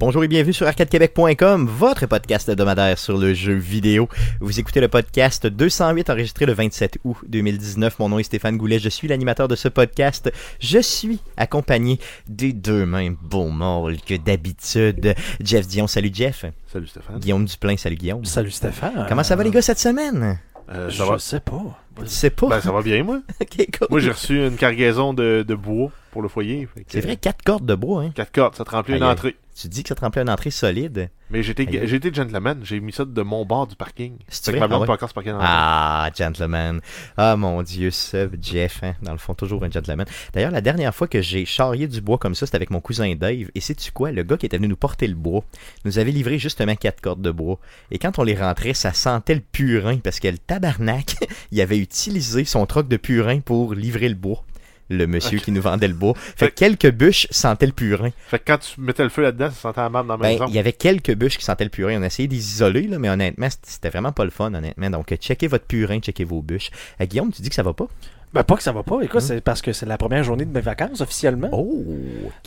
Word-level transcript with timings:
Bonjour 0.00 0.24
et 0.24 0.28
bienvenue 0.28 0.54
sur 0.54 0.66
arcadequebec.com, 0.66 1.66
votre 1.66 2.06
podcast 2.06 2.48
hebdomadaire 2.48 2.98
sur 2.98 3.18
le 3.18 3.34
jeu 3.34 3.52
vidéo. 3.52 4.08
Vous 4.40 4.58
écoutez 4.58 4.80
le 4.80 4.88
podcast 4.88 5.46
208 5.46 6.08
enregistré 6.08 6.46
le 6.46 6.54
27 6.54 7.00
août 7.04 7.18
2019. 7.28 7.98
Mon 7.98 8.08
nom 8.08 8.18
est 8.18 8.22
Stéphane 8.22 8.56
Goulet, 8.56 8.78
je 8.78 8.88
suis 8.88 9.08
l'animateur 9.08 9.46
de 9.46 9.56
ce 9.56 9.68
podcast. 9.68 10.32
Je 10.58 10.78
suis 10.78 11.18
accompagné 11.36 12.00
des 12.26 12.54
deux 12.54 12.86
mêmes 12.86 13.18
beaux 13.20 13.50
molles 13.50 14.00
que 14.00 14.14
d'habitude. 14.16 15.14
Jeff 15.38 15.66
Dion, 15.68 15.86
salut 15.86 16.10
Jeff. 16.10 16.46
Salut 16.72 16.86
Stéphane. 16.86 17.18
Guillaume 17.18 17.44
Duplain, 17.44 17.76
salut 17.76 17.96
Guillaume. 17.96 18.24
Salut 18.24 18.50
Stéphane. 18.50 19.04
Comment 19.06 19.22
ça 19.22 19.36
va 19.36 19.44
les 19.44 19.50
gars 19.50 19.60
cette 19.60 19.78
semaine? 19.80 20.38
Euh, 20.72 20.88
Je 20.88 20.96
ça, 20.96 21.04
va... 21.04 21.18
sais 21.18 21.40
pas. 21.40 21.78
Tu 22.00 22.08
sais 22.08 22.30
pas? 22.30 22.48
Ben, 22.48 22.60
ça 22.60 22.72
va 22.72 22.82
bien, 22.82 23.02
moi. 23.04 23.20
Ok, 23.40 23.66
cool. 23.78 23.88
Moi, 23.90 24.00
j'ai 24.00 24.10
reçu 24.10 24.46
une 24.46 24.56
cargaison 24.56 25.12
de, 25.14 25.44
de 25.46 25.54
bois 25.54 25.90
pour 26.10 26.22
le 26.22 26.28
foyer. 26.28 26.68
C'est 26.88 27.00
vrai, 27.00 27.16
quatre 27.16 27.42
cordes 27.44 27.66
de 27.66 27.74
bois, 27.74 28.02
hein? 28.02 28.10
Quatre 28.14 28.32
cordes, 28.32 28.54
ça 28.56 28.64
te 28.64 28.70
remplit 28.70 28.96
une 28.96 29.02
Aïe, 29.02 29.10
entrée. 29.12 29.36
Tu 29.54 29.68
dis 29.68 29.82
que 29.82 29.88
ça 29.90 29.94
te 29.94 30.00
remplit 30.00 30.22
une 30.22 30.30
entrée 30.30 30.50
solide. 30.50 31.10
Mais 31.32 31.42
j'étais 31.44 31.62
été 31.64 32.12
gentleman, 32.12 32.58
j'ai 32.64 32.80
mis 32.80 32.92
ça 32.92 33.04
de 33.04 33.22
mon 33.22 33.44
bord 33.44 33.66
du 33.68 33.76
parking. 33.76 34.14
C'est 34.28 34.52
ma 34.58 34.66
blonde 34.66 34.82
Ah 34.82 34.86
ouais? 34.86 34.90
encore 34.94 35.08
se 35.08 35.14
parquer 35.14 35.30
dans 35.30 35.38
Ah, 35.40 36.10
gentleman. 36.16 36.80
Ah, 37.16 37.36
mon 37.36 37.62
Dieu, 37.62 37.90
ce 37.92 38.28
Jeff, 38.42 38.80
hein, 38.82 38.94
dans 39.02 39.12
le 39.12 39.18
fond, 39.18 39.34
toujours 39.34 39.62
un 39.62 39.70
gentleman. 39.70 40.06
D'ailleurs, 40.32 40.50
la 40.50 40.60
dernière 40.60 40.92
fois 40.92 41.06
que 41.06 41.20
j'ai 41.20 41.44
charrié 41.44 41.86
du 41.86 42.00
bois 42.00 42.18
comme 42.18 42.34
ça, 42.34 42.46
c'était 42.46 42.56
avec 42.56 42.70
mon 42.70 42.80
cousin 42.80 43.14
Dave. 43.14 43.48
Et 43.54 43.60
sais-tu 43.60 43.92
quoi? 43.92 44.10
Le 44.10 44.24
gars 44.24 44.38
qui 44.38 44.46
était 44.46 44.56
venu 44.56 44.66
nous 44.68 44.76
porter 44.76 45.06
le 45.06 45.14
bois 45.14 45.44
nous 45.84 45.98
avait 46.00 46.10
livré 46.10 46.38
justement 46.38 46.74
quatre 46.74 47.00
cordes 47.00 47.22
de 47.22 47.30
bois. 47.30 47.60
Et 47.92 47.98
quand 47.98 48.18
on 48.18 48.24
les 48.24 48.34
rentrait, 48.34 48.74
ça 48.74 48.92
sentait 48.92 49.34
le 49.34 49.42
purin 49.52 49.98
parce 49.98 50.18
que 50.18 50.26
le 50.28 50.38
tabarnak, 50.38 51.14
il 51.52 51.60
avait 51.60 51.78
utilisé 51.90 52.44
son 52.44 52.64
troc 52.66 52.88
de 52.88 52.96
purin 52.96 53.40
pour 53.40 53.74
livrer 53.74 54.08
le 54.08 54.14
bois. 54.14 54.44
Le 54.92 55.06
monsieur 55.06 55.38
qui 55.38 55.52
nous 55.52 55.62
vendait 55.62 55.86
le 55.86 55.94
bois. 55.94 56.14
Fait 56.16 56.48
que 56.48 56.54
quelques 56.54 56.90
bûches 56.90 57.28
sentaient 57.30 57.66
le 57.66 57.72
purin. 57.72 58.10
Fait 58.26 58.40
que 58.40 58.44
quand 58.46 58.58
tu 58.58 58.80
mettais 58.80 59.04
le 59.04 59.08
feu 59.08 59.22
là-dedans, 59.22 59.48
ça 59.50 59.54
sentait 59.60 59.80
la 59.80 59.88
merde 59.88 60.08
dans 60.08 60.16
la 60.16 60.22
Ben, 60.22 60.32
maison. 60.32 60.46
il 60.48 60.54
y 60.54 60.58
avait 60.58 60.72
quelques 60.72 61.14
bûches 61.14 61.38
qui 61.38 61.44
sentaient 61.44 61.62
le 61.62 61.70
purin. 61.70 62.00
On 62.00 62.02
a 62.02 62.06
essayé 62.06 62.26
de 62.26 62.34
les 62.34 62.40
isoler, 62.54 62.82
là, 62.88 62.98
mais 62.98 63.08
honnêtement, 63.08 63.46
c'était- 63.62 63.88
vraiment 63.90 64.10
pas 64.10 64.24
le 64.24 64.30
fun, 64.32 64.52
honnêtement. 64.52 64.90
Donc, 64.90 65.14
checkez 65.14 65.46
votre 65.46 65.66
purin, 65.66 66.00
checkez 66.00 66.24
vos 66.24 66.42
bûches. 66.42 66.70
Euh, 67.00 67.06
Guillaume, 67.06 67.30
tu 67.32 67.40
dis 67.40 67.48
que 67.48 67.54
ça 67.54 67.62
va 67.62 67.72
pas? 67.72 67.86
Ben, 68.32 68.44
pas 68.44 68.54
que 68.54 68.62
ça 68.62 68.70
va 68.70 68.84
pas. 68.84 69.00
Écoute, 69.02 69.22
c'est 69.22 69.40
parce 69.40 69.60
que 69.60 69.72
c'est 69.72 69.86
la 69.86 69.98
première 69.98 70.22
journée 70.22 70.44
de 70.44 70.52
mes 70.52 70.60
vacances 70.60 71.00
officiellement. 71.00 71.48
Oh! 71.52 71.82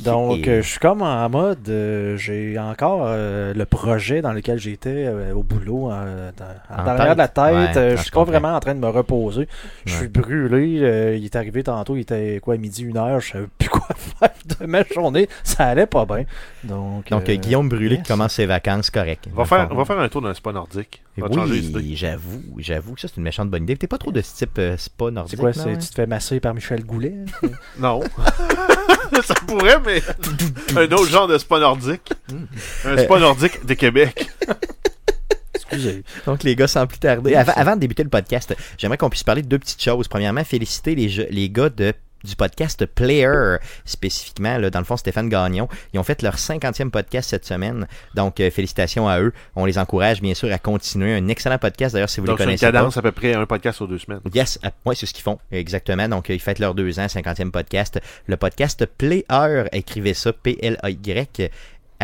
Donc, 0.02 0.48
euh, 0.48 0.62
je 0.62 0.67
suis 0.70 0.80
comme 0.80 1.02
en 1.02 1.30
mode. 1.30 1.67
euh, 1.67 2.16
j'ai 2.16 2.58
encore 2.58 3.02
euh, 3.06 3.53
le 3.53 3.66
projet 3.66 4.22
dans 4.22 4.31
lequel 4.31 4.59
j'étais 4.59 5.09
au 5.36 5.44
boulot 5.44 5.90
dans- 5.90 6.75
en 6.75 6.81
En 6.81 6.86
derrière 6.95 7.14
de 7.16 7.17
la 7.17 7.28
tête. 7.28 7.75
Ouais, 7.75 7.98
je 7.98 8.02
suis 8.02 8.12
pas 8.12 8.23
vraiment 8.23 8.56
en 8.56 8.59
train 8.62 8.75
de 8.75 8.80
me 8.80 8.88
reposer. 8.88 9.50
Je 9.86 9.94
suis 9.94 10.08
brûlé. 10.08 11.17
il 11.17 11.25
est 11.25 11.36
arrivé 11.36 11.64
tantôt, 11.64 11.97
il 11.97 12.02
était 12.02 12.40
quoi, 12.42 12.56
midi, 12.58 12.84
une 12.84 12.97
heure. 12.97 13.20
Je 13.20 13.31
savais 13.34 13.47
plus 13.58 13.68
quoi 13.70 13.88
faire 14.20 14.30
de 14.59 14.66
ma 14.66 14.84
journée. 14.86 15.28
Ça 15.44 15.66
allait 15.66 15.86
pas 15.86 16.06
bien. 16.06 16.23
Donc, 16.64 17.09
Donc, 17.09 17.28
euh, 17.30 17.33
euh, 17.33 17.36
Guillaume 17.36 17.67
Brûlé 17.69 17.95
yes. 17.95 18.03
qui 18.03 18.08
commence 18.08 18.33
ses 18.33 18.45
vacances, 18.45 18.89
correct. 18.89 19.28
Va 19.33 19.45
faire, 19.45 19.73
va 19.73 19.86
faire 19.86 20.00
un 20.00 20.08
tour 20.09 20.22
d'un 20.22 20.33
spa 20.33 20.52
nordique. 20.53 21.02
Va. 21.17 21.28
Oui, 21.30 21.95
j'avoue, 21.95 22.42
j'avoue 22.58 22.95
que 22.95 23.02
ça, 23.02 23.08
c'est 23.09 23.17
une 23.17 23.23
méchante 23.23 23.50
bonne 23.50 23.64
idée. 23.64 23.75
T'es 23.75 23.88
pas 23.88 23.97
trop 23.97 24.11
de 24.11 24.22
ce 24.22 24.36
type 24.36 24.58
euh, 24.59 24.78
spa 24.78 25.11
nordique, 25.11 25.31
C'est 25.31 25.38
quoi, 25.38 25.50
non, 25.52 25.53
c'est- 25.64 25.69
hein? 25.73 25.78
tu 25.78 25.88
te 25.89 25.94
fais 25.95 26.08
masser 26.08 26.40
par 26.40 26.53
Michel 26.53 26.84
Goulet? 26.85 27.13
Non. 27.79 28.01
ça 29.24 29.34
pourrait, 29.47 29.79
mais 29.85 30.01
un 30.75 30.91
autre 30.91 31.09
genre 31.09 31.28
de 31.28 31.38
spa 31.38 31.59
nordique. 31.59 32.12
Un 32.85 32.97
spa 32.97 33.19
nordique 33.19 33.66
de 33.66 33.74
Québec. 33.74 34.30
Excusez. 35.56 36.03
Donc, 36.25 36.44
les 36.44 36.56
gars, 36.56 36.68
sans 36.68 36.85
plus 36.88 37.00
tarder, 37.00 37.35
avant, 37.35 37.53
avant 37.56 37.75
de 37.75 37.80
débuter 37.81 38.03
le 38.03 38.09
podcast, 38.09 38.56
j'aimerais 38.78 38.97
qu'on 38.97 39.09
puisse 39.09 39.24
parler 39.24 39.41
de 39.41 39.47
deux 39.47 39.59
petites 39.59 39.81
choses. 39.81 40.07
Premièrement, 40.07 40.44
féliciter 40.44 40.94
les, 40.95 41.09
jeux- 41.09 41.28
les 41.30 41.50
gars 41.50 41.69
de 41.69 41.94
du 42.23 42.35
podcast 42.35 42.85
Player, 42.85 43.57
spécifiquement, 43.85 44.57
là, 44.57 44.69
dans 44.69 44.79
le 44.79 44.85
fond, 44.85 44.97
Stéphane 44.97 45.29
Gagnon. 45.29 45.67
Ils 45.94 46.00
ont 46.00 46.03
fait 46.03 46.22
leur 46.22 46.35
50e 46.35 46.89
podcast 46.89 47.29
cette 47.29 47.45
semaine. 47.45 47.88
Donc, 48.16 48.39
euh, 48.39 48.50
félicitations 48.50 49.07
à 49.07 49.19
eux. 49.19 49.34
On 49.56 49.66
les 49.66 49.78
encourage, 49.78 50.22
bien 50.22 50.33
sûr, 50.33 50.51
à 50.51 50.57
continuer. 50.57 51.16
Un 51.16 51.28
excellent 51.28 51.57
podcast, 51.57 51.94
d'ailleurs, 51.94 52.09
si 52.09 52.19
vous 52.19 52.28
Donc, 52.28 52.39
les 52.39 52.44
une 52.44 52.47
connaissez 52.50 52.66
pas. 52.66 52.72
cadence 52.72 52.97
à 52.97 53.01
peu 53.01 53.12
près 53.12 53.33
un 53.33 53.45
podcast 53.45 53.81
aux 53.81 53.88
deux 53.88 54.00
semaines. 54.00 54.22
Yes, 54.33 54.59
euh, 54.63 54.69
ouais, 54.85 54.95
c'est 54.95 55.06
ce 55.06 55.13
qu'ils 55.13 55.23
font, 55.23 55.39
exactement. 55.51 56.07
Donc, 56.07 56.29
ils 56.29 56.39
fêtent 56.39 56.59
leurs 56.59 56.75
deux 56.75 57.00
ans, 57.00 57.06
50e 57.06 57.51
podcast. 57.51 58.00
Le 58.28 58.38
podcast 58.38 58.85
Player, 58.85 59.63
écrivez 59.72 60.13
ça, 60.13 60.33
P-L-A-Y. 60.33 61.50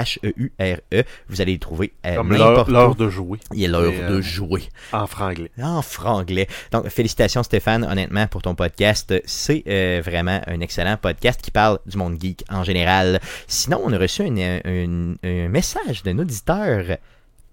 H-E-U-R-E. 0.04 0.80
E. 0.94 1.04
Vous 1.28 1.42
allez 1.42 1.54
le 1.54 1.60
trouver 1.60 1.92
à 2.04 2.16
Comme 2.16 2.34
l'heure 2.34 2.50
n'importe 2.50 2.70
l'heure 2.70 2.92
où. 2.92 2.96
de 2.96 3.10
jouer. 3.10 3.40
Il 3.54 3.64
est 3.64 3.68
l'heure 3.68 3.92
de 3.92 4.16
euh, 4.16 4.22
jouer. 4.22 4.64
En 4.92 5.08
franglais. 5.08 5.52
En 5.62 5.82
franglais. 5.82 6.48
Donc, 6.72 6.88
félicitations 6.90 7.44
Stéphane, 7.44 7.84
honnêtement, 7.84 8.28
pour 8.28 8.42
ton 8.42 8.56
podcast. 8.56 9.14
C'est 9.26 9.64
euh, 9.68 10.02
vraiment 10.04 10.42
un 10.48 10.59
excellent 10.62 10.98
podcast 10.98 11.42
qui 11.42 11.52
parle 11.52 11.80
du 11.86 11.98
monde 11.98 12.18
geek 12.20 12.44
en 12.50 12.64
général. 12.64 13.20
Sinon, 13.48 13.82
on 13.84 13.94
a 13.94 13.98
reçu 13.98 14.24
un 14.24 15.48
message 15.50 16.04
d'un 16.04 16.20
auditeur 16.20 16.98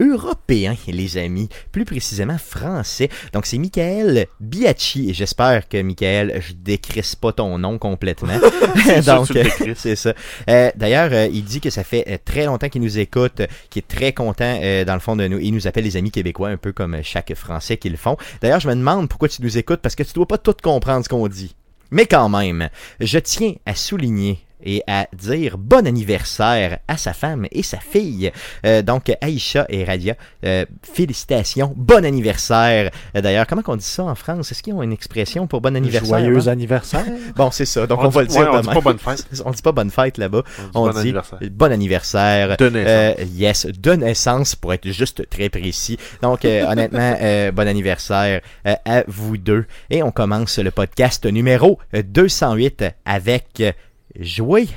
européen, 0.01 0.75
les 0.87 1.17
amis, 1.17 1.49
plus 1.73 1.85
précisément 1.85 2.39
français. 2.39 3.09
Donc, 3.33 3.47
c'est 3.47 3.59
Michael 3.59 4.27
Biacci. 4.41 5.11
Et 5.11 5.15
j'espère 5.15 5.69
que, 5.69 5.81
Michael, 5.81 6.41
je 6.41 6.53
décrisse 6.53 7.15
pas 7.17 7.33
ton 7.33 7.59
nom 7.59 7.79
complètement. 7.79 8.39
Donc, 9.07 9.29
c'est 9.77 9.97
ça. 9.97 10.13
Euh, 10.49 10.71
D'ailleurs, 10.77 11.11
euh, 11.13 11.29
il 11.33 11.45
dit 11.45 11.61
que 11.61 11.71
ça 11.71 11.85
fait 11.85 12.05
euh, 12.09 12.19
très 12.25 12.45
longtemps 12.45 12.69
qu'il 12.69 12.83
nous 12.83 12.99
écoute, 12.99 13.43
qu'il 13.71 13.81
est 13.81 13.89
très 13.89 14.13
content 14.13 14.61
dans 14.87 14.95
le 14.95 15.01
fond 15.01 15.17
de 15.17 15.27
nous. 15.27 15.39
Il 15.39 15.53
nous 15.53 15.67
appelle 15.67 15.85
les 15.85 15.97
amis 15.97 16.11
québécois, 16.11 16.49
un 16.49 16.57
peu 16.57 16.73
comme 16.73 17.03
chaque 17.03 17.35
Français 17.35 17.77
qui 17.77 17.89
le 17.89 17.97
font. 17.97 18.17
D'ailleurs, 18.41 18.61
je 18.61 18.69
me 18.69 18.75
demande 18.75 19.09
pourquoi 19.09 19.29
tu 19.29 19.43
nous 19.43 19.59
écoutes, 19.59 19.81
parce 19.81 19.95
que 19.95 20.03
tu 20.03 20.13
dois 20.13 20.27
pas 20.27 20.39
tout 20.39 20.55
comprendre 20.63 21.05
ce 21.05 21.09
qu'on 21.09 21.29
dit. 21.29 21.55
Mais 21.91 22.07
quand 22.07 22.29
même, 22.29 22.69
je 23.01 23.19
tiens 23.19 23.55
à 23.65 23.75
souligner 23.75 24.41
et 24.67 24.83
à 24.87 25.07
dire 25.15 25.57
bon 25.57 25.87
anniversaire 25.87 26.81
à 26.89 26.97
sa 26.99 27.13
femme 27.15 27.47
et 27.53 27.63
sa 27.63 27.79
fille. 27.79 28.31
Euh, 28.67 28.83
donc, 28.83 29.11
Aïcha 29.23 29.65
et 29.69 29.85
Radia, 29.85 30.15
euh, 30.45 30.67
félicitations, 30.83 31.73
bon 31.77 32.05
anniversaire. 32.05 32.91
Euh, 33.17 33.21
D'ailleurs, 33.21 33.47
comment 33.47 33.63
on 33.69 33.77
dit 33.77 33.85
ça 33.85 34.03
en 34.05 34.15
France? 34.15 34.51
Est-ce 34.51 34.63
qu'ils 34.63 34.75
ont 34.75 34.83
une 34.83 34.93
expression 34.93 35.47
pour 35.47 35.61
bon 35.61 35.75
anniversaire? 35.77 36.19
Joyeux 36.19 36.49
hein? 36.49 36.53
anniversaire. 36.53 37.05
Bon, 37.37 37.51
c'est 37.51 37.65
ça. 37.65 37.87
Donc, 37.87 38.01
on, 38.01 38.07
On 38.07 38.09
va 38.09 38.23
le 38.23 38.27
dit- 38.27 38.35
dire 38.35 38.43
ouais, 38.51 38.59
on 38.59 38.61
dit 38.61 38.69
pas 38.69 38.81
bonne 38.81 38.99
fête. 38.99 39.27
On 39.45 39.51
dit 39.51 39.63
pas 39.63 39.73
bonne 39.73 39.91
fête 39.91 40.19
là-bas. 40.19 40.43
On 40.75 40.87
bon 40.87 40.91
dit 40.93 40.99
anniversaire. 40.99 41.39
bon 41.51 41.73
anniversaire. 41.73 42.57
De 42.57 42.69
naissance. 42.69 42.89
Euh, 43.21 43.25
yes, 43.35 43.67
de 43.67 43.93
naissance 43.93 44.57
pour 44.57 44.73
être 44.73 44.89
juste 44.91 45.29
très 45.31 45.49
précis. 45.49 45.97
Donc, 46.23 46.45
euh, 46.45 46.65
honnêtement, 46.69 47.17
euh, 47.21 47.53
bon 47.53 47.69
anniversaire 47.69 48.41
euh, 48.67 48.75
à 48.85 49.05
vous 49.07 49.37
deux. 49.37 49.67
Et 49.91 50.03
on 50.03 50.11
commence 50.11 50.59
le 50.59 50.71
podcast 50.71 51.25
numéro 51.27 51.79
euh, 51.95 52.03
208 52.03 52.85
avec 53.05 53.47
euh, 53.61 53.73
Jouer. 54.21 54.69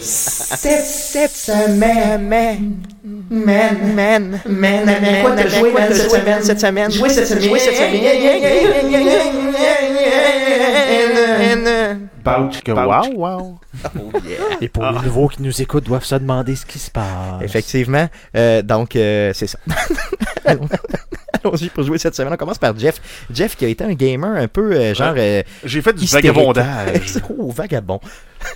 Cette, 0.00 0.84
cette 0.84 1.30
semaine, 1.30 2.26
man, 2.28 2.74
man, 3.30 3.94
man, 3.94 4.40
man, 4.46 4.84
man, 4.86 5.22
quoi 5.22 5.32
t'as 5.36 5.46
joué, 5.46 5.70
man, 5.72 5.92
cette 5.92 6.10
semaine, 6.10 6.42
cette 6.42 6.60
semaine, 6.60 6.90
joué 6.90 7.08
cette 7.10 7.26
semaine, 7.28 7.44
joué 7.48 7.58
cette 7.60 7.76
semaine. 7.76 8.00
Bouch 12.24 12.62
que 12.62 12.72
wow, 12.72 13.12
wow. 13.14 13.58
Et 14.60 14.68
pour 14.68 14.84
les 14.84 14.98
nouveaux 15.00 15.28
qui 15.28 15.42
nous 15.42 15.60
écoutent, 15.62 15.84
doivent 15.84 16.04
se 16.04 16.14
demander 16.14 16.56
ce 16.56 16.64
qui 16.64 16.78
se 16.78 16.90
passe. 16.90 17.04
Effectivement. 17.42 18.08
Euh, 18.36 18.62
donc, 18.62 18.96
euh, 18.96 19.32
c'est 19.34 19.46
ça. 19.46 19.58
Allons- 20.44 20.68
Allons-y 21.44 21.68
pour 21.68 21.84
jouer 21.84 21.98
cette 21.98 22.14
semaine. 22.14 22.32
On 22.32 22.36
commence 22.36 22.58
par 22.58 22.76
Jeff. 22.78 23.00
Jeff 23.30 23.56
qui 23.56 23.66
a 23.66 23.68
été 23.68 23.84
un 23.84 23.92
gamer 23.92 24.30
un 24.36 24.48
peu 24.48 24.72
euh, 24.72 24.94
genre 24.94 25.14
euh, 25.18 25.42
J'ai 25.64 25.82
fait 25.82 25.92
du 25.92 26.04
hystérique. 26.04 26.26
vagabondage. 26.32 27.18
oh, 27.38 27.50
vagabond. 27.50 28.00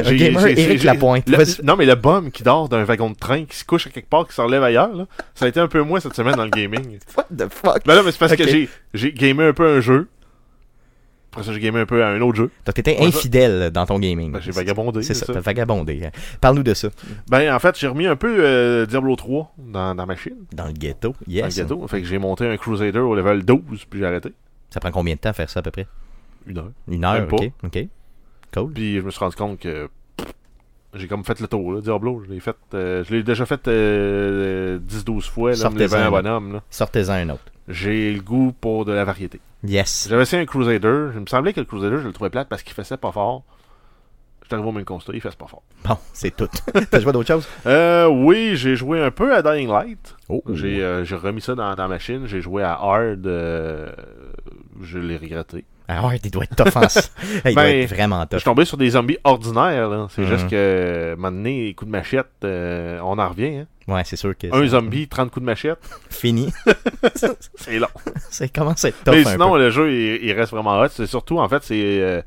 Un 0.01 0.05
J'ai- 0.05 0.17
gamer 0.17 0.41
j'ai- 0.57 0.77
Lapointe. 0.79 1.29
le- 1.29 1.63
non, 1.65 1.77
mais 1.77 1.87
le 1.87 1.95
bum 1.95 2.31
qui 2.31 2.43
dort 2.43 2.69
d'un 2.69 2.85
wagon 2.85 3.11
de 3.11 3.17
train, 3.17 3.45
qui 3.45 3.57
se 3.57 3.65
couche 3.65 3.87
à 3.87 3.91
quelque 3.91 4.09
part, 4.09 4.27
qui 4.27 4.35
se 4.35 4.41
relève 4.41 4.63
ailleurs, 4.63 4.95
là, 4.95 5.07
ça 5.35 5.45
a 5.47 5.49
été 5.49 5.61
un 5.61 5.69
peu 5.69 5.83
moi 5.83 6.01
cette 6.01 6.15
semaine 6.15 6.35
dans 6.37 6.45
le 6.45 6.51
gaming. 6.51 6.99
What 7.17 7.27
the 7.37 7.49
fuck? 7.53 7.85
Ben 7.87 7.95
là, 7.95 8.03
mais 8.05 8.13
c'est 8.13 8.19
parce 8.19 8.37
que 8.37 8.45
j'ai, 8.95 9.13
gamé 9.13 9.45
un 9.45 9.53
peu 9.53 9.67
un 9.69 9.81
jeu. 9.81 10.09
Après 11.31 11.45
ça, 11.45 11.53
j'ai 11.53 11.61
gamé 11.61 11.81
un 11.81 11.87
peu 11.87 12.03
un 12.03 12.21
autre 12.23 12.39
jeu. 12.39 12.51
Donc, 12.65 12.75
t'étais 12.75 12.97
ça- 12.97 13.05
infidèle 13.05 13.71
dans 13.71 13.85
ton 13.85 13.99
gaming. 13.99 14.33
Ben, 14.33 14.41
j'ai 14.41 14.51
vagabondé. 14.51 15.03
C'est 15.03 15.13
ça, 15.15 15.27
t'as 15.27 15.41
vagabondé. 15.41 16.01
hein. 16.07 16.11
Parle-nous 16.41 16.63
de 16.63 16.73
ça. 16.75 16.89
Ben, 17.29 17.55
en 17.55 17.59
fait, 17.59 17.79
j'ai 17.79 17.87
remis 17.87 18.07
un 18.07 18.17
peu 18.17 18.35
euh, 18.41 18.87
Diablo 18.87 19.15
3 19.15 19.55
dans, 19.59 19.95
dans 19.95 19.95
ma 19.95 20.07
machine, 20.07 20.37
Dans 20.55 20.67
le 20.67 20.73
ghetto, 20.73 21.15
dans 21.27 21.33
yes. 21.33 21.57
le 21.57 21.63
gâteau. 21.63 21.87
Fait 21.87 22.01
que 22.01 22.07
j'ai 22.09 22.19
monté 22.19 22.47
un 22.47 22.57
Crusader 22.57 22.99
au 23.01 23.15
level 23.15 23.45
12, 23.45 23.61
puis 23.91 24.01
j'ai 24.01 24.07
arrêté. 24.07 24.33
Ça 24.71 24.81
prend 24.81 24.91
combien 24.91 25.15
de 25.15 25.21
temps 25.21 25.31
à 25.31 25.35
faire 25.35 25.51
ça 25.51 25.61
à 25.61 25.63
peu 25.63 25.71
près? 25.71 25.87
Une 26.47 26.59
heure. 26.59 26.71
Une 26.89 27.05
heure, 27.05 27.27
ok. 27.31 27.51
Ok. 27.63 27.87
Cool. 28.53 28.73
Puis 28.73 28.97
je 28.97 29.03
me 29.03 29.11
suis 29.11 29.21
rendu 29.21 29.37
compte 29.37 29.59
que 29.59 29.89
j'ai 30.95 31.07
comme 31.07 31.25
fait 31.25 31.39
le 31.41 31.49
tour, 31.49 31.73
là, 31.73 31.81
Diablo. 31.81 32.23
Je 32.27 32.33
l'ai 32.33 32.41
fait, 32.41 32.57
euh, 32.75 33.05
je 33.05 33.15
l'ai 33.15 33.23
déjà 33.23 33.47
fait 33.47 33.67
euh, 33.69 34.79
10-12 34.79 35.23
fois, 35.29 35.53
là, 35.53 35.71
me 35.71 35.95
un 35.95 36.11
bonhomme, 36.11 36.53
là. 36.55 36.63
Sortez-en 36.71 37.13
un 37.13 37.31
autre. 37.31 37.45
J'ai 37.69 38.13
le 38.13 38.21
goût 38.21 38.53
pour 38.59 38.85
de 38.85 38.93
la 38.93 39.05
variété. 39.05 39.41
Yes. 39.65 40.07
J'avais 40.09 40.23
essayé 40.23 40.43
un 40.43 40.47
Crusader. 40.47 41.11
Il 41.15 41.21
me 41.21 41.27
semblait 41.27 41.53
que 41.53 41.61
le 41.61 41.67
Crusader, 41.67 41.99
je 42.01 42.07
le 42.07 42.13
trouvais 42.13 42.31
plate 42.31 42.49
parce 42.49 42.63
qu'il 42.63 42.73
faisait 42.73 42.97
pas 42.97 43.13
fort. 43.13 43.43
J'étais 44.43 44.55
arrivé 44.55 44.69
au 44.71 44.73
même 44.73 44.87
constat, 44.87 45.13
il 45.13 45.21
faisait 45.21 45.37
pas 45.37 45.47
fort. 45.47 45.63
Bon, 45.87 45.99
c'est 46.15 46.35
tout. 46.35 46.49
T'as 46.91 47.01
joué 47.01 47.11
à 47.11 47.13
d'autres 47.13 47.27
choses? 47.29 47.47
Euh, 47.67 48.07
oui, 48.07 48.53
j'ai 48.55 48.77
joué 48.77 49.03
un 49.03 49.11
peu 49.11 49.35
à 49.35 49.43
Dying 49.43 49.69
Light. 49.69 50.17
Oh. 50.31 50.43
J'ai 50.55 50.83
euh, 50.83 51.05
j'ai 51.05 51.17
remis 51.17 51.43
ça 51.43 51.55
dans, 51.55 51.75
dans 51.75 51.83
la 51.83 51.89
machine. 51.89 52.27
J'ai 52.27 52.41
joué 52.41 52.63
à 52.63 52.73
Hard. 52.73 53.27
euh, 53.27 53.93
je 54.81 54.99
l'ai 54.99 55.19
regretté. 55.19 55.67
Ah 55.91 56.07
ouais, 56.07 56.21
il 56.23 56.31
doit 56.31 56.45
être 56.45 56.55
tough 56.55 56.77
en... 56.77 56.83
il 57.49 57.55
doit 57.55 57.63
Ben, 57.65 57.81
être 57.83 57.89
vraiment 57.89 58.21
Je 58.21 58.27
tough. 58.29 58.39
suis 58.41 58.45
tombé 58.45 58.65
sur 58.67 58.77
des 58.77 58.91
zombies 58.91 59.17
ordinaires. 59.25 59.89
là. 59.89 60.07
C'est 60.11 60.23
Mhm. 60.23 60.29
juste 60.29 60.49
que, 60.51 61.15
maintenant, 61.19 61.39
donné, 61.39 61.73
coup 61.75 61.87
de 61.87 61.91
machette, 61.91 62.27
euh, 62.45 63.01
on 63.03 63.19
en 63.19 63.29
revient. 63.29 63.57
hein. 63.59 63.67
Ouais, 63.95 64.03
c'est 64.05 64.17
sûr 64.17 64.37
que 64.37 64.47
Un 64.55 64.67
zombie, 64.69 65.09
30 65.09 65.31
coups 65.31 65.41
de 65.41 65.47
machette, 65.47 65.79
fini. 66.11 66.53
c'est 67.57 67.79
long. 67.79 67.87
ça 68.31 68.47
commence 68.49 68.85
à 68.85 68.89
être 68.89 69.03
tough 69.03 69.15
Mais 69.15 69.27
un 69.27 69.33
sinon, 69.33 69.53
peu. 69.53 69.59
le 69.59 69.71
jeu, 69.71 69.91
il, 69.93 70.25
il 70.25 70.33
reste 70.33 70.53
vraiment 70.53 70.79
hot. 70.79 70.89
C'est 70.91 71.07
surtout, 71.07 71.39
en 71.39 71.49
fait, 71.49 71.63
c'est. 71.63 71.75
euh, 72.03 72.21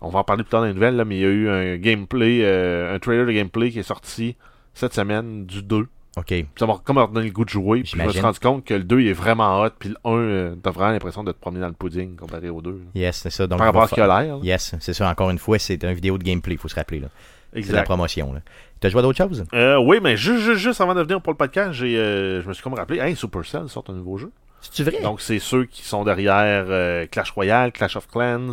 on 0.00 0.08
va 0.08 0.20
en 0.20 0.24
parler 0.24 0.42
plus 0.42 0.50
tard 0.50 0.62
dans 0.62 0.66
les 0.66 0.72
nouvelles, 0.74 0.96
là, 0.96 1.04
mais 1.04 1.16
il 1.16 1.20
y 1.20 1.24
a 1.24 1.28
eu 1.28 1.48
un 1.48 1.76
gameplay, 1.76 2.40
euh, 2.42 2.94
un 2.94 2.98
trailer 2.98 3.26
de 3.26 3.32
gameplay 3.32 3.70
qui 3.70 3.78
est 3.78 3.82
sorti 3.84 4.36
cette 4.74 4.94
semaine 4.94 5.44
du 5.46 5.62
2. 5.62 5.86
OK. 6.16 6.34
Ça 6.58 6.66
m'a 6.66 6.74
comme 6.84 6.98
redonné 6.98 7.26
le 7.26 7.32
goût 7.32 7.44
de 7.44 7.50
jouer. 7.50 7.82
Puis 7.82 7.92
je 7.96 8.02
me 8.02 8.08
suis 8.10 8.20
rendu 8.20 8.38
compte 8.38 8.64
que 8.66 8.74
le 8.74 8.84
2 8.84 9.00
il 9.00 9.08
est 9.08 9.12
vraiment 9.14 9.62
hot. 9.62 9.70
Puis 9.78 9.88
le 9.88 9.96
1, 10.04 10.10
euh, 10.12 10.54
t'as 10.62 10.70
vraiment 10.70 10.90
l'impression 10.92 11.24
de 11.24 11.32
te 11.32 11.38
promener 11.38 11.60
dans 11.62 11.68
le 11.68 11.72
pudding 11.72 12.16
comparé 12.16 12.50
au 12.50 12.60
2. 12.60 12.70
là. 12.70 12.76
Yes, 12.94 13.16
c'est 13.16 13.30
ça. 13.30 13.46
Donc, 13.46 13.58
Par 13.58 13.66
rapport 13.68 13.84
à 13.84 13.88
ce 13.88 13.94
qu'il 13.94 14.02
a 14.02 14.22
l'air. 14.22 14.38
Yes, 14.42 14.74
c'est 14.80 14.92
ça. 14.92 15.08
Encore 15.08 15.30
une 15.30 15.38
fois, 15.38 15.58
c'est 15.58 15.82
une 15.82 15.92
vidéo 15.94 16.18
de 16.18 16.22
gameplay, 16.24 16.54
il 16.54 16.58
faut 16.58 16.68
se 16.68 16.74
rappeler. 16.74 17.00
là. 17.00 17.08
C'est 17.54 17.60
de 17.60 17.66
la 17.66 17.68
Exact. 17.80 17.84
promotion. 17.84 18.32
Là. 18.34 18.40
T'as 18.80 18.88
joué 18.88 18.98
à 19.00 19.02
d'autres 19.02 19.18
choses? 19.18 19.44
Euh, 19.54 19.78
oui, 19.78 20.00
mais 20.02 20.16
juste, 20.16 20.40
juste, 20.42 20.60
juste 20.60 20.80
avant 20.80 20.94
de 20.94 21.02
venir 21.02 21.20
pour 21.20 21.32
le 21.32 21.36
podcast, 21.36 21.72
j'ai, 21.72 21.96
euh, 21.98 22.42
je 22.42 22.48
me 22.48 22.52
suis 22.54 22.62
comme 22.62 22.74
rappelé, 22.74 22.98
hey, 23.00 23.14
Supercell 23.16 23.68
sort 23.68 23.84
un 23.88 23.92
nouveau 23.92 24.16
jeu. 24.18 24.30
C'est-tu 24.60 24.84
vrai? 24.84 25.02
Donc, 25.02 25.20
c'est 25.20 25.38
ceux 25.38 25.64
qui 25.64 25.82
sont 25.82 26.04
derrière 26.04 26.64
euh, 26.68 27.06
Clash 27.10 27.30
Royale, 27.32 27.72
Clash 27.72 27.96
of 27.96 28.06
Clans, 28.08 28.52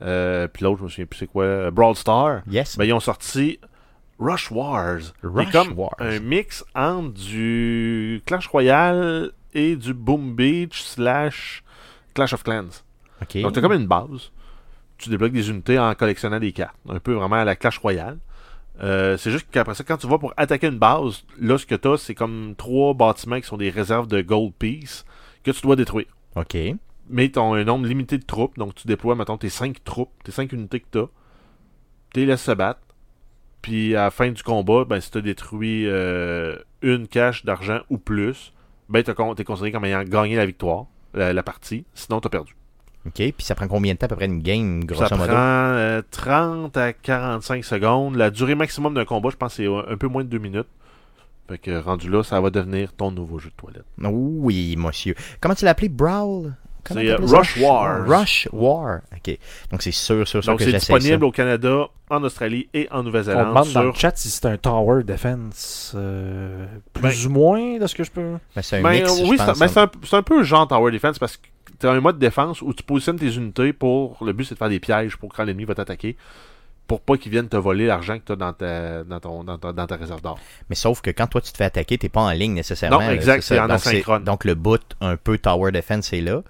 puis 0.00 0.64
l'autre, 0.64 0.78
je 0.78 0.84
me 0.84 0.88
souviens 0.88 1.06
plus 1.06 1.18
c'est 1.18 1.26
quoi, 1.26 1.44
euh, 1.44 1.70
Brawl 1.70 1.94
Star. 1.96 2.40
yes. 2.50 2.76
Ben, 2.76 2.84
ils 2.84 2.92
ont 2.92 3.00
sorti 3.00 3.58
Rush 4.18 4.50
Wars. 4.50 5.12
Rush 5.22 5.50
qui 5.50 5.56
est 5.56 5.64
comme 5.64 5.78
Wars. 5.78 5.94
un 5.98 6.20
mix 6.20 6.64
entre 6.74 7.12
du 7.12 8.22
Clash 8.26 8.46
Royale 8.46 9.32
et 9.54 9.76
du 9.76 9.94
Boom 9.94 10.34
Beach 10.34 10.82
slash 10.82 11.62
Clash 12.14 12.32
of 12.32 12.42
Clans. 12.42 12.82
Donc, 13.42 13.52
t'as 13.52 13.60
comme 13.60 13.72
une 13.72 13.86
base. 13.86 14.30
Tu 14.98 15.10
débloques 15.10 15.32
des 15.32 15.50
unités 15.50 15.78
en 15.78 15.94
collectionnant 15.94 16.38
des 16.38 16.52
cartes. 16.52 16.76
Un 16.88 16.98
peu 16.98 17.12
vraiment 17.12 17.36
à 17.36 17.44
la 17.44 17.56
Clash 17.56 17.78
Royale. 17.78 18.18
Euh, 18.82 19.16
c'est 19.16 19.30
juste 19.30 19.46
qu'après 19.50 19.74
ça, 19.74 19.84
quand 19.84 19.96
tu 19.96 20.06
vas 20.06 20.18
pour 20.18 20.34
attaquer 20.36 20.66
une 20.66 20.78
base, 20.78 21.24
là, 21.38 21.56
ce 21.58 21.66
que 21.66 21.74
t'as, 21.74 21.96
c'est 21.96 22.14
comme 22.14 22.54
trois 22.56 22.94
bâtiments 22.94 23.40
qui 23.40 23.46
sont 23.46 23.56
des 23.56 23.70
réserves 23.70 24.06
de 24.06 24.20
gold 24.20 24.52
piece 24.54 25.04
que 25.44 25.50
tu 25.50 25.62
dois 25.62 25.76
détruire. 25.76 26.06
OK. 26.34 26.56
Mais 27.08 27.30
tu 27.30 27.38
as 27.38 27.42
un 27.42 27.64
nombre 27.64 27.86
limité 27.86 28.18
de 28.18 28.24
troupes, 28.24 28.58
donc 28.58 28.74
tu 28.74 28.86
déploies, 28.86 29.14
mettons, 29.14 29.38
tes 29.38 29.48
5 29.48 29.82
troupes, 29.84 30.10
tes 30.24 30.32
5 30.32 30.52
unités 30.52 30.80
que 30.80 30.86
tu 30.90 30.98
as. 30.98 31.08
Tu 32.12 32.20
les 32.20 32.26
laisses 32.26 32.42
se 32.42 32.52
battre. 32.52 32.80
Puis 33.66 33.96
à 33.96 34.04
la 34.04 34.10
fin 34.12 34.30
du 34.30 34.44
combat, 34.44 34.84
ben, 34.84 35.00
si 35.00 35.10
tu 35.10 35.18
as 35.18 35.22
détruit 35.22 35.86
euh, 35.88 36.56
une 36.82 37.08
cache 37.08 37.44
d'argent 37.44 37.80
ou 37.90 37.98
plus, 37.98 38.52
ben 38.88 39.02
tu 39.02 39.10
es 39.10 39.44
considéré 39.44 39.72
comme 39.72 39.84
ayant 39.84 40.04
gagné 40.04 40.36
la 40.36 40.46
victoire, 40.46 40.86
la, 41.14 41.32
la 41.32 41.42
partie. 41.42 41.84
Sinon, 41.92 42.20
tu 42.20 42.28
as 42.28 42.30
perdu. 42.30 42.54
OK. 43.06 43.14
Puis 43.14 43.34
ça 43.40 43.56
prend 43.56 43.66
combien 43.66 43.94
de 43.94 43.98
temps 43.98 44.06
à 44.06 44.08
peu 44.08 44.14
près 44.14 44.26
une 44.26 44.40
game, 44.40 44.84
grosso 44.84 45.08
Ça 45.08 45.16
modo? 45.16 45.28
prend 45.32 45.36
euh, 45.36 46.00
30 46.12 46.76
à 46.76 46.92
45 46.92 47.64
secondes. 47.64 48.14
La 48.14 48.30
durée 48.30 48.54
maximum 48.54 48.94
d'un 48.94 49.04
combat, 49.04 49.30
je 49.30 49.36
pense, 49.36 49.54
c'est 49.54 49.66
un 49.66 49.84
un 49.88 49.96
peu 49.96 50.06
moins 50.06 50.22
de 50.22 50.28
2 50.28 50.38
minutes. 50.38 50.68
Fait 51.48 51.58
que 51.58 51.76
rendu 51.76 52.08
là, 52.08 52.22
ça 52.22 52.40
va 52.40 52.50
devenir 52.50 52.92
ton 52.92 53.10
nouveau 53.10 53.40
jeu 53.40 53.50
de 53.50 53.54
toilette. 53.56 53.84
Oui, 54.00 54.76
monsieur. 54.78 55.16
Comment 55.40 55.56
tu 55.56 55.64
l'as 55.64 55.72
appelé? 55.72 55.88
Brawl? 55.88 56.54
C'est, 56.94 57.08
euh, 57.10 57.26
ça? 57.26 57.38
Rush 57.38 57.56
Wars. 57.58 58.06
Rush 58.06 58.48
War. 58.52 59.00
OK. 59.14 59.38
Donc 59.70 59.82
c'est 59.82 59.90
sûr, 59.92 60.26
sûr, 60.26 60.42
sûr 60.42 60.52
Donc 60.52 60.58
que 60.60 60.64
c'est 60.64 60.72
disponible 60.72 61.20
ça. 61.20 61.26
au 61.26 61.30
Canada, 61.32 61.86
en 62.10 62.22
Australie 62.24 62.68
et 62.74 62.88
en 62.90 63.00
On 63.00 63.02
Nouvelle-Zélande 63.04 63.48
demande 63.48 63.72
dans 63.72 63.82
le 63.82 63.92
sur 63.92 64.00
chat 64.00 64.16
si 64.16 64.28
c'est 64.30 64.46
un 64.46 64.56
tower 64.56 65.02
defense. 65.04 65.92
euh, 65.96 66.66
plus 66.92 67.02
Ben- 67.24 67.26
ou 67.26 67.30
moins 67.32 67.78
de 67.78 67.86
ce 67.86 67.94
que 67.94 68.04
je 68.04 68.10
peux. 68.10 68.32
Ben, 68.54 68.62
c'est 68.62 68.78
un 68.78 68.82
Ben, 68.82 68.90
mix, 68.90 69.10
oui, 69.24 69.36
c'est 69.38 69.58
ben, 69.58 69.68
c'est 70.02 70.14
un, 70.16 70.22
peu 70.22 70.42
genre 70.42 70.66
Tower 70.68 70.90
Defense 70.92 71.18
parce 71.18 71.36
que 71.36 71.46
tu 71.80 71.86
as 71.86 71.90
un 71.90 72.00
mode 72.00 72.18
défense 72.18 72.62
où 72.62 72.72
tu 72.72 72.82
positionnes 72.82 73.18
tes 73.18 73.34
unités 73.34 73.72
pour. 73.72 74.24
Le 74.24 74.32
but, 74.32 74.44
c'est 74.44 74.54
de 74.54 74.58
faire 74.58 74.68
des 74.68 74.80
pièges 74.80 75.16
pour 75.16 75.32
quand 75.32 75.44
l'ennemi 75.44 75.64
va 75.64 75.74
t'attaquer. 75.74 76.16
Pour 76.86 77.00
pas 77.00 77.16
qu'il 77.16 77.32
vienne 77.32 77.48
te 77.48 77.56
voler 77.56 77.86
l'argent 77.86 78.16
que 78.16 78.22
tu 78.24 78.30
as 78.32 78.36
dans 78.36 78.52
ta, 78.52 79.02
dans, 79.02 79.18
ton, 79.18 79.42
dans, 79.42 79.58
ta, 79.58 79.72
dans 79.72 79.86
ta 79.88 79.96
réserve 79.96 80.22
d'or. 80.22 80.38
Mais 80.70 80.76
sauf 80.76 81.00
que 81.00 81.10
quand 81.10 81.26
toi 81.26 81.40
tu 81.40 81.50
te 81.50 81.56
fais 81.56 81.64
attaquer, 81.64 81.98
t'es 81.98 82.08
pas 82.08 82.20
en 82.20 82.30
ligne 82.30 82.54
nécessairement. 82.54 83.00
Non, 83.00 83.10
exact, 83.10 83.42
c'est 83.42 83.58
en 83.58 83.66
donc, 83.66 83.72
asynchrone. 83.84 84.22
Donc 84.22 84.44
le 84.44 84.54
bout 84.54 84.80
un 85.00 85.16
peu 85.16 85.36
Tower 85.36 85.72
Defense 85.72 86.12
est 86.12 86.20
là. 86.20 86.42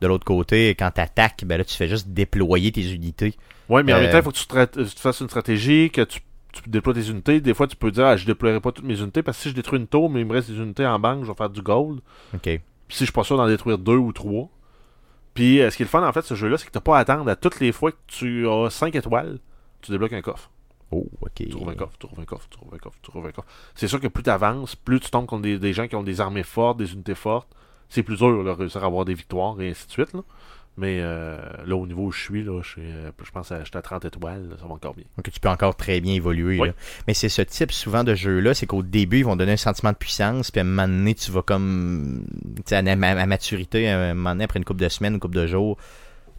De 0.00 0.06
l'autre 0.06 0.24
côté, 0.24 0.70
quand 0.70 0.90
t'attaques, 0.90 1.44
ben 1.46 1.56
là 1.58 1.64
tu 1.64 1.74
fais 1.74 1.88
juste 1.88 2.08
déployer 2.08 2.70
tes 2.72 2.92
unités. 2.92 3.34
Ouais, 3.68 3.82
mais 3.82 3.92
en 3.92 3.96
Euh, 3.96 4.00
même 4.02 4.10
temps, 4.10 4.18
il 4.18 4.22
faut 4.22 4.30
que 4.30 4.36
tu, 4.36 4.42
strat- 4.44 4.66
tu 4.70 4.84
fasses 5.00 5.20
une 5.20 5.28
stratégie, 5.28 5.90
que 5.90 6.02
tu, 6.02 6.20
tu 6.52 6.62
déploies 6.68 6.94
tes 6.94 7.08
unités. 7.08 7.40
Des 7.40 7.54
fois, 7.54 7.66
tu 7.66 7.76
peux 7.76 7.90
dire, 7.90 8.04
ah, 8.06 8.16
je 8.16 8.26
déploierai 8.26 8.60
pas 8.60 8.72
toutes 8.72 8.84
mes 8.84 9.00
unités 9.00 9.22
parce 9.22 9.36
que 9.38 9.42
si 9.44 9.48
je 9.50 9.54
détruis 9.54 9.78
une 9.78 9.86
tour, 9.86 10.10
mais 10.10 10.20
il 10.20 10.26
me 10.26 10.32
reste 10.32 10.50
des 10.50 10.58
unités 10.58 10.86
en 10.86 10.98
banque, 10.98 11.24
je 11.24 11.28
vais 11.30 11.36
faire 11.36 11.50
du 11.50 11.62
gold. 11.62 12.00
OK. 12.34 12.42
Puis 12.42 12.60
si 12.90 12.98
je 13.00 13.04
suis 13.06 13.12
pas 13.12 13.24
sûr 13.24 13.36
d'en 13.36 13.46
détruire 13.48 13.78
deux 13.78 13.96
ou 13.96 14.12
trois. 14.12 14.48
Puis 15.34 15.60
euh, 15.60 15.70
ce 15.70 15.76
qui 15.76 15.82
est 15.82 15.86
le 15.86 15.90
fun 15.90 16.06
en 16.06 16.12
fait, 16.12 16.22
ce 16.22 16.34
jeu-là, 16.34 16.56
c'est 16.58 16.66
que 16.66 16.70
t'as 16.70 16.80
pas 16.80 16.96
à 16.96 17.00
attendre 17.00 17.28
à 17.30 17.36
toutes 17.36 17.60
les 17.60 17.72
fois 17.72 17.92
que 17.92 17.96
tu 18.06 18.48
as 18.48 18.70
5 18.70 18.94
étoiles, 18.94 19.38
tu 19.82 19.90
débloques 19.90 20.12
un 20.12 20.22
coffre. 20.22 20.50
Oh, 20.92 21.06
OK. 21.20 21.30
Tu 21.34 21.48
trouves 21.48 21.68
un 21.68 21.74
coffre, 21.74 21.92
tu 21.98 22.06
trouves 22.06 22.20
un 22.20 22.24
coffre, 22.24 22.46
tu 22.48 22.56
trouves 22.56 22.74
un 22.74 22.78
coffre, 22.78 22.96
tu 23.02 23.10
trouves 23.10 23.26
un 23.26 23.32
coffre. 23.32 23.48
C'est 23.74 23.88
sûr 23.88 24.00
que 24.00 24.06
plus 24.06 24.22
tu 24.22 24.30
avances, 24.30 24.76
plus 24.76 25.00
tu 25.00 25.10
tombes 25.10 25.26
contre 25.26 25.42
des, 25.42 25.58
des 25.58 25.72
gens 25.72 25.88
qui 25.88 25.96
ont 25.96 26.02
des 26.04 26.20
armées 26.20 26.44
fortes, 26.44 26.78
des 26.78 26.92
unités 26.92 27.14
fortes. 27.16 27.48
C'est 27.88 28.02
plus 28.02 28.16
dur 28.18 28.44
de 28.44 28.50
réussir 28.50 28.82
à 28.82 28.86
avoir 28.86 29.04
des 29.04 29.14
victoires 29.14 29.60
et 29.60 29.70
ainsi 29.70 29.86
de 29.86 29.92
suite. 29.92 30.12
Là. 30.12 30.20
Mais 30.78 30.98
euh, 31.00 31.38
là, 31.64 31.74
au 31.74 31.86
niveau 31.86 32.02
où 32.06 32.12
je 32.12 32.20
suis, 32.20 32.44
là, 32.44 32.60
je, 32.62 32.68
suis, 32.68 32.82
euh, 32.82 33.10
je 33.24 33.30
pense 33.30 33.48
que 33.48 33.54
j'étais 33.64 33.78
à 33.78 33.82
30 33.82 34.04
étoiles, 34.04 34.48
là, 34.50 34.56
ça 34.60 34.66
va 34.66 34.74
encore 34.74 34.92
bien. 34.94 35.04
Donc 35.16 35.30
tu 35.32 35.40
peux 35.40 35.48
encore 35.48 35.74
très 35.74 36.00
bien 36.02 36.12
évoluer. 36.12 36.58
Oui. 36.60 36.68
là. 36.68 36.74
Mais 37.08 37.14
c'est 37.14 37.30
ce 37.30 37.40
type 37.40 37.72
souvent 37.72 38.04
de 38.04 38.14
jeu-là, 38.14 38.52
c'est 38.52 38.66
qu'au 38.66 38.82
début, 38.82 39.20
ils 39.20 39.24
vont 39.24 39.36
donner 39.36 39.52
un 39.52 39.56
sentiment 39.56 39.92
de 39.92 39.96
puissance, 39.96 40.50
puis 40.50 40.60
à 40.60 40.64
un 40.64 40.66
moment 40.66 40.86
donné, 40.86 41.14
tu 41.14 41.30
vas 41.30 41.40
comme. 41.40 42.26
Tu 42.66 42.74
à, 42.74 42.82
ma- 42.82 43.08
à 43.12 43.26
maturité, 43.26 43.88
à 43.88 43.98
un 44.10 44.14
moment 44.14 44.30
donné, 44.32 44.44
après 44.44 44.58
une 44.58 44.66
couple 44.66 44.82
de 44.82 44.88
semaines, 44.90 45.14
une 45.14 45.20
couple 45.20 45.36
de 45.36 45.46
jours, 45.46 45.78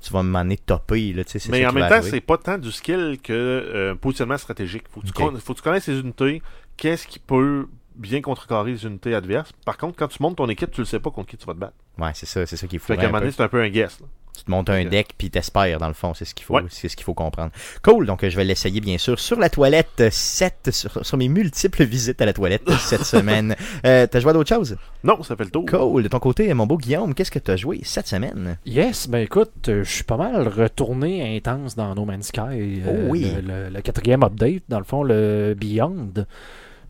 tu 0.02 0.14
vas 0.14 0.22
donné 0.22 0.58
topper. 0.58 1.14
Là, 1.14 1.24
tu 1.24 1.40
Mais 1.50 1.66
en 1.66 1.74
même 1.74 1.90
temps, 1.90 2.02
c'est 2.04 2.22
pas 2.22 2.38
tant 2.38 2.60
du 2.60 2.72
skill 2.72 3.18
que 3.24 3.34
euh, 3.34 3.96
positionnement 3.96 4.38
stratégique. 4.38 4.84
Faut 4.92 5.02
que, 5.02 5.08
tu 5.08 5.14
Ok. 5.16 5.32
con- 5.32 5.40
faut 5.40 5.54
que 5.54 5.58
tu 5.58 5.64
connaisses 5.64 5.88
les 5.88 6.00
unités, 6.00 6.44
qu'est-ce 6.76 7.08
qui 7.08 7.18
peut 7.18 7.68
bien 7.98 8.22
contrecarrer 8.22 8.72
les 8.72 8.86
unités 8.86 9.14
adverses. 9.16 9.52
Par 9.66 9.78
contre, 9.78 9.96
quand 9.98 10.08
tu 10.08 10.22
montes 10.22 10.38
ton 10.38 10.48
équipe, 10.50 10.72
tu 10.72 10.82
le 10.82 10.86
sais 10.86 11.00
pas 11.00 11.10
contre 11.12 11.30
qui 11.30 11.38
tu 11.38 11.46
vas 11.46 11.54
te 11.54 11.60
battre. 11.60 11.74
Ouais, 11.98 12.12
c'est 12.14 12.26
ça, 12.28 12.46
c'est 12.46 12.58
ça 12.58 12.68
qu'il 12.68 12.80
faut. 12.80 12.88
Fait 12.88 12.96
qu'à 12.98 13.04
un 13.04 13.08
moment 13.08 13.20
donné, 13.20 13.32
c'est 13.32 13.44
un 13.44 13.48
peu 13.50 13.62
un 13.62 13.70
guess. 13.70 14.00
là. 14.00 14.08
Tu 14.38 14.44
te 14.44 14.52
montes 14.52 14.70
un 14.70 14.86
deck 14.86 15.16
puis 15.18 15.32
t'espères 15.32 15.80
dans 15.80 15.88
le 15.88 15.96
fond, 15.96 16.14
c'est 16.14 16.24
ce 16.24 16.36
qu'il 16.36 16.46
faut, 16.46 16.54
Ouais. 16.54 16.62
c'est 16.70 16.88
ce 16.90 16.96
qu'il 16.96 17.04
faut 17.04 17.16
comprendre. 17.16 17.50
Cool, 17.82 18.06
donc 18.06 18.24
euh, 18.24 18.30
je 18.30 18.38
vais 18.38 18.44
l'essayer 18.44 18.80
bien 18.82 19.00
sûr 19.00 19.20
sur 19.20 19.40
la 19.40 19.50
toilette 19.50 20.12
7 20.12 20.70
sur, 20.72 21.04
sur 21.04 21.18
mes 21.18 21.28
multiples 21.28 21.84
visites 21.86 22.22
à 22.22 22.26
la 22.28 22.34
toilette 22.34 22.70
cette 22.80 23.02
semaine. 23.04 23.56
Euh, 23.84 24.06
t'as 24.06 24.20
joué 24.20 24.30
à 24.30 24.34
d'autres 24.34 24.54
choses? 24.56 24.78
Non, 25.04 25.24
ça 25.24 25.36
fait 25.36 25.46
le 25.46 25.50
tour. 25.50 25.66
Cool. 25.66 26.04
De 26.04 26.08
ton 26.08 26.20
côté, 26.20 26.54
mon 26.54 26.68
beau 26.68 26.78
Guillaume, 26.78 27.16
qu'est-ce 27.16 27.32
que 27.32 27.40
t'as 27.40 27.56
joué 27.56 27.80
cette 27.84 28.06
semaine? 28.08 28.60
Yes, 28.68 29.10
ben 29.10 29.24
écoute, 29.24 29.70
euh, 29.70 29.84
je 29.84 29.90
suis 29.92 30.04
pas 30.04 30.18
mal 30.18 30.48
retourné 30.48 31.36
intense 31.36 31.76
dans 31.76 31.96
No 31.96 32.06
Man's 32.06 32.28
Sky. 32.28 32.40
euh, 32.86 33.06
Oh 33.08 33.10
oui. 33.10 33.32
Le, 33.38 33.42
le- 33.42 33.70
le 33.70 33.82
quatrième 33.82 34.22
update, 34.24 34.62
dans 34.70 34.78
le 34.78 34.86
fond, 34.86 35.02
le 35.02 35.56
Beyond. 35.58 36.14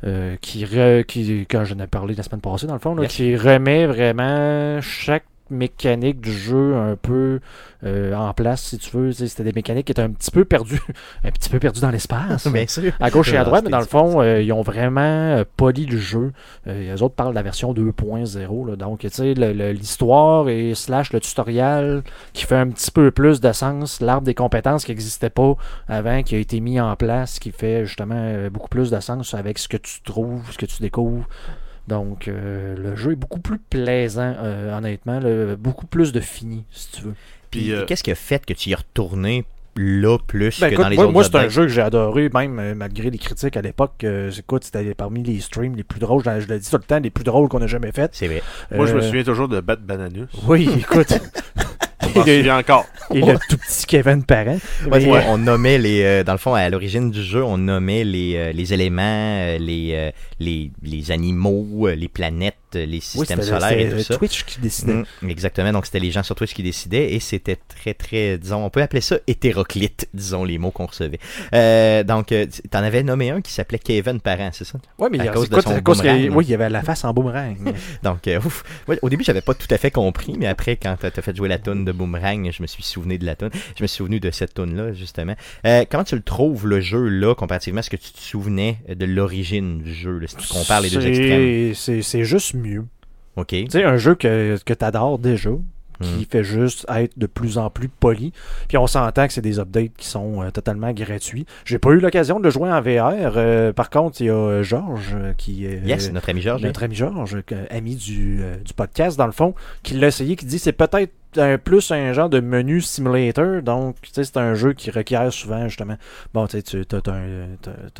Euh, 0.03 0.35
qui, 0.41 0.63
re- 0.65 1.03
qui, 1.03 1.45
quand 1.49 1.65
j'en 1.65 1.79
ai 1.79 1.87
parlé 1.87 2.13
la 2.15 2.23
semaine 2.23 2.41
passée, 2.41 2.67
dans 2.67 2.73
le 2.73 2.79
fond, 2.79 2.95
là, 2.95 3.03
Yes. 3.03 3.15
qui 3.15 3.35
remet 3.35 3.85
vraiment 3.87 4.79
chaque 4.81 5.25
mécanique 5.49 6.21
du 6.21 6.31
jeu 6.31 6.75
un 6.75 6.95
peu 6.95 7.39
euh, 7.83 8.13
en 8.13 8.33
place, 8.33 8.63
si 8.63 8.77
tu 8.77 8.95
veux. 8.95 9.11
C'était 9.11 9.43
des 9.43 9.53
mécaniques 9.53 9.85
qui 9.85 9.91
étaient 9.91 10.01
un 10.01 10.11
petit 10.11 10.31
peu 10.31 10.45
perdues, 10.45 10.81
un 11.23 11.31
petit 11.31 11.49
peu 11.49 11.59
perdues 11.59 11.81
dans 11.81 11.91
l'espace. 11.91 12.47
Bien 12.51 12.67
sûr. 12.67 12.93
à 12.99 13.09
gauche 13.09 13.31
et 13.33 13.37
à 13.37 13.41
Ah, 13.41 13.43
droite, 13.45 13.63
mais 13.63 13.67
c'était 13.67 13.71
dans 13.71 13.79
le 13.79 14.11
fond, 14.11 14.21
euh, 14.21 14.41
ils 14.41 14.51
ont 14.53 14.61
vraiment 14.61 15.01
euh, 15.01 15.43
poli 15.57 15.85
le 15.85 15.97
jeu. 15.97 16.31
Euh, 16.67 16.93
les 16.93 17.01
autres 17.01 17.15
parlent 17.15 17.31
de 17.31 17.35
la 17.35 17.43
version 17.43 17.73
2.0. 17.73 18.67
là. 18.69 18.75
Donc, 18.75 18.99
tu 18.99 19.09
sais, 19.09 19.33
l'histoire 19.33 20.49
et 20.49 20.73
slash 20.75 21.13
le 21.13 21.19
tutoriel 21.19 22.03
qui 22.33 22.45
fait 22.45 22.55
un 22.55 22.69
petit 22.69 22.91
peu 22.91 23.11
plus 23.11 23.41
de 23.41 23.51
sens. 23.51 24.01
L'arbre 24.01 24.25
des 24.25 24.35
compétences 24.35 24.85
qui 24.85 24.91
n'existait 24.91 25.29
pas 25.29 25.55
avant, 25.87 26.23
qui 26.23 26.35
a 26.35 26.39
été 26.39 26.59
mis 26.59 26.79
en 26.79 26.95
place, 26.95 27.39
qui 27.39 27.51
fait 27.51 27.85
justement 27.85 28.49
beaucoup 28.51 28.69
plus 28.69 28.91
de 28.91 28.99
sens 28.99 29.33
avec 29.33 29.57
ce 29.57 29.67
que 29.67 29.77
tu 29.77 30.01
trouves, 30.01 30.51
ce 30.51 30.57
que 30.57 30.65
tu 30.65 30.81
découvres. 30.81 31.27
Donc, 31.87 32.27
euh, 32.27 32.75
le 32.77 32.95
jeu 32.95 33.13
est 33.13 33.15
beaucoup 33.15 33.39
plus 33.39 33.59
plaisant, 33.59 34.35
euh, 34.39 34.77
honnêtement. 34.77 35.19
là, 35.19 35.55
beaucoup 35.55 35.85
plus 35.87 36.11
de 36.11 36.19
fini, 36.19 36.65
si 36.71 36.91
tu 36.91 37.01
veux. 37.03 37.13
Puis 37.49 37.71
euh, 37.71 37.85
qu'est-ce 37.85 38.03
qui 38.03 38.11
a 38.11 38.15
fait 38.15 38.45
que 38.45 38.53
tu 38.53 38.69
y 38.69 38.73
es 38.73 38.75
retourné 38.75 39.45
là 39.79 40.17
plus 40.25 40.59
Ben, 40.59 40.69
que 40.69 40.73
écoute, 40.73 40.83
dans 40.83 40.89
les 40.89 40.95
moi, 40.97 41.05
autres 41.05 41.13
moi, 41.13 41.23
c'est 41.23 41.35
un 41.35 41.47
jeu 41.49 41.61
que 41.63 41.67
j'ai 41.69 41.81
adoré, 41.81 42.29
même 42.33 42.59
euh, 42.59 42.73
malgré 42.75 43.09
les 43.11 43.17
critiques 43.19 43.55
à 43.55 43.61
l'époque. 43.61 44.03
euh, 44.03 44.31
écoute, 44.31 44.63
c'était 44.65 44.93
parmi 44.95 45.23
les 45.23 45.39
streams 45.39 45.75
les 45.75 45.83
plus 45.83 45.99
drôles, 45.99 46.23
je, 46.25 46.41
je 46.41 46.47
le 46.47 46.59
dis 46.59 46.69
tout 46.69 46.77
le 46.77 46.83
temps, 46.83 46.99
les 46.99 47.09
plus 47.11 47.23
drôles 47.23 47.47
qu'on 47.47 47.61
a 47.61 47.67
jamais 47.67 47.91
fait. 47.91 48.09
C'est 48.13 48.27
vrai. 48.27 48.41
Moi, 48.71 48.85
je 48.87 48.95
me 48.95 49.01
souviens 49.01 49.23
toujours 49.23 49.47
de 49.47 49.61
Bat 49.61 49.75
Bananus. 49.77 50.27
Oui, 50.47 50.67
écoute. 50.79 51.13
Souviens 52.13 52.57
encore. 52.59 52.85
et 53.13 53.21
le 53.21 53.37
tout 53.49 53.57
petit 53.57 53.85
Kevin 53.85 54.23
Parent. 54.23 54.57
Ouais, 54.89 54.99
Mais, 54.99 55.05
ouais, 55.05 55.23
On 55.29 55.37
nommait 55.37 55.77
les, 55.77 56.03
euh, 56.03 56.23
dans 56.23 56.33
le 56.33 56.37
fond, 56.37 56.53
à 56.53 56.69
l'origine 56.69 57.09
du 57.11 57.23
jeu, 57.23 57.43
on 57.43 57.57
nommait 57.57 58.03
les, 58.03 58.35
euh, 58.35 58.51
les 58.51 58.73
éléments, 58.73 59.01
euh, 59.03 59.57
les, 59.57 59.91
euh, 59.93 60.11
les, 60.39 60.71
les 60.83 61.11
animaux, 61.11 61.87
euh, 61.87 61.95
les 61.95 62.07
planètes, 62.09 62.55
les 62.85 62.97
Oui, 62.97 63.01
systèmes 63.01 63.41
c'était 63.41 63.59
solaires 63.59 63.79
et 63.79 63.89
tout 63.89 63.99
ça. 64.03 64.17
Twitch 64.17 64.43
qui 64.45 64.59
décidait. 64.59 64.93
Mm, 65.21 65.29
exactement, 65.29 65.71
donc 65.71 65.85
c'était 65.85 65.99
les 65.99 66.11
gens 66.11 66.23
sur 66.23 66.35
Twitch 66.35 66.53
qui 66.53 66.63
décidaient 66.63 67.13
et 67.13 67.19
c'était 67.19 67.57
très 67.67 67.93
très, 67.93 68.37
disons, 68.37 68.63
on 68.65 68.69
peut 68.69 68.81
appeler 68.81 69.01
ça 69.01 69.17
hétéroclite, 69.27 70.07
disons 70.13 70.43
les 70.43 70.57
mots 70.57 70.71
qu'on 70.71 70.85
recevait. 70.85 71.19
Euh, 71.53 72.03
donc, 72.03 72.31
euh, 72.31 72.45
t'en 72.69 72.79
avais 72.79 73.03
nommé 73.03 73.29
un 73.31 73.41
qui 73.41 73.51
s'appelait 73.51 73.79
Kevin 73.79 74.19
Parent, 74.19 74.49
c'est 74.53 74.65
ça? 74.65 74.79
Ouais, 74.99 75.09
mais 75.11 75.19
À 75.19 75.23
il 75.23 75.25
y 75.25 75.29
a- 75.29 75.33
cause 75.33 75.49
de 75.49 75.53
quoi, 75.53 75.61
son 75.63 75.71
à 75.75 75.81
cause 75.81 76.01
boomerang. 76.01 76.29
oui, 76.35 76.45
il 76.45 76.51
y 76.51 76.53
avait 76.53 76.69
la 76.69 76.81
face 76.81 77.03
en 77.05 77.13
boomerang. 77.13 77.57
Donc, 78.03 78.27
euh, 78.27 78.39
ouf. 78.39 78.63
Ouais, 78.87 78.99
au 79.01 79.09
début, 79.09 79.23
j'avais 79.23 79.41
pas 79.41 79.53
tout 79.53 79.67
à 79.69 79.77
fait 79.77 79.91
compris, 79.91 80.35
mais 80.37 80.47
après, 80.47 80.75
quand 80.75 80.95
t'as 80.99 81.09
fait 81.21 81.35
jouer 81.35 81.47
la 81.49 81.57
tune 81.59 81.85
de 81.85 81.91
Boomerang, 81.91 82.49
je 82.51 82.61
me 82.61 82.67
suis 82.67 82.83
souvenu 82.83 83.17
de 83.17 83.25
la 83.25 83.35
tune. 83.35 83.49
Je 83.75 83.83
me 83.83 83.87
suis 83.87 83.97
souvenu 83.97 84.19
de 84.19 84.31
cette 84.31 84.53
tune 84.53 84.75
là 84.75 84.93
justement. 84.93 85.35
Euh, 85.65 85.85
comment 85.89 86.03
tu 86.03 86.15
le 86.15 86.21
trouves, 86.21 86.67
le 86.67 86.79
jeu, 86.81 87.07
là, 87.07 87.33
comparativement 87.35 87.79
à 87.79 87.83
ce 87.83 87.89
que 87.89 87.95
tu 87.95 88.11
te 88.11 88.19
souvenais 88.19 88.77
de 88.87 89.05
l'origine 89.05 89.81
du 89.81 89.93
jeu, 89.93 90.17
là, 90.19 90.27
si 90.27 90.35
tu 90.35 90.47
compares 90.47 90.81
les 90.81 90.89
deux 90.89 91.05
extrêmes? 91.05 91.73
C'est 91.75 92.01
c'est 92.01 92.23
juste 92.23 92.53
mieux. 92.53 92.66
OK. 93.35 93.47
Tu 93.47 93.65
sais, 93.69 93.83
un 93.83 93.97
jeu 93.97 94.15
que, 94.15 94.57
que 94.65 94.73
tu 94.73 94.85
adores 94.85 95.19
déjà, 95.19 95.51
qui 95.99 96.09
Mm. 96.21 96.25
fait 96.29 96.43
juste 96.43 96.85
être 96.89 97.17
de 97.17 97.25
plus 97.25 97.57
en 97.57 97.71
plus 97.71 97.87
poli. 97.89 98.31
Puis 98.67 98.77
on 98.77 98.85
s'entend 98.85 99.25
que 99.25 99.33
c'est 99.33 99.41
des 99.41 99.57
updates 99.59 99.93
qui 99.97 100.05
sont 100.05 100.43
euh, 100.43 100.51
totalement 100.51 100.91
gratuits. 100.93 101.47
J'ai 101.65 101.79
pas 101.79 101.89
eu 101.89 101.99
l'occasion 101.99 102.39
de 102.39 102.43
le 102.43 102.51
jouer 102.51 102.69
en 102.71 102.81
VR. 102.81 103.33
euh, 103.35 103.73
par 103.73 103.89
contre, 103.89 104.21
il 104.21 104.27
y 104.27 104.29
a 104.29 104.33
euh, 104.35 104.61
Georges 104.63 105.15
qui 105.37 105.65
est. 105.65 105.79
Yes, 105.83 106.11
notre 106.11 106.29
ami 106.29 106.41
Georges. 106.41 106.61
notre 106.61 106.83
ami 106.83 106.93
Georges, 106.93 107.37
ami 107.71 107.95
du, 107.95 108.41
du 108.63 108.73
podcast, 108.75 109.17
dans 109.17 109.25
le 109.25 109.31
fond, 109.31 109.55
qui 109.81 109.95
l'a 109.95 110.07
essayé, 110.07 110.35
qui 110.35 110.45
dit 110.45 110.59
c'est 110.59 110.71
peut-être 110.71 111.13
un 111.35 111.57
plus 111.57 111.89
un 111.91 112.13
genre 112.13 112.29
de 112.29 112.41
menu 112.41 112.79
simulator. 112.81 113.63
Donc, 113.63 113.95
tu 114.01 114.09
sais, 114.13 114.23
c'est 114.23 114.37
un 114.37 114.53
jeu 114.53 114.73
qui 114.73 114.91
requiert 114.91 115.33
souvent, 115.33 115.67
justement, 115.67 115.97
bon, 116.31 116.45
tu 116.45 116.59
sais, 116.63 116.85
tu 116.85 116.95
as, 116.95 117.01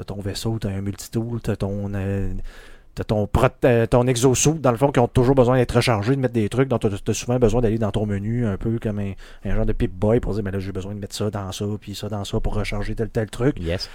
ton 0.03 0.21
vaisseau, 0.21 0.59
tu 0.61 0.67
as 0.67 0.69
un 0.69 0.81
multitool, 0.81 1.41
tu 1.43 1.49
as 1.49 1.55
ton. 1.55 1.91
euh, 1.95 2.29
T'as 2.97 3.03
ton, 3.03 3.29
euh, 3.63 3.85
ton 3.85 4.07
exosuit, 4.07 4.53
dans 4.55 4.71
le 4.71 4.77
fond, 4.77 4.91
qui 4.91 4.99
ont 4.99 5.07
toujours 5.07 5.35
besoin 5.35 5.55
d'être 5.57 5.75
rechargés, 5.75 6.15
de 6.15 6.19
mettre 6.19 6.33
des 6.33 6.49
trucs. 6.49 6.67
Donc, 6.67 6.81
tu 6.81 6.87
as 6.87 7.13
souvent 7.13 7.37
besoin 7.37 7.61
d'aller 7.61 7.77
dans 7.77 7.91
ton 7.91 8.07
menu, 8.07 8.47
un 8.47 8.57
peu 8.57 8.79
comme 8.81 8.97
un, 8.97 9.11
un 9.45 9.55
genre 9.55 9.67
de 9.67 9.73
pip-boy 9.73 10.19
pour 10.19 10.33
dire, 10.33 10.41
mais 10.43 10.49
là, 10.49 10.57
j'ai 10.57 10.71
besoin 10.71 10.95
de 10.95 10.99
mettre 10.99 11.15
ça 11.15 11.29
dans 11.29 11.51
ça, 11.51 11.65
puis 11.79 11.93
ça 11.93 12.09
dans 12.09 12.23
ça 12.23 12.39
pour 12.39 12.55
recharger 12.55 12.95
tel 12.95 13.09
tel 13.09 13.29
truc. 13.29 13.55
Yes. 13.61 13.87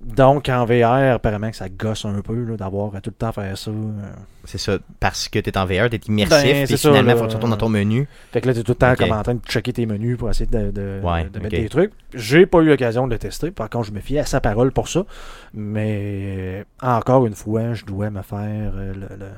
Donc, 0.00 0.48
en 0.48 0.64
VR, 0.64 1.14
apparemment 1.14 1.50
que 1.50 1.56
ça 1.56 1.68
gosse 1.68 2.04
un 2.04 2.20
peu 2.20 2.56
d'avoir 2.56 2.94
à 2.96 3.00
tout 3.00 3.10
le 3.10 3.14
temps 3.16 3.30
faire 3.32 3.56
ça. 3.56 3.70
euh. 3.70 3.92
C'est 4.44 4.58
ça. 4.58 4.78
Parce 4.98 5.28
que 5.28 5.38
t'es 5.40 5.56
en 5.58 5.66
VR, 5.66 5.90
t'es 5.90 6.00
immersif, 6.08 6.30
Ben, 6.42 6.66
puis 6.66 6.76
finalement, 6.78 7.16
faut 7.16 7.24
que 7.24 7.28
tu 7.30 7.34
retournes 7.36 7.50
dans 7.52 7.56
ton 7.58 7.68
menu. 7.68 8.08
Fait 8.32 8.40
que 8.40 8.46
là, 8.48 8.54
tu 8.54 8.60
es 8.60 8.62
tout 8.62 8.72
le 8.72 8.76
temps 8.76 8.94
comme 8.96 9.12
en 9.12 9.22
train 9.22 9.34
de 9.34 9.40
checker 9.46 9.72
tes 9.72 9.84
menus 9.86 10.16
pour 10.16 10.30
essayer 10.30 10.46
de, 10.50 10.70
de- 10.70 11.00
Ouais, 11.04 11.24
de 11.24 11.38
mettre 11.38 11.50
des 11.62 11.68
trucs. 11.68 11.92
J'ai 12.14 12.46
pas 12.46 12.60
eu 12.60 12.66
l'occasion 12.66 13.06
de 13.06 13.12
le 13.12 13.18
tester. 13.18 13.50
Par 13.50 13.68
contre, 13.68 13.86
je 13.88 13.92
me 13.92 14.00
fie 14.00 14.18
à 14.18 14.24
sa 14.24 14.40
parole 14.40 14.72
pour 14.72 14.88
ça. 14.88 15.04
Mais 15.52 16.64
encore 16.80 17.26
une 17.26 17.34
fois, 17.34 17.74
je 17.74 17.84
dois 17.84 18.10
me 18.10 18.22
faire 18.22 18.47
euh, 18.48 18.92
le. 18.94 19.16
le- 19.16 19.30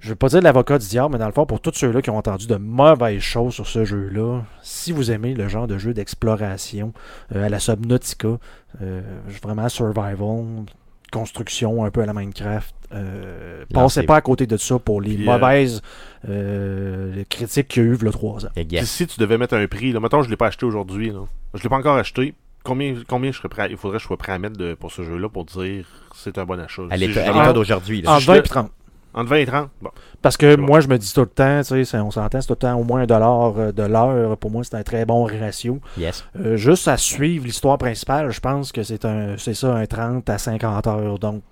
Je 0.00 0.08
veux 0.08 0.16
pas 0.16 0.28
dire 0.28 0.42
l'avocat 0.42 0.78
du 0.78 0.86
diable, 0.88 1.12
mais 1.12 1.18
dans 1.18 1.26
le 1.26 1.32
fond, 1.32 1.46
pour 1.46 1.60
tous 1.60 1.72
ceux-là 1.74 2.02
qui 2.02 2.10
ont 2.10 2.16
entendu 2.18 2.46
de 2.48 2.56
mauvaises 2.56 3.20
choses 3.22 3.54
sur 3.54 3.66
ce 3.68 3.84
jeu-là, 3.84 4.42
si 4.62 4.90
vous 4.92 5.10
aimez 5.12 5.34
le 5.34 5.46
genre 5.48 5.68
de 5.68 5.78
jeu 5.78 5.94
d'exploration 5.94 6.92
euh, 7.34 7.44
à 7.46 7.48
la 7.48 7.60
Subnautica, 7.60 8.38
euh, 8.82 9.02
vraiment 9.42 9.68
survival, 9.68 10.64
construction 11.12 11.84
un 11.84 11.90
peu 11.92 12.02
à 12.02 12.06
la 12.06 12.12
Minecraft, 12.12 12.74
euh, 12.92 13.64
passez 13.72 14.00
pas 14.06 14.16
à 14.16 14.20
côté 14.20 14.46
de 14.48 14.56
ça 14.56 14.78
pour 14.80 15.00
les 15.00 15.14
Puis, 15.14 15.24
mauvaises 15.24 15.80
euh, 16.28 17.22
critiques 17.28 17.68
qu'il 17.68 17.82
y 17.82 17.86
a 17.86 17.88
eu 17.90 17.98
a 18.08 18.10
trois 18.10 18.44
ans. 18.46 18.50
Puis 18.80 18.86
si 18.88 19.06
tu 19.06 19.18
devais 19.20 19.38
mettre 19.38 19.54
un 19.54 19.66
prix, 19.68 19.92
là, 19.92 20.00
mettons, 20.00 20.22
je 20.22 20.30
l'ai 20.30 20.36
pas 20.36 20.48
acheté 20.48 20.66
aujourd'hui. 20.66 21.12
Je 21.54 21.62
l'ai 21.62 21.68
pas 21.68 21.76
encore 21.76 21.96
acheté. 21.96 22.34
Combien, 22.64 22.94
combien 23.06 23.30
je 23.30 23.36
serais 23.38 23.48
prêt 23.48 23.62
à- 23.62 23.68
il 23.68 23.76
faudrait 23.76 23.98
que 23.98 24.02
je 24.02 24.06
sois 24.08 24.16
prêt 24.16 24.32
à 24.32 24.38
mettre 24.38 24.56
de- 24.56 24.74
pour 24.74 24.90
ce 24.90 25.02
jeu-là 25.02 25.28
pour 25.28 25.44
dire 25.44 25.84
c'est 26.14 26.36
un 26.38 26.44
bon 26.44 26.58
achat. 26.58 26.82
À 26.90 26.96
l'état 26.96 27.52
d'aujourd'hui. 27.52 28.02
En 28.06 28.18
je 28.18 28.26
20 28.26 28.32
le- 28.34 28.38
et 28.40 28.42
30. 28.42 28.70
Entre 29.16 29.28
20 29.30 29.36
et 29.36 29.46
30. 29.46 29.68
Bon. 29.80 29.90
Parce 30.22 30.36
que 30.36 30.56
moi, 30.56 30.80
je 30.80 30.88
me 30.88 30.98
dis 30.98 31.12
tout 31.14 31.20
le 31.20 31.26
temps, 31.26 31.60
tu 31.62 31.84
sais, 31.84 31.98
on 31.98 32.10
s'entend, 32.10 32.40
c'est 32.40 32.48
tout 32.48 32.54
le 32.54 32.58
temps 32.58 32.74
au 32.76 32.82
moins 32.82 33.02
un 33.02 33.06
dollar 33.06 33.52
euh, 33.56 33.70
de 33.70 33.82
l'heure. 33.84 34.36
Pour 34.38 34.50
moi, 34.50 34.64
c'est 34.64 34.74
un 34.74 34.82
très 34.82 35.04
bon 35.04 35.24
ratio. 35.24 35.78
Yes. 35.96 36.24
Euh, 36.40 36.56
juste 36.56 36.88
à 36.88 36.96
suivre 36.96 37.44
l'histoire 37.44 37.78
principale, 37.78 38.30
je 38.32 38.40
pense 38.40 38.72
que 38.72 38.82
c'est 38.82 39.04
un 39.04 39.36
c'est 39.38 39.54
ça, 39.54 39.72
un 39.76 39.86
30 39.86 40.28
à 40.30 40.38
50 40.38 40.86
heures. 40.88 41.18
Donc, 41.20 41.42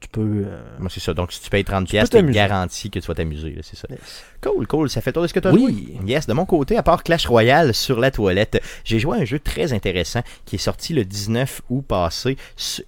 tu 0.00 0.08
peux. 0.08 0.44
euh, 0.46 0.60
Moi, 0.78 0.90
c'est 0.92 1.00
ça. 1.00 1.14
Donc, 1.14 1.32
si 1.32 1.40
tu 1.40 1.50
payes 1.50 1.62
30$, 1.62 1.80
peux 1.80 1.84
piastres, 1.86 2.10
t'es 2.10 2.18
t'amuser. 2.18 2.34
garanti 2.34 2.90
que 2.90 2.98
tu 2.98 3.06
vas 3.06 3.14
t'amuser. 3.14 3.56
C'est 3.62 3.76
ça. 3.76 3.86
yes. 3.90 4.24
Cool, 4.42 4.66
cool. 4.66 4.90
Ça 4.90 5.00
fait 5.00 5.12
tour 5.12 5.22
de 5.22 5.28
ce 5.28 5.34
que 5.34 5.40
tu 5.40 5.48
as 5.48 5.52
Oui. 5.52 5.96
joué. 6.00 6.10
Yes, 6.12 6.26
de 6.26 6.32
mon 6.32 6.44
côté, 6.46 6.76
à 6.76 6.82
part 6.82 7.02
Clash 7.02 7.26
Royale 7.26 7.74
sur 7.74 7.98
la 8.00 8.10
toilette, 8.10 8.60
j'ai 8.84 8.98
joué 8.98 9.18
à 9.18 9.20
un 9.22 9.24
jeu 9.24 9.38
très 9.38 9.72
intéressant 9.72 10.22
qui 10.44 10.56
est 10.56 10.58
sorti 10.58 10.92
le 10.94 11.04
19 11.04 11.62
août 11.70 11.84
passé, 11.86 12.36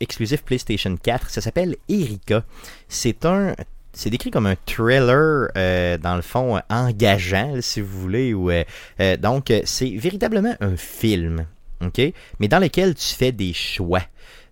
exclusif 0.00 0.42
PlayStation 0.42 0.96
4. 0.96 1.30
Ça 1.30 1.40
s'appelle 1.40 1.76
Erika. 1.88 2.44
C'est 2.88 3.24
un. 3.24 3.54
C'est 3.98 4.10
décrit 4.10 4.30
comme 4.30 4.44
un 4.46 4.56
thriller, 4.66 5.48
euh, 5.56 5.96
dans 5.96 6.16
le 6.16 6.22
fond, 6.22 6.56
euh, 6.58 6.60
engageant, 6.68 7.54
si 7.62 7.80
vous 7.80 7.98
voulez. 7.98 8.34
Ou, 8.34 8.50
euh, 8.50 8.62
euh, 9.00 9.16
donc, 9.16 9.50
c'est 9.64 9.88
véritablement 9.96 10.54
un 10.60 10.76
film, 10.76 11.46
OK? 11.82 12.02
Mais 12.38 12.48
dans 12.48 12.58
lequel 12.58 12.94
tu 12.94 13.14
fais 13.14 13.32
des 13.32 13.54
choix. 13.54 14.02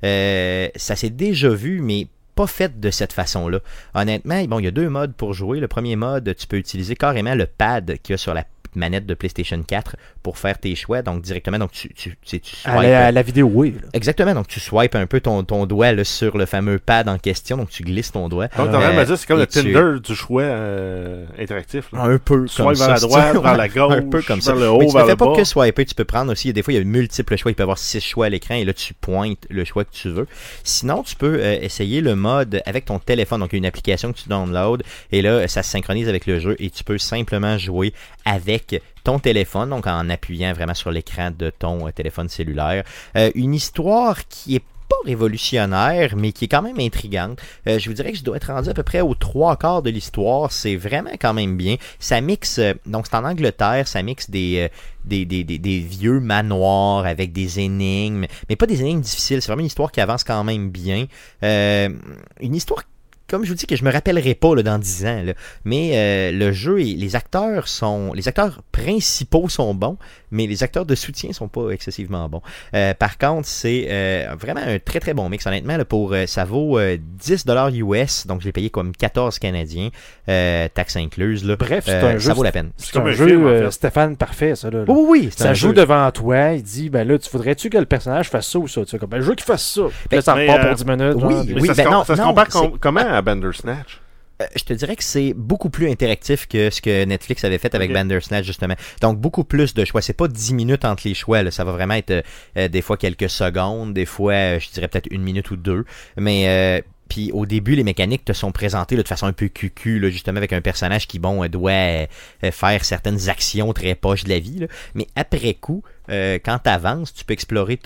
Ça 0.03 0.97
s'est 0.97 1.11
déjà 1.11 1.49
vu, 1.51 1.81
mais 1.81 2.07
pas 2.35 2.47
fait 2.47 2.81
de 2.81 2.91
cette 2.91 3.13
façon-là. 3.13 3.61
Honnêtement, 3.95 4.59
il 4.59 4.65
y 4.65 4.69
a 4.69 4.71
deux 4.71 4.89
modes 4.89 5.15
pour 5.15 5.33
jouer. 5.33 5.61
Le 5.61 5.69
premier 5.69 5.97
mode, 5.97 6.35
tu 6.37 6.47
peux 6.47 6.57
utiliser 6.57 6.97
carrément 6.97 7.35
le 7.35 7.47
pad 7.47 7.99
qu'il 8.03 8.13
y 8.13 8.15
a 8.15 8.19
sur 8.19 8.35
la 8.35 8.45
manette 8.77 9.07
de 9.07 9.15
PlayStation 9.15 9.63
4 9.63 9.97
pour 10.23 10.39
faire 10.39 10.59
tes 10.59 10.75
choix. 10.75 11.03
Donc, 11.03 11.23
directement, 11.23 11.59
donc 11.59 11.73
tu, 11.73 11.93
tu, 11.95 12.17
tu, 12.25 12.41
tu 12.41 12.57
À 12.65 12.77
swipes- 12.77 12.83
la, 12.83 13.07
à 13.07 13.13
la 13.13 13.23
vidéo, 13.23 13.51
oui. 13.53 13.73
là. 13.81 13.89
Exactement, 13.93 14.35
donc 14.35 14.47
tu 14.49 14.61
swipes 14.61 14.95
un 14.95 15.07
peu 15.07 15.21
ton, 15.21 15.43
ton 15.45 15.67
doigt 15.67 15.93
là, 15.93 16.05
sur 16.05 16.37
le 16.39 16.47
fameux 16.47 16.79
pad 16.79 17.09
en 17.09 17.19
question, 17.19 17.57
donc 17.57 17.71
tu 17.71 17.83
glisses 17.83 18.13
ton 18.13 18.29
doigt. 18.29 18.49
Donc, 18.57 18.71
t'as 18.71 18.81
Euh, 18.81 19.17
c'est 19.17 19.27
comme 19.27 19.39
le 19.39 19.47
tu- 19.47 19.63
Tinder 19.63 20.01
du 20.03 20.15
choix 20.15 20.43
euh, 20.43 21.27
interactif. 21.39 21.87
là. 21.93 22.03
Un 22.05 22.19
peu 22.19 22.47
Swipe 22.47 22.65
comme 22.67 22.75
vers 22.75 22.77
ça. 22.87 22.89
la 22.89 22.97
si 22.99 23.03
tu 23.05 23.09
droite, 23.09 23.43
vers 23.43 23.57
la 23.57 23.69
gauche, 23.69 23.93
un 23.95 24.03
peu 24.03 24.23
comme 24.23 24.41
ça. 24.41 24.53
vers 24.53 24.61
le 24.63 24.71
haut, 24.71 24.79
Mais 24.79 24.87
tu 24.87 24.93
vers 24.93 25.05
ne 25.05 25.11
fais 25.11 25.17
pas 25.17 25.27
bas. 25.27 25.37
que 25.37 25.45
swiper, 25.45 25.85
tu 25.85 25.95
peux 25.95 26.05
prendre 26.05 26.33
aussi, 26.33 26.53
des 26.53 26.63
fois 26.63 26.73
il 26.73 26.77
y 26.77 26.81
a 26.81 26.85
multiples 26.85 27.37
choix, 27.37 27.51
il 27.51 27.55
peut 27.55 27.63
y 27.63 27.65
avoir 27.65 27.79
six 27.79 28.01
choix 28.01 28.27
à 28.27 28.29
l'écran 28.29 28.55
et 28.55 28.65
là 28.65 28.73
tu 28.73 28.95
pointes 28.95 29.47
le 29.51 29.65
choix 29.65 29.85
que 29.85 29.93
tu 29.93 30.09
veux. 30.09 30.27
Sinon, 30.63 31.03
tu 31.03 31.17
peux 31.17 31.39
euh, 31.41 31.59
essayer 31.61 32.01
le 32.01 32.15
mode 32.17 32.63
avec 32.67 32.85
ton 32.87 32.99
téléphone, 32.99 33.41
donc 33.41 33.51
il 33.53 33.57
y 33.57 33.59
a 33.59 33.61
une 33.61 33.67
application 33.67 34.13
que 34.13 34.19
tu 34.19 34.29
downloads 34.29 34.79
et 35.13 35.23
là 35.23 35.47
ça 35.49 35.63
se 35.63 35.71
synchronise 35.71 36.09
avec 36.09 36.27
le 36.27 36.39
jeu 36.41 36.57
et 36.59 36.71
tu 36.71 36.85
peux 36.85 36.99
simplement 36.99 37.59
jouer 37.59 37.93
avec 38.25 38.64
ton 39.05 39.19
téléphone, 39.19 39.71
donc 39.71 39.87
en 39.87 40.09
appuyant 40.11 40.53
vraiment 40.53 40.75
sur 40.75 40.91
l'écran 40.91 41.31
de 41.37 41.51
ton 41.51 41.87
euh, 41.87 41.93
téléphone 41.93 42.29
cellulaire. 42.29 42.85
Euh, 43.17 43.31
une 43.35 43.55
histoire 43.55 44.27
qui 44.29 44.57
est 44.57 44.63
pas 44.87 44.97
révolutionnaire, 45.07 46.15
mais 46.15 46.33
qui 46.33 46.45
est 46.45 46.49
quand 46.49 46.61
même 46.61 46.79
intrigante. 46.79 47.39
Euh, 47.67 47.79
je 47.79 47.89
vous 47.89 47.95
dirais 47.95 48.13
que 48.13 48.19
je 48.19 48.23
dois 48.23 48.37
être 48.37 48.53
rendu 48.53 48.69
à 48.69 48.75
peu 48.75 48.83
près 48.83 49.01
aux 49.01 49.15
trois 49.15 49.57
quarts 49.57 49.83
de 49.83 49.89
l'histoire. 49.89 50.53
C'est 50.53 50.77
vraiment 50.77 51.13
quand 51.19 51.33
même 51.33 51.57
bien. 51.57 51.77
Ça 51.99 52.21
mixe, 52.21 52.61
donc 52.85 53.07
c'est 53.07 53.17
en 53.17 53.25
Angleterre, 53.25 53.89
ça 53.89 54.03
mixe 54.03 54.29
des, 54.29 54.69
des, 55.05 55.25
des, 55.25 55.79
vieux 55.79 56.21
manoirs 56.21 57.07
avec 57.07 57.33
des 57.33 57.61
énigmes, 57.61 58.27
mais 58.49 58.57
pas 58.57 58.67
des 58.67 58.83
énigmes 58.83 59.01
difficiles. 59.01 59.41
C'est 59.41 59.49
vraiment 59.49 59.61
une 59.61 59.67
histoire 59.67 59.91
qui 59.91 60.03
avance 60.03 60.23
quand 60.23 60.45
même 60.45 60.69
bien. 60.71 61.07
Une 61.43 62.55
histoire 62.55 62.83
comme 63.29 63.45
je 63.45 63.49
vous 63.51 63.55
dis 63.55 63.67
que 63.67 63.77
je 63.77 63.85
me 63.85 63.91
rappellerai 63.93 64.35
pas 64.35 64.55
là, 64.55 64.63
dans 64.63 64.79
10 64.79 65.07
ans, 65.07 65.23
là. 65.25 65.33
mais 65.65 65.91
euh, 65.95 66.31
le 66.33 66.53
jeu 66.53 66.81
et 66.81 66.95
les 66.95 67.17
acteurs 67.17 67.69
sont 67.69 68.13
les 68.13 68.29
acteurs 68.29 68.61
principaux 68.73 69.49
sont 69.49 69.75
bons, 69.75 69.97
mais 70.31 70.47
les 70.47 70.63
acteurs 70.63 70.85
de 70.87 70.95
soutien 70.95 71.33
sont 71.33 71.49
pas 71.49 71.71
excessivement 71.71 72.29
bons. 72.29 72.43
Euh, 72.75 72.93
par 72.95 73.19
contre, 73.19 73.49
c'est 73.49 73.87
euh, 73.89 74.35
vraiment 74.39 74.61
un 74.65 74.79
très 74.79 75.01
très 75.01 75.15
bon 75.15 75.29
mix. 75.29 75.47
Honnêtement, 75.47 75.77
là, 75.77 75.85
pour 75.85 76.13
euh, 76.13 76.27
ça 76.27 76.45
vaut 76.45 76.79
euh, 76.79 76.97
10 77.01 77.47
dollars 77.47 77.71
US, 77.73 78.27
donc 78.27 78.41
je 78.41 78.47
l'ai 78.47 78.53
payé 78.53 78.69
comme 78.71 78.93
14 78.93 79.39
canadiens, 79.39 79.89
euh, 80.29 80.69
taxe 80.75 80.97
incluse. 80.97 81.45
Là. 81.45 81.57
Bref, 81.57 81.85
c'est 81.87 81.93
Euh, 81.95 82.15
un 82.15 82.19
jeu. 82.19 82.29
ça 82.29 82.35
vaut 82.35 82.43
la 82.43 82.53
peine. 82.53 82.71
C'est 82.77 82.93
comme 82.93 83.07
un, 83.07 83.11
un 83.11 83.13
jeu, 83.13 83.27
film, 83.29 83.45
en 83.45 83.49
euh, 83.49 83.65
fait. 83.67 83.71
Stéphane, 83.71 84.17
parfait, 84.17 84.55
ça. 84.55 84.71
Là, 84.71 84.79
là. 84.81 84.85
Oui, 84.89 84.95
oui, 84.97 85.19
oui, 85.25 85.29
c'est 85.31 85.45
Ça 85.45 85.51
un 85.51 85.55
joue 85.55 85.69
jeu. 85.69 85.75
devant 85.75 86.11
toi, 86.11 86.53
il 86.53 86.63
dit 86.63 86.91
ben 86.91 87.07
là, 87.09 87.19
tu 87.19 87.31
voudrais-tu 87.31 87.71
que 87.71 87.79
le 87.79 87.87
personnage 87.87 88.29
fasse 88.29 88.49
ça 88.49 88.59
ou 88.59 88.69
ça 88.69 88.83
Tu 88.85 88.91
sais, 88.91 88.99
comme 88.99 89.09
ben, 89.11 89.21
je 89.21 89.27
veux 89.29 89.35
qu'il 89.35 89.45
fasse 89.47 89.65
ça. 89.67 89.83
Là, 90.11 90.21
ça 90.21 90.35
repart 90.35 90.59
euh, 90.65 90.67
pour 90.69 90.75
10 90.77 90.85
minutes. 90.87 91.15
oui, 91.15 91.21
genre, 91.21 91.45
Mais 91.47 91.61
oui, 91.61 91.67
ça, 91.69 91.75
ben 91.75 91.75
se, 91.75 91.83
com- 91.89 91.93
non, 91.93 92.05
ça 92.05 92.17
se 92.17 92.21
non, 92.21 92.29
compare 92.29 92.47
c'est- 92.53 92.59
com- 92.59 92.77
comment 92.81 93.14
à 93.15 93.23
Bandersnatch 93.23 94.01
Euh, 94.43 94.47
je 94.57 94.65
te 94.65 94.73
dirais 94.73 94.97
que 94.97 95.05
c'est 95.05 95.33
beaucoup 95.33 95.71
plus 95.71 95.89
interactif 95.89 96.49
que 96.49 96.69
ce 96.69 96.81
que 96.81 97.05
Netflix 97.05 97.45
avait 97.45 97.59
fait 97.59 97.73
avec 97.77 97.91
Ok. 97.91 97.97
Bandersnatch 97.97 98.45
justement. 98.45 98.75
Donc 99.01 99.17
beaucoup 99.21 99.45
plus 99.45 99.75
de 99.75 99.85
choix. 99.85 100.03
C'est 100.03 100.13
pas 100.13 100.27
10 100.27 100.55
minutes 100.55 100.85
entre 100.85 101.07
les 101.07 101.15
choix. 101.15 101.45
là. 101.45 101.53
Ça 101.53 101.63
va 101.63 101.71
vraiment 101.71 101.95
être 101.95 102.11
euh, 102.11 102.23
euh, 102.59 102.67
des 102.67 102.83
fois 102.83 102.97
quelques 102.97 103.31
secondes, 103.31 103.95
des 103.95 104.07
fois 104.07 104.33
euh, 104.33 104.59
je 104.59 104.71
dirais 104.71 104.89
peut-être 104.89 105.07
une 105.13 105.23
minute 105.23 105.53
ou 105.53 105.57
deux. 105.57 105.85
Mais 106.17 106.49
euh, 106.49 106.83
puis 107.09 107.31
au 107.33 107.47
début, 107.47 107.75
les 107.75 107.85
mécaniques 107.85 108.25
te 108.25 108.33
sont 108.33 108.53
présentées 108.53 108.97
de 108.97 109.07
façon 109.07 109.27
un 109.27 109.33
peu 109.33 109.49
cucu, 109.49 109.99
là, 109.99 110.09
justement 110.11 110.39
avec 110.39 110.53
un 110.53 110.61
personnage 110.61 111.07
qui 111.07 111.19
bon 111.19 111.45
euh, 111.45 111.49
doit 111.49 111.73
euh, 111.73 112.07
faire 112.51 112.85
certaines 112.85 113.29
actions 113.29 113.73
très 113.73 113.95
poches 113.95 114.25
de 114.25 114.31
la 114.31 114.39
vie. 114.39 114.61
là. 114.61 114.67
Mais 114.95 115.07
après 115.15 115.55
coup, 115.55 115.83
euh, 116.11 116.39
quand 116.45 116.59
tu 116.65 116.71
avances, 116.71 117.13
tu 117.13 117.25
peux 117.25 117.33
explorer 117.33 117.79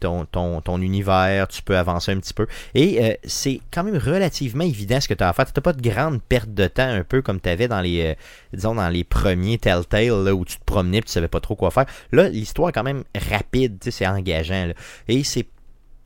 ton, 0.00 0.24
ton, 0.26 0.60
ton 0.60 0.80
univers, 0.80 1.48
tu 1.48 1.62
peux 1.62 1.76
avancer 1.76 2.12
un 2.12 2.18
petit 2.18 2.34
peu. 2.34 2.46
Et 2.74 3.18
c'est 3.24 3.60
quand 3.72 3.84
même 3.84 3.96
relativement 3.96 4.64
évident 4.64 5.00
ce 5.00 5.08
que 5.08 5.14
tu 5.14 5.24
as 5.24 5.28
à 5.28 5.32
faire. 5.32 5.52
Tu 5.52 5.60
pas 5.60 5.72
de 5.72 5.82
grande 5.82 6.22
perte 6.22 6.52
de 6.52 6.66
temps, 6.66 6.88
un 6.88 7.04
peu 7.04 7.22
comme 7.22 7.40
tu 7.40 7.48
avais 7.48 7.68
dans 7.68 7.80
les, 7.80 8.16
disons, 8.52 8.74
dans 8.74 8.88
les 8.88 9.02
premiers 9.02 9.58
Telltale, 9.58 10.24
là, 10.24 10.34
où 10.34 10.44
tu 10.44 10.58
te 10.58 10.64
promenais 10.64 10.98
et 10.98 11.02
tu 11.02 11.10
savais 11.10 11.28
pas 11.28 11.40
trop 11.40 11.56
quoi 11.56 11.70
faire. 11.70 11.86
Là, 12.12 12.28
l'histoire 12.28 12.68
est 12.68 12.72
quand 12.72 12.84
même 12.84 13.04
rapide, 13.30 13.78
c'est 13.90 14.06
engageant. 14.06 14.70
Et 15.08 15.24
c'est 15.24 15.46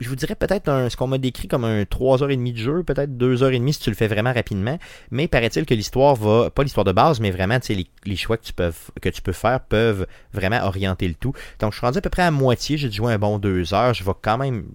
je 0.01 0.09
vous 0.09 0.17
dirais 0.17 0.35
peut-être 0.35 0.89
ce 0.89 0.97
qu'on 0.97 1.07
m'a 1.07 1.19
décrit 1.19 1.49
comme 1.49 1.65
un 1.65 1.83
3h30 1.83 2.53
de 2.53 2.57
jeu, 2.57 2.83
peut-être 2.83 3.11
2h30 3.17 3.73
si 3.73 3.81
tu 3.81 3.91
le 3.91 3.97
fais 3.97 4.07
vraiment 4.07 4.33
rapidement. 4.33 4.79
Mais 5.11 5.29
paraît-il 5.29 5.67
que 5.67 5.75
l'histoire 5.75 6.15
va, 6.15 6.51
pas 6.51 6.63
l'histoire 6.63 6.85
de 6.85 6.93
base, 6.93 7.21
mais 7.21 7.31
vraiment, 7.31 7.59
tu 7.59 7.75
les, 7.75 7.87
les 8.05 8.17
choix 8.17 8.37
que 8.37 8.45
tu, 8.45 8.53
peux, 8.53 8.73
que 9.01 9.09
tu 9.09 9.23
peux 9.23 9.33
faire 9.33 9.61
peuvent 9.61 10.07
vraiment 10.33 10.65
orienter 10.65 11.09
le 11.09 11.15
tout. 11.15 11.33
Donc, 11.59 11.73
je 11.73 11.79
suis 11.79 11.87
rendu 11.87 11.99
à 11.99 12.01
peu 12.01 12.11
près 12.11 12.23
à 12.23 12.31
moitié. 12.31 12.77
J'ai 12.77 12.91
joué 12.91 13.13
un 13.13 13.19
bon 13.19 13.39
2 13.39 13.75
heures. 13.75 13.95
Je 13.95 14.05
vais 14.05 14.13
quand 14.21 14.39
même 14.39 14.67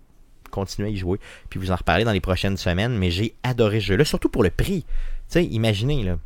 continuer 0.51 0.89
à 0.89 0.91
y 0.91 0.97
jouer, 0.97 1.19
puis 1.49 1.59
vous 1.59 1.71
en 1.71 1.75
reparler 1.75 2.03
dans 2.03 2.11
les 2.11 2.21
prochaines 2.21 2.57
semaines. 2.57 2.97
Mais 2.97 3.09
j'ai 3.09 3.35
adoré 3.43 3.79
ce 3.79 3.87
jeu-là, 3.87 4.05
surtout 4.05 4.29
pour 4.29 4.43
le 4.43 4.49
prix. 4.49 4.83
Tu 4.83 5.39
sais, 5.39 5.45
imaginez, 5.45 6.03
là, 6.03 6.17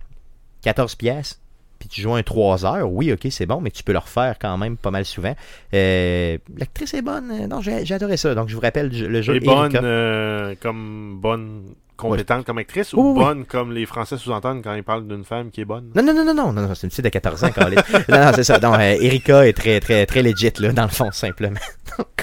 14 0.64 0.96
pièces. 0.96 1.40
Puis 1.80 1.90
tu 1.90 2.02
joues 2.02 2.14
un 2.14 2.24
3 2.24 2.66
heures, 2.66 2.92
oui, 2.92 3.12
ok, 3.12 3.28
c'est 3.30 3.46
bon, 3.46 3.62
mais 3.62 3.72
tu 3.72 3.84
peux 3.84 3.92
le 3.94 4.00
refaire 4.00 4.36
quand 4.40 4.58
même 4.58 4.78
pas 4.78 4.92
mal 4.92 5.06
souvent. 5.06 5.36
Euh, 5.74 6.38
L'actrice 6.58 6.94
est 6.94 7.02
bonne, 7.02 7.32
euh, 7.32 7.48
non, 7.48 7.62
j'ai 7.62 7.94
adoré 7.94 8.18
ça. 8.18 8.34
Donc 8.36 8.50
je 8.50 8.56
vous 8.56 8.62
rappelle 8.62 8.90
le 8.90 9.22
jeu 9.22 9.36
Et 9.36 9.40
bonne 9.40 9.66
Erika. 9.74 9.80
euh, 9.84 10.56
comme 10.62 11.18
bonne 11.22 11.64
compétente 11.98 12.46
comme 12.46 12.60
actrice 12.60 12.94
ou 12.94 13.14
oui. 13.16 13.24
bonne 13.24 13.46
comme 13.46 13.74
les 13.74 13.88
Français 13.88 14.18
sous-entendent 14.18 14.62
quand 14.64 14.74
ils 14.76 14.84
parlent 14.84 15.08
d'une 15.08 15.24
femme 15.24 15.50
qui 15.50 15.62
est 15.62 15.66
bonne? 15.66 15.90
Non, 15.96 16.04
non, 16.04 16.14
non, 16.14 16.24
non, 16.26 16.34
non, 16.36 16.54
non, 16.54 16.68
non, 16.68 16.76
c'est 16.76 16.86
une 16.86 16.92
fille 16.92 17.04
de 17.04 17.10
14 17.10 17.44
ans, 17.44 17.50
Caroline. 17.50 17.80
non, 18.10 18.26
non, 18.26 18.32
c'est 18.36 18.44
ça. 18.44 18.60
Donc, 18.60 18.76
euh, 18.76 18.98
Erika 19.02 19.48
est 19.48 19.54
très, 19.54 19.80
très, 19.80 20.06
très 20.06 20.22
legit, 20.22 20.52
là, 20.60 20.72
dans 20.74 20.84
le 20.84 20.90
fond, 20.90 21.12
simplement. 21.12 21.60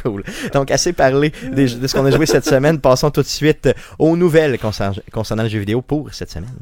Cool. 0.04 0.22
Donc, 0.52 0.70
assez 0.70 0.92
parlé 0.92 1.32
de 1.50 1.66
ce 1.66 1.92
qu'on 1.96 2.04
a 2.04 2.10
joué 2.12 2.26
cette 2.26 2.44
semaine. 2.44 2.78
Passons 2.78 3.10
tout 3.10 3.22
de 3.22 3.26
suite 3.26 3.68
aux 3.98 4.16
nouvelles 4.16 4.58
concernant, 4.58 4.94
concernant 5.10 5.42
le 5.42 5.48
jeu 5.48 5.58
vidéo 5.58 5.80
pour 5.82 6.12
cette 6.14 6.30
semaine. 6.30 6.54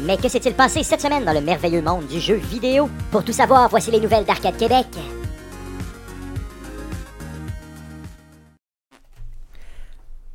Mais 0.00 0.18
que 0.18 0.28
s'est-il 0.28 0.54
passé 0.54 0.82
cette 0.82 1.00
semaine 1.00 1.24
dans 1.24 1.32
le 1.32 1.40
merveilleux 1.40 1.80
monde 1.80 2.06
du 2.06 2.20
jeu 2.20 2.34
vidéo? 2.34 2.90
Pour 3.10 3.24
tout 3.24 3.32
savoir, 3.32 3.68
voici 3.70 3.90
les 3.90 4.00
nouvelles 4.00 4.24
d'Arcade 4.24 4.56
Québec. 4.56 4.86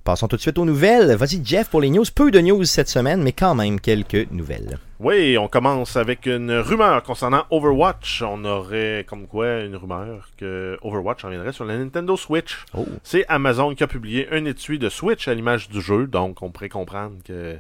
Passons 0.04 0.28
tout 0.28 0.36
de 0.36 0.42
suite 0.42 0.58
aux 0.58 0.66
nouvelles. 0.66 1.16
Vas-y, 1.16 1.46
Jeff, 1.46 1.70
pour 1.70 1.80
les 1.80 1.92
news. 1.92 2.04
Peu 2.16 2.32
de 2.32 2.40
news 2.40 2.66
cette 2.66 2.90
semaine, 2.90 3.22
mais 3.22 3.34
quand 3.34 3.54
même 3.54 3.80
quelques 3.80 4.32
nouvelles. 4.32 4.80
Oui, 5.00 5.38
on 5.38 5.48
commence 5.48 5.96
avec 5.96 6.26
une 6.26 6.52
rumeur 6.54 7.04
concernant 7.04 7.44
Overwatch. 7.52 8.24
On 8.24 8.44
aurait 8.44 9.06
comme 9.08 9.28
quoi 9.28 9.60
une 9.60 9.76
rumeur 9.76 10.30
que 10.38 10.80
Overwatch 10.82 11.24
en 11.24 11.30
viendrait 11.30 11.54
sur 11.54 11.66
la 11.66 11.78
Nintendo 11.78 12.18
Switch. 12.18 12.66
Oh. 12.76 12.88
C'est 13.04 13.26
Amazon 13.28 13.76
qui 13.76 13.84
a 13.84 13.88
publié 13.88 14.28
un 14.32 14.44
étui 14.46 14.80
de 14.80 14.90
Switch 14.90 15.28
à 15.28 15.36
l'image 15.36 15.70
du 15.70 15.82
jeu, 15.82 16.08
donc 16.08 16.42
on 16.42 16.50
pourrait 16.50 16.70
comprendre 16.70 17.18
que 17.24 17.58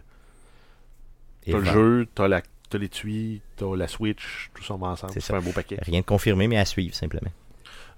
t'as 1.45 1.57
le 1.57 1.63
jeu, 1.65 2.07
t'as 2.13 2.27
la 2.27 2.41
t'as 2.69 2.77
l'étui, 2.77 3.41
t'as 3.57 3.75
la 3.75 3.87
Switch, 3.87 4.49
tout 4.53 4.63
ça 4.63 4.75
ensemble. 4.75 5.13
C'est 5.17 5.33
un 5.33 5.41
beau 5.41 5.51
paquet. 5.51 5.77
Rien 5.81 5.99
de 5.99 6.05
confirmé, 6.05 6.47
mais 6.47 6.57
à 6.57 6.65
suivre, 6.65 6.95
simplement. 6.95 7.31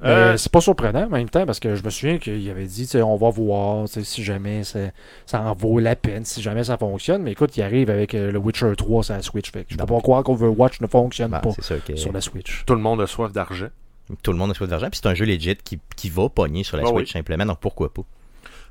Mais 0.01 0.09
Euh, 0.09 0.35
c'est 0.37 0.51
pas 0.51 0.59
surprenant 0.59 1.03
en 1.05 1.09
même 1.09 1.29
temps 1.29 1.45
parce 1.45 1.59
que 1.59 1.75
je 1.75 1.83
me 1.83 1.89
souviens 1.91 2.17
qu'il 2.17 2.49
avait 2.49 2.65
dit 2.65 2.89
on 2.95 3.15
va 3.15 3.29
voir 3.29 3.87
si 3.87 4.23
jamais 4.23 4.63
ça, 4.63 4.79
ça 5.25 5.41
en 5.41 5.53
vaut 5.53 5.79
la 5.79 5.95
peine, 5.95 6.25
si 6.25 6.41
jamais 6.41 6.63
ça 6.63 6.77
fonctionne. 6.77 7.21
Mais 7.21 7.33
écoute, 7.33 7.55
il 7.55 7.61
arrive 7.61 7.89
avec 7.91 8.13
euh, 8.15 8.31
le 8.31 8.39
Witcher 8.39 8.73
3 8.75 9.03
sur 9.03 9.13
la 9.13 9.21
Switch. 9.21 9.51
Fait 9.51 9.63
que 9.63 9.67
je 9.71 9.77
peux 9.77 9.83
Non. 9.83 9.95
pas 9.95 10.01
croire 10.01 10.23
qu'Overwatch 10.23 10.81
ne 10.81 10.87
fonctionne 10.87 11.29
Bah, 11.31 11.39
pas 11.39 11.51
que 11.53 11.95
sur 11.95 12.11
la 12.11 12.19
Switch. 12.21 12.63
tout 12.65 12.73
le 12.73 12.81
monde 12.81 12.99
a 13.01 13.07
soif 13.07 13.31
d'argent. 13.31 13.69
tout 14.23 14.31
le 14.31 14.37
monde 14.39 14.51
a 14.51 14.53
soif 14.55 14.67
d'argent. 14.67 14.89
Puis 14.89 14.99
c'est 15.01 15.07
un 15.09 15.13
jeu 15.13 15.25
legit 15.25 15.55
qui, 15.63 15.79
qui 15.95 16.09
va 16.09 16.27
pogner 16.27 16.63
sur 16.63 16.75
la 16.75 16.83
Ah 16.83 16.87
Switch, 16.89 17.09
oui. 17.09 17.11
simplement. 17.11 17.45
Donc, 17.45 17.59
pourquoi 17.59 17.93
pas? 17.93 18.01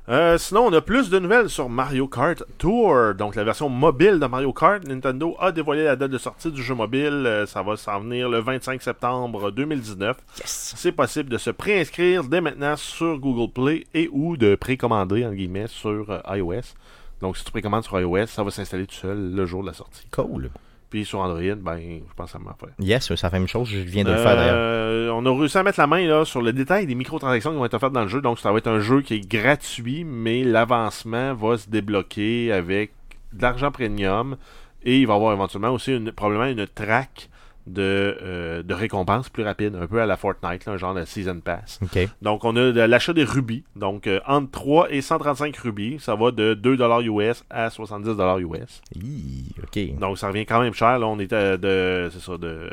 Euh, 0.09 0.37
sinon, 0.37 0.65
on 0.65 0.73
a 0.73 0.81
plus 0.81 1.09
de 1.09 1.17
nouvelles 1.17 1.49
sur 1.49 1.69
Mario 1.69 2.09
Kart 2.09 2.43
Tour, 2.57 3.13
donc 3.15 3.35
la 3.35 3.45
version 3.45 3.69
mobile 3.69 4.19
de 4.19 4.25
Mario 4.25 4.51
Kart. 4.51 4.83
Nintendo 4.85 5.37
a 5.39 5.53
dévoilé 5.53 5.85
la 5.85 5.95
date 5.95 6.11
de 6.11 6.17
sortie 6.17 6.51
du 6.51 6.61
jeu 6.61 6.75
mobile. 6.75 7.23
Euh, 7.25 7.45
ça 7.45 7.63
va 7.63 7.77
s'en 7.77 8.01
venir 8.01 8.27
le 8.27 8.39
25 8.39 8.81
septembre 8.81 9.51
2019. 9.51 10.17
Yes! 10.39 10.73
C'est 10.75 10.91
possible 10.91 11.29
de 11.29 11.37
se 11.37 11.51
préinscrire 11.51 12.25
dès 12.25 12.41
maintenant 12.41 12.75
sur 12.75 13.17
Google 13.17 13.53
Play 13.53 13.87
et 13.93 14.09
ou 14.11 14.35
de 14.35 14.55
précommander, 14.55 15.25
en 15.25 15.31
guillemets, 15.31 15.67
sur 15.67 16.09
euh, 16.09 16.19
iOS. 16.35 16.73
Donc, 17.21 17.37
si 17.37 17.45
tu 17.45 17.51
précommandes 17.51 17.85
sur 17.85 17.97
iOS, 17.97 18.27
ça 18.27 18.43
va 18.43 18.51
s'installer 18.51 18.85
tout 18.85 18.95
seul 18.95 19.33
le 19.33 19.45
jour 19.45 19.61
de 19.61 19.67
la 19.67 19.73
sortie. 19.73 20.05
Cool. 20.11 20.49
Puis 20.93 21.05
sur 21.05 21.21
Android, 21.21 21.55
ben, 21.55 21.79
je 21.79 22.13
pense 22.15 22.27
que 22.27 22.31
ça 22.33 22.37
m'a 22.37 22.55
fait. 22.59 22.67
Yes, 22.77 23.07
c'est 23.07 23.23
la 23.23 23.31
même 23.31 23.47
chose. 23.47 23.67
Je 23.67 23.79
viens 23.79 24.03
de 24.03 24.11
le 24.11 24.17
faire, 24.17 24.35
d'ailleurs. 24.35 24.53
Euh, 24.55 25.09
on 25.09 25.25
a 25.25 25.35
réussi 25.35 25.57
à 25.57 25.63
mettre 25.63 25.79
la 25.79 25.87
main 25.87 26.05
là, 26.05 26.23
sur 26.23 26.39
le 26.39 26.53
détail 26.53 26.85
des 26.85 26.93
microtransactions 26.93 27.49
qui 27.49 27.57
vont 27.57 27.65
être 27.65 27.73
offertes 27.73 27.93
dans 27.93 28.03
le 28.03 28.07
jeu. 28.07 28.21
Donc, 28.21 28.37
ça 28.37 28.51
va 28.51 28.59
être 28.59 28.67
un 28.67 28.79
jeu 28.79 29.01
qui 29.01 29.15
est 29.15 29.27
gratuit, 29.27 30.03
mais 30.03 30.43
l'avancement 30.43 31.33
va 31.33 31.57
se 31.57 31.67
débloquer 31.67 32.51
avec 32.51 32.91
de 33.31 33.41
l'argent 33.41 33.71
premium. 33.71 34.37
Et 34.83 34.99
il 34.99 35.07
va 35.07 35.13
y 35.13 35.15
avoir 35.15 35.33
éventuellement 35.33 35.71
aussi 35.71 35.95
une, 35.95 36.11
probablement 36.11 36.45
une 36.45 36.67
track 36.67 37.31
de, 37.67 38.17
euh, 38.21 38.63
de 38.63 38.73
récompenses 38.73 39.29
plus 39.29 39.43
rapide, 39.43 39.75
un 39.75 39.87
peu 39.87 40.01
à 40.01 40.05
la 40.05 40.17
Fortnite, 40.17 40.65
là, 40.65 40.73
un 40.73 40.77
genre 40.77 40.93
de 40.93 41.05
Season 41.05 41.39
Pass. 41.39 41.79
Donc, 42.21 42.43
on 42.43 42.55
a 42.55 42.71
de 42.71 42.81
l'achat 42.81 43.13
des 43.13 43.23
rubis. 43.23 43.63
Donc, 43.75 44.07
euh, 44.07 44.19
entre 44.27 44.51
3 44.51 44.91
et 44.91 45.01
135 45.01 45.55
rubis, 45.57 45.99
ça 45.99 46.15
va 46.15 46.31
de 46.31 46.53
2$ 46.53 47.03
US 47.05 47.43
à 47.49 47.69
70$ 47.69 48.39
US. 48.41 48.81
Hi. 48.95 49.93
Donc 49.99 50.17
ça 50.17 50.27
revient 50.27 50.45
quand 50.45 50.61
même 50.61 50.73
cher. 50.73 50.99
Là, 50.99 51.07
on 51.07 51.19
est 51.19 51.33
à 51.33 51.57
de. 51.57 52.09
C'est 52.11 52.21
ça, 52.21 52.37
de. 52.37 52.69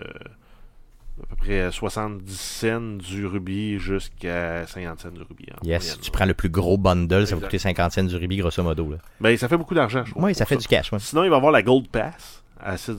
À 1.23 1.27
peu 1.27 1.37
près 1.37 1.71
70 1.71 2.35
cents 2.35 2.81
du 2.81 3.27
rubis 3.27 3.79
jusqu'à 3.79 4.67
50 4.67 5.01
cents 5.01 5.11
du 5.11 5.21
rubis. 5.21 5.47
Yes, 5.63 5.85
moyenne, 5.85 5.99
tu 6.01 6.11
là. 6.11 6.13
prends 6.15 6.25
le 6.25 6.33
plus 6.33 6.49
gros 6.49 6.79
bundle, 6.79 7.27
ça 7.27 7.37
va 7.37 7.43
coûter 7.43 7.59
50 7.59 7.93
cents 7.93 8.05
du 8.05 8.17
rubis, 8.17 8.39
grosso 8.39 8.63
modo. 8.63 8.91
Là. 8.91 8.97
Ben, 9.21 9.37
ça 9.37 9.47
fait 9.47 9.59
beaucoup 9.59 9.75
d'argent, 9.75 10.03
je 10.05 10.13
trouve. 10.13 10.25
Oui, 10.25 10.35
ça 10.35 10.47
fait 10.47 10.57
du 10.57 10.67
cash. 10.67 10.91
Ouais. 10.93 10.99
Sinon, 10.99 11.25
il 11.25 11.31
va 11.31 11.37
avoir 11.37 11.53
la 11.53 11.63
Gold 11.63 11.89
Pass 11.89 12.43
à 12.59 12.77
6$. 12.77 12.97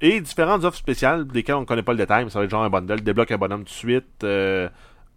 Et 0.00 0.20
différentes 0.20 0.64
offres 0.64 0.76
spéciales, 0.78 1.26
desquelles 1.26 1.54
on 1.54 1.60
ne 1.60 1.64
connaît 1.66 1.82
pas 1.82 1.92
le 1.92 1.98
détail, 1.98 2.24
mais 2.24 2.30
ça 2.30 2.38
va 2.38 2.44
être 2.44 2.50
genre 2.50 2.64
un 2.64 2.70
bundle. 2.70 3.00
Débloque 3.00 3.30
un 3.30 3.38
bonhomme 3.38 3.60
tout 3.64 3.70
de 3.70 3.70
suite. 3.70 4.24
Euh, 4.24 4.68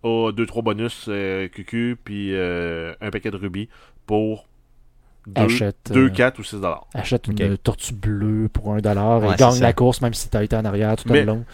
a 0.04 0.32
2-3 0.32 0.64
bonus 0.64 1.06
euh, 1.10 1.48
QQ, 1.50 1.98
puis 2.04 2.34
euh, 2.34 2.94
un 3.02 3.10
paquet 3.10 3.32
de 3.32 3.36
rubis 3.36 3.68
pour 4.06 4.48
2, 5.28 5.42
Achète, 5.42 5.92
2 5.92 6.06
euh, 6.06 6.10
4 6.10 6.40
ou 6.40 6.44
6$. 6.44 6.62
dollars. 6.62 6.88
Achète 6.94 7.28
une 7.28 7.58
tortue 7.58 7.94
bleue 7.94 8.48
pour 8.48 8.74
un 8.74 8.78
dollar 8.78 9.22
Ouais, 9.22 9.34
et 9.34 9.38
gagne 9.38 9.52
ça. 9.52 9.62
la 9.62 9.74
course 9.74 10.02
même 10.02 10.14
si 10.14 10.30
t'as 10.30 10.44
été 10.44 10.56
en 10.56 10.64
arrière 10.66 10.96
tout 10.96 11.10
le 11.10 11.24
long. 11.24 11.46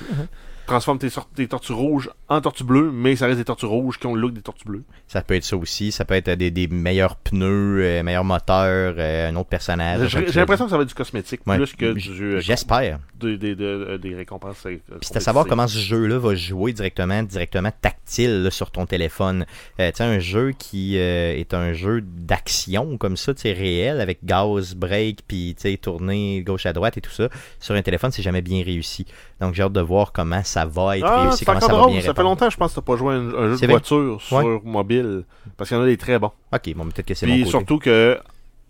Transforme 0.66 0.98
tes, 1.00 1.10
tes 1.36 1.48
tortues 1.48 1.74
rouges 1.74 2.10
en 2.28 2.42
tortues 2.42 2.64
bleues, 2.64 2.92
mais 2.92 3.16
ça 3.16 3.28
reste 3.28 3.38
des 3.38 3.46
tortues 3.46 3.66
rouges 3.68 4.00
qui 4.00 4.08
ont 4.08 4.16
le 4.16 4.22
look 4.22 4.34
des 4.34 4.42
tortues 4.42 4.66
bleues. 4.66 4.84
Ça 5.08 5.22
peut 5.22 5.36
être 5.36 5.44
ça 5.44 5.56
aussi. 5.58 5.92
Ça 5.92 6.06
peut 6.06 6.16
être 6.16 6.32
des, 6.32 6.50
des 6.52 6.68
meilleurs 6.68 7.16
pneus, 7.18 7.82
euh, 7.84 8.04
meilleurs 8.04 8.24
moteurs, 8.24 8.96
euh, 8.98 9.30
un 9.30 9.36
autre 9.36 9.50
personnage. 9.50 10.10
J'ai 10.10 10.40
l'impression 10.40 10.66
que 10.66 10.72
ça 10.72 10.78
va 10.78 10.84
être 10.84 10.90
du 10.90 10.96
cosmétique 10.96 11.42
Ouais. 11.46 11.58
plus 11.58 11.74
que 11.74 11.94
du, 11.94 12.24
euh, 12.24 12.40
J'espère. 12.40 13.00
des, 13.20 13.38
des, 13.38 13.56
des- 13.56 13.98
des 14.00 14.16
récompenses. 14.16 14.66
euh, 14.66 14.78
Puis 15.00 15.00
c'est 15.04 15.18
à 15.18 15.20
savoir 15.22 15.46
comment 15.46 15.68
ce 15.68 15.78
jeu-là 15.78 16.18
va 16.18 16.34
jouer 16.36 16.74
directement, 16.74 17.22
directement 17.24 17.72
tactile 17.82 18.44
là, 18.44 18.50
sur 18.52 18.72
ton 18.72 18.86
téléphone. 18.86 19.46
Euh, 19.80 19.92
tu 19.96 20.02
un 20.02 20.20
jeu 20.20 20.52
qui 20.58 20.98
euh, 20.98 21.36
est 21.36 21.54
un 21.54 21.74
jeu 21.74 22.02
d'action 22.02 22.98
comme 22.98 23.18
ça, 23.18 23.34
tu 23.34 23.48
réel, 23.52 24.02
avec 24.02 24.20
gaz, 24.26 24.74
break, 24.76 25.20
puis 25.28 25.56
tu 25.60 25.78
tourner 25.78 26.42
gauche 26.42 26.66
à 26.66 26.74
droite 26.74 26.98
et 26.98 27.02
tout 27.02 27.12
ça. 27.12 27.30
Sur 27.60 27.76
un 27.76 27.82
téléphone, 27.82 28.12
c'est 28.12 28.22
jamais 28.24 28.42
bien 28.42 28.64
réussi. 28.64 29.06
Donc 29.42 29.54
j'ai 29.54 29.64
hâte 29.64 29.74
de 29.74 29.82
voir 29.82 30.12
comment 30.14 30.42
ça 30.44 30.66
va 30.66 30.98
être 30.98 31.06
Ah, 31.06 31.24
réussi, 31.24 31.44
comment 31.46 31.60
ça 31.60 31.74
va 31.76 31.88
bien 31.88 32.02
Ça 32.02 32.14
fait 32.14 32.24
longtemps, 32.24 32.50
je 32.50 32.58
pense, 32.58 32.72
que 32.72 32.76
t'as 32.80 32.86
pas 32.86 32.96
joué 32.96 33.14
à 33.14 33.18
un, 33.18 33.34
un 33.34 33.56
jeu 33.56 33.60
de 33.60 33.68
voiture 33.68 34.22
sur 34.22 34.64
mobile. 34.64 35.24
Parce 35.58 35.70
qu'il 35.70 35.78
y 35.78 35.80
en 35.80 35.84
a 35.84 35.88
des 35.88 35.98
très 35.98 36.18
bons. 36.20 36.32
Ok, 36.54 36.74
bon, 36.76 36.86
peut-être 36.86 37.06
que 37.08 37.14
c'est 37.14 37.26
mon 37.28 37.34
Puis 37.34 37.42
côté. 37.44 37.52
surtout 37.52 37.80
que 37.80 38.18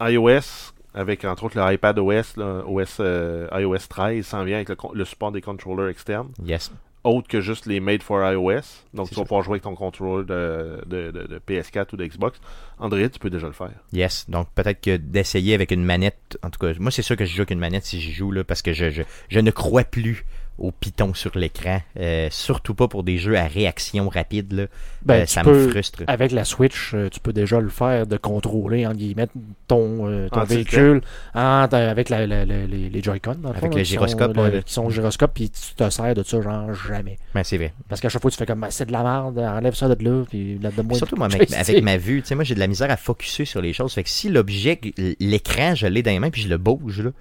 iOS, 0.02 0.74
avec 0.94 1.24
entre 1.26 1.44
autres 1.46 1.60
le 1.60 1.74
iPad 1.74 2.00
OS, 2.00 2.36
euh, 2.40 3.48
iOS 3.54 3.78
13, 3.90 4.26
s'en 4.26 4.44
vient 4.44 4.56
avec 4.58 4.70
le, 4.94 5.06
support 5.06 5.32
des 5.32 5.42
controllers 5.42 5.90
externes. 5.90 6.30
Yes. 6.44 6.72
autre 7.04 7.28
que 7.28 7.40
juste 7.42 7.68
les 7.68 7.80
made 7.80 8.02
for 8.02 8.20
iOS. 8.28 8.62
Donc, 8.96 9.10
tu 9.10 9.16
vas 9.16 9.22
pouvoir 9.24 9.44
jouer 9.44 9.54
avec 9.54 9.64
ton 9.64 9.76
contrôleur 9.76 10.26
de, 10.26 10.82
de, 10.88 11.12
de- 11.12 11.28
de 11.28 11.40
PS4 11.48 11.94
ou 11.94 11.98
de 11.98 12.06
Xbox. 12.06 12.40
Android, 12.80 13.08
tu 13.08 13.20
peux 13.20 13.30
déjà 13.30 13.46
le 13.46 13.54
faire. 13.54 13.70
Yes, 13.94 14.26
donc 14.30 14.48
peut-être 14.56 14.82
que 14.82 14.98
d'essayer 14.98 15.54
avec 15.54 15.70
une 15.72 15.84
manette, 15.86 16.40
en 16.44 16.50
tout 16.50 16.58
cas, 16.60 16.74
moi 16.80 16.90
c'est 16.90 17.04
sûr 17.04 17.16
que 17.16 17.24
je 17.26 17.32
joue 17.36 17.42
avec 17.42 17.52
une 17.52 17.60
manette 17.60 17.86
si 17.86 18.02
j'y 18.02 18.12
joue, 18.12 18.32
là, 18.32 18.44
parce 18.44 18.64
que 18.64 18.74
je, 18.74 18.90
je, 18.90 19.04
je 19.30 19.40
ne 19.40 19.52
crois 19.52 19.84
plus 19.84 20.26
au 20.58 20.72
piton 20.72 21.14
sur 21.14 21.38
l'écran, 21.38 21.82
euh, 22.00 22.30
surtout 22.32 22.74
pas 22.76 22.88
pour 22.88 23.04
des 23.04 23.18
jeux 23.18 23.38
à 23.38 23.46
réaction 23.46 24.08
rapide, 24.08 24.54
là. 24.54 24.66
Ben, 25.04 25.24
Euh, 25.24 25.26
ça 25.26 25.44
peux- 25.44 25.66
me 25.66 25.70
frustre. 25.70 26.04
Avec 26.08 26.32
la 26.32 26.46
Switch, 26.46 26.92
euh, 26.94 27.10
tu 27.10 27.20
peux 27.20 27.34
déjà 27.34 27.60
le 27.60 27.68
faire 27.70 28.08
de 28.08 28.16
contrôler, 28.18 28.88
en 28.88 28.94
guillemets, 28.94 29.28
ton, 29.68 30.08
euh, 30.08 30.30
ton 30.30 30.40
En 30.40 30.44
véhicule 30.46 31.02
en- 31.34 31.68
avec 31.72 32.10
la- 32.10 32.26
la- 32.26 32.46
la- 32.46 32.66
les, 32.66 32.90
les 32.90 33.04
Joy-Con, 33.04 33.38
Avec 33.46 33.60
fond, 33.60 33.68
le 33.68 33.76
là, 33.76 33.82
qui 33.84 33.86
gyroscope, 33.86 34.34
sont, 34.36 34.42
ouais, 34.44 34.64
qui 34.66 34.74
sont 34.74 34.90
gyroscope, 34.90 35.32
puis 35.34 35.50
tu 35.50 35.76
te 35.76 35.90
sers 35.90 36.14
de 36.16 36.24
ça, 36.24 36.42
genre, 36.42 36.74
jamais. 36.74 37.18
Ben, 37.34 37.44
c'est 37.44 37.58
vrai. 37.58 37.74
Parce 37.90 38.00
qu'à 38.00 38.10
chaque 38.10 38.22
fois, 38.22 38.32
tu 38.32 38.38
fais 38.38 38.46
comme, 38.46 38.62
Ben, 38.62 38.72
c'est 38.72 38.86
de 38.86 38.92
la 38.94 39.04
merde, 39.04 39.38
enlève 39.40 39.74
ça 39.76 39.94
de 39.94 40.04
là, 40.04 40.24
puis 40.30 40.58
là 40.60 40.72
de 40.72 40.82
moi. 40.82 40.98
Surtout 40.98 41.16
moi, 41.18 41.28
avec, 41.28 41.52
avec 41.52 41.84
ma 41.84 41.98
vue, 41.98 42.22
tu 42.22 42.30
sais, 42.30 42.36
moi 42.36 42.44
j'ai 42.46 42.56
de 42.56 42.60
la 42.60 42.68
misère 42.68 42.90
à 42.90 42.98
focuser 42.98 43.44
sur 43.46 43.62
les 43.62 43.74
choses. 43.74 43.94
Fait 43.94 44.04
que 44.04 44.10
si 44.10 44.30
l'objet, 44.30 44.80
l'écran, 45.20 45.76
je 45.76 45.88
l'ai 45.88 46.02
dans 46.02 46.12
les 46.12 46.20
mains 46.20 46.30
puis 46.30 46.42
je 46.44 46.48
le 46.50 46.58
bouge, 46.58 47.02
là, 47.02 47.12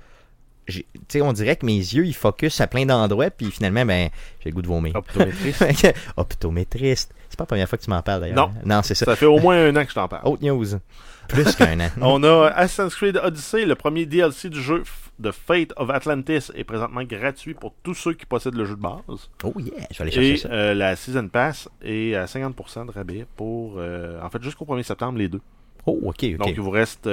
on 1.20 1.32
dirait 1.32 1.56
que 1.56 1.66
mes 1.66 1.76
yeux, 1.76 2.06
ils 2.06 2.14
focus 2.14 2.60
à 2.60 2.66
plein 2.66 2.86
d'endroits, 2.86 3.30
puis 3.30 3.50
finalement, 3.50 3.84
ben, 3.84 4.10
j'ai 4.40 4.50
le 4.50 4.54
goût 4.54 4.62
de 4.62 4.66
vomir. 4.66 4.94
Optométriste. 4.96 5.94
Optométriste. 6.16 7.14
C'est 7.28 7.36
pas 7.36 7.42
la 7.42 7.46
première 7.46 7.68
fois 7.68 7.78
que 7.78 7.84
tu 7.84 7.90
m'en 7.90 8.02
parles, 8.02 8.20
d'ailleurs. 8.20 8.48
Non. 8.48 8.54
Non, 8.64 8.82
c'est 8.82 8.94
ça. 8.94 9.06
ça 9.06 9.16
fait 9.16 9.26
au 9.26 9.38
moins 9.38 9.56
un 9.56 9.76
an 9.76 9.84
que 9.84 9.90
je 9.90 9.94
t'en 9.94 10.08
parle. 10.08 10.26
Autre 10.26 10.44
news. 10.44 10.66
Plus 11.28 11.54
qu'un 11.56 11.80
an. 11.80 11.88
On 12.00 12.22
a 12.22 12.48
Assassin's 12.48 12.94
Creed 12.94 13.16
Odyssey, 13.22 13.64
le 13.64 13.74
premier 13.74 14.06
DLC 14.06 14.50
du 14.50 14.60
jeu 14.60 14.82
de 15.18 15.30
Fate 15.30 15.72
of 15.76 15.90
Atlantis 15.90 16.50
est 16.54 16.64
présentement 16.64 17.02
gratuit 17.04 17.54
pour 17.54 17.74
tous 17.82 17.94
ceux 17.94 18.14
qui 18.14 18.26
possèdent 18.26 18.56
le 18.56 18.64
jeu 18.64 18.76
de 18.76 18.80
base. 18.80 19.30
Oh 19.42 19.52
yeah, 19.58 19.86
je 19.90 19.98
vais 19.98 20.02
aller 20.02 20.10
chercher 20.10 20.32
Et 20.32 20.36
ça. 20.36 20.48
euh, 20.50 20.74
la 20.74 20.96
Season 20.96 21.28
Pass 21.28 21.68
est 21.82 22.14
à 22.14 22.24
50% 22.26 22.86
de 22.86 22.90
rabais 22.90 23.26
pour, 23.36 23.74
euh, 23.78 24.20
en 24.20 24.28
fait, 24.28 24.42
jusqu'au 24.42 24.64
1er 24.64 24.82
septembre, 24.82 25.18
les 25.18 25.28
deux. 25.28 25.40
Oh, 25.86 25.98
ok, 26.02 26.24
ok. 26.24 26.36
Donc, 26.36 26.48
il 26.48 26.60
vous 26.60 26.70
reste 26.70 27.08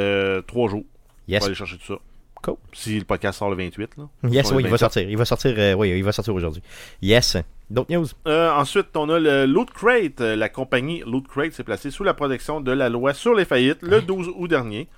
3 0.47 0.69
jours 0.69 0.83
yes. 1.27 1.39
pour 1.39 1.47
aller 1.47 1.55
chercher 1.55 1.77
tout 1.77 1.93
ça. 1.93 1.99
Cool. 2.41 2.55
Si 2.73 2.97
le 2.97 3.05
podcast 3.05 3.39
sort 3.39 3.49
le 3.49 3.55
28. 3.55 3.97
Là. 3.97 4.09
Yes, 4.29 4.51
oui, 4.51 4.63
il 4.63 4.69
va 4.69 4.71
27. 4.71 4.79
sortir. 4.79 5.09
Il 5.09 5.17
va 5.17 5.25
sortir, 5.25 5.53
euh, 5.57 5.73
oui, 5.73 5.89
il 5.95 6.03
va 6.03 6.11
sortir 6.11 6.33
aujourd'hui. 6.33 6.61
Yes. 7.01 7.37
D'autres 7.69 7.93
news? 7.93 8.05
Euh, 8.27 8.51
ensuite, 8.51 8.87
on 8.95 9.09
a 9.09 9.17
le 9.17 9.45
Loot 9.45 9.71
Crate. 9.71 10.19
Euh, 10.19 10.35
La 10.35 10.49
compagnie 10.49 11.03
Loot 11.05 11.25
Crate 11.27 11.53
s'est 11.53 11.63
placée 11.63 11.89
sous 11.89 12.03
la 12.03 12.13
protection 12.13 12.59
de 12.59 12.71
la 12.71 12.89
loi 12.89 13.13
sur 13.13 13.33
les 13.33 13.45
faillites 13.45 13.81
le 13.81 14.01
12 14.01 14.33
août 14.35 14.47
dernier. 14.47 14.89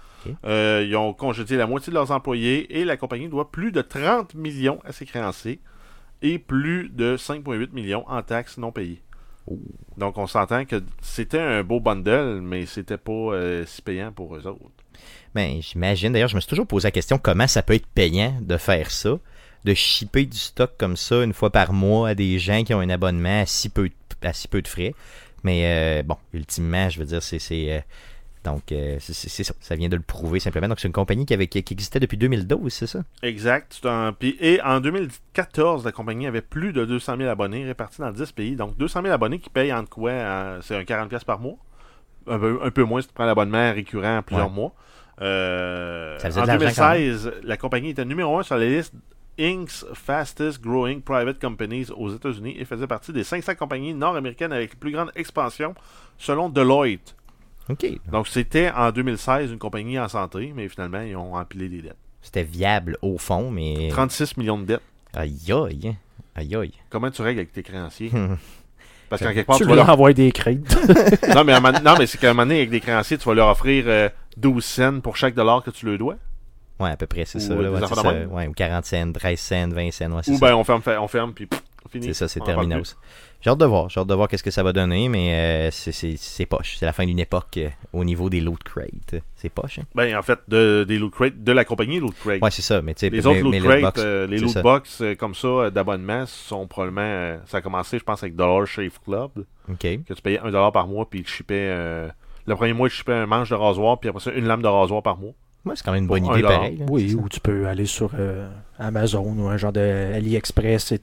Euh, 0.46 0.84
ils 0.88 0.96
ont 0.96 1.14
congédié 1.14 1.58
la 1.58 1.68
moitié 1.68 1.92
de 1.92 1.96
leurs 1.96 2.12
employés 2.12 2.80
et 2.80 2.86
la 2.86 2.98
compagnie 2.98 3.28
doit 3.28 3.52
plus 3.52 3.72
de 3.72 3.82
30 3.82 4.34
millions 4.36 4.80
à 4.86 4.94
ses 4.94 5.06
créanciers 5.06 5.60
et 6.22 6.40
plus 6.40 6.90
de 6.90 7.18
5,8 7.18 7.74
millions 7.74 8.06
en 8.08 8.22
taxes 8.22 8.58
non 8.58 8.72
payées. 8.72 9.04
Oh. 9.46 9.60
Donc, 9.98 10.18
on 10.18 10.26
s'entend 10.26 10.64
que 10.64 10.82
c'était 11.02 11.42
un 11.42 11.64
beau 11.64 11.82
bundle, 11.82 12.40
mais 12.42 12.66
c'était 12.66 12.98
pas 12.98 13.34
si 13.66 13.82
payant 13.82 14.12
pour 14.14 14.36
eux 14.36 14.48
autres. 14.48 14.72
Ben, 15.36 15.62
j'imagine. 15.62 16.14
D'ailleurs, 16.14 16.30
je 16.30 16.36
me 16.36 16.42
suis 16.42 16.50
toujours 16.50 16.68
posé 16.68 16.88
la 16.88 16.92
question 16.92 17.18
comment 17.18 17.48
ça 17.48 17.62
peut 17.64 17.74
être 17.74 17.88
payant 17.88 18.38
de 18.42 18.58
faire 18.58 18.92
ça, 18.92 19.18
de 19.66 19.74
shipper 19.74 20.26
du 20.26 20.38
stock 20.38 20.72
comme 20.78 20.96
ça 20.98 21.24
une 21.24 21.34
fois 21.34 21.50
par 21.50 21.74
mois 21.74 22.10
à 22.10 22.16
des 22.16 22.38
gens 22.40 22.64
qui 22.64 22.74
ont 22.74 22.80
un 22.80 22.90
abonnement 22.90 23.42
à 23.42 23.46
si 23.46 23.70
peu 23.70 23.90
de, 23.90 24.28
à 24.28 24.34
si 24.34 24.48
peu 24.48 24.62
de 24.62 24.68
frais. 24.68 24.94
Mais 25.44 26.00
euh, 26.00 26.04
bon, 26.04 26.18
ultimement, 26.34 26.90
je 26.90 27.00
veux 27.00 27.06
dire, 27.06 27.22
c'est. 27.24 27.40
euh, 27.52 27.80
donc, 28.44 28.74
euh, 28.74 28.98
c'est 29.00 29.44
ça. 29.44 29.54
Ça 29.62 29.76
vient 29.78 29.88
de 29.88 29.96
le 29.96 30.02
prouver 30.02 30.40
simplement. 30.42 30.68
Donc, 30.68 30.82
c'est 30.82 30.88
une 30.90 30.94
compagnie 30.94 31.26
qui, 31.26 31.34
avait, 31.34 31.48
qui, 31.48 31.60
existait 31.60 32.02
depuis 32.02 32.18
2012, 32.18 32.74
c'est 32.74 32.88
ça? 32.88 33.00
Exact. 33.22 33.82
Et 34.22 34.60
en 34.62 34.82
2014, 34.82 35.86
la 35.86 35.94
compagnie 35.94 36.28
avait 36.28 36.42
plus 36.42 36.74
de 36.74 36.84
200 36.84 37.18
000 37.18 37.30
abonnés 37.30 37.64
répartis 37.66 38.02
dans 38.02 38.12
10 38.12 38.32
pays. 38.34 38.56
Donc 38.58 38.78
200 38.78 39.02
000 39.02 39.14
abonnés 39.14 39.40
qui 39.40 39.50
payent 39.50 39.72
entre 39.74 39.90
quoi 39.90 40.12
C'est 40.62 40.76
un 40.76 40.82
40$ 40.84 41.08
piastres 41.08 41.26
par 41.26 41.40
mois. 41.40 41.56
Un 42.28 42.38
peu, 42.38 42.60
un 42.64 42.70
peu 42.72 42.84
moins 42.84 43.02
si 43.02 43.08
tu 43.08 43.14
prends 43.14 43.26
l'abonnement 43.26 43.72
récurrent 43.74 44.18
à 44.18 44.22
plusieurs 44.22 44.48
Ouais. 44.50 44.54
mois. 44.54 44.74
Euh, 45.22 46.18
Ça 46.20 46.28
faisait 46.28 46.42
en 46.42 46.44
de 46.44 46.48
l'argent 46.48 46.66
quand 46.76 46.94
2016, 46.94 47.32
la 47.44 47.58
compagnie 47.58 47.90
était 47.90 48.06
numéro 48.06 48.38
1 48.40 48.44
sur 48.44 48.58
la 48.58 48.66
liste 48.66 48.94
Inc.'s 49.40 49.86
Fastest 49.94 50.62
Growing 50.62 51.02
Private 51.02 51.40
Companies 51.40 51.88
aux 51.96 52.14
États-Unis 52.14 52.56
et 52.60 52.66
faisait 52.66 52.88
partie 52.88 53.12
des 53.14 53.24
500 53.24 53.56
compagnies 53.56 53.94
nord-américaines 53.94 54.54
avec 54.54 54.74
la 54.74 54.80
plus 54.80 54.92
grande 54.92 55.12
expansion 55.16 55.74
selon 56.18 56.50
Deloitte. 56.50 57.16
OK. 57.70 57.86
Donc 58.12 58.28
c'était 58.28 58.72
en 58.72 58.92
2016 58.92 59.52
une 59.52 59.58
compagnie 59.60 59.98
en 60.00 60.08
santé, 60.08 60.52
mais 60.56 60.68
finalement 60.68 61.02
ils 61.02 61.16
ont 61.16 61.36
empilé 61.36 61.70
des 61.70 61.82
dettes. 61.82 61.98
C'était 62.22 62.44
viable 62.44 62.98
au 63.02 63.18
fond, 63.18 63.50
mais. 63.52 63.90
36 63.90 64.38
millions 64.38 64.58
de 64.58 64.66
dettes. 64.66 64.82
Aïe 65.14 65.52
aïe. 65.52 65.96
Aïe 66.36 66.56
aïe. 66.56 66.74
Comment 66.90 67.12
tu 67.12 67.22
règles 67.22 67.40
avec 67.40 67.52
tes 67.54 67.64
créanciers? 67.64 68.12
Parce 69.10 69.22
qu'en 69.22 69.34
quelque 69.34 69.46
part, 69.46 69.58
Tu 69.58 69.64
tu 69.64 69.70
vas 69.70 69.76
leur 69.76 69.90
envoies 69.90 70.14
des 70.14 70.32
crédits. 70.32 70.76
non, 71.36 71.44
mais, 71.44 71.60
non, 71.60 71.96
mais 72.00 72.08
c'est 72.08 72.18
qu'à 72.18 72.32
un 72.32 72.34
moment 72.34 72.48
donné, 72.48 72.58
avec 72.58 72.72
des 72.72 72.80
créanciers, 72.80 73.18
tu 73.18 73.26
vas 73.26 73.36
leur 73.36 73.50
offrir 73.50 73.84
euh, 73.86 74.10
12 74.38 74.64
cents 74.64 75.00
pour 75.00 75.18
chaque 75.18 75.34
dollar 75.36 75.64
que 75.64 75.72
tu 75.72 75.86
leur 75.86 75.98
dois? 75.98 76.16
Ouais, 76.80 76.90
à 76.90 76.98
peu 76.98 77.06
près, 77.08 77.26
c'est 77.26 77.40
ça. 77.40 77.54
euh, 77.54 77.62
là, 77.62 77.72
ouais, 77.72 77.80
ça. 77.96 78.50
ou 78.50 78.54
40 78.54 78.86
cents, 78.86 79.12
13 79.14 79.40
cents, 79.40 79.70
20 79.70 79.92
cents. 79.92 80.12
Ouais, 80.12 80.22
Ou 80.28 80.38
ça. 80.38 80.40
ben 80.48 80.56
on 80.56 80.64
ferme, 80.64 80.82
on 81.00 81.08
ferme 81.08 81.34
puis 81.34 81.48
fini. 81.92 82.08
C'est 82.08 82.14
ça, 82.14 82.28
c'est 82.28 82.40
parle 82.40 82.52
terminos. 82.56 82.98
J'ai 83.42 83.50
hâte 83.50 83.58
de 83.60 83.66
voir. 83.66 83.90
J'ai 83.90 84.00
hâte 84.00 84.08
de 84.08 84.14
voir 84.14 84.28
qu'est-ce 84.30 84.42
que 84.44 84.52
ça 84.52 84.64
va 84.64 84.72
donner, 84.74 85.10
mais 85.10 85.68
euh, 85.68 85.72
c'est- 85.72 86.46
poche. 86.46 86.78
C'est 86.80 86.86
la 86.86 86.94
fin 86.94 87.06
d'une 87.06 87.20
époque 87.20 87.58
euh, 87.58 87.70
au 87.92 88.04
niveau 88.06 88.30
des 88.30 88.40
loot 88.40 88.64
crates. 88.64 89.22
C'est 89.36 89.50
poche, 89.50 89.80
hein? 89.80 89.84
Ben, 89.94 90.18
en 90.18 90.22
fait, 90.22 90.40
de, 90.48 90.86
des 90.88 90.98
loot 90.98 91.12
crates, 91.14 91.44
de 91.44 91.52
la 91.52 91.66
compagnie 91.66 92.00
Loot 92.00 92.16
Crate. 92.20 92.42
Ouais, 92.42 92.52
c'est 92.52 92.62
ça. 92.62 92.82
Mais 92.82 92.96
les 93.02 93.10
mais- 93.12 93.26
autres 93.26 93.40
loot 93.42 93.60
crates, 93.60 93.98
euh, 94.00 94.26
les 94.28 94.40
loot 94.40 94.58
box 94.64 95.04
comme 95.20 95.36
ça 95.36 95.70
d'abonnement 95.70 96.26
sont 96.26 96.66
probablement. 96.68 97.38
ça 97.46 97.58
a 97.58 97.62
commencé, 97.62 98.00
je 98.00 98.04
pense, 98.04 98.24
avec 98.24 98.36
Dollar 98.36 98.66
Shave 98.66 98.98
Club, 99.06 99.32
OK. 99.70 99.78
que 99.80 100.14
tu 100.14 100.22
payais 100.22 100.40
1 100.40 100.46
dollar 100.52 100.72
par 100.72 100.88
mois, 100.88 101.08
puis 101.10 101.20
ils 101.20 101.26
te. 101.26 102.10
Le 102.46 102.56
premier 102.56 102.74
mois, 102.74 102.90
te 102.90 102.94
shippaient 102.94 103.14
un 103.14 103.26
manche 103.26 103.50
de 103.50 103.56
rasoir, 103.56 104.00
puis 104.00 104.10
après 104.10 104.22
ça, 104.22 104.32
une 104.32 104.46
lame 104.46 104.62
de 104.62 104.68
rasoir 104.68 105.02
par 105.02 105.18
mois. 105.18 105.32
Ouais, 105.66 105.74
c'est 105.76 105.84
quand 105.86 105.94
même 105.94 106.04
une 106.04 106.10
bonne 106.10 106.26
idée 106.26 106.42
pareil. 106.42 106.78
là, 106.78 106.86
Oui, 106.90 107.14
ou 107.14 107.30
tu 107.30 107.40
peux 107.40 107.68
aller 107.68 107.86
sur 107.86 108.12
euh, 108.20 108.50
Amazon 108.80 109.34
ou 109.38 109.48
un 109.48 109.56
genre 109.58 109.72
de 109.72 110.14
AliExpress 110.14 110.92
et 110.92 111.02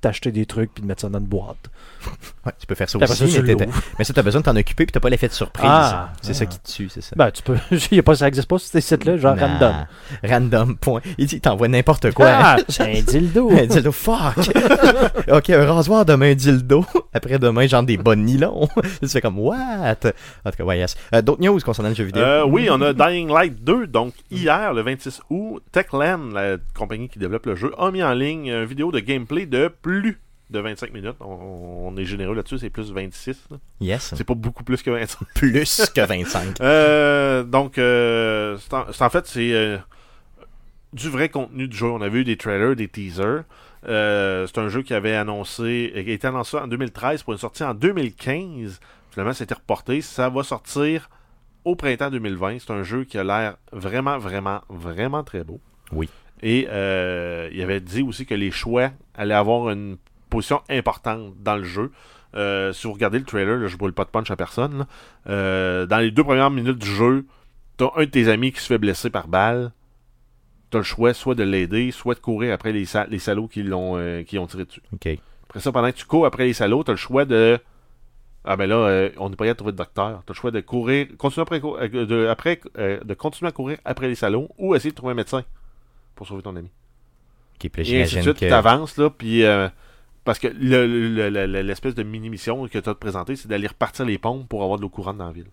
t'acheter 0.00 0.32
des 0.32 0.46
trucs 0.46 0.72
puis 0.74 0.82
de 0.82 0.88
mettre 0.88 1.02
ça 1.02 1.08
dans 1.08 1.18
une 1.18 1.26
boîte. 1.26 1.70
Ouais, 2.46 2.52
tu 2.60 2.66
peux 2.68 2.76
faire 2.76 2.88
ça 2.88 2.96
aussi, 2.96 3.28
ça, 3.28 3.42
mais, 3.42 3.56
mais 3.98 4.04
ça, 4.04 4.12
t'as 4.12 4.22
besoin 4.22 4.40
de 4.40 4.44
t'en 4.44 4.54
occuper 4.54 4.86
puis 4.86 4.92
t'as 4.92 5.00
pas 5.00 5.10
l'effet 5.10 5.26
de 5.26 5.32
surprise. 5.32 5.66
Ah, 5.68 6.12
c'est 6.22 6.30
ah. 6.30 6.34
ça 6.34 6.46
qui 6.46 6.60
te 6.60 6.70
tue, 6.70 6.88
c'est 6.88 7.00
ça. 7.00 7.16
Ben, 7.16 7.32
tu 7.32 7.42
peux. 7.42 7.56
y 7.90 7.98
a 7.98 8.04
pas, 8.04 8.14
ça 8.14 8.28
existe 8.28 8.46
pas 8.46 8.58
sur 8.58 8.68
ces 8.68 8.80
sites-là, 8.80 9.16
genre 9.16 9.34
Nah. 9.34 9.48
random. 9.48 9.86
Random, 10.22 10.76
point. 10.76 11.00
Il 11.18 11.26
dit, 11.26 11.36
il 11.36 11.40
t'envoie 11.40 11.66
n'importe 11.66 12.12
quoi. 12.12 12.26
Ah, 12.28 12.56
c'est 12.68 12.98
un 12.98 13.02
dildo. 13.02 13.50
un 13.50 13.66
dildo, 13.66 13.90
fuck! 13.90 14.38
ok, 15.28 15.50
un 15.50 15.72
rasoir, 15.72 16.04
demain 16.04 16.30
un 16.30 16.34
dildo. 16.34 16.84
Après 17.12 17.40
demain, 17.40 17.66
genre 17.66 17.82
des 17.82 17.96
bonnes 17.96 18.24
nylons. 18.24 18.68
tu 19.00 19.08
fais 19.08 19.20
comme, 19.20 19.40
what? 19.40 19.56
En 20.44 20.50
tout 20.50 20.56
cas, 20.56 20.64
ouais, 20.64 20.78
yes. 20.78 20.96
Euh, 21.14 21.22
D'autres 21.22 21.42
news 21.42 21.58
concernant 21.64 21.88
le 21.88 21.96
jeu 21.96 22.04
vidéo? 22.04 22.22
Euh, 22.22 22.44
oui, 22.46 22.68
on 22.70 22.80
a 22.82 22.92
Dying 22.92 23.28
Light 23.28 23.64
2. 23.64 23.88
Donc, 23.88 24.14
hier, 24.30 24.72
le 24.72 24.82
26 24.82 25.22
août, 25.30 25.62
Techland, 25.72 26.32
la 26.32 26.58
compagnie 26.74 27.08
qui 27.08 27.18
développe 27.18 27.46
le 27.46 27.56
jeu, 27.56 27.72
a 27.76 27.90
mis 27.90 28.04
en 28.04 28.12
ligne 28.12 28.46
une 28.46 28.64
vidéo 28.64 28.92
de 28.92 29.00
gameplay 29.00 29.46
de 29.46 29.68
plus 29.86 30.20
de 30.50 30.58
25 30.58 30.92
minutes. 30.92 31.16
On, 31.20 31.86
on 31.86 31.96
est 31.96 32.04
généreux 32.04 32.34
là-dessus, 32.34 32.58
c'est 32.58 32.70
plus 32.70 32.92
26. 32.92 33.44
là. 33.50 33.58
Yes. 33.80 34.12
C'est 34.16 34.24
pas 34.24 34.34
beaucoup 34.34 34.64
plus 34.64 34.82
que 34.82 34.90
25. 34.90 35.28
plus 35.34 35.92
que 35.94 36.00
25. 36.00 36.60
Euh, 36.60 37.44
donc, 37.44 37.78
euh, 37.78 38.58
c'est 38.58 39.02
en, 39.02 39.10
fait, 39.10 39.26
c'est 39.26 39.52
euh, 39.52 39.78
du 40.92 41.08
vrai 41.08 41.28
contenu 41.28 41.68
du 41.68 41.76
jeu. 41.76 41.86
On 41.86 42.00
avait 42.00 42.20
eu 42.20 42.24
des 42.24 42.36
trailers, 42.36 42.74
des 42.74 42.88
teasers. 42.88 43.44
C'est 43.84 44.58
un 44.58 44.68
jeu 44.68 44.82
qui 44.82 44.92
avait 44.92 45.14
annoncé, 45.14 45.92
qui 45.92 46.10
a 46.10 46.14
été 46.14 46.26
annoncé 46.26 46.56
en 46.56 46.66
2013 46.66 47.22
pour 47.22 47.32
une 47.32 47.38
sortie 47.38 47.62
en 47.62 47.74
2015. 47.74 48.80
Finalement, 49.12 49.34
c'était 49.34 49.54
reporté. 49.54 50.00
Ça 50.00 50.28
va 50.28 50.42
sortir 50.42 51.08
au 51.64 51.76
printemps 51.76 52.10
2020. 52.10 52.58
C'est 52.58 52.72
un 52.72 52.82
jeu 52.82 53.04
qui 53.04 53.18
a 53.18 53.24
l'air 53.24 53.56
vraiment, 53.72 54.18
vraiment, 54.18 54.62
vraiment 54.68 55.22
très 55.22 55.44
beau. 55.44 55.60
Oui. 55.92 56.08
Et 56.42 56.68
euh, 56.70 57.48
il 57.52 57.60
avait 57.62 57.80
dit 57.80 58.02
aussi 58.02 58.26
que 58.26 58.34
les 58.34 58.50
choix 58.50 58.90
allaient 59.14 59.34
avoir 59.34 59.70
une 59.70 59.96
position 60.30 60.60
importante 60.68 61.34
dans 61.42 61.56
le 61.56 61.64
jeu. 61.64 61.90
Euh, 62.34 62.72
si 62.72 62.86
vous 62.86 62.92
regardez 62.92 63.18
le 63.18 63.24
trailer, 63.24 63.56
là, 63.56 63.66
je 63.68 63.76
brûle 63.76 63.92
pas 63.94 64.04
de 64.04 64.10
punch 64.10 64.30
à 64.30 64.36
personne. 64.36 64.78
là. 64.80 64.86
Euh, 65.28 65.86
dans 65.86 65.98
les 65.98 66.10
deux 66.10 66.24
premières 66.24 66.50
minutes 66.50 66.78
du 66.78 66.86
jeu, 66.90 67.24
t'as 67.78 67.88
un 67.96 68.00
de 68.00 68.10
tes 68.10 68.28
amis 68.28 68.52
qui 68.52 68.60
se 68.60 68.66
fait 68.66 68.78
blesser 68.78 69.08
par 69.10 69.28
balle. 69.28 69.72
T'as 70.70 70.78
le 70.78 70.84
choix 70.84 71.14
soit 71.14 71.34
de 71.34 71.44
l'aider, 71.44 71.90
soit 71.92 72.14
de 72.14 72.20
courir 72.20 72.52
après 72.52 72.72
les, 72.72 72.84
sa- 72.84 73.06
les 73.06 73.20
salauds 73.20 73.48
qui 73.48 73.62
l'ont 73.62 73.96
euh, 73.96 74.22
qui 74.24 74.38
ont 74.38 74.46
tiré 74.46 74.64
dessus. 74.64 74.82
Après 75.48 75.60
ça, 75.60 75.72
pendant 75.72 75.90
que 75.90 75.96
tu 75.96 76.04
cours 76.04 76.26
après 76.26 76.44
les 76.44 76.52
salauds, 76.52 76.82
t'as 76.82 76.92
le 76.92 76.98
choix 76.98 77.24
de. 77.24 77.58
Ah 78.44 78.56
ben 78.56 78.68
là, 78.68 79.08
on 79.18 79.30
n'est 79.30 79.36
pas 79.36 79.46
de 79.46 79.52
trouver 79.54 79.72
de 79.72 79.76
docteur. 79.76 80.22
T'as 80.26 80.32
le 80.32 80.36
choix 80.36 80.50
de 80.50 80.60
courir, 80.60 81.06
continuer 81.18 81.42
après, 81.42 81.60
de, 81.60 82.26
après, 82.26 82.60
euh, 82.78 83.00
de 83.02 83.14
continuer 83.14 83.48
à 83.48 83.52
courir 83.52 83.78
après 83.84 84.08
les 84.08 84.14
salauds 84.16 84.48
ou 84.58 84.74
essayer 84.74 84.90
de 84.90 84.96
trouver 84.96 85.12
un 85.12 85.16
médecin 85.16 85.42
pour 86.16 86.26
sauver 86.26 86.42
ton 86.42 86.56
ami. 86.56 86.70
Et 87.62 87.66
ainsi 87.66 87.78
de 87.78 87.84
j'imagine 87.84 88.22
suite, 88.22 88.34
que. 88.40 88.46
tu 88.46 88.52
avances, 88.52 88.96
là, 88.96 89.08
puis... 89.10 89.44
euh, 89.44 89.68
parce 90.24 90.38
que 90.40 90.48
le- 90.48 90.86
le- 90.86 91.30
le- 91.30 91.46
le- 91.46 91.62
l'espèce 91.62 91.94
de 91.94 92.02
mini-mission 92.02 92.66
que 92.66 92.78
tu 92.78 92.88
as 92.88 92.94
présenté, 92.96 93.36
c'est 93.36 93.46
d'aller 93.48 93.68
repartir 93.68 94.04
les 94.04 94.18
pompes 94.18 94.48
pour 94.48 94.62
avoir 94.64 94.76
de 94.78 94.82
l'eau 94.82 94.88
courante 94.88 95.18
dans 95.18 95.26
la 95.26 95.32
ville. 95.32 95.46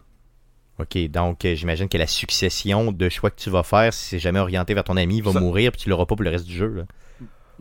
Ok, 0.80 0.98
donc 1.10 1.46
euh, 1.46 1.54
j'imagine 1.54 1.88
que 1.88 1.98
la 2.00 2.08
succession 2.08 2.92
de 2.92 3.08
choix 3.10 3.30
que 3.30 3.40
tu 3.40 3.52
vas 3.52 3.62
faire, 3.62 3.94
si 3.94 4.06
c'est 4.10 4.20
jamais 4.20 4.40
orienté 4.40 4.74
vers 4.74 4.84
ton 4.84 4.98
ami, 4.98 5.18
il 5.18 5.24
va 5.24 5.32
Ça- 5.32 5.40
mourir 5.40 5.72
puis 5.72 5.82
tu 5.82 5.90
l'auras 5.90 6.08
pas 6.08 6.16
pour 6.16 6.24
le 6.24 6.32
reste 6.32 6.46
du 6.48 6.56
jeu. 6.56 6.86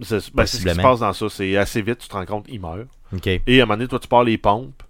C'est 0.00 0.34
ben, 0.34 0.46
c'est 0.46 0.56
ce 0.56 0.62
qui 0.62 0.70
se 0.74 0.80
passe 0.80 1.00
dans 1.00 1.12
ça. 1.12 1.28
C'est 1.28 1.56
assez 1.58 1.82
vite, 1.82 1.98
tu 1.98 2.08
te 2.08 2.14
rends 2.14 2.24
compte, 2.24 2.46
il 2.48 2.58
meurt. 2.60 2.88
Ok. 3.14 3.26
Et 3.26 3.42
à 3.46 3.50
un 3.50 3.66
moment 3.66 3.74
donné, 3.76 3.88
toi, 3.88 3.98
tu 3.98 4.08
pars 4.08 4.24
les 4.24 4.38
pompes. 4.38 4.82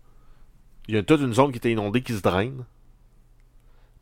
Il 0.86 0.94
y 0.94 0.98
a 0.98 1.02
toute 1.02 1.20
une 1.20 1.34
zone 1.34 1.50
qui 1.50 1.56
était 1.58 1.72
inondée 1.72 2.02
qui 2.02 2.12
se 2.14 2.22
draine. 2.22 2.64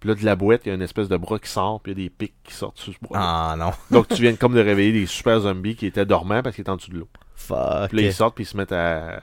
Puis 0.00 0.08
là, 0.08 0.14
de 0.14 0.24
la 0.24 0.34
boîte, 0.34 0.62
il 0.64 0.70
y 0.70 0.72
a 0.72 0.74
une 0.74 0.82
espèce 0.82 1.08
de 1.08 1.16
bras 1.18 1.38
qui 1.38 1.48
sort, 1.50 1.80
puis 1.80 1.92
il 1.92 1.98
y 1.98 2.00
a 2.00 2.04
des 2.04 2.10
pics 2.10 2.34
qui 2.42 2.54
sortent 2.54 2.78
sur 2.78 2.92
ce 2.92 2.98
bras. 3.02 3.52
Ah 3.52 3.56
non. 3.56 3.70
Donc, 3.90 4.08
tu 4.08 4.22
viens 4.22 4.34
comme 4.34 4.54
de 4.54 4.60
réveiller 4.60 4.92
des 4.92 5.06
super 5.06 5.40
zombies 5.40 5.76
qui 5.76 5.84
étaient 5.86 6.06
dormants 6.06 6.42
parce 6.42 6.56
qu'ils 6.56 6.62
étaient 6.62 6.70
en 6.70 6.76
dessous 6.76 6.90
de 6.90 6.98
l'eau. 6.98 7.08
Fuck. 7.36 7.88
Puis 7.90 7.98
là, 7.98 8.02
ils 8.08 8.12
sortent, 8.12 8.34
puis 8.34 8.44
ils 8.44 8.48
se 8.48 8.56
mettent 8.56 8.72
à. 8.72 9.20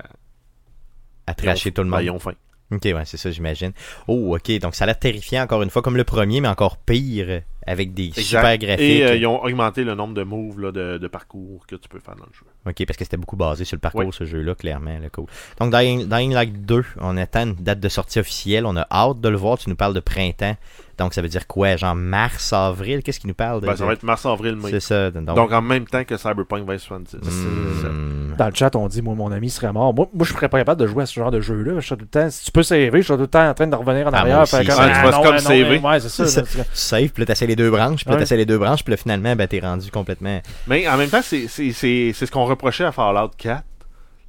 À 1.26 1.34
tracher 1.34 1.72
tout 1.72 1.84
le 1.84 1.90
monde. 1.90 2.02
ils 2.04 2.12
ont 2.12 2.20
faim. 2.20 2.34
Ok, 2.70 2.84
ouais, 2.84 3.06
c'est 3.06 3.18
ça, 3.18 3.32
j'imagine. 3.32 3.72
Oh, 4.08 4.36
ok, 4.36 4.60
donc 4.60 4.76
ça 4.76 4.84
a 4.84 4.88
l'air 4.88 5.00
terrifiant 5.00 5.44
encore 5.44 5.64
une 5.64 5.70
fois, 5.70 5.82
comme 5.82 5.96
le 5.96 6.04
premier, 6.04 6.42
mais 6.42 6.50
encore 6.50 6.78
pire, 6.78 7.44
avec 7.66 7.94
des 7.94 8.08
Exact. 8.08 8.22
super 8.24 8.58
graphiques. 8.58 8.80
Et 8.82 9.06
euh, 9.06 9.16
ils 9.16 9.26
ont 9.26 9.42
augmenté 9.42 9.86
le 9.86 9.96
nombre 9.96 10.14
de 10.14 10.24
moves 10.24 10.60
là, 10.60 10.72
de, 10.74 10.98
de 10.98 11.08
parcours 11.08 11.66
que 11.66 11.78
tu 11.78 11.88
peux 11.88 12.00
faire 12.00 12.16
dans 12.18 12.26
le 12.26 12.34
jeu. 12.34 12.46
Ok, 12.68 12.86
parce 12.86 12.98
que 12.98 13.04
c'était 13.06 13.18
beaucoup 13.18 13.36
basé 13.38 13.64
sur 13.66 13.76
le 13.76 13.80
parcours, 13.82 14.02
Oui. 14.06 14.12
ce 14.12 14.26
jeu-là, 14.26 14.54
clairement. 14.56 14.98
Là, 15.00 15.10
cool. 15.10 15.26
Donc, 15.60 15.74
Dying, 15.74 16.08
Dying 16.08 16.34
Light 16.34 16.66
2, 16.66 16.84
on 17.00 17.16
attend 17.18 17.44
une 17.44 17.56
date 17.56 17.80
de 17.80 17.90
sortie 17.90 18.20
officielle. 18.20 18.66
On 18.66 18.76
a 18.76 18.86
hâte 18.92 19.22
de 19.22 19.30
le 19.30 19.38
voir. 19.38 19.58
Tu 19.58 19.70
nous 19.70 19.76
parles 19.76 19.94
de 19.94 20.00
printemps. 20.00 20.56
Donc, 20.98 21.14
ça 21.14 21.22
veut 21.22 21.28
dire 21.28 21.46
quoi? 21.48 21.76
Genre 21.76 21.94
mars, 21.96 22.52
avril? 22.54 23.04
Qu'est-ce 23.04 23.20
qui 23.20 23.28
nous 23.28 23.34
parle 23.36 23.62
de. 23.62 23.68
Ben, 23.68 23.76
ça 23.76 23.84
de- 23.84 23.88
va 23.88 23.94
être 23.94 24.04
mars, 24.04 24.26
avril, 24.26 24.56
mai. 24.56 24.72
C'est 24.72 24.80
ça. 24.80 25.12
Donc, 25.12 25.36
Donc, 25.36 25.52
en 25.52 25.62
même 25.62 25.86
temps 25.86 26.04
que 26.04 26.18
Cyberpunk 26.18 26.66
2077. 26.66 27.22
hmm, 27.24 28.36
Dans 28.38 28.48
le 28.48 28.54
chat, 28.56 28.76
on 28.76 28.88
dit, 28.88 29.02
moi, 29.02 29.16
mon 29.16 29.32
ami 29.32 29.50
serait 29.50 29.72
mort. 29.72 29.94
Moi, 29.94 30.08
moi 30.14 30.26
je 30.26 30.34
serais 30.34 30.50
pas 30.50 30.58
capable 30.60 30.82
de 30.82 30.88
jouer 30.88 31.04
à 31.04 31.06
ce 31.06 31.14
genre 31.20 31.32
de 31.32 31.40
jeu-là. 31.42 31.80
Je 31.80 31.88
tout 31.94 31.98
le 32.02 32.08
temps, 32.08 32.30
si 32.30 32.46
tu 32.46 32.52
peux 32.52 32.64
saver, 32.64 33.02
je 33.02 33.08
serais 33.08 33.18
tout 33.18 33.22
le 33.24 33.28
temps 33.28 33.48
en 33.50 33.54
train 33.54 33.68
de 33.68 33.76
revenir 33.76 34.08
en 34.08 34.12
Ah, 34.14 34.18
arrière. 34.20 34.42
aussi, 34.42 34.56
comme, 34.58 34.66
ça. 34.66 34.84
Ah, 34.84 35.04
tu 35.06 35.12
vas 35.12 35.22
comme 35.24 35.32
non, 35.34 35.40
saver. 35.40 35.80
Ouais, 35.80 36.00
c'est 36.00 36.10
ça. 36.10 36.24
Là, 36.42 36.48
tu- 36.48 36.58
saves, 36.74 37.08
puis 37.10 37.22
là, 37.22 37.26
t'essaies 37.26 37.48
les 37.48 37.56
deux 37.56 37.70
branches, 37.72 38.04
puis 38.04 38.14
là, 38.14 38.20
t'essaies 38.20 38.38
les 38.38 38.46
deux 38.46 38.58
branches, 38.58 38.84
puis 38.84 38.92
là, 38.92 38.98
finalement, 38.98 39.36
ben, 39.36 39.48
t'es 39.48 39.60
rendu 39.60 39.90
complètement. 39.92 40.42
Mais 40.68 40.88
en 40.88 40.98
même 40.98 41.10
temps, 41.10 41.22
c'est 41.24 41.48
c'est- 41.48 41.72
c'est- 41.74 42.12
c'est 42.14 42.26
ce 42.26 42.32
qu'on 42.32 42.46
reprochait 42.46 42.86
à 42.86 42.92
Fallout 42.92 43.30
4. 43.38 43.64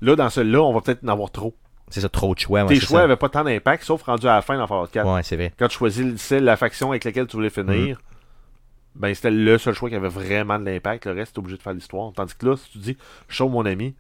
Là, 0.00 0.14
dans 0.16 0.31
celui-là, 0.31 0.61
on 0.62 0.72
va 0.72 0.81
peut-être 0.81 1.02
en 1.04 1.09
avoir 1.09 1.31
trop. 1.31 1.54
C'est 1.90 2.01
ça, 2.01 2.09
trop 2.09 2.35
de 2.35 2.38
choix. 2.40 2.64
Tes 2.64 2.81
choix 2.81 3.01
n'avaient 3.01 3.16
pas 3.16 3.29
tant 3.29 3.44
d'impact, 3.44 3.85
sauf 3.85 4.03
rendu 4.03 4.27
à 4.27 4.35
la 4.37 4.42
fin 4.42 4.57
dans 4.59 4.66
Fallout 4.66 4.87
4. 4.88 5.07
Ouais, 5.14 5.22
c'est 5.22 5.37
vrai. 5.37 5.53
Quand 5.59 5.68
tu 5.68 5.79
choisissais 5.79 6.40
la 6.40 6.57
faction 6.57 6.90
avec 6.90 7.05
laquelle 7.05 7.27
tu 7.27 7.37
voulais 7.37 7.51
finir, 7.51 7.96
Mm. 7.96 9.01
ben 9.01 9.14
c'était 9.14 9.31
le 9.31 9.59
seul 9.59 9.74
choix 9.74 9.88
qui 9.88 9.94
avait 9.96 10.09
vraiment 10.09 10.59
de 10.59 10.64
l'impact. 10.64 11.07
Le 11.07 11.12
reste, 11.12 11.35
t'es 11.35 11.38
obligé 11.38 11.57
de 11.57 11.62
faire 11.62 11.72
l'histoire. 11.74 12.12
Tandis 12.14 12.35
que 12.35 12.46
là, 12.46 12.57
si 12.57 12.70
tu 12.72 12.79
dis, 12.79 12.96
je 13.29 13.37
sauve 13.37 13.53
mon 13.53 13.64
ami, 13.64 13.94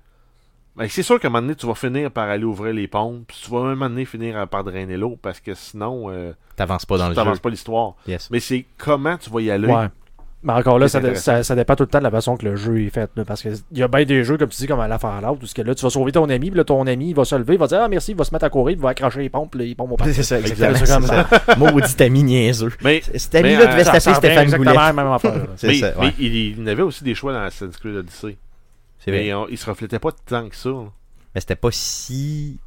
ben 0.76 0.88
c'est 0.88 1.02
sûr 1.02 1.18
qu'à 1.18 1.28
un 1.28 1.30
moment 1.30 1.42
donné, 1.42 1.54
tu 1.56 1.66
vas 1.66 1.74
finir 1.74 2.10
par 2.10 2.28
aller 2.28 2.44
ouvrir 2.44 2.72
les 2.72 2.86
pompes, 2.88 3.24
puis 3.26 3.36
tu 3.44 3.50
vas 3.50 3.58
même 3.60 3.68
à 3.68 3.72
un 3.72 3.74
moment 3.76 3.88
donné 3.90 4.04
finir 4.04 4.46
par 4.48 4.64
drainer 4.64 4.96
l'eau, 4.96 5.18
parce 5.20 5.40
que 5.40 5.54
sinon, 5.54 6.10
euh, 6.10 6.32
T'avances 6.56 6.84
pas 6.86 6.98
dans 6.98 7.04
tu 7.04 7.10
le 7.10 7.14
jeu. 7.16 7.20
n'avances 7.22 7.40
pas 7.40 7.50
l'histoire. 7.50 7.94
Yes. 8.06 8.28
Mais 8.30 8.40
c'est 8.40 8.64
comment 8.76 9.16
tu 9.16 9.30
vas 9.30 9.40
y 9.40 9.50
aller. 9.50 9.66
Ouais. 9.68 9.86
Mais 10.44 10.52
encore 10.52 10.78
là, 10.78 10.86
ça, 10.86 11.00
ça, 11.16 11.42
ça 11.42 11.54
dépend 11.56 11.74
tout 11.74 11.82
le 11.82 11.88
temps 11.88 11.98
de 11.98 12.04
la 12.04 12.12
façon 12.12 12.36
que 12.36 12.44
le 12.44 12.54
jeu 12.54 12.80
est 12.82 12.90
fait. 12.90 13.10
là, 13.16 13.24
parce 13.24 13.42
qu'il 13.42 13.54
y 13.72 13.82
a 13.82 13.88
bien 13.88 14.04
des 14.04 14.22
jeux, 14.22 14.36
comme 14.38 14.48
tu 14.48 14.56
dis, 14.58 14.68
comme 14.68 14.78
à 14.78 14.86
la 14.86 14.96
Fallout, 15.00 15.36
où 15.42 15.46
ce 15.46 15.52
que 15.52 15.62
là, 15.62 15.74
tu 15.74 15.82
vas 15.82 15.90
sauver 15.90 16.12
ton 16.12 16.28
ami, 16.30 16.50
puis 16.50 16.56
là, 16.58 16.62
ton 16.64 16.86
ami, 16.86 17.08
il 17.10 17.14
va 17.14 17.24
se 17.24 17.34
lever, 17.34 17.54
il 17.54 17.58
va 17.58 17.66
dire 17.66 17.80
Ah, 17.82 17.88
merci, 17.88 18.12
il 18.12 18.16
va 18.16 18.22
se 18.22 18.32
mettre 18.32 18.44
à 18.44 18.48
courir, 18.50 18.76
il 18.76 18.80
va 18.80 18.90
accrocher 18.90 19.18
les 19.20 19.30
pompes, 19.30 19.50
puis 19.56 19.66
les 19.68 19.74
pompes 19.74 19.90
vont 19.90 19.96
partir. 19.96 20.14
C'est 20.16 20.22
ça, 20.22 20.38
Exactement. 20.38 20.70
exactement. 20.70 21.24
C'est 21.28 21.36
comme 21.46 21.46
ça. 21.46 21.56
Maudit 21.72 22.02
ami 22.04 22.22
niaiseux. 22.22 22.70
Mais, 22.84 23.02
Cet 23.16 23.34
ami-là 23.34 23.66
devait 23.66 23.80
euh, 23.80 23.84
se 23.84 23.84
taper 23.90 24.00
Stéphane 24.00 24.42
exactement 24.44 24.70
Goulet. 24.70 24.74
la 24.86 24.92
même 24.92 25.06
affaire. 25.08 25.34
là. 25.34 25.44
C'est 25.56 25.66
mais- 25.66 25.74
ça, 25.80 25.92
mais 26.00 26.14
il, 26.20 26.34
il 26.60 26.68
avait 26.68 26.82
aussi 26.82 27.02
des 27.02 27.16
choix 27.16 27.32
dans 27.32 27.40
Assassin's 27.42 27.76
Creed 27.76 27.96
Odyssey. 27.96 28.36
C'est 29.00 29.10
vrai. 29.10 29.20
Mais 29.24 29.34
on- 29.34 29.48
il 29.48 29.58
se 29.58 29.66
reflétait 29.68 29.98
pas 29.98 30.10
tant 30.26 30.48
que 30.48 30.54
ça. 30.56 30.68
là. 30.68 30.84
Mais 31.34 31.40
c'était 31.40 31.56
pas 31.56 31.70
si 31.72 32.58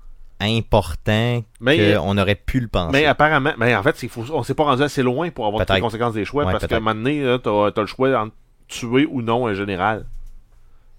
important 0.41 1.43
qu'on 1.63 2.17
aurait 2.17 2.36
pu 2.36 2.60
le 2.60 2.67
penser. 2.67 2.91
mais 2.91 3.06
apparemment, 3.06 3.54
mais 3.58 3.75
en 3.75 3.84
fait, 3.84 4.08
faut, 4.08 4.23
on 4.34 4.43
s'est 4.43 4.54
pas 4.56 4.63
rendu 4.63 4.84
assez 4.84 5.04
loin 5.04 5.30
pour 5.30 5.45
avoir 5.47 5.65
toutes 5.65 5.75
les 5.75 5.82
conséquences 5.82 6.13
des 6.13 6.25
choix. 6.25 6.45
Ouais, 6.45 6.51
parce 6.51 6.67
qu'à 6.67 6.77
un 6.77 6.80
moment 6.80 6.95
donné, 6.95 7.38
t'as, 7.43 7.71
t'as 7.71 7.82
le 7.82 7.88
choix 7.88 8.10
entre 8.19 8.34
tuer 8.67 9.06
ou 9.10 9.21
non 9.21 9.47
un 9.47 9.54
général. 9.54 10.06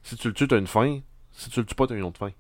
Si 0.03 0.17
tu 0.17 0.29
le 0.29 0.35
tues, 0.35 0.49
t'as 0.49 0.59
une 0.59 0.67
fin. 0.67 0.99
Si 1.33 1.49
tu 1.51 1.61
le 1.61 1.67
tues 1.67 1.75
pas, 1.75 1.87
t'as 1.87 1.95
une 1.95 2.03
autre 2.03 2.19
fin. 2.19 2.31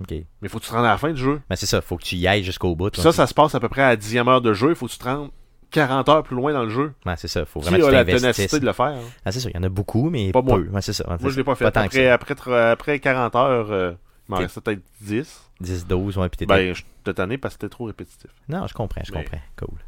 Ok. 0.00 0.14
Mais 0.42 0.48
faut 0.48 0.58
que 0.58 0.64
tu 0.64 0.70
te 0.70 0.74
rendes 0.74 0.84
à 0.84 0.90
la 0.90 0.98
fin 0.98 1.10
du 1.10 1.20
jeu. 1.20 1.40
Mais 1.48 1.56
c'est 1.56 1.66
ça, 1.66 1.80
faut 1.80 1.96
que 1.96 2.02
tu 2.04 2.16
y 2.16 2.26
ailles 2.28 2.44
jusqu'au 2.44 2.76
bout. 2.76 2.90
Toi. 2.90 3.02
ça, 3.02 3.12
ça 3.12 3.26
se 3.26 3.32
passe 3.34 3.54
à 3.54 3.60
peu 3.60 3.68
près 3.68 3.82
à 3.82 3.88
la 3.88 3.96
dixième 3.96 4.28
heure 4.28 4.40
de 4.42 4.52
jeu. 4.52 4.68
Il 4.70 4.74
faut 4.74 4.86
que 4.86 4.92
tu 4.92 4.98
te 4.98 5.04
rendes 5.04 5.30
40 5.70 6.08
heures 6.10 6.22
plus 6.22 6.36
loin 6.36 6.52
dans 6.52 6.62
le 6.64 6.68
jeu. 6.68 6.92
Ouais, 7.06 7.14
c'est 7.16 7.28
ça, 7.28 7.44
faut 7.46 7.60
Qui 7.60 7.70
vraiment 7.70 7.78
que 7.82 7.86
a 7.86 7.88
tu 7.88 7.94
la 7.94 8.04
t'investisses. 8.04 8.34
ténacité 8.36 8.60
de 8.60 8.66
le 8.66 8.72
faire. 8.72 8.86
hein. 8.86 9.00
Ah, 9.24 9.32
c'est 9.32 9.40
ça, 9.40 9.48
il 9.48 9.56
y 9.56 9.58
en 9.58 9.62
a 9.62 9.68
beaucoup, 9.70 10.10
mais 10.10 10.30
Pas 10.32 10.42
peu. 10.42 10.48
moi. 10.48 10.58
Ouais, 10.58 10.82
c'est 10.82 10.92
ça. 10.92 11.04
Moi, 11.20 11.30
je 11.30 11.36
l'ai 11.36 11.44
pas 11.44 11.54
fait. 11.54 11.64
que 11.64 11.68
après, 11.78 12.04
ça. 12.04 12.12
après, 12.14 12.34
tr- 12.34 12.70
après 12.72 12.98
40 13.00 13.34
heures, 13.36 13.72
euh, 13.72 13.92
m'en 14.28 14.36
restait 14.38 14.60
peut-être 14.60 14.82
10. 15.00 15.42
10, 15.60 15.86
12, 15.86 16.18
ouais, 16.18 16.28
puis 16.28 16.38
t'étais- 16.38 16.52
Ben, 16.54 16.74
je 16.74 16.82
te 17.04 17.10
tanné 17.10 17.38
parce 17.38 17.54
que 17.56 17.62
c'était 17.62 17.70
trop 17.72 17.84
répétitif. 17.84 18.30
Non, 18.48 18.66
je 18.66 18.74
comprends, 18.74 19.02
je 19.04 19.12
Mais- 19.12 19.22
comprends. 19.24 19.40
Cool. 19.58 19.78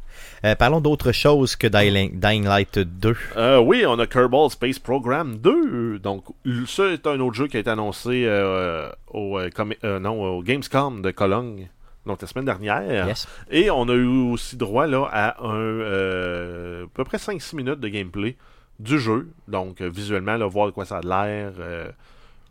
Euh, 0.45 0.55
parlons 0.55 0.81
d'autre 0.81 1.11
chose 1.11 1.55
que 1.55 1.67
Dying, 1.67 2.19
Dying 2.19 2.45
Light 2.45 2.79
2. 2.79 3.15
Euh, 3.37 3.59
oui, 3.59 3.83
on 3.87 3.97
a 3.99 4.07
Kerbal 4.07 4.49
Space 4.49 4.79
Program 4.79 5.37
2. 5.37 5.99
Donc, 5.99 6.25
ça 6.67 6.87
est 6.87 7.05
un 7.07 7.19
autre 7.19 7.35
jeu 7.35 7.47
qui 7.47 7.57
a 7.57 7.59
été 7.59 7.69
annoncé 7.69 8.23
euh, 8.25 8.89
au, 9.13 9.39
comi- 9.55 9.77
non, 9.83 10.37
au 10.37 10.41
Gamescom 10.43 11.01
de 11.01 11.11
Cologne. 11.11 11.69
Donc, 12.05 12.21
la 12.21 12.27
semaine 12.27 12.45
dernière. 12.45 13.07
Yes. 13.07 13.27
Et 13.51 13.69
on 13.69 13.87
a 13.89 13.93
eu 13.93 14.07
aussi 14.31 14.57
droit 14.57 14.87
là, 14.87 15.07
à 15.11 15.43
un 15.45 15.53
euh, 15.55 16.85
à 16.85 16.87
peu 16.93 17.03
près 17.03 17.17
5-6 17.17 17.55
minutes 17.55 17.79
de 17.79 17.87
gameplay 17.87 18.35
du 18.79 18.97
jeu. 18.99 19.29
Donc, 19.47 19.81
visuellement, 19.81 20.35
là, 20.37 20.47
voir 20.47 20.67
de 20.67 20.71
quoi 20.71 20.85
ça 20.85 20.97
a 20.97 21.01
l'air. 21.01 21.51
euh, 21.59 21.89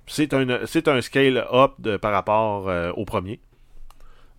c'est 0.09 0.35
un, 0.35 0.47
c'est 0.67 0.89
un 0.89 1.01
scale-up 1.01 1.73
de- 1.79 1.97
par 1.97 2.13
rapport 2.13 2.69
euh, 2.69 2.91
au 2.93 3.05
premier. 3.05 3.41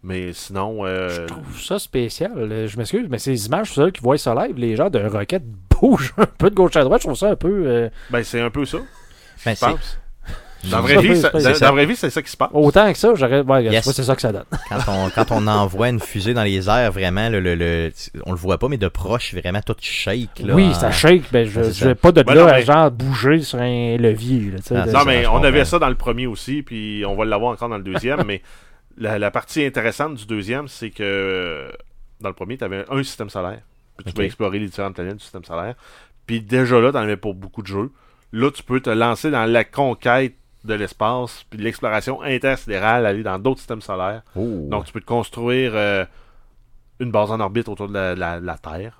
Mais 0.03 0.32
sinon. 0.34 0.86
euh, 0.86 1.10
Je 1.10 1.21
trouve 1.25 1.60
ça 1.62 1.77
spécial. 1.79 2.32
euh, 2.38 2.67
Je 2.67 2.77
m'excuse, 2.77 3.08
mais 3.10 3.19
ces 3.19 3.45
images, 3.47 3.73
ça, 3.73 3.91
qui 3.91 4.01
voient 4.01 4.17
ça 4.17 4.34
live, 4.34 4.58
les 4.58 4.75
gens 4.75 4.89
de 4.89 4.99
Rocket 4.99 5.43
bougent 5.82 6.13
un 6.17 6.25
peu 6.25 6.49
de 6.49 6.55
gauche 6.55 6.75
à 6.77 6.84
droite. 6.84 7.01
Je 7.01 7.08
trouve 7.08 7.17
ça 7.17 7.32
un 7.32 7.36
peu. 7.36 7.63
euh, 7.67 7.89
ben, 8.10 8.23
c'est 8.23 8.39
un 8.39 8.49
peu 8.49 8.65
ça. 8.65 8.77
Ben, 9.45 9.55
je 9.55 9.60
pense. 9.60 9.99
Dans 10.65 10.78
la 10.78 10.82
vraie 10.82 10.98
vie, 11.02 11.15
ça, 11.17 11.30
c'est 11.34 11.43
dans- 11.43 11.54
ça. 11.54 11.60
dans 11.60 11.65
la 11.67 11.72
vraie 11.72 11.86
vie, 11.86 11.95
c'est 11.95 12.10
ça 12.10 12.22
qui 12.22 12.30
se 12.30 12.36
passe. 12.38 12.50
Autant 12.54 12.91
que 12.91 12.98
ça, 12.98 13.13
j'aurais. 13.15 13.41
Ouais, 13.41 13.63
Yes. 13.63 13.89
c'est 13.91 14.04
ça 14.04 14.15
que 14.15 14.22
ça 14.22 14.32
donne. 14.32 14.43
Quand 14.67 14.80
on, 14.88 15.10
quand 15.10 15.32
on 15.32 15.48
envoie 15.48 15.89
une 15.89 16.00
fusée 16.00 16.34
dans 16.34 16.43
les 16.43 16.69
airs, 16.69 16.91
vraiment, 16.91 17.30
le, 17.30 17.39
le, 17.39 17.56
le- 17.56 17.91
on 18.26 18.32
le 18.32 18.38
voit 18.38 18.58
pas, 18.58 18.67
mais 18.67 18.78
de 18.78 18.88
proche, 18.89 19.34
vraiment 19.36 19.62
tout 19.62 19.76
shake. 19.80 20.39
Là, 20.43 20.54
oui, 20.56 20.67
en- 20.67 20.74
ça 20.74 20.91
shake. 20.91 21.24
Ben, 21.32 21.48
je 21.48 21.60
ne 21.60 21.65
vais 21.65 21.72
ça. 21.74 21.95
pas 21.95 22.12
de 22.12 22.24
Ben 22.24 22.34
là 22.34 22.41
non, 22.41 22.48
à 22.48 22.54
mais- 22.56 22.63
genre 22.63 22.91
bouger 22.91 23.41
sur 23.41 23.60
un 23.60 23.98
levier. 23.98 24.52
Là, 24.52 24.58
Ah, 24.72 24.86
Non, 24.88 25.06
mais 25.06 25.26
on 25.28 25.43
avait 25.43 25.63
ça 25.65 25.80
dans 25.80 25.89
le 25.89 25.95
premier 25.95 26.28
aussi, 26.28 26.62
puis 26.62 27.04
on 27.08 27.15
va 27.15 27.26
l'avoir 27.26 27.54
encore 27.54 27.69
dans 27.69 27.78
le 27.78 27.84
deuxième. 27.84 28.24
mais 28.28 28.41
la, 28.98 29.17
la 29.17 29.32
partie 29.32 29.63
intéressante 29.63 30.15
du 30.15 30.26
deuxième, 30.26 30.67
c'est 30.67 30.89
que 30.89 31.04
euh, 31.04 31.69
dans 32.19 32.30
le 32.30 32.36
premier, 32.36 32.58
tu 32.58 32.65
avais 32.65 32.84
un 32.89 33.02
système 33.04 33.30
solaire. 33.30 33.62
Puis 33.95 34.04
tu 34.06 34.10
Ok. 34.10 34.15
pouvais 34.15 34.26
explorer 34.28 34.60
les 34.60 34.65
différentes 34.65 34.95
planètes 34.95 35.15
du 35.17 35.24
système 35.24 35.45
solaire. 35.45 35.76
Puis 36.26 36.41
déjà 36.41 36.80
là, 36.82 36.91
tu 36.91 36.98
en 36.98 37.02
avais 37.02 37.15
pour 37.17 37.34
beaucoup 37.34 37.62
de 37.62 37.67
jeux. 37.67 37.91
Là, 38.32 38.52
tu 38.52 38.62
peux 38.62 38.80
te 38.80 38.89
lancer 38.89 39.32
dans 39.32 39.45
la 39.45 39.63
conquête 39.63 40.36
de 40.63 40.74
l'espace, 40.74 41.45
puis 41.50 41.58
de 41.58 41.63
l'exploration 41.63 42.22
intersidérale, 42.22 43.06
aller 43.06 43.24
dans 43.24 43.39
d'autres 43.39 43.60
systèmes 43.60 43.82
solaires. 43.82 44.24
Oh. 44.36 44.67
Donc, 44.69 44.86
tu 44.86 44.91
peux 44.93 45.00
te 45.02 45.06
construire 45.06 45.72
euh, 45.74 46.06
une 47.00 47.12
base 47.12 47.32
en 47.32 47.39
orbite 47.39 47.69
autour 47.69 47.88
de 47.88 47.93
la, 47.93 48.15
la- 48.15 48.39
la 48.41 48.58
Terre, 48.58 49.00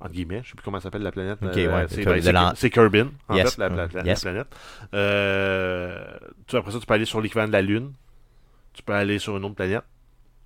entre 0.00 0.12
guillemets. 0.12 0.40
Je 0.42 0.48
sais 0.50 0.54
plus 0.56 0.64
comment 0.64 0.80
s'appelle 0.80 1.02
la 1.02 1.12
planète. 1.12 1.38
Euh, 1.42 1.46
ouais, 1.46 1.86
c'est 1.88 2.04
ben, 2.04 2.70
Kerbin, 2.70 3.08
en 3.28 3.36
Yes. 3.36 3.54
fait, 3.54 3.60
la, 3.60 3.68
la- 3.68 3.86
la- 3.92 4.02
Yes. 4.04 4.24
la 4.24 4.30
planète. 4.32 4.48
Euh, 4.94 6.04
tu, 6.46 6.56
après 6.56 6.72
ça, 6.72 6.78
tu 6.80 6.86
peux 6.86 6.94
aller 6.94 7.04
sur 7.04 7.20
l'équivalent 7.20 7.48
de 7.48 7.52
la 7.52 7.62
Lune. 7.62 7.92
Tu 8.72 8.82
peux 8.82 8.92
aller 8.94 9.18
sur 9.18 9.36
une 9.36 9.44
autre 9.44 9.54
planète. 9.54 9.84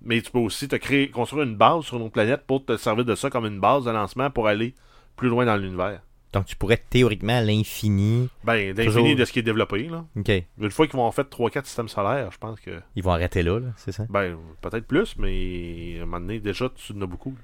Mais 0.03 0.21
tu 0.21 0.31
peux 0.31 0.39
aussi 0.39 0.67
te 0.67 0.75
créer, 0.75 1.09
construire 1.11 1.43
une 1.45 1.55
base 1.55 1.83
sur 1.83 1.97
une 1.97 2.03
autre 2.03 2.13
planète 2.13 2.41
pour 2.47 2.65
te 2.65 2.75
servir 2.77 3.05
de 3.05 3.13
ça 3.15 3.29
comme 3.29 3.45
une 3.45 3.59
base 3.59 3.85
de 3.85 3.91
lancement 3.91 4.29
pour 4.31 4.47
aller 4.47 4.73
plus 5.15 5.29
loin 5.29 5.45
dans 5.45 5.55
l'univers. 5.57 6.01
Donc 6.33 6.45
tu 6.45 6.55
pourrais 6.55 6.77
théoriquement 6.89 7.37
à 7.37 7.41
l'infini. 7.41 8.29
Ben, 8.43 8.73
Toujours- 8.75 8.93
d'infini 8.93 9.15
de 9.15 9.25
ce 9.25 9.31
qui 9.33 9.39
est 9.39 9.43
développé, 9.43 9.83
là. 9.89 10.05
Ok. 10.17 10.31
Une 10.59 10.71
fois 10.71 10.87
qu'ils 10.87 10.95
vont 10.97 11.05
en 11.05 11.11
fait 11.11 11.23
3-4 11.29 11.65
systèmes 11.65 11.89
solaires, 11.89 12.29
je 12.31 12.37
pense 12.37 12.59
que. 12.59 12.71
Ils 12.95 13.03
vont 13.03 13.11
arrêter 13.11 13.43
là, 13.43 13.59
là, 13.59 13.67
c'est 13.75 13.91
ça? 13.91 14.05
Ben, 14.09 14.37
peut-être 14.61 14.87
plus, 14.87 15.15
mais 15.17 15.97
à 15.99 16.03
un 16.03 16.05
moment 16.05 16.19
donné, 16.21 16.39
déjà, 16.39 16.69
tu 16.73 16.93
en 16.93 17.01
as 17.01 17.05
beaucoup. 17.05 17.35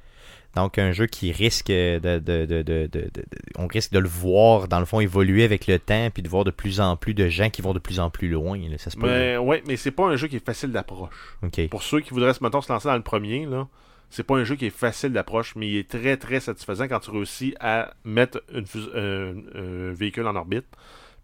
Donc 0.55 0.77
un 0.79 0.91
jeu 0.91 1.05
qui 1.05 1.31
risque 1.31 1.67
de, 1.67 1.99
de, 1.99 2.17
de, 2.19 2.45
de- 2.45 2.61
de- 2.63 2.87
de- 2.87 3.09
de- 3.13 3.25
on 3.59 3.67
risque 3.67 3.91
de 3.91 3.99
le 3.99 4.07
voir 4.07 4.67
dans 4.67 4.79
le 4.79 4.85
fond 4.85 4.99
évoluer 5.01 5.43
avec 5.43 5.67
le 5.67 5.77
temps 5.77 6.09
puis 6.11 6.23
de 6.23 6.29
voir 6.29 6.45
de 6.45 6.51
plus 6.51 6.79
en 6.79 6.95
plus 6.95 7.13
de 7.13 7.27
gens 7.27 7.49
qui 7.51 7.61
vont 7.61 7.73
de 7.73 7.79
plus 7.79 7.99
en 7.99 8.09
plus 8.09 8.27
loin. 8.29 8.57
là. 8.57 8.77
Ça 8.79 8.89
se 8.89 8.97
peut. 8.97 9.05
Mais 9.05 9.37
ouais, 9.37 9.61
mais 9.67 9.75
c'est 9.75 9.91
pas 9.91 10.05
un 10.07 10.15
jeu 10.15 10.27
qui 10.27 10.37
est 10.37 10.45
facile 10.45 10.71
d'approche. 10.71 11.37
Ok. 11.43 11.67
Pour 11.69 11.83
ceux 11.83 11.99
qui 11.99 12.11
voudraient 12.11 12.31
mettons, 12.41 12.61
se 12.61 12.71
lancer 12.71 12.87
dans 12.87 12.95
le 12.95 13.03
premier, 13.03 13.45
là, 13.45 13.67
c'est 14.09 14.23
pas 14.23 14.35
un 14.35 14.43
jeu 14.43 14.55
qui 14.55 14.65
est 14.65 14.69
facile 14.69 15.11
d'approche, 15.13 15.55
mais 15.55 15.67
il 15.69 15.77
est 15.77 15.89
très 15.89 16.17
très 16.17 16.39
satisfaisant 16.39 16.87
quand 16.87 16.99
tu 16.99 17.11
réussis 17.11 17.55
à 17.59 17.93
mettre 18.05 18.41
une 18.53 18.65
fus- 18.65 18.89
un- 18.95 19.35
un 19.55 19.91
véhicule 19.93 20.25
en 20.27 20.35
orbite, 20.35 20.65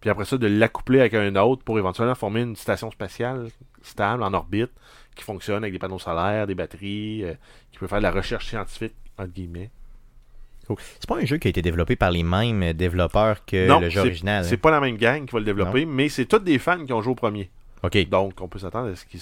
puis 0.00 0.10
après 0.10 0.24
ça 0.26 0.36
de 0.36 0.46
l'accoupler 0.46 1.00
avec 1.00 1.14
un 1.14 1.34
autre 1.36 1.62
pour 1.64 1.78
éventuellement 1.78 2.14
former 2.14 2.42
une 2.42 2.56
station 2.56 2.90
spatiale 2.90 3.48
stable 3.82 4.22
en 4.22 4.32
orbite 4.34 4.70
qui 5.14 5.24
fonctionne 5.24 5.62
avec 5.62 5.72
des 5.72 5.78
panneaux 5.78 5.98
solaires, 5.98 6.46
des 6.46 6.54
batteries, 6.54 7.24
euh, 7.24 7.34
qui 7.72 7.78
peut 7.78 7.86
faire 7.86 7.98
de 7.98 8.02
la 8.02 8.10
recherche 8.10 8.46
scientifique 8.48 8.94
entre 9.18 9.30
guillemets. 9.32 9.70
C'est 10.98 11.06
pas 11.06 11.16
un 11.18 11.24
jeu 11.26 11.36
qui 11.36 11.46
a 11.46 11.50
été 11.50 11.60
développé 11.60 11.94
par 11.94 12.10
les 12.10 12.22
mêmes 12.22 12.72
développeurs 12.72 13.44
que 13.44 13.68
non, 13.68 13.80
le 13.80 13.90
jeu 13.90 14.00
c'est- 14.00 14.06
original. 14.08 14.44
c'est 14.44 14.54
hein? 14.54 14.58
pas 14.62 14.70
la 14.70 14.80
même 14.80 14.96
gang 14.96 15.26
qui 15.26 15.32
va 15.32 15.38
le 15.38 15.44
développer, 15.44 15.84
mais 15.84 16.08
c'est 16.08 16.24
tous 16.24 16.38
des 16.38 16.58
fans 16.58 16.84
qui 16.84 16.92
ont 16.92 17.02
joué 17.02 17.12
au 17.12 17.14
premier. 17.14 17.50
Donc 18.10 18.40
on 18.40 18.48
peut 18.48 18.58
s'attendre 18.58 18.90
à 18.90 18.96
ce 18.96 19.04
qu'il 19.04 19.20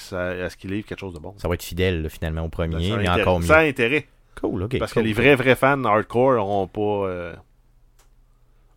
qu'il 0.59 0.71
livre 0.71 0.87
quelque 0.87 0.99
chose 1.01 1.15
de 1.15 1.19
bon. 1.19 1.35
Ça 1.39 1.49
va 1.49 1.55
être 1.55 1.63
fidèle 1.63 2.09
finalement 2.11 2.43
au 2.45 2.49
premier, 2.49 2.77
mais 2.97 3.07
intérêt- 3.09 3.21
encore 3.23 3.41
mieux. 3.41 3.47
Ça 3.47 3.59
a 3.59 3.63
intérêt. 3.63 4.07
Cool, 4.41 4.63
ok. 4.65 4.79
Parce 4.79 4.93
cool. 4.93 5.03
que 5.03 5.07
les 5.09 5.13
vrais 5.15 5.35
vrais 5.37 5.55
fans 5.57 5.83
hardcore 5.85 6.39
auront 6.43 6.67
pas 6.67 7.09
euh, 7.09 7.35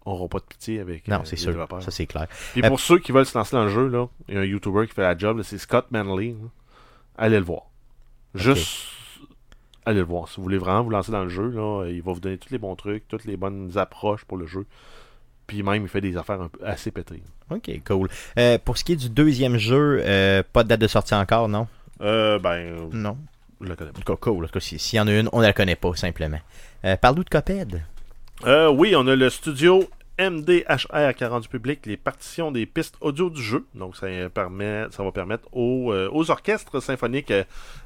auront 0.06 0.28
pas 0.28 0.40
de 0.40 0.44
pitié 0.46 0.80
avec 0.80 1.08
Non, 1.08 1.18
euh, 1.18 1.20
c'est 1.24 1.32
les 1.36 1.42
sûr. 1.42 1.52
développeurs. 1.52 1.82
Ça 1.82 1.92
c'est 1.92 2.06
clair. 2.06 2.28
Puis 2.54 2.64
Euh, 2.64 2.68
pour 2.68 2.80
ceux 2.80 3.00
qui 3.00 3.12
veulent 3.12 3.26
se 3.26 3.38
lancer 3.38 3.56
dans 3.56 3.64
le 3.64 3.70
jeu, 3.70 3.88
là, 3.88 4.08
il 4.28 4.36
y 4.36 4.38
a 4.38 4.42
un 4.42 4.46
YouTuber 4.46 4.88
qui 4.88 4.94
fait 4.94 5.02
la 5.02 5.18
job, 5.18 5.42
c'est 5.44 5.58
Scott 5.58 5.88
Manley. 5.92 6.30
là. 6.40 6.48
Allez 7.18 7.38
le 7.40 7.46
voir. 7.46 7.64
Juste 8.34 8.88
allez 9.86 10.00
le 10.00 10.06
voir. 10.06 10.28
Si 10.28 10.38
vous 10.38 10.44
voulez 10.44 10.58
vraiment 10.58 10.84
vous 10.84 10.90
lancer 10.90 11.12
dans 11.12 11.24
le 11.24 11.30
jeu, 11.30 11.48
là, 11.50 11.86
il 11.88 12.02
va 12.02 12.12
vous 12.12 12.20
donner 12.20 12.38
tous 12.38 12.52
les 12.52 12.58
bons 12.58 12.76
trucs, 12.76 13.08
toutes 13.08 13.26
les 13.26 13.38
bonnes 13.38 13.78
approches 13.78 14.26
pour 14.26 14.38
le 14.38 14.46
jeu. 14.46 14.66
Puis 15.48 15.62
même, 15.64 15.84
il 15.84 15.88
fait 15.90 16.02
des 16.02 16.18
affaires 16.18 16.42
un 16.42 16.48
peu 16.48 16.60
assez 16.66 16.92
pétées. 16.92 17.22
Ok, 17.52 17.70
cool. 17.88 18.10
Euh, 18.40 18.58
pour 18.64 18.78
ce 18.78 18.84
qui 18.84 18.94
est 18.94 18.96
du 18.96 19.10
deuxième 19.10 19.58
jeu, 19.58 20.02
euh, 20.04 20.42
pas 20.54 20.64
de 20.64 20.70
date 20.70 20.82
de 20.82 20.88
sortie 20.88 21.14
encore, 21.14 21.48
non? 21.48 21.68
Euh, 22.02 22.40
ben, 22.40 22.90
Non. 22.92 23.18
Je 23.62 23.68
la 23.70 23.76
connais 23.76 23.92
pas. 23.92 24.00
En 24.00 24.02
tout 24.02 24.14
cas, 24.16 24.20
cool. 24.20 24.44
En 24.44 24.48
tout 24.48 24.54
cas, 24.54 24.60
si- 24.60 24.80
s'il 24.80 24.98
y 24.98 25.00
en 25.00 25.08
a 25.08 25.12
une, 25.14 25.30
on 25.32 25.40
ne 25.40 25.46
la 25.46 25.54
connaît 25.54 25.76
pas, 25.76 25.96
simplement. 25.96 26.40
Euh, 26.84 26.98
Parle-nous 26.98 27.24
de 27.24 27.30
Coped. 27.30 27.82
Euh, 28.46 28.70
oui, 28.70 28.96
on 28.98 29.08
a 29.08 29.16
le 29.16 29.30
studio 29.30 29.88
MDHR 30.20 31.14
qui 31.16 31.24
a 31.24 31.30
rendu 31.30 31.48
public 31.48 31.86
les 31.86 31.98
partitions 31.98 32.52
des 32.52 32.66
pistes 32.66 32.96
audio 33.02 33.30
du 33.30 33.42
jeu. 33.42 33.66
Donc, 33.76 33.96
ça, 33.96 34.08
permet, 34.34 34.86
ça 34.92 35.04
va 35.04 35.12
permettre 35.12 35.48
aux, 35.54 35.94
aux 35.94 36.32
orchestres 36.32 36.82
symphoniques 36.82 37.34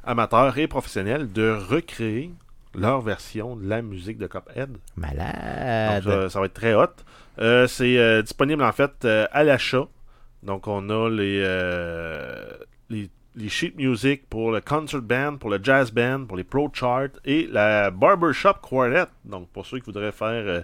amateurs 0.04 0.58
et 0.58 0.68
professionnels 0.68 1.32
de 1.32 1.52
recréer 1.52 2.32
leur 2.76 3.02
version 3.02 3.56
de 3.56 3.68
la 3.68 3.82
musique 3.82 4.18
de 4.18 4.28
Cuphead. 4.28 4.78
Malade. 4.96 6.04
Donc, 6.04 6.14
ça, 6.14 6.30
ça 6.30 6.40
va 6.40 6.46
être 6.46 6.54
très 6.54 6.74
hot. 6.74 6.86
Euh, 7.40 7.68
c'est 7.68 7.98
euh, 7.98 8.22
disponible 8.22 8.64
en 8.64 8.72
fait 8.72 9.06
euh, 9.06 9.26
à 9.32 9.44
l'achat. 9.44 9.88
Donc, 10.44 10.68
on 10.68 10.90
a 10.90 11.10
les, 11.10 11.42
euh, 11.44 12.46
les, 12.90 13.10
les 13.36 13.50
sheet 13.50 13.74
music 13.78 14.28
pour 14.30 14.52
le 14.52 14.62
concert 14.62 15.02
band, 15.02 15.38
pour 15.38 15.50
le 15.50 15.60
jazz 15.62 15.92
band, 15.92 16.26
pour 16.26 16.38
les 16.38 16.44
pro 16.44 16.70
chart 16.74 17.10
et 17.26 17.48
la 17.52 17.92
barbershop 17.92 18.54
quartet. 18.62 19.10
Donc, 19.26 19.50
pour 19.50 19.66
ceux 19.66 19.80
qui 19.80 19.86
voudraient 19.86 20.12
faire 20.12 20.28
euh, 20.30 20.62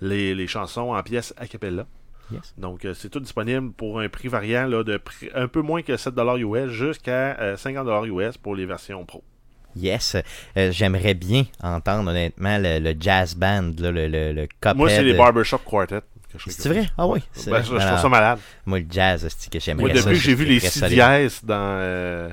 les, 0.00 0.34
les 0.34 0.46
chansons 0.46 0.94
en 0.94 1.02
pièces 1.02 1.32
a 1.36 1.46
cappella. 1.46 1.86
Yes. 2.30 2.54
Donc, 2.56 2.84
euh, 2.84 2.94
c'est 2.94 3.10
tout 3.10 3.20
disponible 3.20 3.72
pour 3.72 4.00
un 4.00 4.08
prix 4.08 4.28
variant 4.28 4.66
là, 4.66 4.82
de 4.82 4.96
prix- 4.96 5.28
un 5.34 5.46
peu 5.46 5.60
moins 5.60 5.82
que 5.82 5.92
7$ 5.92 6.38
US 6.40 6.70
jusqu'à 6.72 7.38
euh, 7.38 7.56
50$ 7.56 8.06
US 8.30 8.38
pour 8.38 8.54
les 8.56 8.64
versions 8.66 9.04
pro. 9.04 9.22
Yes. 9.76 10.16
Euh, 10.56 10.70
J'aimerais 10.72 11.14
bien 11.14 11.44
entendre, 11.62 12.10
honnêtement, 12.10 12.58
le, 12.58 12.78
le 12.78 12.94
jazz 12.98 13.34
band, 13.34 13.72
là, 13.78 13.90
le, 13.90 14.06
le, 14.08 14.32
le. 14.32 14.48
Moi, 14.74 14.88
c'est 14.90 15.02
les 15.02 15.14
barbershop 15.14 15.58
quartet. 15.58 16.00
que 16.32 16.38
je 16.38 16.50
C'est 16.50 16.68
vrai? 16.68 16.86
Ah 16.98 17.06
oui. 17.06 17.20
c'est 17.32 17.50
Ben, 17.50 17.60
vrai. 17.60 17.64
je, 17.78 17.80
je 17.82 17.86
trouve 17.88 18.00
ça 18.00 18.08
malade. 18.08 18.38
Moi, 18.66 18.80
le 18.80 18.86
jazz, 18.90 19.26
c'est 19.38 19.52
que 19.52 19.60
j'aimerais 19.60 19.84
Moi, 19.84 19.92
depuis 19.92 20.10
que 20.14 20.14
j'ai 20.20 20.34
vu 20.34 20.44
les 20.44 20.58
dièses 20.60 21.40
dans, 21.42 21.54
euh, 21.58 22.30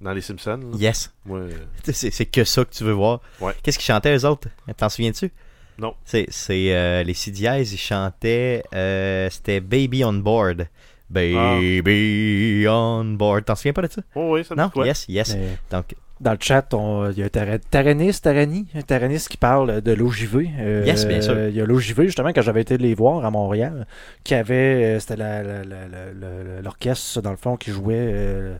dans 0.00 0.12
les 0.12 0.20
Simpsons, 0.20 0.60
là, 0.72 0.78
Yes. 0.78 1.12
euh, 1.30 1.50
C'est 1.92 2.26
que 2.26 2.44
ça 2.44 2.64
que 2.64 2.72
tu 2.74 2.84
veux 2.84 2.92
voir. 2.92 3.20
Ouais. 3.40 3.52
Qu'est-ce 3.62 3.78
qu'ils 3.78 3.86
chantaient, 3.86 4.16
eux 4.16 4.24
autres? 4.26 4.48
T'en 4.76 4.88
souviens-tu? 4.88 5.30
Non. 5.78 5.94
C'est 6.06 6.26
c'est, 6.30 6.74
euh, 6.74 7.02
les 7.02 7.12
CDIs, 7.12 7.72
ils 7.72 7.78
chantaient. 7.78 8.62
euh, 8.74 9.28
C'était 9.30 9.60
Baby 9.60 10.04
on 10.04 10.14
Board. 10.14 10.68
Baby 11.10 12.66
on 12.68 13.04
Board. 13.16 13.44
T'en 13.44 13.54
souviens 13.54 13.72
pas 13.74 13.82
de 13.82 13.92
ça? 13.92 14.02
oh 14.14 14.34
oui, 14.34 14.44
ça 14.44 14.54
me 14.54 14.60
Non? 14.62 14.70
quoi? 14.70 14.86
Yes, 14.86 15.04
yes. 15.08 15.34
Mais 15.34 15.58
Donc, 15.70 15.94
dans 16.20 16.32
le 16.32 16.38
chat, 16.40 16.72
on- 16.74 17.10
il 17.10 17.18
y 17.18 17.22
a 17.22 17.28
Tara- 17.28 17.58
Taranis, 17.58 18.20
Tarani, 18.22 18.66
un 18.74 18.82
Taranis 18.82 19.26
qui 19.28 19.36
parle 19.36 19.80
de 19.82 19.92
l'OJV. 19.92 20.48
Euh, 20.58 20.82
Yes, 20.86 21.06
bien 21.06 21.20
sûr. 21.20 21.48
Il 21.48 21.54
y 21.54 21.60
a 21.60 21.66
l'OJV, 21.66 22.04
justement, 22.06 22.30
quand 22.34 22.42
j'avais 22.42 22.62
été 22.62 22.78
les 22.78 22.94
voir 22.94 23.24
à 23.24 23.30
Montréal, 23.30 23.86
qui 24.24 24.34
avait, 24.34 24.96
euh, 24.96 25.00
c'était 25.00 25.16
l'orchestre, 26.62 27.20
dans 27.22 27.30
le 27.30 27.36
fond, 27.36 27.56
qui 27.56 27.70
jouait 27.70 27.94
euh, 27.98 28.56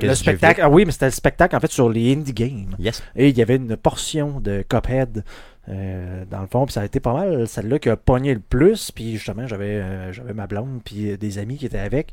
le 0.00 0.14
spectacle. 0.14 0.60
Ah 0.62 0.70
oui, 0.70 0.84
mais 0.84 0.92
c'était 0.92 1.06
le 1.06 1.10
spectacle, 1.12 1.56
en 1.56 1.60
fait, 1.60 1.70
sur 1.70 1.88
les 1.88 2.12
indie 2.14 2.32
games. 2.32 2.74
Yes. 2.78 3.02
Et 3.16 3.28
il 3.28 3.36
y 3.36 3.42
avait 3.42 3.56
une 3.56 3.76
portion 3.76 4.40
de 4.40 4.62
Cuphead 4.68 5.24
euh, 5.68 6.24
dans 6.30 6.40
le 6.42 6.46
fond, 6.46 6.66
puis 6.66 6.74
ça 6.74 6.82
a 6.82 6.84
été 6.84 7.00
pas 7.00 7.12
mal 7.14 7.46
celle-là 7.46 7.78
qui 7.78 7.88
a 7.88 7.96
pogné 7.96 8.34
le 8.34 8.40
plus. 8.40 8.90
Puis 8.90 9.12
justement, 9.16 9.46
j'avais 9.46 9.76
euh, 9.76 10.12
j'avais 10.12 10.34
ma 10.34 10.46
blonde, 10.46 10.80
puis 10.84 11.16
des 11.16 11.38
amis 11.38 11.56
qui 11.56 11.66
étaient 11.66 11.78
avec, 11.78 12.12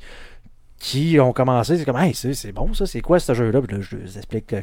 qui 0.82 1.20
ont 1.20 1.32
commencé. 1.32 1.78
C'est 1.78 1.86
comme, 1.86 1.98
hey, 1.98 2.13
c'est 2.13 2.52
bon 2.52 2.74
ça, 2.74 2.86
c'est 2.88 3.02
quoi 3.02 3.20
ce 3.20 3.34
jeu-là? 3.34 3.62
Là, 3.62 3.78
je 3.80 3.96
les 3.96 4.17
explique 4.17 4.52
euh, 4.54 4.62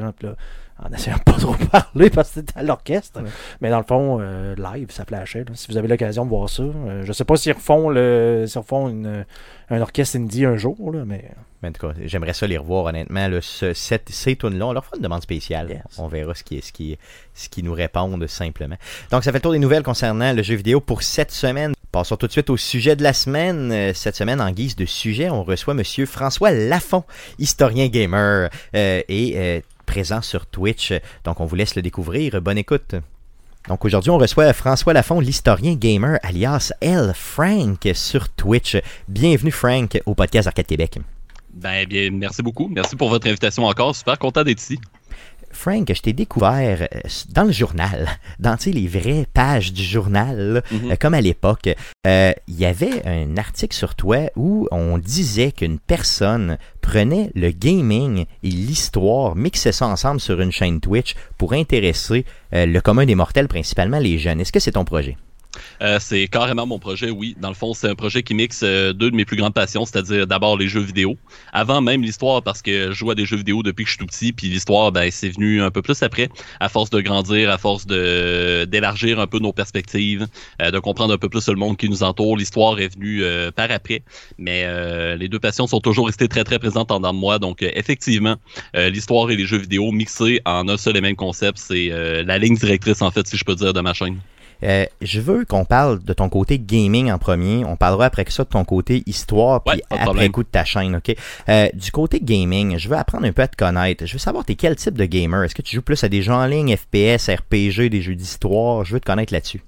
genre, 0.00 0.12
puis 0.14 0.28
là, 0.28 0.36
en 0.82 0.92
essayant 0.92 1.16
de 1.16 1.22
pas 1.22 1.38
trop 1.38 1.54
parler 1.72 2.10
parce 2.10 2.28
que 2.30 2.34
c'était 2.36 2.58
à 2.58 2.62
l'orchestre. 2.62 3.20
Ouais. 3.20 3.28
Mais 3.60 3.70
dans 3.70 3.78
le 3.78 3.84
fond, 3.84 4.18
euh, 4.20 4.54
live, 4.56 4.90
ça 4.90 5.04
flashait. 5.04 5.40
là. 5.40 5.50
Si 5.54 5.68
vous 5.70 5.76
avez 5.76 5.88
l'occasion 5.88 6.24
de 6.24 6.30
voir 6.30 6.48
ça, 6.48 6.62
euh, 6.62 7.02
je 7.04 7.12
sais 7.12 7.24
pas 7.24 7.36
s'ils 7.36 7.52
refont, 7.52 7.88
le, 7.90 8.44
s'ils 8.46 8.58
refont 8.60 8.88
une, 8.88 9.24
un 9.68 9.80
orchestre 9.80 10.16
indie 10.16 10.44
un 10.44 10.56
jour, 10.56 10.92
là, 10.92 11.04
mais. 11.06 11.30
Mais 11.62 11.68
en 11.68 11.72
tout 11.72 11.86
cas, 11.88 11.92
j'aimerais 12.06 12.32
ça 12.32 12.46
les 12.46 12.56
revoir, 12.56 12.86
honnêtement. 12.86 13.28
Là, 13.28 13.38
ce, 13.42 13.74
cette, 13.74 14.08
ces 14.08 14.34
tunes-là, 14.34 14.68
on 14.68 14.72
leur 14.72 14.82
fera 14.82 14.96
une 14.96 15.02
demande 15.02 15.20
spéciale. 15.22 15.68
Yes. 15.68 15.82
On 15.98 16.08
verra 16.08 16.34
ce 16.34 16.42
qui, 16.42 16.62
ce, 16.62 16.72
qui, 16.72 16.96
ce 17.34 17.50
qui 17.50 17.62
nous 17.62 17.74
répondent 17.74 18.26
simplement. 18.26 18.76
Donc, 19.10 19.24
ça 19.24 19.30
fait 19.30 19.38
le 19.38 19.42
tour 19.42 19.52
des 19.52 19.58
nouvelles 19.58 19.82
concernant 19.82 20.32
le 20.32 20.42
jeu 20.42 20.54
vidéo 20.54 20.80
pour 20.80 21.02
cette 21.02 21.30
semaine. 21.32 21.74
Passons 21.92 22.16
tout 22.16 22.26
de 22.28 22.32
suite 22.32 22.48
au 22.48 22.56
sujet 22.56 22.96
de 22.96 23.02
la 23.02 23.12
semaine. 23.12 23.72
Euh, 23.72 23.92
Cette 23.94 24.16
semaine, 24.16 24.40
en 24.40 24.50
guise 24.52 24.74
de 24.76 24.86
sujet, 24.86 25.28
on 25.28 25.42
reçoit 25.42 25.74
Monsieur 25.74 26.06
François 26.06 26.50
Lafont, 26.50 27.04
historien 27.38 27.88
gamer, 27.88 28.48
euh, 28.74 29.02
et 29.08 29.32
euh, 29.36 29.60
présent 29.90 30.22
sur 30.22 30.46
Twitch. 30.46 30.92
Donc, 31.24 31.40
on 31.40 31.46
vous 31.46 31.56
laisse 31.56 31.74
le 31.74 31.82
découvrir. 31.82 32.40
Bonne 32.40 32.58
écoute. 32.58 32.94
Donc 33.68 33.84
aujourd'hui, 33.84 34.10
on 34.10 34.18
reçoit 34.18 34.52
François 34.52 34.92
Lafont, 34.92 35.18
l'historien 35.18 35.74
gamer, 35.74 36.16
alias 36.22 36.72
L. 36.80 37.12
Frank, 37.12 37.88
sur 37.94 38.28
Twitch. 38.28 38.76
Bienvenue 39.08 39.50
Frank 39.50 40.00
au 40.06 40.14
podcast 40.14 40.46
Arcade 40.46 40.66
Québec. 40.66 41.00
Ben 41.52 41.86
bien, 41.86 42.10
merci 42.12 42.40
beaucoup. 42.40 42.68
Merci 42.68 42.94
pour 42.94 43.08
votre 43.08 43.26
invitation 43.26 43.64
encore. 43.64 43.96
Super 43.96 44.16
content 44.16 44.44
d'être 44.44 44.60
ici. 44.60 44.78
Frank, 45.52 45.92
je 45.92 46.00
t'ai 46.00 46.12
découvert 46.12 46.82
euh, 46.82 46.98
dans 47.30 47.44
le 47.44 47.52
journal, 47.52 48.08
dans 48.38 48.56
les 48.66 48.86
vraies 48.86 49.26
pages 49.32 49.72
du 49.72 49.82
journal, 49.82 50.38
là, 50.54 50.60
Mhm. 50.70 50.90
euh, 50.92 50.96
comme 50.98 51.14
à 51.14 51.20
l'époque. 51.20 51.68
euh, 52.06 52.32
Il 52.48 52.54
y 52.58 52.64
avait 52.66 53.06
un 53.06 53.36
article 53.36 53.74
sur 53.76 53.94
toi 53.94 54.30
où 54.36 54.68
on 54.70 54.98
disait 54.98 55.52
qu'une 55.52 55.78
personne 55.78 56.56
prenait 56.80 57.30
le 57.34 57.50
gaming 57.50 58.24
et 58.42 58.48
l'histoire, 58.48 59.34
mixait 59.36 59.72
ça 59.72 59.86
ensemble 59.86 60.20
sur 60.20 60.40
une 60.40 60.52
chaîne 60.52 60.80
Twitch 60.80 61.14
pour 61.38 61.52
intéresser 61.52 62.24
euh, 62.54 62.66
le 62.66 62.80
commun 62.80 63.04
des 63.04 63.14
mortels, 63.14 63.48
principalement 63.48 63.98
les 63.98 64.18
jeunes. 64.18 64.40
Est-ce 64.40 64.52
que 64.52 64.60
c'est 64.60 64.72
ton 64.72 64.84
projet? 64.84 65.16
Euh, 65.82 65.98
c'est 66.00 66.28
carrément 66.28 66.66
mon 66.66 66.78
projet, 66.78 67.10
oui. 67.10 67.36
Dans 67.40 67.48
le 67.48 67.54
fond, 67.54 67.74
c'est 67.74 67.88
un 67.88 67.94
projet 67.94 68.22
qui 68.22 68.34
mixe 68.34 68.60
euh, 68.62 68.92
deux 68.92 69.10
de 69.10 69.16
mes 69.16 69.24
plus 69.24 69.36
grandes 69.36 69.54
passions, 69.54 69.84
c'est-à-dire 69.84 70.26
d'abord 70.26 70.56
les 70.56 70.68
jeux 70.68 70.80
vidéo. 70.80 71.16
Avant 71.52 71.80
même 71.80 72.02
l'histoire, 72.02 72.42
parce 72.42 72.62
que 72.62 72.88
je 72.88 72.92
joue 72.92 73.10
à 73.10 73.14
des 73.14 73.24
jeux 73.24 73.36
vidéo 73.36 73.62
depuis 73.62 73.84
que 73.84 73.90
je 73.90 73.96
suis 73.96 73.98
tout 73.98 74.06
petit, 74.06 74.32
puis 74.32 74.48
l'histoire, 74.48 74.92
ben, 74.92 75.10
c'est 75.10 75.30
venu 75.30 75.62
un 75.62 75.70
peu 75.70 75.82
plus 75.82 76.02
après, 76.02 76.28
à 76.60 76.68
force 76.68 76.90
de 76.90 77.00
grandir, 77.00 77.50
à 77.50 77.58
force 77.58 77.86
d'élargir 77.86 79.20
un 79.20 79.26
peu 79.26 79.38
nos 79.38 79.52
perspectives, 79.52 80.26
euh, 80.62 80.70
de 80.70 80.78
comprendre 80.78 81.14
un 81.14 81.18
peu 81.18 81.28
plus 81.28 81.48
le 81.48 81.56
monde 81.56 81.76
qui 81.76 81.88
nous 81.88 82.02
entoure. 82.02 82.36
L'histoire 82.36 82.78
est 82.80 82.94
venue 82.94 83.22
par 83.54 83.70
après, 83.70 84.02
mais 84.38 84.66
les 85.16 85.28
deux 85.28 85.38
passions 85.38 85.66
sont 85.66 85.80
toujours 85.80 86.06
restées 86.06 86.28
très 86.28 86.44
très 86.44 86.58
présentes 86.58 86.90
en 86.90 86.98
dedans 86.98 87.12
de 87.12 87.18
moi. 87.18 87.38
Donc 87.38 87.62
effectivement, 87.62 88.36
l'histoire 88.74 89.30
et 89.30 89.36
les 89.36 89.46
jeux 89.46 89.58
vidéo 89.58 89.90
mixés 89.92 90.40
en 90.44 90.68
un 90.68 90.76
seul 90.76 90.96
et 90.96 91.00
même 91.00 91.16
concept, 91.16 91.58
c'est 91.58 91.88
la 92.24 92.38
ligne 92.38 92.56
directrice 92.56 93.02
en 93.02 93.10
fait, 93.10 93.26
si 93.26 93.36
je 93.36 93.44
peux 93.44 93.54
dire, 93.54 93.72
de 93.72 93.80
ma 93.80 93.92
chaîne. 93.92 94.18
Euh, 94.62 94.84
je 95.00 95.20
veux 95.20 95.44
qu'on 95.44 95.64
parle 95.64 96.02
de 96.02 96.12
ton 96.12 96.28
côté 96.28 96.58
gaming 96.58 97.10
en 97.10 97.18
premier. 97.18 97.64
On 97.64 97.76
parlera 97.76 98.06
après 98.06 98.24
que 98.24 98.32
ça 98.32 98.44
de 98.44 98.48
ton 98.48 98.64
côté 98.64 99.02
histoire, 99.06 99.62
puis 99.64 99.76
Ouais, 99.76 99.82
après 99.90 100.04
problème. 100.04 100.32
coup 100.32 100.42
de 100.42 100.48
ta 100.48 100.64
chaîne, 100.64 100.96
ok? 100.96 101.14
Euh, 101.48 101.68
du 101.74 101.90
côté 101.92 102.20
gaming, 102.20 102.78
je 102.78 102.88
veux 102.88 102.96
apprendre 102.96 103.26
un 103.26 103.32
peu 103.32 103.42
à 103.42 103.48
te 103.48 103.56
connaître. 103.56 104.06
Je 104.06 104.12
veux 104.12 104.18
savoir, 104.18 104.44
t'es 104.44 104.54
quel 104.54 104.76
type 104.76 104.94
de 104.98 105.04
gamer? 105.04 105.44
Est-ce 105.44 105.54
que 105.54 105.62
tu 105.62 105.76
joues 105.76 105.82
plus 105.82 106.02
à 106.04 106.08
des 106.08 106.22
jeux 106.22 106.32
en 106.32 106.46
ligne, 106.46 106.76
FPS, 106.76 107.28
RPG, 107.30 107.88
des 107.90 108.02
jeux 108.02 108.14
d'histoire? 108.14 108.84
Je 108.84 108.94
veux 108.94 109.00
te 109.00 109.06
connaître 109.06 109.32
là-dessus. 109.32 109.62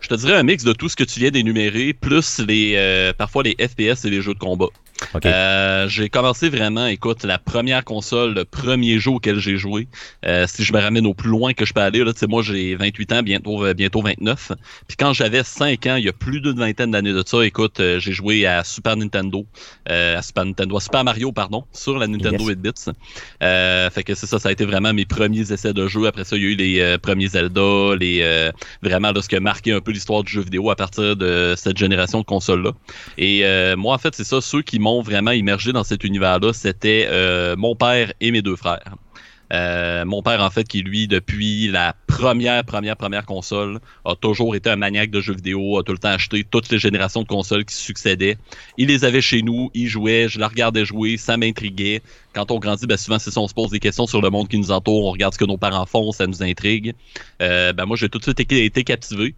Je 0.00 0.08
te 0.08 0.14
dirais 0.14 0.34
un 0.34 0.44
mix 0.44 0.62
de 0.62 0.72
tout 0.72 0.88
ce 0.88 0.94
que 0.94 1.02
tu 1.04 1.18
viens 1.18 1.30
d'énumérer, 1.30 1.92
plus 1.92 2.38
les 2.38 2.74
euh, 2.76 3.12
parfois 3.12 3.42
les 3.42 3.56
FPS 3.58 4.04
et 4.04 4.10
les 4.10 4.22
jeux 4.22 4.34
de 4.34 4.38
combat. 4.38 4.66
Euh, 5.24 5.88
j'ai 5.88 6.08
commencé 6.08 6.48
vraiment, 6.48 6.86
écoute, 6.86 7.24
la 7.24 7.38
première 7.38 7.84
console, 7.84 8.34
le 8.34 8.44
premier 8.44 8.98
jeu 8.98 9.12
auquel 9.12 9.38
j'ai 9.38 9.56
joué. 9.56 9.88
euh, 10.26 10.46
si 10.48 10.64
je 10.64 10.72
me 10.72 10.80
ramène 10.80 11.06
au 11.06 11.14
plus 11.14 11.28
loin 11.30 11.52
que 11.52 11.64
je 11.64 11.72
peux 11.72 11.80
aller, 11.80 12.02
là, 12.04 12.12
tu 12.12 12.20
sais, 12.20 12.26
moi 12.26 12.42
j'ai 12.42 12.74
28 12.74 13.12
ans, 13.12 13.22
bientôt, 13.22 13.64
euh, 13.64 13.74
bientôt 13.74 14.02
29. 14.02 14.52
Puis 14.86 14.96
quand 14.96 15.12
j'avais 15.12 15.42
5 15.44 15.86
ans, 15.86 15.96
il 15.96 16.04
y 16.04 16.08
a 16.08 16.12
plus 16.12 16.40
d'une 16.40 16.58
vingtaine 16.58 16.90
d'années 16.90 17.12
de 17.12 17.22
ça, 17.24 17.44
écoute, 17.44 17.80
euh, 17.80 17.98
j'ai 18.00 18.12
joué 18.12 18.46
à 18.46 18.64
Super 18.64 18.96
Nintendo, 18.96 19.46
euh, 19.90 20.18
à 20.18 20.22
Super 20.22 20.44
Nintendo, 20.44 20.76
à 20.76 20.80
Super 20.80 21.04
Mario, 21.04 21.32
pardon, 21.32 21.64
sur 21.72 21.98
la 21.98 22.06
Nintendo 22.06 22.38
Yes. 22.38 22.48
8 22.48 22.56
bits. 22.60 22.70
Euh, 23.42 23.90
fait 23.90 24.02
que 24.04 24.14
c'est 24.14 24.26
ça, 24.26 24.38
ça 24.38 24.48
a 24.48 24.52
été 24.52 24.64
vraiment 24.64 24.92
mes 24.92 25.04
premiers 25.04 25.52
essais 25.52 25.72
de 25.72 25.86
jeu. 25.86 26.06
Après 26.06 26.24
ça, 26.24 26.36
il 26.36 26.42
y 26.42 26.46
a 26.46 26.48
eu 26.50 26.54
les 26.56 26.98
premiers 26.98 27.28
Zelda, 27.28 27.94
les 27.98 28.20
euh, 28.22 28.50
vraiment 28.82 29.12
là, 29.12 29.22
ce 29.22 29.28
qui 29.28 29.36
a 29.36 29.40
marqué 29.40 29.72
un 29.72 29.80
peu 29.80 29.92
l'histoire 29.92 30.22
du 30.24 30.32
jeu 30.32 30.42
vidéo 30.42 30.70
à 30.70 30.76
partir 30.76 31.16
de 31.16 31.54
cette 31.56 31.76
génération 31.78 32.20
de 32.20 32.24
consoles-là. 32.24 32.72
Et 33.16 33.44
euh, 33.44 33.76
moi, 33.76 33.94
en 33.94 33.98
fait, 33.98 34.14
c'est 34.14 34.24
ça, 34.24 34.40
ceux 34.40 34.62
qui 34.62 34.78
m'ont 34.78 34.87
vraiment 35.02 35.32
immergé 35.32 35.72
dans 35.72 35.84
cet 35.84 36.04
univers-là, 36.04 36.52
c'était 36.52 37.06
euh, 37.10 37.56
mon 37.56 37.74
père 37.74 38.12
et 38.20 38.30
mes 38.30 38.42
deux 38.42 38.56
frères. 38.56 38.94
Euh, 39.52 40.04
mon 40.04 40.22
père, 40.22 40.42
en 40.42 40.50
fait, 40.50 40.64
qui 40.64 40.82
lui, 40.82 41.08
depuis 41.08 41.68
la 41.68 41.94
première, 42.06 42.64
première, 42.64 42.96
première 42.96 43.24
console, 43.24 43.78
a 44.04 44.14
toujours 44.14 44.54
été 44.54 44.68
un 44.68 44.76
maniaque 44.76 45.10
de 45.10 45.20
jeux 45.20 45.34
vidéo, 45.34 45.78
a 45.78 45.82
tout 45.82 45.92
le 45.92 45.98
temps 45.98 46.10
acheté 46.10 46.44
toutes 46.44 46.70
les 46.70 46.78
générations 46.78 47.22
de 47.22 47.28
consoles 47.28 47.64
qui 47.64 47.74
succédaient. 47.74 48.36
Il 48.76 48.88
les 48.88 49.04
avait 49.04 49.20
chez 49.22 49.42
nous, 49.42 49.70
il 49.74 49.88
jouait, 49.88 50.28
je 50.28 50.38
la 50.38 50.48
regardais 50.48 50.84
jouer, 50.84 51.16
ça 51.16 51.36
m'intriguait. 51.36 52.02
Quand 52.34 52.50
on 52.50 52.58
grandit, 52.58 52.86
ben 52.86 52.98
souvent, 52.98 53.18
c'est 53.18 53.30
ça, 53.30 53.40
on 53.40 53.48
se 53.48 53.54
pose 53.54 53.70
des 53.70 53.80
questions 53.80 54.06
sur 54.06 54.20
le 54.20 54.30
monde 54.30 54.48
qui 54.48 54.58
nous 54.58 54.70
entoure, 54.70 55.06
on 55.06 55.12
regarde 55.12 55.32
ce 55.32 55.38
que 55.38 55.46
nos 55.46 55.56
parents 55.56 55.86
font, 55.86 56.12
ça 56.12 56.26
nous 56.26 56.42
intrigue. 56.42 56.94
Euh, 57.40 57.72
ben 57.72 57.86
moi, 57.86 57.96
j'ai 57.96 58.08
tout 58.08 58.18
de 58.18 58.24
suite 58.24 58.40
été, 58.40 58.64
été 58.64 58.84
captivé. 58.84 59.34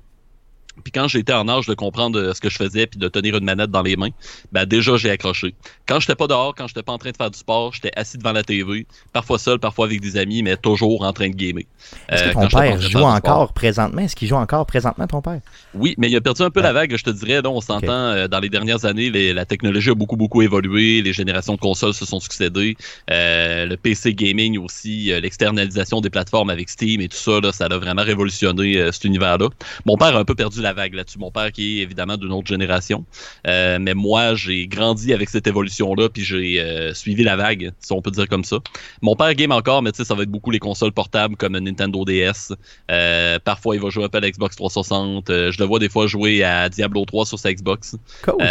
Puis 0.85 0.92
quand 0.92 1.09
j'étais 1.09 1.33
en 1.33 1.48
âge 1.48 1.66
de 1.66 1.74
comprendre 1.74 2.18
euh, 2.18 2.33
ce 2.35 2.40
que 2.40 2.48
je 2.48 2.56
faisais 2.56 2.87
puis 2.87 2.98
de 2.98 3.09
tenir 3.09 3.37
une 3.37 3.44
manette 3.44 3.70
dans 3.70 3.83
les 3.83 3.96
mains, 3.96 4.11
ben 4.52 4.64
déjà 4.64 4.96
j'ai 4.96 5.11
accroché. 5.11 5.54
Quand 5.87 6.00
j'étais 6.00 6.14
pas 6.14 6.26
dehors, 6.26 6.54
quand 6.54 6.66
j'étais 6.68 6.83
pas 6.83 6.92
en 6.92 6.98
train 6.98 7.11
de 7.11 7.16
faire 7.16 7.30
du 7.30 7.38
sport, 7.38 7.72
j'étais 7.74 7.90
assis 7.96 8.16
devant 8.18 8.33
la 8.33 8.42
TV, 8.42 8.87
parfois 9.12 9.38
seul, 9.38 9.59
parfois 9.59 9.87
avec 9.87 10.00
des 10.00 10.16
amis, 10.16 10.42
mais 10.42 10.56
toujours 10.56 11.02
en 11.02 11.12
train 11.12 11.28
de 11.28 11.35
gamer. 11.35 11.64
Est-ce 12.09 12.22
que 12.24 12.28
Euh, 12.28 12.33
ton 12.33 12.48
père 12.48 12.80
joue 12.80 12.98
encore 13.00 13.52
présentement? 13.52 14.00
Est-ce 14.02 14.16
qu'il 14.16 14.28
joue 14.28 14.37
encore 14.37 14.64
présentement, 14.66 15.06
ton 15.06 15.20
père? 15.20 15.40
Oui, 15.74 15.94
mais 15.98 16.09
il 16.11 16.16
a 16.16 16.20
perdu 16.20 16.42
un 16.42 16.50
peu 16.50 16.61
la 16.62 16.72
vague, 16.72 16.96
je 16.96 17.02
te 17.04 17.11
dirais. 17.11 17.42
Là, 17.42 17.50
on 17.50 17.61
s'entend 17.61 17.88
euh, 17.92 18.28
dans 18.28 18.40
les 18.40 18.48
dernières 18.48 18.85
années, 18.85 19.11
les- 19.11 19.33
la 19.33 19.44
technologie 19.44 19.90
a 19.90 19.94
beaucoup 19.94 20.16
beaucoup 20.16 20.42
évolué, 20.42 21.02
les 21.02 21.12
générations 21.12 21.54
de 21.54 21.61
consoles 21.61 21.94
se 21.94 22.06
sont 22.06 22.20
succédées, 22.20 22.76
Euh, 23.11 23.66
le 23.66 23.76
PC 23.76 24.14
gaming 24.14 24.56
aussi, 24.59 25.11
l'externalisation 25.20 26.00
des 26.00 26.11
plateformes 26.11 26.50
avec 26.50 26.68
Steam 26.68 27.00
et 27.00 27.09
tout 27.09 27.16
ça, 27.16 27.40
là, 27.40 27.53
ça 27.53 27.64
a 27.66 27.78
vraiment 27.78 28.03
révolutionné 28.03 28.90
cet 28.92 29.05
univers-là. 29.05 29.49
Mon 29.84 29.97
père 29.97 30.16
a 30.16 30.20
un 30.20 30.24
peu 30.24 30.34
perdu 30.34 30.59
la 30.62 30.72
vague 30.72 30.94
là-dessus. 30.94 31.18
Mon 31.18 31.30
père 31.30 31.52
qui 31.52 31.80
est 31.80 31.82
évidemment 31.82 32.16
d'une 32.16 32.32
autre 32.32 32.48
génération, 32.48 33.04
Euh, 33.46 33.78
mais 33.80 33.94
moi 33.94 34.34
j'ai 34.34 34.66
grandi 34.66 35.12
avec 35.12 35.28
cette 35.28 35.46
évolution-là, 35.46 36.08
puis 36.08 36.22
j'ai 36.22 36.61
euh, 36.61 36.94
suivi 36.94 37.22
la 37.22 37.36
vague, 37.36 37.72
si 37.80 37.92
on 37.92 38.02
peut 38.02 38.11
dire 38.11 38.28
comme 38.28 38.44
ça. 38.44 38.58
Mon 39.02 39.16
père 39.16 39.34
game 39.34 39.52
encore, 39.52 39.82
mais 39.82 39.92
tu 39.92 39.98
sais, 39.98 40.04
ça 40.04 40.14
va 40.14 40.22
être 40.22 40.30
beaucoup 40.30 40.50
les 40.50 40.58
consoles 40.58 40.92
portables 40.92 41.36
comme 41.36 41.58
Nintendo 41.58 42.04
DS. 42.04 42.52
Euh, 42.90 43.38
parfois, 43.42 43.76
il 43.76 43.82
va 43.82 43.90
jouer 43.90 44.04
un 44.04 44.08
peu 44.08 44.18
à 44.18 44.20
la 44.20 44.30
Xbox 44.30 44.56
360. 44.56 45.30
Euh, 45.30 45.52
je 45.52 45.58
le 45.58 45.64
vois 45.64 45.78
des 45.78 45.88
fois 45.88 46.06
jouer 46.06 46.42
à 46.42 46.68
Diablo 46.68 47.04
3 47.04 47.26
sur 47.26 47.38
sa 47.38 47.52
Xbox. 47.52 47.96
Cool, 48.22 48.34
cool. 48.36 48.46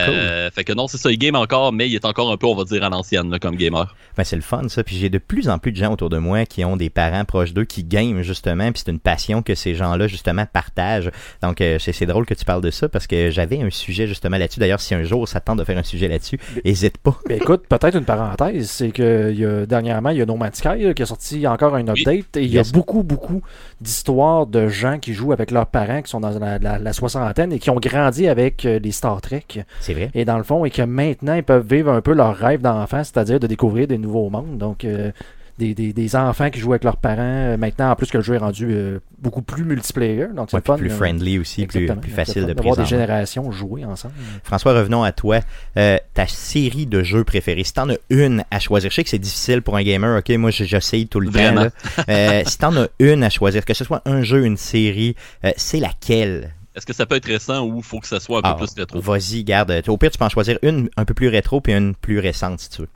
Fait 0.53 0.63
que 0.63 0.73
non, 0.73 0.87
c'est 0.87 0.97
ça, 0.97 1.11
il 1.11 1.17
game 1.17 1.35
encore, 1.35 1.71
mais 1.73 1.87
il 1.87 1.95
est 1.95 2.05
encore 2.05 2.31
un 2.31 2.37
peu, 2.37 2.47
on 2.47 2.55
va 2.55 2.63
dire, 2.63 2.83
à 2.83 2.89
l'ancienne 2.89 3.37
comme 3.39 3.55
gamer. 3.55 3.95
Ben, 4.17 4.23
c'est 4.23 4.35
le 4.35 4.41
fun, 4.41 4.67
ça. 4.69 4.83
Puis 4.83 4.97
j'ai 4.97 5.09
de 5.09 5.17
plus 5.17 5.49
en 5.49 5.59
plus 5.59 5.71
de 5.71 5.77
gens 5.77 5.93
autour 5.93 6.09
de 6.09 6.17
moi 6.17 6.45
qui 6.45 6.63
ont 6.65 6.77
des 6.77 6.89
parents 6.89 7.25
proches 7.25 7.53
d'eux 7.53 7.65
qui 7.65 7.83
game, 7.83 8.21
justement. 8.21 8.71
Puis 8.71 8.83
c'est 8.85 8.91
une 8.91 8.99
passion 8.99 9.41
que 9.41 9.55
ces 9.55 9.75
gens-là, 9.75 10.07
justement, 10.07 10.45
partagent. 10.45 11.11
Donc, 11.41 11.57
c'est 11.59 11.98
c'est 11.99 12.05
drôle 12.05 12.25
que 12.25 12.33
tu 12.33 12.45
parles 12.45 12.61
de 12.61 12.71
ça 12.71 12.89
parce 12.89 13.05
que 13.07 13.29
j'avais 13.29 13.61
un 13.61 13.69
sujet, 13.69 14.07
justement, 14.07 14.37
là-dessus. 14.37 14.59
D'ailleurs, 14.59 14.79
si 14.81 14.95
un 14.95 15.03
jour 15.03 15.27
ça 15.27 15.39
te 15.39 15.45
tente 15.45 15.59
de 15.59 15.63
faire 15.63 15.77
un 15.77 15.83
sujet 15.83 16.07
là-dessus, 16.07 16.39
hésite 16.65 16.97
pas. 16.97 17.17
Ben, 17.27 17.37
écoute, 17.37 17.63
peut-être 17.67 17.95
une 17.97 18.05
parenthèse, 18.05 18.69
c'est 18.69 18.89
que 18.91 19.29
il 19.31 19.39
y 19.39 19.45
a, 19.45 19.65
dernièrement, 19.65 20.09
il 20.09 20.17
y 20.17 20.21
a 20.21 20.25
No 20.25 20.35
Man's 20.35 20.55
Sky 20.57 20.83
là, 20.83 20.93
qui 20.93 21.03
a 21.03 21.05
sorti 21.05 21.45
encore 21.47 21.75
un 21.75 21.83
Oui. 21.87 22.01
update 22.01 22.37
et 22.37 22.43
il 22.43 22.51
y 22.51 22.57
a 22.59 22.63
beaucoup, 22.73 23.03
beaucoup 23.03 23.41
d'histoires 23.81 24.47
de 24.47 24.67
gens 24.67 24.97
qui 24.99 25.13
jouent 25.13 25.31
avec 25.33 25.51
leurs 25.51 25.67
parents 25.67 26.01
qui 26.01 26.09
sont 26.09 26.19
dans 26.19 26.37
la, 26.39 26.57
la- 26.59 26.79
la 26.79 26.93
soixantaine 26.93 27.53
et 27.53 27.59
qui 27.59 27.69
ont 27.69 27.75
grandi 27.79 28.27
avec 28.27 28.65
euh, 28.65 28.79
les 28.79 28.91
Star 28.91 29.21
Trek 29.21 29.45
C'est 29.79 29.93
vrai. 29.93 30.09
et 30.13 30.25
dans 30.25 30.37
le 30.37 30.43
fond 30.43 30.65
et 30.65 30.69
que 30.71 30.81
maintenant 30.81 31.33
ils 31.35 31.43
peuvent 31.43 31.65
vivre 31.67 31.91
un 31.91 32.01
peu 32.01 32.13
leur 32.13 32.35
rêve 32.35 32.61
d'enfant, 32.61 33.03
c'est-à-dire 33.03 33.39
de 33.39 33.47
découvrir 33.47 33.87
des 33.87 33.97
nouveaux 33.97 34.29
mondes. 34.29 34.57
Donc 34.57 34.85
euh, 34.85 35.11
des, 35.59 35.75
des- 35.75 35.93
des 35.93 36.15
enfants 36.15 36.49
qui 36.49 36.59
jouent 36.59 36.71
avec 36.71 36.83
leurs 36.83 36.97
parents, 36.97 37.17
euh, 37.21 37.57
maintenant 37.57 37.91
en 37.91 37.95
plus 37.95 38.07
que 38.09 38.17
le 38.17 38.23
jeu 38.23 38.33
est 38.33 38.39
rendu 38.39 38.67
euh, 38.71 38.97
beaucoup 39.19 39.43
plus 39.43 39.63
multiplayer, 39.63 40.25
donc 40.35 40.47
c'est 40.49 40.57
Ouais, 40.57 40.77
plus 40.77 40.89
euh, 40.89 40.95
friendly 40.95 41.37
aussi, 41.37 41.67
plus, 41.67 41.87
facile 42.11 42.47
le 42.47 42.53
de 42.55 42.59
en 42.59 42.75
des 42.75 42.85
générations 42.85 43.51
jouer 43.51 43.85
ensemble. 43.85 44.15
François, 44.43 44.73
revenons 44.73 45.03
à 45.03 45.11
toi. 45.11 45.41
Euh, 45.77 45.97
ta 46.15 46.25
série 46.25 46.87
de 46.87 47.03
jeux 47.03 47.23
préférés, 47.23 47.63
si 47.63 47.73
t'en 47.73 47.89
as 47.89 47.97
une 48.09 48.43
à 48.49 48.59
choisir, 48.59 48.89
je 48.89 48.95
sais 48.95 49.03
que 49.03 49.09
c'est 49.11 49.19
difficile 49.19 49.61
pour 49.61 49.75
un 49.77 49.83
gamer, 49.83 50.17
ok, 50.17 50.29
moi 50.37 50.49
je- 50.49 50.63
j'essaye 50.63 51.07
tout 51.07 51.19
le 51.19 51.29
Vraiment. 51.29 51.65
temps. 51.65 51.71
là. 51.97 52.03
Euh, 52.09 52.41
si 52.45 52.57
t'en 52.57 52.75
as 52.75 52.87
une 52.99 53.23
à 53.23 53.29
choisir, 53.29 53.65
que 53.65 53.73
ce 53.75 53.83
soit 53.83 54.01
un 54.05 54.23
jeu, 54.23 54.45
une 54.45 54.57
série, 54.57 55.15
euh, 55.45 55.51
c'est 55.57 55.79
laquelle? 55.79 56.53
Est-ce 56.75 56.85
que 56.85 56.93
ça 56.93 57.05
peut 57.05 57.15
être 57.15 57.25
récent 57.25 57.65
ou 57.65 57.81
faut 57.81 57.99
que 57.99 58.07
ça 58.07 58.19
soit 58.21 58.37
un 58.37 58.41
Ah, 58.45 58.53
peu 58.57 58.65
plus 58.65 58.73
rétro? 58.79 59.01
Vas-y, 59.01 59.43
garde. 59.43 59.81
Au 59.87 59.97
pire, 59.97 60.11
tu 60.11 60.17
peux 60.17 60.23
en 60.23 60.29
choisir 60.29 60.57
une 60.61 60.89
un 60.95 61.03
peu 61.03 61.13
plus 61.13 61.27
rétro 61.27 61.59
puis 61.59 61.73
une 61.73 61.93
plus 61.93 62.19
récente 62.19 62.59
si 62.61 62.69
tu 62.69 62.81
veux. 62.83 62.87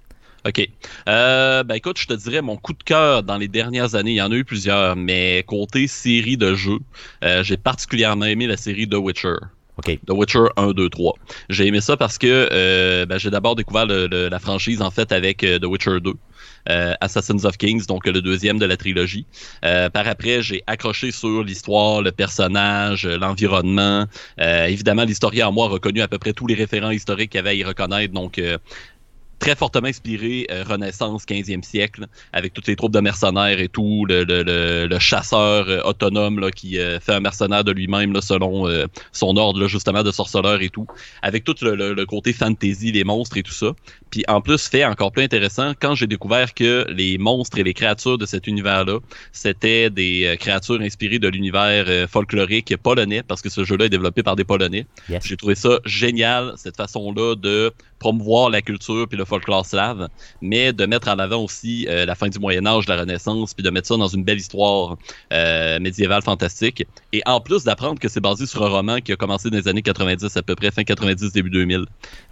OK. 0.46 0.68
Euh, 1.08 1.64
ben 1.64 1.76
écoute, 1.76 1.98
je 1.98 2.06
te 2.08 2.14
dirais 2.14 2.42
mon 2.42 2.58
coup 2.58 2.74
de 2.74 2.84
cœur 2.84 3.24
dans 3.24 3.38
les 3.38 3.48
dernières 3.48 3.96
années, 3.96 4.12
il 4.12 4.16
y 4.18 4.22
en 4.22 4.32
a 4.32 4.36
eu 4.36 4.44
plusieurs, 4.44 4.96
mais 4.98 5.44
côté 5.48 5.88
série 5.88 6.36
de 6.36 6.54
jeux, 6.54 6.80
euh, 7.24 7.44
j'ai 7.44 7.56
particulièrement 7.58 8.26
aimé 8.26 8.46
la 8.48 8.58
série 8.58 8.88
The 8.88 8.96
Witcher. 8.96 9.36
OK. 9.78 9.98
The 10.06 10.12
Witcher 10.12 10.46
1, 10.58 10.72
2, 10.74 10.90
3. 10.90 11.16
J'ai 11.50 11.66
aimé 11.68 11.82
ça 11.82 11.98
parce 11.98 12.18
que 12.18 12.50
euh, 12.52 13.06
ben, 13.06 13.18
j'ai 13.18 13.30
d'abord 13.32 13.56
découvert 13.56 13.86
le- 13.88 14.06
le- 14.08 14.28
la 14.30 14.40
franchise 14.40 14.82
en 14.82 14.92
fait 14.92 15.12
avec 15.12 15.44
euh, 15.44 15.58
The 15.60 15.66
Witcher 15.66 16.00
2. 16.02 16.12
euh, 16.70 16.94
Assassins 17.02 17.44
of 17.44 17.58
Kings, 17.58 17.86
donc 17.88 18.06
le 18.06 18.22
deuxième 18.22 18.58
de 18.60 18.66
la 18.66 18.78
trilogie. 18.78 19.26
Euh, 19.66 19.90
par 19.90 20.08
après, 20.08 20.42
j'ai 20.42 20.64
accroché 20.68 21.12
sur 21.12 21.44
l'histoire, 21.44 22.02
le 22.02 22.12
personnage, 22.14 23.06
l'environnement. 23.06 24.06
Euh, 24.40 24.66
évidemment, 24.68 25.04
l'historien 25.04 25.48
en 25.48 25.52
moi 25.52 25.66
a 25.66 25.70
reconnu 25.70 26.02
à 26.02 26.08
peu 26.08 26.20
près 26.20 26.32
tous 26.34 26.48
les 26.48 26.54
référents 26.56 26.92
historiques 26.92 27.32
qu'il 27.32 27.40
y 27.40 27.42
avait 27.42 27.50
à 27.50 27.54
y 27.56 27.64
reconnaître, 27.66 28.14
donc 28.14 28.38
euh, 28.40 28.58
très 29.40 29.56
fortement 29.56 29.88
inspiré 29.88 30.48
euh, 30.52 30.64
Renaissance 30.64 31.26
15e 31.26 31.64
siècle, 31.64 32.06
avec 32.32 32.54
toutes 32.54 32.68
les 32.68 32.76
troupes 32.76 32.94
de 32.94 33.00
mercenaires 33.00 33.60
et 33.60 33.68
tout, 33.70 34.06
le, 34.08 34.24
le, 34.24 35.00
chasseur 35.00 35.68
euh, 35.70 35.82
autonome 35.84 36.40
là, 36.40 36.52
qui 36.52 36.80
euh, 36.80 37.00
fait 37.00 37.14
un 37.14 37.20
mercenaire 37.20 37.64
de 37.64 37.72
lui-même 37.72 38.14
selon 38.22 38.68
son 39.12 39.36
ordre 39.38 39.60
là, 39.62 39.68
justement 39.68 40.04
de 40.04 40.12
sorceleur 40.12 40.62
et 40.62 40.70
tout, 40.70 40.88
avec 41.22 41.44
tout 41.44 41.56
le, 41.62 41.76
le- 41.76 41.94
le 41.94 42.06
côté 42.06 42.34
fantasy, 42.34 42.92
les 42.92 43.04
monstres 43.04 43.38
et 43.38 43.44
tout 43.44 43.54
ça. 43.54 43.74
Puis 44.14 44.24
en 44.28 44.42
plus, 44.42 44.68
fait 44.68 44.86
encore 44.86 45.12
plus 45.12 45.24
intéressant, 45.24 45.74
quand 45.82 45.96
j'ai 45.96 46.06
découvert 46.06 46.54
que 46.54 46.86
les 46.92 47.18
monstres 47.18 47.58
et 47.58 47.64
les 47.64 47.74
créatures 47.74 48.20
de 48.20 48.28
cet 48.28 48.46
univers-là, 48.46 49.00
c'était 49.32 49.90
des 49.90 50.26
euh, 50.26 50.36
créatures 50.36 50.80
inspirées 50.82 51.18
de 51.18 51.28
l'univers 51.28 51.86
euh, 51.88 52.08
folklorique 52.08 52.78
polonais, 52.78 53.24
parce 53.24 53.42
que 53.42 53.50
ce 53.50 53.64
jeu-là 53.64 53.86
est 53.86 53.90
développé 53.90 54.22
par 54.22 54.36
des 54.36 54.44
Polonais. 54.44 54.86
Yes. 55.10 55.26
J'ai 55.26 55.36
trouvé 55.36 55.56
ça 55.56 55.80
génial, 55.86 56.54
cette 56.58 56.78
façon-là 56.78 57.34
de 57.34 57.74
promouvoir 58.04 58.50
la 58.50 58.62
culture 58.62 59.08
puis 59.08 59.18
le 59.18 59.24
folklore 59.24 59.66
slave, 59.66 60.10
mais 60.42 60.74
de 60.74 60.86
mettre 60.86 61.08
en 61.08 61.18
avant 61.20 61.42
aussi 61.42 61.88
euh, 61.90 62.06
la 62.06 62.16
fin 62.16 62.28
du 62.28 62.38
Moyen 62.38 62.66
Âge, 62.66 62.86
la 62.90 62.98
Renaissance, 62.98 63.54
puis 63.54 63.64
de 63.64 63.70
mettre 63.70 63.88
ça 63.88 63.96
dans 63.96 64.10
une 64.10 64.26
belle 64.26 64.40
histoire 64.40 64.98
euh, 65.32 65.80
médiévale 65.80 66.22
fantastique. 66.22 66.86
Et 67.14 67.22
en 67.26 67.40
plus 67.40 67.64
d'apprendre 67.64 68.00
que 68.00 68.10
c'est 68.10 68.20
basé 68.20 68.46
sur 68.46 68.62
un 68.64 68.70
roman 68.70 68.98
qui 69.00 69.14
a 69.14 69.16
commencé 69.16 69.50
dans 69.50 69.58
les 69.58 69.70
années 69.70 69.82
90 69.82 70.36
à 70.36 70.44
peu 70.44 70.54
près, 70.54 70.70
fin 70.70 70.84
90, 70.84 71.32
début 71.32 71.50
2000. 71.50 71.80
Ouais, 71.80 71.86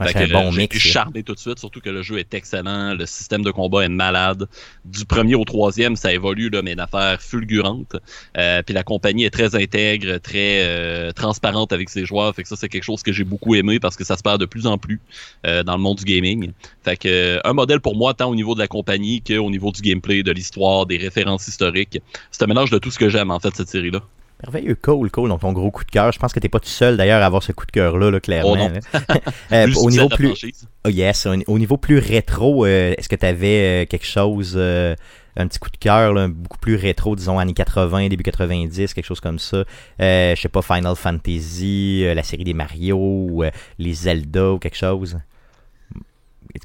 Fait 0.07 0.11
c'est 0.11 0.17
un 0.17 0.27
que, 0.27 0.33
bon 0.33 0.47
euh, 0.47 0.51
j'ai 0.51 0.57
mix. 0.57 0.75
été 0.75 0.87
là. 0.87 0.93
charmé 0.93 1.23
tout 1.23 1.33
de 1.33 1.39
suite, 1.39 1.57
surtout 1.71 1.85
que 1.85 1.89
le 1.89 2.01
jeu 2.01 2.19
est 2.19 2.33
excellent, 2.33 2.93
le 2.95 3.05
système 3.05 3.43
de 3.43 3.51
combat 3.51 3.85
est 3.85 3.89
malade. 3.89 4.47
Du 4.83 5.05
premier 5.05 5.35
au 5.35 5.45
troisième, 5.45 5.95
ça 5.95 6.11
évolue, 6.11 6.49
là, 6.49 6.61
mais 6.61 6.73
une 6.73 6.81
affaire 6.81 7.21
fulgurante. 7.21 7.95
Euh, 8.37 8.61
puis 8.61 8.73
la 8.73 8.83
compagnie 8.83 9.23
est 9.23 9.29
très 9.29 9.55
intègre, 9.55 10.17
très 10.17 10.65
euh, 10.65 11.11
transparente 11.13 11.71
avec 11.71 11.89
ses 11.89 12.05
joueurs. 12.05 12.35
Fait 12.35 12.43
que 12.43 12.49
ça, 12.49 12.57
c'est 12.57 12.67
quelque 12.67 12.83
chose 12.83 13.03
que 13.03 13.13
j'ai 13.13 13.23
beaucoup 13.23 13.55
aimé 13.55 13.79
parce 13.79 13.95
que 13.95 14.03
ça 14.03 14.17
se 14.17 14.23
perd 14.23 14.41
de 14.41 14.45
plus 14.45 14.67
en 14.67 14.77
plus 14.77 14.99
euh, 15.45 15.63
dans 15.63 15.77
le 15.77 15.81
monde 15.81 15.97
du 15.97 16.03
gaming. 16.03 16.51
Fait 16.83 16.97
que 16.97 17.39
un 17.45 17.53
modèle 17.53 17.79
pour 17.79 17.95
moi, 17.95 18.13
tant 18.13 18.29
au 18.29 18.35
niveau 18.35 18.53
de 18.53 18.59
la 18.59 18.67
compagnie 18.67 19.21
qu'au 19.21 19.49
niveau 19.49 19.71
du 19.71 19.81
gameplay, 19.81 20.23
de 20.23 20.31
l'histoire, 20.31 20.85
des 20.85 20.97
références 20.97 21.47
historiques. 21.47 22.01
C'est 22.31 22.43
un 22.43 22.47
mélange 22.47 22.69
de 22.69 22.79
tout 22.79 22.91
ce 22.91 22.99
que 22.99 23.07
j'aime, 23.07 23.31
en 23.31 23.39
fait, 23.39 23.55
cette 23.55 23.69
série-là. 23.69 24.01
Merveilleux, 24.43 24.75
cool, 24.75 25.11
cool. 25.11 25.29
Donc 25.29 25.41
ton 25.41 25.53
gros 25.53 25.71
coup 25.71 25.83
de 25.83 25.91
cœur. 25.91 26.11
Je 26.11 26.19
pense 26.19 26.33
que 26.33 26.39
t'es 26.39 26.49
pas 26.49 26.59
tout 26.59 26.69
seul 26.69 26.97
d'ailleurs 26.97 27.21
à 27.21 27.25
avoir 27.25 27.43
ce 27.43 27.51
coup 27.51 27.65
de 27.65 27.71
cœur-là, 27.71 28.11
là, 28.11 28.19
clairement. 28.19 28.51
Oh 28.51 28.57
non. 28.57 28.69
là. 28.69 29.17
Euh, 29.51 29.67
au 29.75 29.89
niveau 29.89 30.07
plus. 30.07 30.45
Oh 30.85 30.89
yes, 30.89 31.25
au, 31.25 31.35
au 31.47 31.59
niveau 31.59 31.77
plus 31.77 31.99
rétro, 31.99 32.65
euh, 32.65 32.93
est-ce 32.97 33.09
que 33.09 33.15
tu 33.15 33.25
avais 33.25 33.85
quelque 33.89 34.05
chose, 34.05 34.53
euh, 34.55 34.95
un 35.37 35.47
petit 35.47 35.59
coup 35.59 35.69
de 35.69 35.77
cœur, 35.77 36.13
là, 36.13 36.27
beaucoup 36.27 36.57
plus 36.57 36.75
rétro, 36.75 37.15
disons 37.15 37.39
années 37.39 37.53
80, 37.53 38.07
début 38.09 38.23
90, 38.23 38.93
quelque 38.93 39.05
chose 39.05 39.19
comme 39.19 39.39
ça? 39.39 39.63
Euh, 40.01 40.35
je 40.35 40.41
sais 40.41 40.49
pas, 40.49 40.61
Final 40.61 40.95
Fantasy, 40.95 42.03
euh, 42.05 42.13
la 42.13 42.23
série 42.23 42.43
des 42.43 42.53
Mario, 42.53 43.43
euh, 43.43 43.51
les 43.77 43.93
Zelda 43.93 44.53
ou 44.53 44.59
quelque 44.59 44.77
chose? 44.77 45.17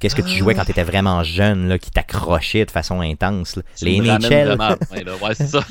Qu'est-ce 0.00 0.14
que 0.16 0.22
tu 0.22 0.36
jouais 0.36 0.54
quand 0.54 0.64
tu 0.64 0.70
étais 0.72 0.82
vraiment 0.84 1.22
jeune, 1.22 1.68
là, 1.68 1.78
qui 1.78 1.90
t'accrochait 1.90 2.64
de 2.64 2.70
façon 2.70 3.00
intense? 3.00 3.56
là? 3.56 3.62
Les 3.82 4.00
NHL? 4.00 4.56
Ouais, 5.22 5.34
c'est 5.34 5.46
ça. 5.46 5.60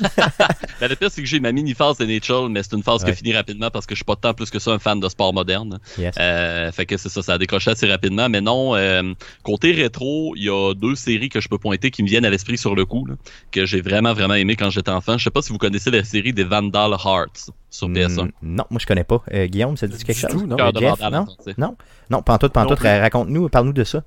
Ben, 0.80 0.88
le 0.88 0.96
pire, 0.96 1.10
c'est 1.10 1.22
que 1.22 1.26
j'ai 1.28 1.40
ma 1.40 1.52
mini-phase 1.52 2.00
NHL, 2.00 2.48
mais 2.50 2.62
c'est 2.62 2.74
une 2.76 2.82
phase 2.82 3.02
Ouais. 3.02 3.10
qui 3.12 3.16
finit 3.18 3.34
rapidement 3.34 3.70
parce 3.70 3.86
que 3.86 3.94
je 3.94 3.98
suis 3.98 4.04
pas 4.04 4.16
tant 4.16 4.34
plus 4.34 4.50
que 4.50 4.58
ça 4.58 4.72
un 4.72 4.78
fan 4.78 5.00
de 5.00 5.08
sport 5.08 5.32
moderne. 5.32 5.78
Yes. 5.98 6.14
Euh, 6.20 6.70
fait 6.72 6.84
que 6.86 6.96
c'est 6.98 7.08
ça, 7.08 7.22
ça 7.22 7.34
a 7.34 7.38
décroché 7.38 7.70
assez 7.70 7.86
rapidement. 7.88 8.28
Mais 8.28 8.40
non, 8.42 8.74
euh, 8.76 9.14
côté 9.42 9.72
rétro, 9.72 10.34
il 10.36 10.44
y 10.44 10.50
a 10.50 10.74
deux 10.74 10.94
séries 10.94 11.28
que 11.30 11.40
je 11.40 11.48
peux 11.48 11.58
pointer 11.58 11.90
qui 11.90 12.02
me 12.02 12.08
viennent 12.08 12.24
à 12.26 12.30
l'esprit 12.30 12.58
sur 12.58 12.74
le 12.74 12.84
coup, 12.84 13.06
là, 13.06 13.14
que 13.52 13.64
j'ai 13.64 13.80
vraiment, 13.80 14.12
vraiment 14.12 14.34
aimé 14.34 14.54
quand 14.56 14.68
j'étais 14.70 14.90
enfant. 14.90 15.16
Je 15.16 15.24
sais 15.24 15.30
pas 15.30 15.40
si 15.42 15.50
vous 15.52 15.58
connaissez 15.58 15.90
la 15.90 16.04
série 16.04 16.32
des 16.32 16.44
Vandal 16.44 16.92
Hearts 16.92 17.50
sur 17.76 17.88
PS1. 17.88 18.26
Mm, 18.26 18.30
non, 18.42 18.64
moi 18.70 18.80
je 18.80 18.86
connais 18.86 19.04
pas. 19.04 19.22
Euh, 19.32 19.46
Guillaume, 19.46 19.76
ça 19.76 19.86
dit 19.86 20.02
quelque 20.02 20.18
chose? 20.18 20.30
tout, 20.30 20.46
non. 20.46 20.56
Cœur 20.56 20.72
de 20.72 20.80
Jeff, 20.80 20.98
Vandal, 20.98 21.12
non? 21.12 21.26
Non? 21.58 21.76
Non, 22.10 22.22
pantoute, 22.22 22.52
pantoute, 22.52 22.78
plus. 22.78 22.88
raconte-nous, 22.88 23.48
parle-nous 23.48 23.72
de 23.72 23.84
ça. 23.84 24.02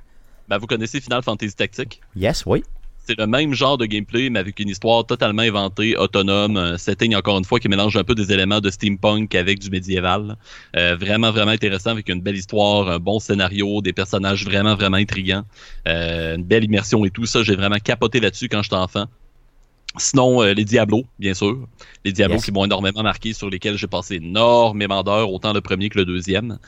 Ben, 0.47 0.57
vous 0.57 0.67
connaissez 0.67 0.99
Final 0.99 1.21
Fantasy 1.21 1.55
Tactique? 1.55 2.01
Yes, 2.15 2.43
oui. 2.45 2.63
C'est 3.05 3.17
le 3.17 3.25
même 3.25 3.53
genre 3.53 3.77
de 3.77 3.85
gameplay, 3.85 4.29
mais 4.29 4.39
avec 4.39 4.59
une 4.59 4.69
histoire 4.69 5.03
totalement 5.05 5.41
inventée, 5.41 5.97
autonome, 5.97 6.57
un 6.57 6.77
setting 6.77 7.15
encore 7.15 7.37
une 7.39 7.45
fois 7.45 7.59
qui 7.59 7.67
mélange 7.67 7.97
un 7.97 8.03
peu 8.03 8.13
des 8.13 8.31
éléments 8.31 8.59
de 8.59 8.69
steampunk 8.69 9.33
avec 9.33 9.57
du 9.59 9.71
médiéval. 9.71 10.37
Euh, 10.75 10.95
vraiment, 10.95 11.31
vraiment 11.31 11.51
intéressant 11.51 11.89
avec 11.91 12.07
une 12.09 12.21
belle 12.21 12.35
histoire, 12.35 12.87
un 12.87 12.99
bon 12.99 13.19
scénario, 13.19 13.81
des 13.81 13.93
personnages 13.93 14.45
vraiment, 14.45 14.75
vraiment 14.75 14.97
intrigants, 14.97 15.43
euh, 15.87 16.35
une 16.35 16.43
belle 16.43 16.63
immersion 16.63 17.03
et 17.05 17.09
tout 17.09 17.25
ça. 17.25 17.41
J'ai 17.41 17.55
vraiment 17.55 17.77
capoté 17.77 18.19
là-dessus 18.19 18.47
quand 18.47 18.61
j'étais 18.61 18.75
enfant. 18.75 19.05
Sinon, 19.97 20.43
euh, 20.43 20.53
les 20.53 20.65
Diablos, 20.65 21.03
bien 21.17 21.33
sûr. 21.33 21.57
Les 22.05 22.11
Diablos 22.11 22.35
Yes. 22.35 22.45
qui 22.45 22.51
m'ont 22.51 22.63
énormément 22.65 23.01
marqué, 23.01 23.33
sur 23.33 23.49
lesquels 23.49 23.75
j'ai 23.75 23.87
passé 23.87 24.15
énormément 24.15 25.03
d'heures, 25.03 25.31
autant 25.33 25.51
le 25.51 25.61
premier 25.61 25.89
que 25.89 25.97
le 25.97 26.05
deuxième. 26.05 26.59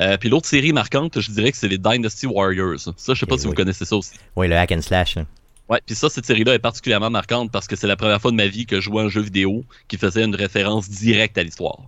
Euh, 0.00 0.16
puis 0.16 0.28
l'autre 0.28 0.46
série 0.46 0.72
marquante, 0.72 1.20
je 1.20 1.30
dirais 1.32 1.50
que 1.50 1.56
c'est 1.58 1.68
les 1.68 1.78
Dynasty 1.78 2.26
Warriors. 2.26 2.78
Ça, 2.96 3.14
je 3.14 3.18
sais 3.18 3.26
pas 3.26 3.34
Ok, 3.34 3.40
si 3.40 3.46
vous 3.48 3.52
connaissez 3.54 3.84
ça 3.84 3.96
aussi. 3.96 4.12
Oui, 4.36 4.46
le 4.48 4.56
hack 4.56 4.70
and 4.72 4.82
slash. 4.82 5.16
là. 5.16 5.24
Ouais, 5.68 5.80
puis 5.84 5.94
ça, 5.96 6.08
cette 6.08 6.24
série-là 6.24 6.54
est 6.54 6.58
particulièrement 6.60 7.10
marquante 7.10 7.50
parce 7.50 7.66
que 7.66 7.76
c'est 7.76 7.88
la 7.88 7.96
première 7.96 8.22
fois 8.22 8.30
de 8.30 8.36
ma 8.36 8.46
vie 8.46 8.64
que 8.64 8.76
je 8.76 8.82
jouais 8.82 9.02
à 9.02 9.04
un 9.06 9.08
jeu 9.08 9.20
vidéo 9.22 9.64
qui 9.88 9.98
faisait 9.98 10.24
une 10.24 10.34
référence 10.36 10.88
directe 10.88 11.36
à 11.36 11.42
l'histoire. 11.42 11.80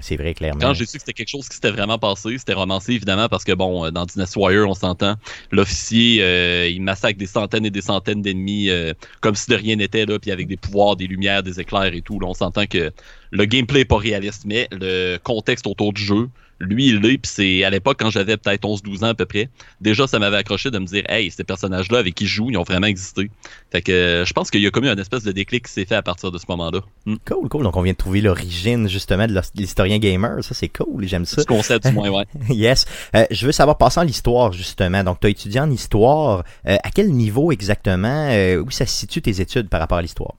C'est 0.00 0.16
vrai, 0.16 0.34
clairement. 0.34 0.60
Quand 0.60 0.74
j'ai 0.74 0.86
su 0.86 0.94
que 0.94 1.00
c'était 1.00 1.12
quelque 1.12 1.28
chose 1.28 1.48
qui 1.48 1.54
s'était 1.54 1.70
vraiment 1.70 1.98
passé, 1.98 2.36
c'était 2.38 2.52
romancé 2.52 2.92
évidemment 2.92 3.28
parce 3.28 3.44
que 3.44 3.52
bon, 3.52 3.84
euh, 3.84 3.90
dans 3.90 4.04
Dynasty 4.04 4.38
Warrior, 4.38 4.68
on 4.68 4.74
s'entend, 4.74 5.14
l'officier, 5.52 6.18
euh, 6.20 6.68
il 6.68 6.82
massacre 6.82 7.18
des 7.18 7.26
centaines 7.26 7.64
et 7.64 7.70
des 7.70 7.80
centaines 7.80 8.20
d'ennemis 8.20 8.70
euh, 8.70 8.92
comme 9.20 9.34
si 9.36 9.48
de 9.50 9.54
rien 9.54 9.76
n'était 9.76 10.04
là, 10.04 10.18
puis 10.18 10.32
avec 10.32 10.48
des 10.48 10.56
pouvoirs, 10.56 10.96
des 10.96 11.06
lumières, 11.06 11.42
des 11.42 11.60
éclairs 11.60 11.94
et 11.94 12.02
tout. 12.02 12.18
On 12.22 12.34
s'entend 12.34 12.66
que 12.66 12.92
le 13.30 13.44
gameplay 13.44 13.80
est 13.80 13.84
pas 13.84 13.98
réaliste, 13.98 14.44
mais 14.46 14.68
le 14.72 15.18
contexte 15.18 15.66
autour 15.66 15.92
du 15.92 16.02
jeu, 16.02 16.28
lui, 16.60 16.88
il 16.88 17.00
l'est. 17.00 17.18
Puis 17.18 17.30
c'est 17.34 17.64
à 17.64 17.70
l'époque 17.70 17.98
quand 17.98 18.10
j'avais 18.10 18.36
peut-être 18.36 18.66
11-12 18.66 19.04
ans 19.04 19.08
à 19.08 19.14
peu 19.14 19.26
près. 19.26 19.48
Déjà, 19.80 20.06
ça 20.06 20.18
m'avait 20.18 20.36
accroché 20.36 20.70
de 20.70 20.78
me 20.78 20.86
dire, 20.86 21.04
hey, 21.08 21.30
ces 21.30 21.44
personnages-là 21.44 21.98
avec 21.98 22.14
qui 22.14 22.26
je 22.26 22.34
joue, 22.34 22.50
ils 22.50 22.56
ont 22.56 22.62
vraiment 22.62 22.86
existé. 22.86 23.30
Fait 23.70 23.82
que 23.82 24.24
je 24.26 24.32
pense 24.32 24.50
qu'il 24.50 24.60
y 24.60 24.66
a 24.66 24.70
comme 24.70 24.84
eu 24.84 24.88
un 24.88 24.96
espèce 24.96 25.22
de 25.22 25.32
déclic 25.32 25.66
qui 25.66 25.72
s'est 25.72 25.84
fait 25.84 25.94
à 25.94 26.02
partir 26.02 26.30
de 26.30 26.38
ce 26.38 26.44
moment-là. 26.48 26.80
Hmm. 27.06 27.16
Cool, 27.26 27.48
cool. 27.48 27.62
Donc, 27.62 27.76
on 27.76 27.82
vient 27.82 27.92
de 27.92 27.98
trouver 27.98 28.20
l'origine, 28.20 28.88
justement, 28.88 29.26
de 29.26 29.40
l'historien 29.54 29.98
gamer. 29.98 30.42
Ça, 30.42 30.54
c'est 30.54 30.68
cool. 30.68 31.06
J'aime 31.06 31.24
ça. 31.24 31.42
Ce 31.42 31.46
concept, 31.46 31.86
du 31.86 31.92
moins, 31.92 32.10
ouais. 32.10 32.24
yes. 32.50 32.86
Euh, 33.14 33.24
je 33.30 33.46
veux 33.46 33.52
savoir, 33.52 33.78
passant 33.78 34.02
à 34.02 34.04
l'histoire, 34.04 34.52
justement. 34.52 35.02
Donc, 35.04 35.20
tu 35.20 35.26
as 35.26 35.30
étudié 35.30 35.60
en 35.60 35.70
histoire. 35.70 36.44
Euh, 36.66 36.76
à 36.82 36.90
quel 36.90 37.10
niveau 37.12 37.52
exactement, 37.52 38.28
euh, 38.30 38.62
où 38.62 38.70
ça 38.70 38.86
se 38.86 38.94
situe 38.94 39.22
tes 39.22 39.40
études 39.40 39.68
par 39.68 39.80
rapport 39.80 39.98
à 39.98 40.02
l'histoire? 40.02 40.34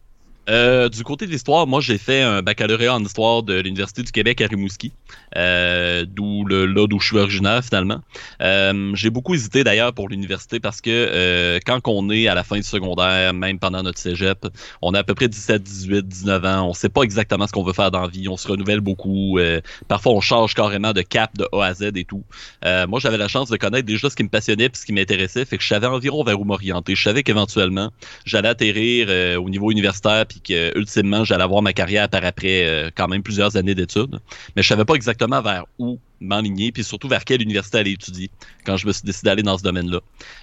Euh, 0.47 0.89
du 0.89 1.03
côté 1.03 1.25
de 1.25 1.31
l'histoire, 1.31 1.65
moi 1.65 1.81
j'ai 1.81 1.97
fait 1.97 2.21
un 2.21 2.43
baccalauréat 2.43 2.93
en 2.93 3.03
histoire 3.03 3.41
de 3.41 3.59
l'Université 3.59 4.03
du 4.03 4.11
Québec 4.11 4.41
à 4.41 4.47
Rimouski, 4.47 4.91
euh, 5.35 6.05
d'où 6.07 6.45
le 6.45 6.67
là 6.67 6.85
d'où 6.87 6.99
je 6.99 7.07
suis 7.07 7.17
originaire 7.17 7.63
finalement. 7.63 8.01
Euh, 8.41 8.91
j'ai 8.93 9.09
beaucoup 9.09 9.33
hésité 9.33 9.63
d'ailleurs 9.63 9.93
pour 9.93 10.07
l'université 10.07 10.59
parce 10.59 10.81
que 10.81 10.91
euh, 10.91 11.59
quand 11.65 11.79
on 11.85 12.11
est 12.11 12.27
à 12.27 12.35
la 12.35 12.43
fin 12.43 12.57
du 12.57 12.63
secondaire, 12.63 13.33
même 13.33 13.57
pendant 13.57 13.81
notre 13.81 13.97
cégep, 13.97 14.47
on 14.83 14.93
a 14.93 14.99
à 14.99 15.03
peu 15.03 15.15
près 15.15 15.27
17, 15.27 15.63
18, 15.63 16.07
19 16.07 16.45
ans, 16.45 16.69
on 16.69 16.73
sait 16.73 16.89
pas 16.89 17.01
exactement 17.01 17.47
ce 17.47 17.51
qu'on 17.51 17.63
veut 17.63 17.73
faire 17.73 17.89
dans 17.89 18.01
la 18.01 18.07
vie, 18.07 18.29
on 18.29 18.37
se 18.37 18.47
renouvelle 18.47 18.81
beaucoup, 18.81 19.39
euh, 19.39 19.61
parfois 19.87 20.13
on 20.13 20.21
change 20.21 20.53
carrément 20.53 20.93
de 20.93 21.01
cap 21.01 21.35
de 21.37 21.47
A 21.53 21.65
à 21.65 21.73
Z 21.73 21.91
et 21.95 22.05
tout. 22.05 22.23
Euh, 22.65 22.85
moi 22.85 22.99
j'avais 22.99 23.17
la 23.17 23.27
chance 23.27 23.49
de 23.49 23.57
connaître 23.57 23.87
déjà 23.87 24.11
ce 24.11 24.15
qui 24.15 24.23
me 24.23 24.29
passionnait 24.29 24.65
et 24.65 24.71
ce 24.73 24.85
qui 24.85 24.93
m'intéressait, 24.93 25.45
fait 25.45 25.57
que 25.57 25.63
je 25.63 25.69
savais 25.69 25.87
environ 25.87 26.23
vers 26.23 26.39
où 26.39 26.43
m'orienter. 26.43 26.93
Je 26.93 27.03
savais 27.03 27.23
qu'éventuellement 27.23 27.91
j'allais 28.25 28.49
atterrir 28.49 29.39
au 29.41 29.49
niveau 29.49 29.71
universitaire 29.71 30.25
puis 30.35 30.53
que 30.53 30.77
ultimement 30.77 31.23
j'allais 31.23 31.43
avoir 31.43 31.61
ma 31.61 31.73
carrière 31.73 32.09
par 32.09 32.23
après 32.25 32.65
euh, 32.65 32.89
quand 32.95 33.07
même 33.07 33.23
plusieurs 33.23 33.55
années 33.55 33.75
d'études. 33.75 34.19
Mais 34.55 34.63
je 34.63 34.67
savais 34.67 34.85
pas 34.85 34.95
exactement 34.95 35.41
vers 35.41 35.65
où 35.79 35.99
m'enligner, 36.19 36.71
puis 36.71 36.83
surtout 36.83 37.07
vers 37.07 37.25
quelle 37.25 37.41
université 37.41 37.79
aller 37.79 37.91
étudier 37.91 38.29
quand 38.65 38.77
je 38.77 38.87
me 38.87 38.91
suis 38.91 39.03
décidé 39.03 39.29
d'aller 39.29 39.43
dans 39.43 39.57
ce 39.57 39.63
domaine-là. 39.63 39.99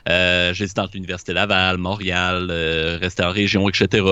Euh, 0.08 0.54
j'ai 0.54 0.64
hésité 0.64 0.80
entre 0.80 0.94
l'Université 0.94 1.32
Laval, 1.32 1.78
Montréal, 1.78 2.48
euh, 2.50 2.98
rester 3.00 3.22
en 3.22 3.30
région, 3.30 3.68
etc. 3.68 4.04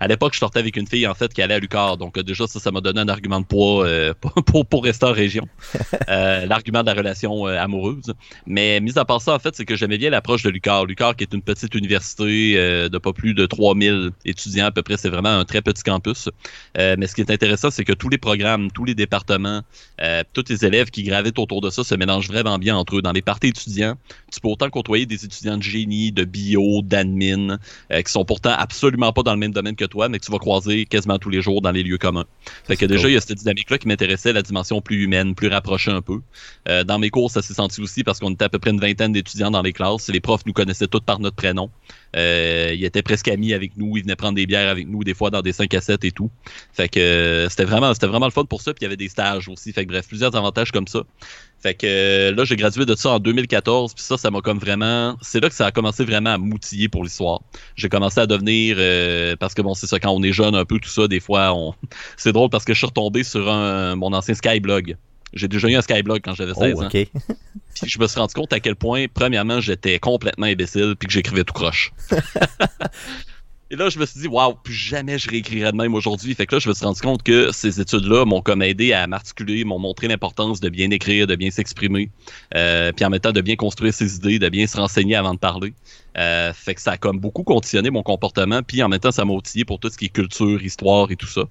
À 0.00 0.08
l'époque, 0.08 0.34
je 0.34 0.38
sortais 0.38 0.58
avec 0.58 0.76
une 0.76 0.86
fille 0.86 1.06
en 1.06 1.14
fait 1.14 1.32
qui 1.32 1.42
allait 1.42 1.54
à 1.54 1.58
Lucar, 1.58 1.96
donc 1.96 2.16
euh, 2.16 2.22
déjà 2.22 2.46
ça, 2.46 2.60
ça 2.60 2.70
m'a 2.70 2.80
donné 2.80 3.00
un 3.00 3.08
argument 3.08 3.40
de 3.40 3.46
poids 3.46 3.86
euh, 3.86 4.14
pour, 4.46 4.66
pour 4.66 4.84
rester 4.84 5.06
en 5.06 5.12
région. 5.12 5.48
Euh, 6.08 6.46
L'argument 6.46 6.82
de 6.82 6.86
la 6.86 6.94
relation 6.94 7.46
amoureuse. 7.46 8.14
Mais 8.46 8.80
mis 8.80 8.96
à 8.96 9.04
part 9.04 9.20
ça, 9.20 9.34
en 9.34 9.38
fait, 9.38 9.56
c'est 9.56 9.64
que 9.64 9.74
j'aimais 9.74 9.98
bien 9.98 10.10
l'approche 10.10 10.42
de 10.42 10.50
Lucar. 10.50 10.84
Lucar 10.84 11.16
qui 11.16 11.24
est 11.24 11.34
une 11.34 11.42
petite 11.42 11.74
université 11.74 12.54
de 12.88 12.98
pas 12.98 13.12
plus 13.12 13.34
de 13.34 13.44
3000 13.46 14.10
étudiants 14.24 14.66
à 14.66 14.70
peu 14.70 14.82
près, 14.82 14.96
c'est 14.96 15.08
vraiment 15.08 15.30
un 15.30 15.44
très 15.44 15.62
petit 15.62 15.82
campus. 15.82 16.28
Mais 16.76 17.06
ce 17.06 17.14
qui 17.14 17.22
est 17.22 17.30
intéressant, 17.30 17.70
c'est 17.70 17.84
que 17.84 17.92
tous 17.92 18.08
les 18.08 18.18
programmes, 18.18 18.70
tous 18.70 18.84
les 18.84 18.94
départements, 18.94 19.62
tous 20.32 20.44
les 20.48 20.64
élèves 20.64 20.90
qui 20.90 21.02
gravitent 21.06 21.38
autour 21.38 21.60
de 21.60 21.70
ça 21.70 21.84
se 21.84 21.94
mélangent 21.94 22.28
vraiment 22.28 22.58
bien 22.58 22.76
entre 22.76 22.96
eux. 22.96 23.02
Dans 23.02 23.12
les 23.12 23.22
parties 23.22 23.48
étudiants, 23.48 23.96
tu 24.32 24.40
peux 24.40 24.48
autant 24.48 24.68
côtoyer 24.70 25.06
des 25.06 25.24
étudiants 25.24 25.56
de 25.56 25.62
génie, 25.62 26.12
de 26.12 26.24
bio, 26.24 26.82
d'admin, 26.82 27.58
euh, 27.92 28.02
qui 28.02 28.12
sont 28.12 28.24
pourtant 28.24 28.54
absolument 28.56 29.12
pas 29.12 29.22
dans 29.22 29.32
le 29.32 29.38
même 29.38 29.52
domaine 29.52 29.76
que 29.76 29.84
toi, 29.84 30.08
mais 30.08 30.18
que 30.18 30.24
tu 30.24 30.32
vas 30.32 30.38
croiser 30.38 30.86
quasiment 30.86 31.18
tous 31.18 31.30
les 31.30 31.42
jours 31.42 31.62
dans 31.62 31.70
les 31.70 31.82
lieux 31.82 31.98
communs. 31.98 32.26
Fait 32.64 32.76
que 32.76 32.86
déjà, 32.86 33.02
cool. 33.02 33.10
il 33.10 33.14
y 33.14 33.16
a 33.16 33.20
cette 33.20 33.38
dynamique-là 33.38 33.78
qui 33.78 33.88
m'intéressait, 33.88 34.32
la 34.32 34.42
dimension 34.42 34.80
plus 34.80 35.02
humaine, 35.02 35.34
plus 35.34 35.48
rapprochée 35.48 35.90
un 35.90 36.02
peu. 36.02 36.20
Euh, 36.68 36.84
dans 36.84 36.98
mes 36.98 37.10
cours, 37.10 37.30
ça 37.30 37.42
s'est 37.42 37.54
senti 37.54 37.80
aussi 37.80 38.04
parce 38.04 38.20
qu'on 38.20 38.32
était 38.32 38.44
à 38.44 38.48
peu 38.48 38.58
près 38.58 38.70
une 38.70 38.80
vingtaine 38.80 39.12
d'étudiants 39.12 39.50
dans 39.50 39.62
les 39.62 39.72
classes. 39.72 40.08
Les 40.08 40.20
profs 40.20 40.46
nous 40.46 40.52
connaissaient 40.52 40.86
tous 40.86 41.00
par 41.00 41.20
notre 41.20 41.36
prénom. 41.36 41.70
Euh, 42.16 42.72
ils 42.74 42.84
étaient 42.84 43.02
presque 43.02 43.28
amis 43.28 43.52
avec 43.52 43.76
nous, 43.76 43.96
ils 43.96 44.02
venaient 44.02 44.16
prendre 44.16 44.34
des 44.34 44.46
bières 44.46 44.68
avec 44.68 44.88
nous, 44.88 45.04
des 45.04 45.14
fois 45.14 45.30
dans 45.30 45.42
des 45.42 45.52
5 45.52 45.72
à 45.74 45.80
7 45.80 46.04
et 46.04 46.12
tout. 46.12 46.30
Fait 46.72 46.88
que 46.88 47.46
c'était 47.50 47.64
vraiment, 47.64 47.92
c'était 47.92 48.06
vraiment 48.06 48.26
le 48.26 48.32
fun 48.32 48.44
pour 48.44 48.62
ça. 48.62 48.72
Puis 48.72 48.82
il 48.82 48.84
y 48.84 48.86
avait 48.86 48.96
des 48.96 49.08
stages 49.08 49.48
aussi. 49.48 49.72
Fait 49.72 49.84
que 49.84 49.90
bref, 49.90 50.08
plusieurs 50.08 50.34
avantages 50.34 50.72
comme 50.72 50.86
ça. 50.86 50.95
Fait 51.58 51.74
que 51.74 51.86
euh, 51.86 52.34
là, 52.34 52.44
j'ai 52.44 52.54
gradué 52.56 52.84
de 52.84 52.94
ça 52.94 53.10
en 53.12 53.18
2014. 53.18 53.94
Puis 53.94 54.04
ça, 54.04 54.16
ça 54.16 54.30
m'a 54.30 54.40
comme 54.40 54.58
vraiment. 54.58 55.16
C'est 55.22 55.40
là 55.40 55.48
que 55.48 55.54
ça 55.54 55.66
a 55.66 55.70
commencé 55.72 56.04
vraiment 56.04 56.30
à 56.34 56.38
m'outiller 56.38 56.88
pour 56.88 57.02
l'histoire. 57.02 57.40
J'ai 57.76 57.88
commencé 57.88 58.20
à 58.20 58.26
devenir. 58.26 58.76
euh, 58.78 59.34
parce 59.36 59.54
que 59.54 59.62
bon, 59.62 59.74
c'est 59.74 59.86
ça, 59.86 59.98
quand 59.98 60.10
on 60.10 60.22
est 60.22 60.32
jeune 60.32 60.54
un 60.54 60.64
peu, 60.64 60.78
tout 60.78 60.88
ça, 60.90 61.08
des 61.08 61.18
fois, 61.20 61.52
on. 61.54 61.74
c'est 62.16 62.32
drôle 62.32 62.50
parce 62.50 62.64
que 62.64 62.72
je 62.72 62.78
suis 62.78 62.86
retombé 62.86 63.24
sur 63.24 63.50
un, 63.50 63.96
mon 63.96 64.12
ancien 64.12 64.34
Skyblog. 64.34 64.96
J'ai 65.32 65.48
déjà 65.48 65.68
eu 65.68 65.74
un 65.74 65.82
Skyblog 65.82 66.20
quand 66.22 66.34
j'avais 66.34 66.54
16 66.54 66.74
Oh, 66.76 66.84
ans. 66.84 66.88
Puis 67.74 67.88
je 67.88 67.98
me 67.98 68.06
suis 68.06 68.20
rendu 68.20 68.32
compte 68.34 68.52
à 68.52 68.60
quel 68.60 68.76
point, 68.76 69.06
premièrement, 69.12 69.60
j'étais 69.60 69.98
complètement 69.98 70.46
imbécile 70.46 70.94
puis 70.98 71.08
que 71.08 71.12
j'écrivais 71.12 71.44
tout 71.44 71.52
croche. 71.52 71.92
Et 73.68 73.74
là, 73.74 73.88
je 73.88 73.98
me 73.98 74.06
suis 74.06 74.20
dit, 74.20 74.28
waouh, 74.28 74.54
plus 74.54 74.72
jamais 74.72 75.18
je 75.18 75.28
réécrirais 75.28 75.72
de 75.72 75.76
même 75.76 75.94
aujourd'hui. 75.94 76.32
Fait 76.34 76.46
que 76.46 76.54
là, 76.54 76.58
je 76.60 76.68
me 76.68 76.74
suis 76.74 76.84
rendu 76.84 77.00
compte 77.00 77.24
que 77.24 77.50
ces 77.50 77.80
études-là 77.80 78.24
m'ont 78.24 78.40
comme 78.40 78.62
aidé 78.62 78.92
à 78.92 79.08
m'articuler, 79.08 79.64
m'ont 79.64 79.80
montré 79.80 80.06
l'importance 80.06 80.60
de 80.60 80.68
bien 80.68 80.90
écrire, 80.90 81.26
de 81.26 81.34
bien 81.34 81.50
s'exprimer, 81.50 82.10
euh, 82.54 82.92
puis 82.92 83.04
en 83.04 83.10
même 83.10 83.18
temps 83.18 83.32
de 83.32 83.40
bien 83.40 83.56
construire 83.56 83.92
ses 83.92 84.14
idées, 84.16 84.38
de 84.38 84.48
bien 84.48 84.68
se 84.68 84.76
renseigner 84.76 85.16
avant 85.16 85.34
de 85.34 85.40
parler. 85.40 85.74
Euh, 86.16 86.52
fait 86.52 86.76
que 86.76 86.80
ça 86.80 86.92
a 86.92 86.96
comme 86.96 87.18
beaucoup 87.18 87.42
conditionné 87.42 87.90
mon 87.90 88.04
comportement, 88.04 88.62
puis 88.62 88.84
en 88.84 88.88
même 88.88 89.00
temps, 89.00 89.10
ça 89.10 89.24
m'a 89.24 89.32
outillé 89.32 89.64
pour 89.64 89.80
tout 89.80 89.90
ce 89.90 89.98
qui 89.98 90.04
est 90.04 90.10
culture, 90.10 90.62
histoire 90.62 91.10
et 91.10 91.16
tout 91.16 91.26
ça. 91.26 91.42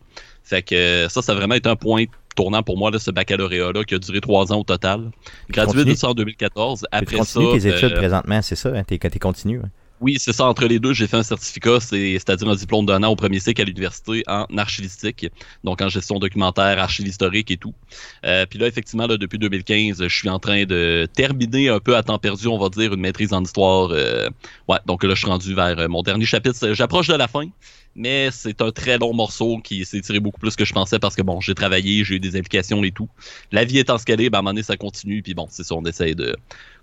Fait 0.41 0.61
que 0.61 0.73
euh, 0.73 1.09
ça, 1.09 1.21
ça 1.21 1.33
a 1.33 1.35
vraiment 1.35 1.55
été 1.55 1.67
un 1.67 1.75
point 1.75 2.05
tournant 2.37 2.63
pour 2.63 2.77
moi, 2.77 2.91
là, 2.91 2.99
ce 2.99 3.11
baccalauréat-là, 3.11 3.83
qui 3.83 3.95
a 3.95 3.99
duré 3.99 4.21
trois 4.21 4.53
ans 4.53 4.59
au 4.59 4.63
total. 4.63 5.11
Gradué 5.49 5.83
de 5.83 5.93
ça 5.95 6.09
en 6.09 6.13
2014. 6.13 6.79
Tu 6.79 6.85
Après 6.91 7.17
ça, 7.17 7.39
continues 7.39 7.59
tes 7.59 7.67
études 7.67 7.91
euh, 7.91 7.97
présentement, 7.97 8.41
c'est 8.41 8.55
ça? 8.55 8.69
Hein? 8.69 8.83
T'es, 8.85 8.97
t'es 8.97 9.19
continu. 9.19 9.59
hein? 9.59 9.69
Oui, 10.01 10.17
c'est 10.19 10.33
ça. 10.33 10.45
Entre 10.45 10.65
les 10.65 10.77
deux, 10.79 10.93
j'ai 10.93 11.07
fait 11.07 11.15
un 11.15 11.23
certificat, 11.23 11.79
c'est- 11.79 12.13
c'est-à-dire 12.19 12.49
un 12.49 12.55
diplôme 12.55 12.85
d'un 12.85 13.01
an 13.03 13.09
au 13.11 13.15
premier 13.15 13.39
cycle 13.39 13.61
à 13.61 13.65
l'université 13.65 14.23
en 14.27 14.45
archivistique, 14.57 15.27
donc 15.63 15.81
en 15.81 15.87
gestion 15.87 16.19
documentaire, 16.19 16.79
archive 16.79 17.07
historique 17.07 17.49
et 17.49 17.57
tout. 17.57 17.73
Euh, 18.25 18.45
puis 18.45 18.59
là, 18.59 18.67
effectivement, 18.67 19.07
là, 19.07 19.15
depuis 19.17 19.39
2015, 19.39 20.03
je 20.05 20.13
suis 20.15 20.27
en 20.29 20.37
train 20.39 20.65
de 20.65 21.07
terminer 21.15 21.69
un 21.69 21.79
peu 21.79 21.95
à 21.95 22.03
temps 22.03 22.19
perdu, 22.19 22.47
on 22.47 22.57
va 22.57 22.67
dire, 22.69 22.93
une 22.93 22.99
maîtrise 22.99 23.31
en 23.31 23.41
histoire. 23.41 23.91
euh, 23.91 24.27
ouais, 24.67 24.77
donc 24.85 25.03
là, 25.03 25.11
je 25.15 25.19
suis 25.19 25.27
rendu 25.29 25.53
vers 25.55 25.87
mon 25.89 26.01
dernier 26.03 26.25
chapitre. 26.25 26.73
J'approche 26.73 27.07
de 27.07 27.15
la 27.15 27.27
fin, 27.29 27.45
mais 27.95 28.29
c'est 28.31 28.61
un 28.61 28.71
très 28.71 28.97
long 28.97 29.13
morceau 29.13 29.59
qui 29.63 29.85
s'est 29.85 30.01
tiré 30.01 30.19
beaucoup 30.19 30.39
plus 30.39 30.55
que 30.55 30.65
je 30.65 30.73
pensais 30.73 30.99
parce 30.99 31.15
que 31.15 31.21
bon, 31.21 31.39
j'ai 31.39 31.55
travaillé, 31.55 32.03
j'ai 32.03 32.15
eu 32.15 32.19
des 32.19 32.35
implications 32.35 32.83
et 32.83 32.91
tout. 32.91 33.09
La 33.51 33.63
vie 33.63 33.79
étant 33.79 33.97
ce 33.97 34.05
qu'elle 34.05 34.21
est, 34.21 34.29
ben, 34.29 34.37
à 34.37 34.39
un 34.39 34.41
moment 34.41 34.51
donné, 34.51 34.63
ça 34.63 34.77
continue, 34.77 35.21
puis 35.21 35.33
bon, 35.33 35.47
c'est 35.49 35.63
ça, 35.63 35.75
on 35.75 35.83
essaie 35.85 36.13
de 36.13 36.35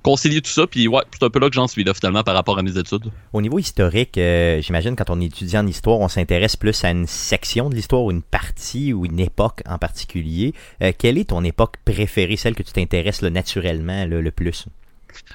concilier 0.02 0.40
tout 0.40 0.50
ça, 0.50 0.66
puis 0.66 0.88
ouais, 0.88 1.02
c'est 1.12 1.24
un 1.24 1.30
peu 1.30 1.38
là 1.38 1.48
que 1.48 1.54
j'en 1.54 1.68
suis 1.68 1.84
là 1.84 1.94
finalement 1.94 2.22
par 2.22 2.34
rapport 2.34 2.58
à 2.58 2.62
mes 2.62 2.76
études. 2.76 3.10
Au 3.32 3.40
niveau 3.40 3.58
historique, 3.58 4.18
euh, 4.18 4.60
j'imagine 4.60 4.96
quand 4.96 5.10
on 5.10 5.20
est 5.20 5.26
étudiant 5.26 5.60
en 5.60 5.66
histoire, 5.66 6.00
on 6.00 6.08
s'intéresse 6.08 6.56
plus 6.56 6.82
à 6.84 6.90
une 6.90 7.06
section 7.06 7.70
de 7.70 7.74
l'histoire 7.74 8.02
ou 8.04 8.10
une 8.10 8.22
partie 8.22 8.92
ou 8.92 9.04
une 9.04 9.20
époque 9.20 9.62
en 9.66 9.78
particulier. 9.78 10.54
Euh, 10.82 10.92
quelle 10.96 11.18
est 11.18 11.30
ton 11.30 11.44
époque 11.44 11.76
préférée, 11.84 12.36
celle 12.36 12.54
que 12.54 12.62
tu 12.62 12.72
t'intéresses 12.72 13.22
naturellement 13.22 14.06
le 14.06 14.30
plus? 14.30 14.66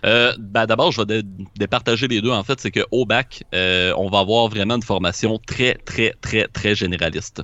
Euh, 0.06 0.34
ben 0.40 0.66
d'abord, 0.66 0.92
je 0.92 1.02
vais 1.02 1.22
dé- 1.22 1.28
départager 1.58 2.08
les 2.08 2.22
deux. 2.22 2.32
En 2.32 2.44
fait, 2.44 2.60
c'est 2.60 2.72
que 2.72 2.82
au 2.92 3.06
bac, 3.06 3.44
euh, 3.54 3.94
on 3.98 4.10
va 4.10 4.20
avoir 4.20 4.48
vraiment 4.48 4.76
une 4.76 4.84
formation 4.84 5.40
très, 5.46 5.76
très, 5.86 6.14
très, 6.22 6.48
très 6.48 6.76
généraliste. 6.76 7.42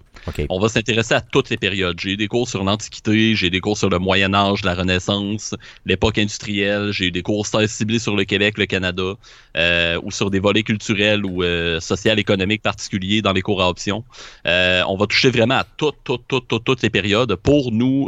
On 0.49 0.59
va 0.59 0.69
s'intéresser 0.69 1.13
à 1.13 1.21
toutes 1.21 1.49
les 1.49 1.57
périodes. 1.57 1.99
J'ai 1.99 2.11
eu 2.11 2.17
des 2.17 2.27
cours 2.27 2.47
sur 2.47 2.63
l'Antiquité, 2.63 3.35
j'ai 3.35 3.49
des 3.49 3.59
cours 3.59 3.77
sur 3.77 3.89
le 3.89 3.99
Moyen 3.99 4.33
Âge, 4.33 4.63
la 4.63 4.75
Renaissance, 4.75 5.55
l'époque 5.85 6.17
industrielle, 6.17 6.91
j'ai 6.91 7.07
eu 7.07 7.11
des 7.11 7.21
cours 7.21 7.45
ciblés 7.67 7.99
sur 7.99 8.15
le 8.15 8.23
Québec, 8.23 8.57
le 8.57 8.65
Canada, 8.65 9.13
euh, 9.57 9.99
ou 10.03 10.11
sur 10.11 10.29
des 10.29 10.39
volets 10.39 10.63
culturels 10.63 11.25
ou 11.25 11.43
social 11.79 12.19
économiques 12.19 12.61
particuliers 12.61 13.21
dans 13.21 13.33
les 13.33 13.41
cours 13.41 13.61
à 13.61 13.69
option. 13.69 14.03
On 14.45 14.97
va 14.97 15.07
toucher 15.07 15.29
vraiment 15.29 15.55
à 15.55 15.63
toutes, 15.63 15.97
toutes, 16.03 16.27
toutes, 16.27 16.47
toutes, 16.47 16.63
toutes 16.63 16.81
les 16.81 16.89
périodes 16.89 17.35
pour 17.35 17.71
nous 17.71 18.07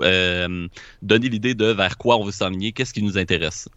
donner 1.02 1.30
l'idée 1.30 1.54
de 1.56 1.66
vers 1.66 1.98
quoi 1.98 2.18
on 2.18 2.24
veut 2.24 2.32
s'enligner, 2.32 2.72
qu'est-ce 2.72 2.94
qui 2.94 3.04
nous 3.04 3.18
intéresse. 3.18 3.68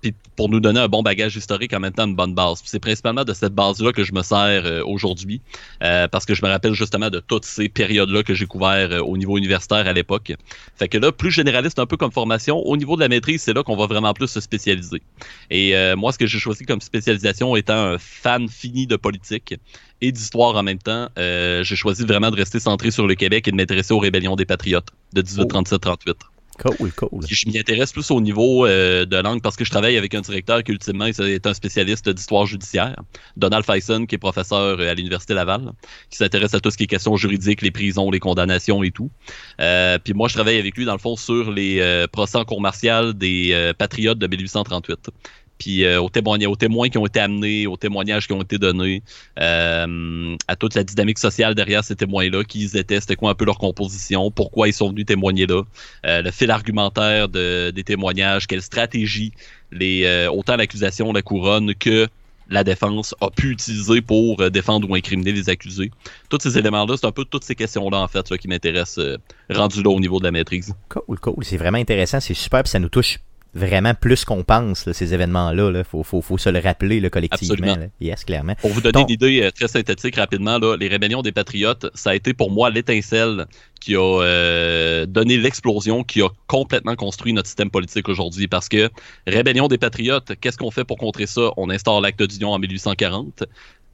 Puis 0.00 0.14
pour 0.36 0.48
nous 0.48 0.60
donner 0.60 0.80
un 0.80 0.88
bon 0.88 1.02
bagage 1.02 1.36
historique 1.36 1.72
en 1.74 1.80
même 1.80 1.92
temps 1.92 2.06
une 2.06 2.16
bonne 2.16 2.34
base. 2.34 2.62
C'est 2.64 2.80
principalement 2.80 3.24
de 3.24 3.32
cette 3.32 3.54
base-là 3.54 3.92
que 3.92 4.04
je 4.04 4.12
me 4.12 4.22
sers 4.22 4.64
euh, 4.64 4.82
aujourd'hui, 4.84 5.40
euh, 5.82 6.08
parce 6.08 6.24
que 6.24 6.34
je 6.34 6.44
me 6.44 6.50
rappelle 6.50 6.74
justement 6.74 7.10
de 7.10 7.20
toutes 7.20 7.44
ces 7.44 7.68
périodes-là 7.68 8.22
que 8.22 8.34
j'ai 8.34 8.46
couvert 8.46 8.90
euh, 8.92 9.00
au 9.00 9.16
niveau 9.16 9.36
universitaire 9.38 9.86
à 9.86 9.92
l'époque. 9.92 10.32
Fait 10.76 10.88
que 10.88 10.98
là, 10.98 11.12
plus 11.12 11.30
généraliste 11.30 11.78
un 11.78 11.86
peu 11.86 11.96
comme 11.96 12.12
formation, 12.12 12.58
au 12.58 12.76
niveau 12.76 12.96
de 12.96 13.00
la 13.00 13.08
maîtrise, 13.08 13.42
c'est 13.42 13.52
là 13.52 13.62
qu'on 13.62 13.76
va 13.76 13.86
vraiment 13.86 14.14
plus 14.14 14.28
se 14.28 14.40
spécialiser. 14.40 15.02
Et 15.50 15.74
moi, 15.96 16.12
ce 16.12 16.18
que 16.18 16.26
j'ai 16.26 16.38
choisi 16.38 16.64
comme 16.64 16.80
spécialisation 16.80 17.56
étant 17.56 17.74
un 17.74 17.98
fan 17.98 18.48
fini 18.48 18.86
de 18.86 18.96
politique 18.96 19.54
et 20.02 20.12
d'histoire 20.12 20.56
en 20.56 20.62
même 20.62 20.78
temps, 20.78 21.08
euh, 21.16 21.62
j'ai 21.62 21.76
choisi 21.76 22.04
vraiment 22.04 22.30
de 22.30 22.36
rester 22.36 22.58
centré 22.58 22.90
sur 22.90 23.06
le 23.06 23.14
Québec 23.14 23.46
et 23.48 23.52
de 23.52 23.56
m'intéresser 23.56 23.94
aux 23.94 24.00
rébellions 24.00 24.36
des 24.36 24.44
patriotes 24.44 24.88
de 25.14 25.22
1837-38. 25.22 26.14
Je 27.28 27.48
m'y 27.48 27.58
intéresse 27.58 27.92
plus 27.92 28.10
au 28.10 28.20
niveau 28.20 28.66
euh, 28.66 29.06
de 29.06 29.16
langue 29.16 29.40
parce 29.40 29.56
que 29.56 29.64
je 29.64 29.70
travaille 29.70 29.96
avec 29.96 30.14
un 30.14 30.20
directeur 30.20 30.62
qui 30.62 30.72
ultimement 30.72 31.06
est 31.06 31.46
un 31.46 31.54
spécialiste 31.54 32.08
d'histoire 32.08 32.46
judiciaire, 32.46 32.96
Donald 33.36 33.64
Faison, 33.64 34.04
qui 34.06 34.16
est 34.16 34.18
professeur 34.18 34.78
euh, 34.78 34.90
à 34.90 34.94
l'Université 34.94 35.34
Laval, 35.34 35.72
qui 36.10 36.18
s'intéresse 36.18 36.54
à 36.54 36.60
tout 36.60 36.70
ce 36.70 36.76
qui 36.76 36.84
est 36.84 36.88
questions 36.88 37.16
juridiques, 37.16 37.62
les 37.62 37.70
prisons, 37.70 38.10
les 38.10 38.20
condamnations 38.20 38.82
et 38.82 38.90
tout. 38.90 39.10
Euh, 39.60 39.98
puis 39.98 40.12
moi, 40.12 40.28
je 40.28 40.34
travaille 40.34 40.58
avec 40.58 40.76
lui, 40.76 40.84
dans 40.84 40.92
le 40.92 40.98
fond, 40.98 41.16
sur 41.16 41.50
les 41.50 42.06
procès 42.12 42.38
en 42.38 42.44
cour 42.44 42.60
martiale 42.60 43.14
des 43.14 43.72
patriotes 43.78 44.18
de 44.18 44.26
1838 44.26 45.10
puis 45.62 45.84
euh, 45.84 46.02
aux, 46.02 46.08
témoignages, 46.08 46.48
aux 46.48 46.56
témoins 46.56 46.88
qui 46.88 46.98
ont 46.98 47.06
été 47.06 47.20
amenés, 47.20 47.68
aux 47.68 47.76
témoignages 47.76 48.26
qui 48.26 48.32
ont 48.32 48.42
été 48.42 48.58
donnés, 48.58 49.00
euh, 49.38 50.36
à 50.48 50.56
toute 50.56 50.74
la 50.74 50.82
dynamique 50.82 51.20
sociale 51.20 51.54
derrière 51.54 51.84
ces 51.84 51.94
témoins-là, 51.94 52.42
qui 52.42 52.62
ils 52.62 52.76
étaient, 52.76 53.00
c'était 53.00 53.14
quoi 53.14 53.30
un 53.30 53.34
peu 53.36 53.44
leur 53.44 53.58
composition, 53.58 54.32
pourquoi 54.32 54.66
ils 54.66 54.72
sont 54.72 54.90
venus 54.90 55.06
témoigner 55.06 55.46
là, 55.46 55.62
euh, 56.04 56.20
le 56.20 56.32
fil 56.32 56.50
argumentaire 56.50 57.28
de, 57.28 57.70
des 57.70 57.84
témoignages, 57.84 58.48
quelle 58.48 58.60
stratégie 58.60 59.32
les, 59.70 60.26
autant 60.32 60.56
l'accusation, 60.56 61.12
la 61.12 61.22
couronne 61.22 61.76
que 61.76 62.08
la 62.50 62.64
défense 62.64 63.14
a 63.20 63.30
pu 63.30 63.50
utiliser 63.50 64.02
pour 64.02 64.50
défendre 64.50 64.90
ou 64.90 64.96
incriminer 64.96 65.30
les 65.30 65.48
accusés. 65.48 65.92
Tous 66.28 66.38
ces 66.42 66.58
éléments-là, 66.58 66.96
c'est 66.98 67.06
un 67.06 67.12
peu 67.12 67.24
toutes 67.24 67.44
ces 67.44 67.54
questions-là, 67.54 67.98
en 67.98 68.08
fait, 68.08 68.26
ça, 68.26 68.36
qui 68.36 68.48
m'intéressent 68.48 69.00
rendu 69.48 69.80
là 69.80 69.90
au 69.90 70.00
niveau 70.00 70.18
de 70.18 70.24
la 70.24 70.32
maîtrise. 70.32 70.74
Cool, 70.88 71.20
cool. 71.20 71.44
C'est 71.44 71.56
vraiment 71.56 71.78
intéressant, 71.78 72.18
c'est 72.18 72.34
super, 72.34 72.64
puis 72.64 72.70
ça 72.70 72.80
nous 72.80 72.88
touche 72.88 73.20
vraiment 73.54 73.94
plus 73.94 74.24
qu'on 74.24 74.44
pense, 74.44 74.86
là, 74.86 74.92
ces 74.92 75.12
événements-là. 75.14 75.72
Il 75.76 75.84
faut, 75.84 76.02
faut, 76.02 76.22
faut 76.22 76.38
se 76.38 76.48
le 76.48 76.58
rappeler 76.58 77.00
là, 77.00 77.10
collectivement. 77.10 77.76
Yes, 78.00 78.24
clairement. 78.24 78.54
Pour 78.56 78.70
vous 78.70 78.80
donner 78.80 78.92
Donc- 78.92 79.08
une 79.08 79.14
idée 79.14 79.42
euh, 79.42 79.50
très 79.50 79.68
synthétique 79.68 80.16
rapidement, 80.16 80.58
là, 80.58 80.76
les 80.76 80.88
rébellions 80.88 81.22
des 81.22 81.32
Patriotes, 81.32 81.86
ça 81.94 82.10
a 82.10 82.14
été 82.14 82.34
pour 82.34 82.50
moi 82.50 82.70
l'étincelle 82.70 83.46
qui 83.80 83.96
a 83.96 84.20
euh, 84.22 85.06
donné 85.06 85.36
l'explosion, 85.36 86.04
qui 86.04 86.22
a 86.22 86.28
complètement 86.46 86.94
construit 86.96 87.32
notre 87.32 87.48
système 87.48 87.70
politique 87.70 88.08
aujourd'hui. 88.08 88.48
Parce 88.48 88.68
que 88.68 88.88
rébellion 89.26 89.68
des 89.68 89.78
Patriotes, 89.78 90.32
qu'est-ce 90.40 90.56
qu'on 90.56 90.70
fait 90.70 90.84
pour 90.84 90.96
contrer 90.98 91.26
ça? 91.26 91.50
On 91.56 91.68
instaure 91.68 92.00
l'acte 92.00 92.22
d'union 92.22 92.52
en 92.52 92.58
1840. 92.58 93.44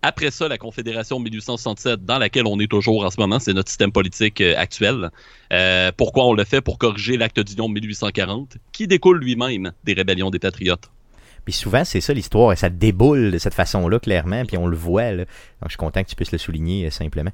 Après 0.03 0.31
ça, 0.31 0.47
la 0.47 0.59
Confédération 0.59 1.19
1867, 1.19 2.05
dans 2.05 2.19
laquelle 2.19 2.47
on 2.47 2.61
est 2.61 2.71
toujours 2.71 3.05
en 3.05 3.11
ce 3.11 3.19
moment, 3.19 3.41
c'est 3.41 3.53
notre 3.53 3.69
système 3.69 3.91
politique 3.91 4.41
euh, 4.41 4.55
actuel. 4.57 5.11
Euh, 5.53 5.91
pourquoi 5.97 6.27
on 6.27 6.35
le 6.35 6.45
fait? 6.45 6.61
Pour 6.61 6.79
corriger 6.79 7.17
l'acte 7.17 7.41
d'union 7.41 7.69
de 7.69 7.75
1840, 7.75 8.59
qui 8.71 8.87
découle 8.87 9.19
lui-même 9.19 9.73
des 9.83 9.95
rébellions 9.95 10.31
des 10.31 10.39
Patriotes. 10.39 10.89
Puis 11.45 11.53
souvent, 11.53 11.85
c'est 11.85 12.01
ça 12.01 12.13
l'histoire, 12.13 12.53
et 12.53 12.57
ça 12.57 12.69
déboule 12.69 13.33
de 13.33 13.39
cette 13.39 13.55
façon-là, 13.55 13.99
clairement, 13.99 14.45
puis 14.45 14.57
on 14.57 14.67
le 14.67 14.77
voit. 14.77 15.17
Donc, 15.17 15.27
je 15.65 15.71
suis 15.71 15.77
content 15.79 16.05
que 16.05 16.09
tu 16.09 16.15
puisses 16.15 16.31
le 16.31 16.39
souligner 16.39 16.87
euh, 16.87 16.91
simplement. 16.91 17.31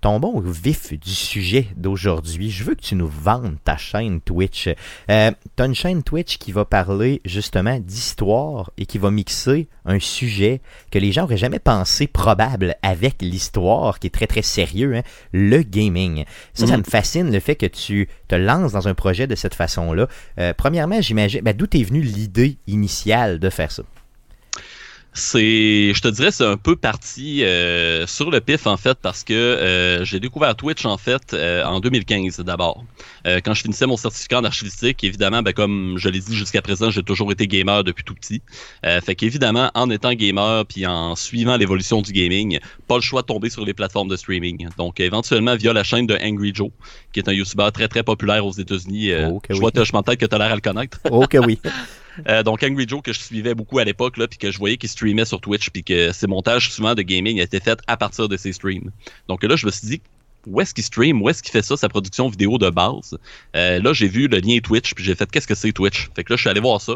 Tombons 0.00 0.32
au 0.34 0.40
vif 0.40 0.98
du 0.98 1.10
sujet 1.10 1.66
d'aujourd'hui. 1.76 2.50
Je 2.50 2.64
veux 2.64 2.74
que 2.74 2.80
tu 2.80 2.94
nous 2.94 3.06
vendes 3.06 3.56
ta 3.64 3.76
chaîne 3.76 4.22
Twitch. 4.22 4.70
Euh, 5.10 5.30
tu 5.56 5.62
as 5.62 5.66
une 5.66 5.74
chaîne 5.74 6.02
Twitch 6.02 6.38
qui 6.38 6.52
va 6.52 6.64
parler 6.64 7.20
justement 7.26 7.78
d'histoire 7.78 8.70
et 8.78 8.86
qui 8.86 8.96
va 8.96 9.10
mixer 9.10 9.68
un 9.84 9.98
sujet 10.00 10.62
que 10.90 10.98
les 10.98 11.12
gens 11.12 11.22
n'auraient 11.22 11.36
jamais 11.36 11.58
pensé 11.58 12.06
probable 12.06 12.76
avec 12.82 13.20
l'histoire, 13.20 13.98
qui 13.98 14.06
est 14.06 14.10
très 14.10 14.26
très 14.26 14.40
sérieux, 14.40 14.96
hein, 14.96 15.02
le 15.32 15.58
gaming. 15.62 16.24
Ça, 16.54 16.66
ça 16.66 16.78
Mhm. 16.78 16.78
me 16.78 16.90
fascine 16.90 17.30
le 17.30 17.40
fait 17.40 17.56
que 17.56 17.66
tu 17.66 18.08
te 18.26 18.34
lances 18.36 18.72
dans 18.72 18.88
un 18.88 18.94
projet 18.94 19.26
de 19.26 19.34
cette 19.34 19.54
façon-là. 19.54 20.08
Euh, 20.38 20.54
premièrement, 20.56 21.02
j'imagine, 21.02 21.42
ben, 21.42 21.54
d'où 21.54 21.66
est 21.74 21.82
venue 21.84 22.00
l'idée 22.00 22.56
initiale 22.66 23.38
de 23.38 23.50
faire 23.50 23.70
ça? 23.70 23.82
C'est, 25.12 25.92
je 25.92 26.00
te 26.00 26.06
dirais, 26.06 26.30
c'est 26.30 26.44
un 26.46 26.56
peu 26.56 26.76
parti 26.76 27.42
euh, 27.42 28.06
sur 28.06 28.30
le 28.30 28.40
pif 28.40 28.68
en 28.68 28.76
fait 28.76 28.96
parce 29.02 29.24
que 29.24 29.34
euh, 29.34 30.04
j'ai 30.04 30.20
découvert 30.20 30.54
Twitch 30.54 30.84
en 30.86 30.96
fait 30.98 31.34
euh, 31.34 31.64
en 31.64 31.80
2015 31.80 32.38
d'abord. 32.40 32.84
Euh, 33.26 33.40
quand 33.44 33.52
je 33.52 33.62
finissais 33.62 33.86
mon 33.86 33.96
certificat 33.96 34.38
en 34.38 34.44
archivistique, 34.44 35.02
évidemment, 35.02 35.42
ben, 35.42 35.52
comme 35.52 35.94
je 35.98 36.08
l'ai 36.08 36.20
dit 36.20 36.36
jusqu'à 36.36 36.62
présent, 36.62 36.90
j'ai 36.90 37.02
toujours 37.02 37.32
été 37.32 37.48
gamer 37.48 37.82
depuis 37.82 38.04
tout 38.04 38.14
petit. 38.14 38.40
Euh, 38.86 39.00
fait 39.00 39.16
qu'évidemment, 39.16 39.70
en 39.74 39.90
étant 39.90 40.12
gamer 40.14 40.64
puis 40.66 40.86
en 40.86 41.16
suivant 41.16 41.56
l'évolution 41.56 42.02
du 42.02 42.12
gaming, 42.12 42.60
pas 42.86 42.94
le 42.94 43.02
choix 43.02 43.22
de 43.22 43.26
tomber 43.26 43.50
sur 43.50 43.64
les 43.64 43.74
plateformes 43.74 44.08
de 44.08 44.16
streaming. 44.16 44.68
Donc 44.78 45.00
éventuellement 45.00 45.56
via 45.56 45.72
la 45.72 45.82
chaîne 45.82 46.06
de 46.06 46.16
Angry 46.22 46.52
Joe, 46.54 46.70
qui 47.12 47.18
est 47.18 47.28
un 47.28 47.32
YouTuber 47.32 47.68
très 47.74 47.88
très 47.88 48.04
populaire 48.04 48.46
aux 48.46 48.52
États-Unis. 48.52 49.10
Euh, 49.10 49.28
Oh, 49.30 49.40
je 49.48 49.54
oui. 49.54 49.60
vois, 49.60 49.84
je 49.84 49.92
m'entends 49.92 50.14
que 50.16 50.24
tu 50.26 50.34
as 50.34 50.38
l'air 50.38 50.52
à 50.52 50.54
le 50.54 50.60
connaître. 50.60 50.98
Oh 51.10 51.26
que 51.26 51.38
oui. 51.38 51.58
Euh, 52.28 52.42
donc 52.42 52.62
Angry 52.62 52.86
Joe 52.88 53.02
que 53.02 53.12
je 53.12 53.20
suivais 53.20 53.54
beaucoup 53.54 53.78
à 53.78 53.84
l'époque 53.84 54.16
là 54.16 54.26
puis 54.28 54.38
que 54.38 54.50
je 54.50 54.58
voyais 54.58 54.76
qu'il 54.76 54.88
streamait 54.88 55.24
sur 55.24 55.40
Twitch 55.40 55.70
puis 55.70 55.84
que 55.84 56.12
ses 56.12 56.26
montages 56.26 56.70
souvent 56.70 56.94
de 56.94 57.02
gaming 57.02 57.40
étaient 57.40 57.60
faits 57.60 57.80
à 57.86 57.96
partir 57.96 58.28
de 58.28 58.36
ses 58.36 58.52
streams. 58.52 58.90
Donc 59.28 59.42
là 59.42 59.56
je 59.56 59.66
me 59.66 59.70
suis 59.70 59.86
dit 59.86 60.02
où 60.46 60.60
est-ce 60.60 60.72
qu'il 60.72 60.84
stream, 60.84 61.20
où 61.20 61.28
est-ce 61.28 61.42
qu'il 61.42 61.52
fait 61.52 61.62
ça 61.62 61.76
sa 61.76 61.88
production 61.88 62.28
vidéo 62.28 62.58
de 62.58 62.70
base? 62.70 63.18
Euh, 63.56 63.80
là 63.80 63.92
j'ai 63.92 64.08
vu 64.08 64.26
le 64.28 64.38
lien 64.38 64.58
Twitch 64.58 64.94
puis 64.94 65.04
j'ai 65.04 65.14
fait 65.14 65.30
qu'est-ce 65.30 65.46
que 65.46 65.54
c'est 65.54 65.72
Twitch? 65.72 66.10
Fait 66.14 66.24
que 66.24 66.32
là 66.32 66.36
je 66.36 66.40
suis 66.40 66.50
allé 66.50 66.60
voir 66.60 66.80
ça. 66.80 66.94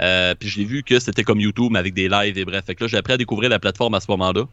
Euh, 0.00 0.34
puis 0.38 0.48
j'ai 0.48 0.64
vu 0.64 0.82
que 0.82 0.98
c'était 0.98 1.24
comme 1.24 1.40
YouTube 1.40 1.68
mais 1.70 1.78
avec 1.78 1.94
des 1.94 2.08
lives 2.08 2.36
et 2.36 2.44
bref. 2.44 2.64
Fait 2.66 2.74
que 2.74 2.84
là 2.84 2.88
j'ai 2.88 2.96
appris 2.96 3.14
à 3.14 3.16
découvrir 3.16 3.50
la 3.50 3.58
plateforme 3.58 3.94
à 3.94 4.00
ce 4.00 4.06
moment-là. 4.10 4.44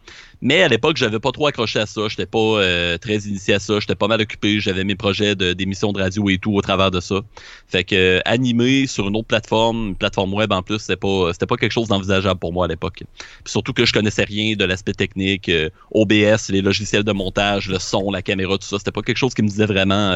Mais 0.42 0.64
à 0.64 0.68
l'époque 0.68 0.98
j'avais 0.98 1.20
pas 1.20 1.32
trop 1.32 1.48
accroché 1.48 1.80
à 1.80 1.86
ça, 1.86 2.08
j'étais 2.08 2.26
pas 2.26 2.38
euh, 2.40 2.98
très 2.98 3.18
initié 3.18 3.56
à 3.56 3.60
ça, 3.60 3.80
j'étais 3.80 3.96
pas 3.96 4.08
mal 4.08 4.22
occupé, 4.22 4.60
j'avais 4.60 4.84
mes 4.84 4.96
projets 4.96 5.36
d'émissions 5.36 5.92
de 5.92 6.02
radio 6.02 6.30
et 6.30 6.38
tout 6.38 6.54
au 6.54 6.62
travers 6.62 6.92
de 6.92 7.00
ça. 7.00 7.22
Fait 7.68 7.84
que 7.84 7.96
euh, 7.96 8.20
animer 8.26 8.88
sur 8.88 9.08
une 9.08 9.16
autre 9.16 9.28
plateforme, 9.28 9.90
une 9.90 9.96
plateforme 9.96 10.34
web 10.34 10.52
en 10.52 10.62
plus, 10.64 10.80
c'était 10.80 10.96
pas 10.96 11.32
pas 11.48 11.58
quelque 11.58 11.72
chose 11.72 11.90
d'envisageable 11.90 12.40
pour 12.40 12.54
moi 12.54 12.66
à 12.66 12.68
l'époque. 12.68 13.04
Surtout 13.46 13.74
que 13.74 13.86
je 13.86 13.94
connaissais 13.94 14.24
rien 14.24 14.56
de 14.56 14.66
l'aspect 14.66 14.94
technique, 14.94 15.50
euh, 15.50 15.70
OBS, 15.92 16.50
les 16.50 16.62
logiciels 16.62 17.04
de 17.04 17.12
montage, 17.12 17.68
le 17.70 17.80
son, 17.80 18.12
la 18.12 18.22
caméra, 18.22 18.58
tout 18.58 18.66
ça, 18.66 18.78
c'était 18.78 18.92
pas 18.92 19.02
quelque 19.02 19.18
chose 19.18 19.34
qui 19.34 19.44
me 19.44 19.48
disait 19.48 19.66
vraiment 19.66 20.14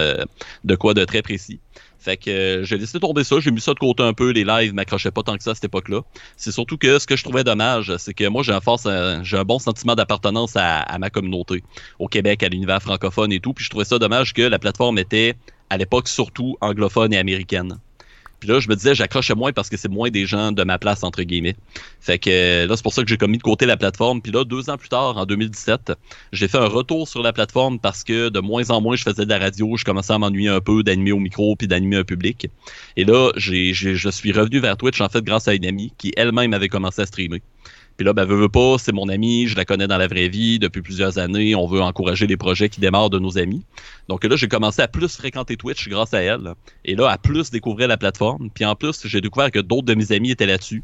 de 0.63 0.75
quoi 0.75 0.93
de 0.93 1.03
très 1.05 1.21
précis. 1.21 1.59
Fait 1.99 2.17
que 2.17 2.29
euh, 2.29 2.63
j'ai 2.63 2.77
laissé 2.77 2.99
tomber 2.99 3.23
ça, 3.23 3.39
j'ai 3.39 3.51
mis 3.51 3.61
ça 3.61 3.73
de 3.73 3.79
côté 3.79 4.03
un 4.03 4.13
peu, 4.13 4.31
les 4.31 4.43
lives 4.43 4.73
m'accrochaient 4.73 5.11
pas 5.11 5.23
tant 5.23 5.37
que 5.37 5.43
ça 5.43 5.51
à 5.51 5.55
cette 5.55 5.65
époque-là. 5.65 6.01
C'est 6.35 6.51
surtout 6.51 6.77
que 6.77 6.99
ce 6.99 7.07
que 7.07 7.15
je 7.15 7.23
trouvais 7.23 7.43
dommage, 7.43 7.95
c'est 7.97 8.13
que 8.13 8.27
moi 8.27 8.43
j'ai 8.43 8.53
un 8.53 8.61
un 9.37 9.43
bon 9.43 9.59
sentiment 9.59 9.95
d'appartenance 9.95 10.55
à, 10.55 10.79
à 10.79 10.97
ma 10.99 11.09
communauté, 11.09 11.63
au 11.99 12.07
Québec, 12.07 12.43
à 12.43 12.49
l'univers 12.49 12.81
francophone 12.81 13.31
et 13.31 13.39
tout, 13.39 13.53
puis 13.53 13.65
je 13.65 13.69
trouvais 13.69 13.85
ça 13.85 13.99
dommage 13.99 14.33
que 14.33 14.41
la 14.41 14.59
plateforme 14.59 14.97
était 14.99 15.35
à 15.69 15.77
l'époque 15.77 16.07
surtout 16.07 16.57
anglophone 16.61 17.13
et 17.13 17.17
américaine. 17.17 17.79
Puis 18.39 18.49
là, 18.49 18.59
je 18.59 18.69
me 18.69 18.75
disais, 18.75 18.93
j'accroche 18.93 19.31
moins 19.31 19.51
parce 19.51 19.69
que 19.69 19.77
c'est 19.77 19.89
moins 19.89 20.09
des 20.09 20.25
gens 20.25 20.51
de 20.51 20.63
ma 20.63 20.77
place, 20.77 21.03
entre 21.03 21.23
guillemets. 21.23 21.55
Fait 21.99 22.19
que 22.19 22.29
euh, 22.29 22.67
là, 22.67 22.75
c'est 22.75 22.83
pour 22.83 22.93
ça 22.93 23.03
que 23.03 23.09
j'ai 23.09 23.17
commis 23.17 23.37
de 23.37 23.43
côté 23.43 23.65
la 23.65 23.77
plateforme. 23.77 24.21
Puis 24.21 24.31
là, 24.31 24.43
deux 24.43 24.69
ans 24.69 24.77
plus 24.77 24.89
tard, 24.89 25.17
en 25.17 25.25
2017, 25.25 25.93
j'ai 26.31 26.47
fait 26.47 26.57
un 26.57 26.67
retour 26.67 27.07
sur 27.07 27.23
la 27.23 27.33
plateforme 27.33 27.79
parce 27.79 28.03
que 28.03 28.29
de 28.29 28.39
moins 28.39 28.69
en 28.69 28.81
moins, 28.81 28.95
je 28.95 29.03
faisais 29.03 29.25
de 29.25 29.29
la 29.29 29.39
radio. 29.39 29.75
Je 29.75 29.83
commençais 29.83 30.13
à 30.13 30.19
m'ennuyer 30.19 30.49
un 30.49 30.61
peu 30.61 30.83
d'animer 30.83 31.11
au 31.11 31.19
micro 31.19 31.55
puis 31.55 31.67
d'animer 31.67 31.97
un 31.97 32.03
public. 32.03 32.47
Et 32.95 33.05
là, 33.05 33.31
j'ai, 33.35 33.73
je 33.73 34.09
suis 34.09 34.31
revenu 34.31 34.59
vers 34.59 34.77
Twitch, 34.77 35.01
en 35.01 35.09
fait, 35.09 35.23
grâce 35.23 35.47
à 35.47 35.53
une 35.53 35.65
amie 35.65 35.93
qui 35.97 36.13
elle-même 36.15 36.53
avait 36.53 36.69
commencé 36.69 37.01
à 37.01 37.05
streamer. 37.05 37.41
Puis 37.97 38.05
là, 38.05 38.13
ben, 38.13 38.25
veux, 38.25 38.35
veux 38.35 38.49
pas, 38.49 38.77
c'est 38.77 38.93
mon 38.93 39.09
ami, 39.09 39.47
je 39.47 39.55
la 39.55 39.65
connais 39.65 39.87
dans 39.87 39.97
la 39.97 40.07
vraie 40.07 40.29
vie 40.29 40.59
depuis 40.59 40.83
plusieurs 40.83 41.17
années. 41.17 41.55
On 41.55 41.65
veut 41.65 41.81
encourager 41.81 42.27
les 42.27 42.37
projets 42.37 42.69
qui 42.69 42.79
démarrent 42.79 43.09
de 43.09 43.17
nos 43.17 43.39
amis. 43.39 43.65
Donc 44.07 44.23
là, 44.23 44.35
j'ai 44.35 44.47
commencé 44.47 44.83
à 44.83 44.87
plus 44.87 45.17
fréquenter 45.17 45.57
Twitch 45.57 45.89
grâce 45.89 46.13
à 46.13 46.21
elle. 46.21 46.53
Et 46.85 46.95
là, 46.95 47.09
à 47.09 47.17
plus 47.17 47.49
découvrir 47.49 47.87
la 47.87 47.97
plateforme. 47.97 48.51
Puis 48.51 48.65
en 48.65 48.75
plus, 48.75 49.07
j'ai 49.07 49.19
découvert 49.19 49.49
que 49.49 49.59
d'autres 49.59 49.87
de 49.87 49.95
mes 49.95 50.11
amis 50.11 50.29
étaient 50.29 50.45
là-dessus. 50.45 50.83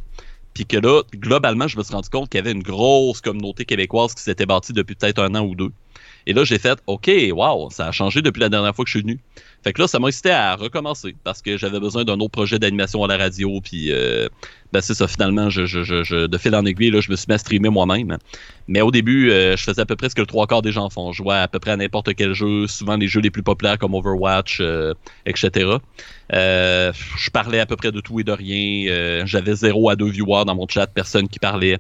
Puis 0.56 0.66
que 0.66 0.78
là, 0.78 1.04
globalement, 1.14 1.68
je 1.68 1.78
me 1.78 1.84
suis 1.84 1.94
rendu 1.94 2.10
compte 2.10 2.30
qu'il 2.30 2.40
y 2.40 2.42
avait 2.42 2.52
une 2.52 2.64
grosse 2.64 3.22
communauté 3.22 3.66
québécoise 3.66 4.16
qui 4.16 4.24
s'était 4.24 4.48
bâtie 4.48 4.74
depuis 4.74 4.96
peut-être 4.96 5.20
un 5.20 5.36
an 5.36 5.46
ou 5.46 5.54
deux. 5.56 5.72
Et 6.26 6.34
là, 6.34 6.44
j'ai 6.44 6.58
fait, 6.58 6.80
OK, 6.88 7.12
wow, 7.32 7.70
ça 7.70 7.88
a 7.88 7.92
changé 7.92 8.22
depuis 8.22 8.40
la 8.40 8.50
dernière 8.50 8.76
fois 8.76 8.86
que 8.86 8.90
je 8.90 8.98
suis 8.98 9.02
venu. 9.02 9.20
Fait 9.64 9.72
que 9.72 9.82
là, 9.82 9.88
ça 9.88 10.00
m'a 10.00 10.10
incité 10.10 10.30
à 10.30 10.56
recommencer 10.56 11.16
parce 11.24 11.42
que 11.42 11.58
j'avais 11.58 11.80
besoin 11.80 12.04
d'un 12.04 12.20
autre 12.20 12.32
projet 12.32 12.60
d'animation 12.60 13.04
à 13.04 13.08
la 13.08 13.18
radio. 13.18 13.62
Puis, 13.62 13.92
euh, 13.92 14.28
ben 14.74 14.82
c'est 14.82 14.94
ça, 14.94 15.08
finalement, 15.08 15.50
je, 15.50 16.26
de 16.26 16.38
fil 16.38 16.56
en 16.56 16.66
aiguille, 16.66 16.92
là, 16.92 17.00
je 17.00 17.10
me 17.10 17.16
suis 17.16 17.26
mis 17.30 17.36
à 17.36 17.38
streamer 17.38 17.70
moi-même. 17.70 18.18
Mais 18.68 18.82
au 18.82 18.92
début, 18.92 19.32
euh, 19.32 19.56
je 19.56 19.64
faisais 19.64 19.82
à 19.82 19.86
peu 19.86 19.96
près 19.96 20.10
ce 20.10 20.16
que 20.16 20.22
le 20.22 20.28
trois 20.28 20.48
quarts 20.48 20.62
des 20.62 20.74
gens 20.74 20.90
font. 20.90 21.14
Je 21.14 21.24
jouais 21.24 21.36
à 21.36 21.48
peu 21.48 21.60
près 21.60 21.72
à 21.72 21.78
n'importe 21.78 22.14
quel 22.16 22.34
jeu, 22.34 22.68
souvent 22.68 22.98
les 22.98 23.08
jeux 23.08 23.22
les 23.22 23.32
plus 23.32 23.44
populaires 23.44 23.78
comme 23.78 23.94
Overwatch, 23.94 24.60
euh, 24.60 24.94
etc. 25.26 25.78
Je 26.32 27.30
parlais 27.32 27.60
à 27.60 27.66
peu 27.66 27.78
près 27.78 27.92
de 27.92 28.02
tout 28.02 28.20
et 28.20 28.24
de 28.24 28.32
rien. 28.32 29.26
J'avais 29.26 29.56
zéro 29.56 29.90
à 29.90 29.96
deux 29.96 30.10
viewers 30.10 30.44
dans 30.46 30.56
mon 30.56 30.68
chat, 30.68 30.88
personne 30.88 31.30
qui 31.30 31.40
parlait. 31.40 31.80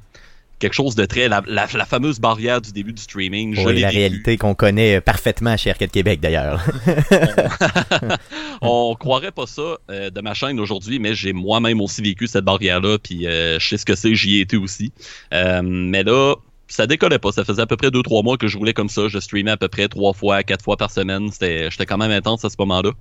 Quelque 0.64 0.76
chose 0.76 0.96
de 0.96 1.04
très... 1.04 1.28
La, 1.28 1.44
la, 1.46 1.68
la 1.74 1.86
fameuse 1.86 2.22
barrière 2.22 2.62
du 2.62 2.72
début 2.72 2.94
du 2.94 3.02
streaming. 3.02 3.54
Oui, 3.66 3.82
la 3.82 3.90
vécu. 3.90 3.98
réalité 4.00 4.38
qu'on 4.38 4.56
connaît 4.56 5.02
parfaitement 5.02 5.58
chez 5.58 5.72
Arcade 5.72 5.92
Québec 5.92 6.22
d'ailleurs. 6.22 6.66
On 8.62 8.96
croirait 8.96 9.34
pas 9.34 9.46
ça 9.46 9.78
euh, 9.92 10.10
de 10.10 10.22
ma 10.22 10.34
chaîne 10.34 10.62
aujourd'hui, 10.62 11.00
mais 11.00 11.16
j'ai 11.16 11.34
moi-même 11.34 11.82
aussi 11.82 12.02
vécu 12.02 12.28
cette 12.28 12.46
barrière-là, 12.46 12.98
puis 12.98 13.28
euh, 13.28 13.60
je 13.60 13.68
sais 13.68 13.78
ce 13.78 13.86
que 13.86 13.96
c'est, 13.96 14.16
j'y 14.16 14.38
ai 14.38 14.40
été 14.40 14.56
aussi. 14.56 14.94
Euh, 15.34 15.62
mais 15.62 16.04
là, 16.04 16.36
ça 16.74 16.88
décollait 16.88 17.20
pas. 17.20 17.32
Ça 17.32 17.46
faisait 17.46 17.62
à 17.62 17.68
peu 17.68 17.78
près 17.78 17.92
deux, 17.92 18.02
trois 18.02 18.24
mois 18.24 18.38
que 18.38 18.48
je 18.48 18.58
roulais 18.58 18.74
comme 18.74 18.90
ça. 18.90 19.08
Je 19.08 19.20
streamais 19.20 19.52
à 19.52 19.58
peu 19.58 19.68
près 19.68 19.88
trois 19.88 20.14
fois, 20.14 20.44
quatre 20.44 20.64
fois 20.64 20.76
par 20.76 20.90
semaine. 20.90 21.30
J'étais 21.32 21.86
quand 21.86 21.98
même 21.98 22.12
intense 22.12 22.44
à 22.46 22.50
ce 22.50 22.56
moment-là. 22.60 22.92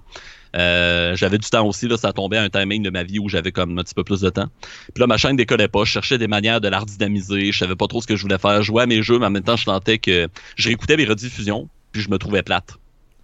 Euh, 0.54 1.16
j'avais 1.16 1.38
du 1.38 1.48
temps 1.48 1.66
aussi, 1.66 1.88
là, 1.88 1.96
ça 1.96 2.12
tombait 2.12 2.36
à 2.36 2.42
un 2.42 2.50
timing 2.50 2.82
de 2.82 2.90
ma 2.90 3.02
vie 3.02 3.18
où 3.18 3.30
j'avais 3.30 3.52
comme 3.52 3.78
un 3.78 3.82
petit 3.82 3.94
peu 3.94 4.04
plus 4.04 4.20
de 4.20 4.28
temps. 4.28 4.48
Puis 4.94 5.00
là, 5.00 5.06
ma 5.06 5.16
chaîne 5.16 5.36
décollait 5.36 5.68
pas. 5.68 5.84
Je 5.84 5.92
cherchais 5.92 6.18
des 6.18 6.28
manières 6.28 6.60
de 6.60 6.68
la 6.68 6.80
redynamiser. 6.80 7.50
Je 7.50 7.58
savais 7.58 7.76
pas 7.76 7.86
trop 7.86 8.02
ce 8.02 8.06
que 8.06 8.16
je 8.16 8.22
voulais 8.22 8.38
faire. 8.38 8.62
Je 8.62 8.66
jouais 8.66 8.82
à 8.82 8.86
mes 8.86 9.02
jeux, 9.02 9.18
mais 9.18 9.26
en 9.26 9.30
même 9.30 9.42
temps, 9.42 9.56
je 9.56 9.64
sentais 9.64 9.98
que 9.98 10.28
je 10.56 10.68
réécoutais 10.68 10.98
mes 10.98 11.06
rediffusions, 11.06 11.68
puis 11.92 12.02
je 12.02 12.10
me 12.10 12.18
trouvais 12.18 12.42
plate. 12.42 12.76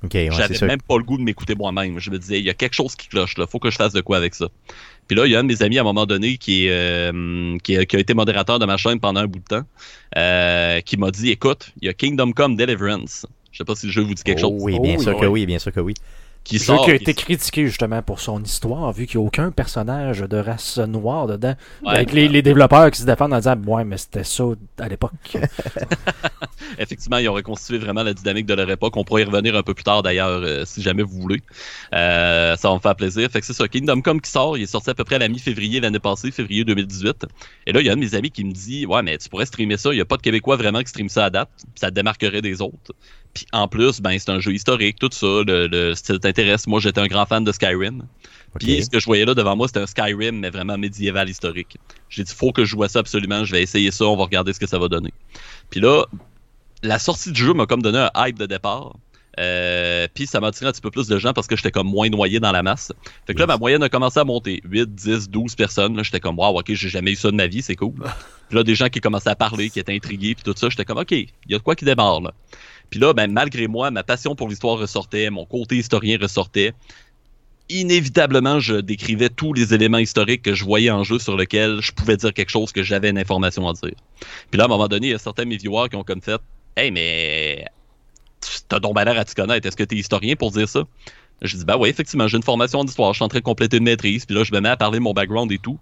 Ouais, 0.03 0.29
J'avais 0.31 0.67
même 0.67 0.81
pas 0.81 0.97
le 0.97 1.03
goût 1.03 1.17
de 1.19 1.23
m'écouter 1.23 1.55
moi-même. 1.55 1.99
Je 1.99 2.11
me 2.11 2.19
disais, 2.19 2.39
il 2.39 2.45
y 2.45 2.51
a 2.51 2.55
quelque 2.55 2.75
chose 2.75 2.95
qui 2.95 3.09
cloche 3.09 3.37
là, 3.37 3.47
faut 3.47 3.59
que 3.59 3.71
je 3.71 3.77
fasse 3.77 3.93
de 3.93 4.01
quoi 4.01 4.17
avec 4.17 4.35
ça. 4.35 4.49
Puis 5.09 5.17
là, 5.17 5.27
il 5.27 5.33
y 5.33 5.37
a 5.37 5.41
un 5.41 5.43
de 5.43 5.49
mes 5.49 5.63
amis 5.63 5.79
à 5.79 5.81
un 5.81 5.85
moment 5.85 6.07
donné 6.07 6.37
qui, 6.37 6.67
est, 6.67 6.71
euh, 6.71 7.57
qui, 7.65 7.77
a, 7.77 7.85
qui 7.85 7.97
a 7.97 7.99
été 7.99 8.15
modérateur 8.15 8.59
de 8.59 8.67
ma 8.67 8.77
chaîne 8.77 9.01
pendant 9.01 9.21
un 9.21 9.27
bout 9.27 9.39
de 9.41 9.45
temps, 9.45 9.63
euh, 10.17 10.81
qui 10.83 10.97
m'a 10.99 11.11
dit, 11.11 11.31
écoute, 11.31 11.73
il 11.81 11.87
y 11.87 11.89
a 11.89 11.95
Kingdom 11.95 12.33
Come 12.33 12.57
Deliverance. 12.57 13.27
Je 13.51 13.59
sais 13.59 13.65
pas 13.65 13.75
si 13.75 13.87
le 13.87 13.93
jeu 13.93 14.03
vous 14.03 14.15
dit 14.15 14.23
quelque 14.23 14.39
Oh 14.45 14.51
chose. 14.51 14.63
Oui, 14.63 14.79
bien 14.79 14.97
Oh, 14.99 15.03
sûr 15.03 15.15
oui. 15.15 15.21
que 15.21 15.27
oui, 15.27 15.47
bien 15.47 15.59
sûr 15.59 15.73
que 15.73 15.81
oui. 15.81 15.95
Qui 16.49 16.59
Jeu 16.59 16.65
sort. 16.65 16.85
qui 16.87 16.91
a 16.93 16.97
qui- 16.97 17.03
été 17.03 17.13
critiqué 17.15 17.67
justement 17.67 18.01
pour 18.01 18.21
son 18.21 18.43
histoire, 18.43 18.91
vu 18.93 19.07
qu'il 19.07 19.21
n'y 19.21 19.25
a 19.25 19.27
aucun 19.27 19.51
personnage 19.51 20.21
de 20.21 20.37
race 20.39 20.79
noire 20.79 21.27
dedans. 21.27 21.55
Ouais. 21.83 21.91
Avec 21.97 22.13
les, 22.13 22.27
les 22.27 22.41
développeurs 22.41 22.91
qui 22.91 23.01
se 23.03 23.07
défendent 23.07 23.35
en 23.35 23.37
disant 23.37 23.57
Ouais, 23.67 23.85
mais 23.85 23.99
c'était 23.99 24.25
ça 24.25 24.45
à 24.79 24.89
l'époque. 24.89 25.13
Effectivement, 26.79 27.19
ils 27.19 27.29
ont 27.29 27.35
reconstitué 27.35 27.79
vraiment 27.79 28.03
la 28.03 28.15
dynamique 28.15 28.47
de 28.47 28.55
leur 28.55 28.71
époque. 28.71 28.97
On 28.97 29.05
pourrait 29.05 29.23
y 29.23 29.25
revenir 29.25 29.55
un 29.57 29.63
peu 29.63 29.75
plus 29.75 29.85
tard 29.85 30.03
d'ailleurs, 30.03 30.29
euh, 30.43 30.65
si 30.65 30.81
jamais 30.83 31.03
vous 31.03 31.21
voulez. 31.21 31.43
Euh, 31.95 32.57
ça 32.57 32.69
va 32.69 32.75
me 32.75 32.81
faire 32.81 32.97
plaisir. 32.97 33.31
Fait 33.31 33.41
que 33.41 33.47
c'est 33.47 33.53
ça, 33.53 33.69
Kingdom 33.69 34.01
Come 34.01 34.21
qui 34.21 34.31
sort, 34.31 34.57
il 34.57 34.63
est 34.63 34.67
sorti 34.67 34.91
à 34.91 34.95
peu 34.95 35.05
près 35.05 35.17
à 35.17 35.19
la 35.19 35.29
mi-février 35.29 35.81
l'année 35.81 35.99
passée, 35.99 36.31
février 36.31 36.65
2018. 36.65 37.27
Et 37.67 37.73
là, 37.73 37.81
il 37.81 37.87
y 37.87 37.91
a 37.91 37.93
un 37.93 37.97
de 37.97 38.01
mes 38.01 38.15
amis 38.15 38.31
qui 38.31 38.45
me 38.45 38.53
dit 38.53 38.87
Ouais, 38.87 39.03
mais 39.03 39.19
tu 39.19 39.29
pourrais 39.29 39.47
streamer 39.47 39.77
ça, 39.77 39.91
il 39.93 39.97
n'y 39.97 40.01
a 40.01 40.05
pas 40.07 40.17
de 40.17 40.23
Québécois 40.23 40.57
vraiment 40.57 40.81
qui 40.81 40.89
stream 40.89 41.09
ça 41.09 41.27
à 41.27 41.31
date, 41.31 41.51
ça 41.75 41.91
te 41.91 41.95
démarquerait 41.95 42.43
des 42.43 42.63
autres. 42.63 42.93
Puis 43.35 43.47
en 43.53 43.69
plus, 43.69 44.01
ben 44.01 44.19
c'est 44.19 44.31
un 44.31 44.41
jeu 44.41 44.53
historique, 44.53 44.99
tout 44.99 45.11
ça, 45.13 45.27
le, 45.47 45.67
le 45.67 45.95
style 45.95 46.19
t'intéresse. 46.19 46.67
Moi, 46.67 46.81
j'étais 46.81 47.01
un 47.01 47.07
grand 47.07 47.27
fan 47.27 47.45
de 47.45 47.53
Skyrim. 47.53 48.05
Puis 48.59 48.85
ce 48.85 48.91
que 48.91 48.99
je 48.99 49.07
voyais 49.07 49.25
là 49.25 49.35
devant 49.35 49.57
moi, 49.57 49.69
c'était 49.69 49.81
un 49.81 49.87
Skyrim, 49.87 50.41
mais 50.41 50.51
vraiment 50.51 50.79
médiéval 50.79 51.29
historique. 51.29 51.77
J'ai 52.09 52.25
dit, 52.25 52.35
faut 52.35 52.53
que 52.53 52.65
je 52.65 52.71
joue 52.71 52.83
à 52.83 52.89
ça 52.89 53.01
absolument, 53.01 53.45
je 53.45 53.53
vais 53.53 53.63
essayer 53.63 53.91
ça, 53.91 54.07
on 54.07 54.17
va 54.17 54.25
regarder 54.25 54.53
ce 54.53 54.61
que 54.61 54.67
ça 54.67 54.79
va 54.79 54.89
donner. 54.89 55.13
Puis 55.71 55.81
là, 55.81 56.05
la 56.83 56.99
sortie 56.99 57.33
du 57.33 57.41
jeu 57.41 57.53
m'a 57.53 57.67
comme 57.67 57.83
donné 57.83 57.99
un 57.99 58.27
hype 58.27 58.39
de 58.39 58.47
départ. 58.47 58.97
Euh, 59.39 60.09
puis 60.13 60.27
ça 60.27 60.41
m'a 60.41 60.49
attiré 60.49 60.67
un 60.67 60.73
petit 60.73 60.81
peu 60.81 60.91
plus 60.91 61.07
de 61.07 61.17
gens 61.17 61.33
parce 61.33 61.47
que 61.47 61.55
j'étais 61.55 61.71
comme 61.71 61.87
moins 61.89 62.09
noyé 62.09 62.41
dans 62.41 62.51
la 62.51 62.65
masse. 62.65 62.93
Fait 63.25 63.35
que 63.35 63.39
là, 63.39 63.47
ma 63.47 63.57
moyenne 63.57 63.83
a 63.85 63.89
commencé 63.89 64.19
à 64.19 64.25
monter. 64.25 64.61
8, 64.65 64.93
10, 64.95 65.31
12 65.31 65.55
personnes. 65.55 65.97
Là, 65.97 66.03
j'étais 66.03 66.19
comme, 66.19 66.39
wow, 66.39 66.59
ok, 66.59 66.73
j'ai 66.73 66.89
jamais 66.89 67.13
eu 67.13 67.17
ça 67.17 67.31
de 67.31 67.37
ma 67.37 67.47
vie, 67.47 67.63
c'est 67.63 67.77
cool. 67.77 67.95
puis 68.49 68.57
là, 68.57 68.65
des 68.65 68.75
gens 68.75 68.89
qui 68.89 69.01
commençaient 69.01 69.31
à 69.31 69.37
parler, 69.37 69.71
qui 69.71 69.79
étaient 69.79 69.95
intrigués, 69.95 70.35
puis 70.35 70.43
tout 70.43 70.55
ça, 70.57 70.69
j'étais 70.69 70.85
comme, 70.85 70.99
ok, 70.99 71.13
il 71.13 71.29
y 71.49 71.55
a 71.55 71.59
de 71.59 71.63
quoi 71.63 71.77
qui 71.77 71.85
démarre 71.85 72.21
là. 72.21 72.33
Puis 72.91 73.01
là, 73.01 73.13
ben, 73.13 73.31
malgré 73.31 73.67
moi, 73.67 73.91
ma 73.91 74.03
passion 74.03 74.35
pour 74.35 74.49
l'histoire 74.49 74.79
ressortait, 74.79 75.31
mon 75.31 75.45
côté 75.45 75.77
historien 75.77 76.19
ressortait. 76.21 76.73
Inévitablement, 77.71 78.61
je 78.61 78.77
décrivais 78.77 79.29
tous 79.29 79.53
les 79.53 79.75
éléments 79.75 79.99
historiques 79.99 80.43
que 80.43 80.55
je 80.55 80.65
voyais 80.65 80.91
en 80.91 81.05
jeu 81.05 81.19
sur 81.19 81.37
lesquels 81.37 81.81
je 81.83 81.93
pouvais 81.93 82.17
dire 82.17 82.33
quelque 82.33 82.49
chose 82.49 82.73
que 82.73 82.83
j'avais 82.83 83.11
une 83.11 83.19
information 83.19 83.69
à 83.69 83.75
dire. 83.75 83.93
Puis 84.51 84.57
là, 84.57 84.65
à 84.65 84.67
un 84.67 84.71
moment 84.71 84.89
donné, 84.89 85.09
il 85.09 85.11
y 85.11 85.15
a 85.15 85.19
certains 85.19 85.45
de 85.45 85.49
mes 85.49 85.59
viewers 85.59 85.91
qui 85.91 85.97
ont 85.97 86.05
comme 86.05 86.23
fait 86.23 86.41
Hey, 86.77 86.91
mais 86.91 87.67
t'as 88.69 88.81
donc 88.81 88.97
l'air 88.97 89.19
à 89.19 89.25
te 89.25 89.35
connaître. 89.35 89.67
Est-ce 89.67 89.77
que 89.77 89.85
t'es 89.85 89.97
historien 89.97 90.35
pour 90.37 90.53
dire 90.53 90.69
ça? 90.69 90.85
Je 91.43 91.57
dis, 91.57 91.65
bah 91.65 91.77
oui, 91.77 91.89
effectivement, 91.89 92.27
j'ai 92.27 92.37
une 92.37 92.43
formation 92.43 92.81
en 92.81 92.85
histoire. 92.85 93.13
Je 93.13 93.19
suis 93.19 93.25
en 93.25 93.29
train 93.29 93.39
de 93.39 93.45
compléter 93.45 93.77
une 93.77 93.85
maîtrise. 93.85 94.25
Puis 94.27 94.35
là, 94.35 94.45
je 94.45 94.53
me 94.53 94.61
mets 94.61 94.69
à 94.69 94.77
parler 94.77 94.99
de 94.99 95.03
mon 95.03 95.13
background 95.13 95.51
et 95.53 95.59
tout. 95.59 95.79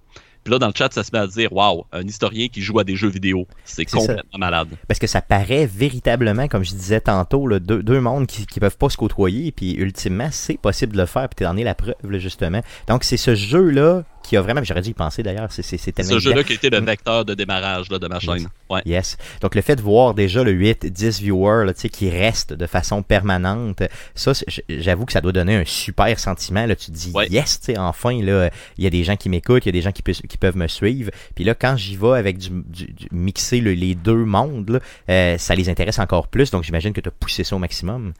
Puis 0.46 0.52
là, 0.52 0.60
dans 0.60 0.68
le 0.68 0.72
chat, 0.76 0.92
ça 0.92 1.02
se 1.02 1.10
met 1.12 1.18
à 1.18 1.26
dire, 1.26 1.52
waouh, 1.52 1.86
un 1.90 2.06
historien 2.06 2.46
qui 2.46 2.62
joue 2.62 2.78
à 2.78 2.84
des 2.84 2.94
jeux 2.94 3.08
vidéo. 3.08 3.48
C'est 3.64 3.88
ça. 3.88 3.98
complètement 3.98 4.38
malade. 4.38 4.68
Parce 4.86 5.00
que 5.00 5.08
ça 5.08 5.20
paraît 5.20 5.66
véritablement, 5.66 6.46
comme 6.46 6.64
je 6.64 6.70
disais 6.70 7.00
tantôt, 7.00 7.48
là, 7.48 7.58
deux, 7.58 7.82
deux 7.82 8.00
mondes 8.00 8.28
qui, 8.28 8.46
qui 8.46 8.60
peuvent 8.60 8.76
pas 8.76 8.88
se 8.88 8.96
côtoyer, 8.96 9.50
puis 9.50 9.72
ultimement, 9.74 10.28
c'est 10.30 10.56
possible 10.56 10.92
de 10.92 10.98
le 10.98 11.06
faire, 11.06 11.28
puis 11.28 11.44
t'en 11.44 11.56
es 11.56 11.64
la 11.64 11.74
preuve, 11.74 11.96
là, 12.08 12.20
justement. 12.20 12.60
Donc, 12.86 13.02
c'est 13.02 13.16
ce 13.16 13.34
jeu-là 13.34 14.04
qui 14.26 14.36
a 14.36 14.42
vraiment, 14.42 14.62
j'aurais 14.64 14.82
dû 14.82 14.90
y 14.90 14.94
penser 14.94 15.22
d'ailleurs, 15.22 15.48
c'est 15.50 15.62
tellement 15.92 16.10
ce 16.12 16.18
jeu-là 16.18 16.42
qui 16.44 16.52
a 16.52 16.56
été 16.56 16.68
le 16.70 16.80
vecteur 16.80 17.24
de 17.24 17.34
démarrage 17.34 17.90
là, 17.90 17.98
de 17.98 18.06
ma 18.08 18.18
chaîne. 18.20 18.48
Ouais. 18.68 18.82
Yes. 18.84 19.16
Donc, 19.40 19.54
le 19.54 19.62
fait 19.62 19.76
de 19.76 19.82
voir 19.82 20.14
déjà 20.14 20.42
le 20.42 20.50
8, 20.50 20.86
10 20.86 21.20
viewers 21.20 21.64
là, 21.64 21.72
tu 21.74 21.80
sais, 21.82 21.88
qui 21.88 22.10
restent 22.10 22.52
de 22.52 22.66
façon 22.66 23.02
permanente, 23.02 23.82
ça, 24.14 24.32
j'avoue 24.68 25.04
que 25.06 25.12
ça 25.12 25.20
doit 25.20 25.32
donner 25.32 25.56
un 25.56 25.64
super 25.64 26.18
sentiment. 26.18 26.66
Là, 26.66 26.74
tu 26.76 26.86
te 26.86 26.90
dis, 26.92 27.12
Ouais. 27.14 27.28
yes, 27.30 27.60
tu 27.60 27.66
sais, 27.72 27.78
enfin, 27.78 28.20
là, 28.22 28.50
il 28.78 28.84
y 28.84 28.86
a 28.86 28.90
des 28.90 29.04
gens 29.04 29.16
qui 29.16 29.28
m'écoutent, 29.28 29.64
il 29.64 29.68
y 29.68 29.70
a 29.70 29.72
des 29.72 29.82
gens 29.82 29.92
qui, 29.92 30.02
pe- 30.02 30.12
qui 30.26 30.36
peuvent 30.38 30.56
me 30.56 30.66
suivre. 30.68 31.10
Puis 31.34 31.44
là, 31.44 31.54
quand 31.54 31.76
j'y 31.76 31.96
vais 31.96 32.16
avec 32.18 32.38
du, 32.38 32.50
du- 32.66 32.92
du- 32.92 33.08
mixer 33.12 33.60
le- 33.60 33.72
les 33.74 33.94
deux 33.94 34.24
mondes, 34.24 34.68
là, 34.70 34.80
euh, 35.10 35.38
ça 35.38 35.54
les 35.54 35.68
intéresse 35.68 35.98
encore 35.98 36.28
plus. 36.28 36.50
Donc, 36.50 36.64
j'imagine 36.64 36.92
que 36.92 37.00
tu 37.00 37.08
as 37.08 37.12
poussé 37.12 37.44
ça 37.44 37.54
au 37.56 37.58
maximum. 37.58 38.12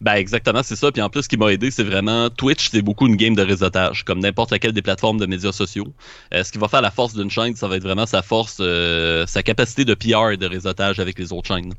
Ben 0.00 0.14
exactement, 0.14 0.62
c'est 0.62 0.76
ça. 0.76 0.90
Puis 0.92 1.02
en 1.02 1.10
plus, 1.10 1.22
ce 1.22 1.28
qui 1.28 1.36
m'a 1.36 1.52
aidé, 1.52 1.70
c'est 1.70 1.84
vraiment 1.84 2.30
Twitch, 2.30 2.70
c'est 2.70 2.82
beaucoup 2.82 3.06
une 3.06 3.16
game 3.16 3.34
de 3.34 3.42
réseautage, 3.42 4.04
comme 4.04 4.20
n'importe 4.20 4.50
laquelle 4.50 4.72
des 4.72 4.82
plateformes 4.82 5.18
de 5.18 5.26
médias 5.26 5.52
sociaux. 5.52 5.86
Euh, 6.32 6.42
ce 6.44 6.52
qui 6.52 6.58
va 6.58 6.68
faire 6.68 6.82
la 6.82 6.90
force 6.90 7.14
d'une 7.14 7.30
chaîne, 7.30 7.54
ça 7.54 7.68
va 7.68 7.76
être 7.76 7.82
vraiment 7.82 8.06
sa 8.06 8.22
force, 8.22 8.58
euh, 8.60 9.26
sa 9.26 9.42
capacité 9.42 9.84
de 9.84 9.94
PR 9.94 10.30
et 10.32 10.36
de 10.36 10.46
réseautage 10.46 11.00
avec 11.00 11.18
les 11.18 11.32
autres 11.32 11.48
chaînes. 11.48 11.72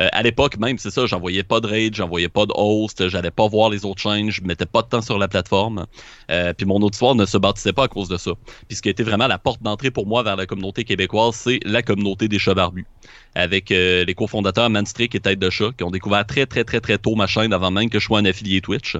Euh, 0.00 0.08
à 0.12 0.22
l'époque 0.22 0.58
même, 0.58 0.78
c'est 0.78 0.90
ça, 0.90 1.06
j'envoyais 1.06 1.42
pas 1.42 1.60
de 1.60 1.66
raid, 1.66 1.94
j'envoyais 1.94 2.28
pas 2.28 2.46
de 2.46 2.52
host, 2.54 3.08
j'allais 3.08 3.30
pas 3.30 3.46
voir 3.48 3.70
les 3.70 3.84
autres 3.84 4.02
chaînes, 4.02 4.30
je 4.30 4.42
mettais 4.42 4.66
pas 4.66 4.82
de 4.82 4.88
temps 4.88 5.02
sur 5.02 5.18
la 5.18 5.28
plateforme. 5.28 5.86
Euh, 6.30 6.52
puis 6.52 6.66
mon 6.66 6.76
auditoire 6.76 7.14
ne 7.14 7.26
se 7.26 7.38
bâtissait 7.38 7.72
pas 7.72 7.84
à 7.84 7.88
cause 7.88 8.08
de 8.08 8.16
ça. 8.16 8.32
Puis 8.68 8.76
ce 8.76 8.82
qui 8.82 8.88
a 8.88 8.90
été 8.90 9.02
vraiment 9.02 9.26
la 9.26 9.38
porte 9.38 9.62
d'entrée 9.62 9.90
pour 9.90 10.06
moi 10.06 10.22
vers 10.22 10.36
la 10.36 10.46
communauté 10.46 10.84
québécoise, 10.84 11.34
c'est 11.34 11.60
la 11.64 11.82
communauté 11.82 12.28
des 12.28 12.38
chats 12.38 12.54
barbus. 12.54 12.86
Avec 13.34 13.70
les 13.70 14.14
cofondateurs 14.16 14.70
Manstrick 14.70 15.14
et 15.14 15.20
Tête 15.20 15.38
de 15.38 15.50
Chat, 15.50 15.70
qui 15.76 15.84
ont 15.84 15.90
découvert 15.90 16.26
très 16.26 16.46
très 16.46 16.64
très 16.64 16.80
très 16.80 16.98
tôt 16.98 17.14
ma 17.14 17.26
chaîne 17.26 17.47
avant 17.52 17.70
même 17.70 17.90
que 17.90 17.98
je 17.98 18.04
sois 18.04 18.18
un 18.18 18.24
affilié 18.24 18.60
Twitch. 18.60 18.96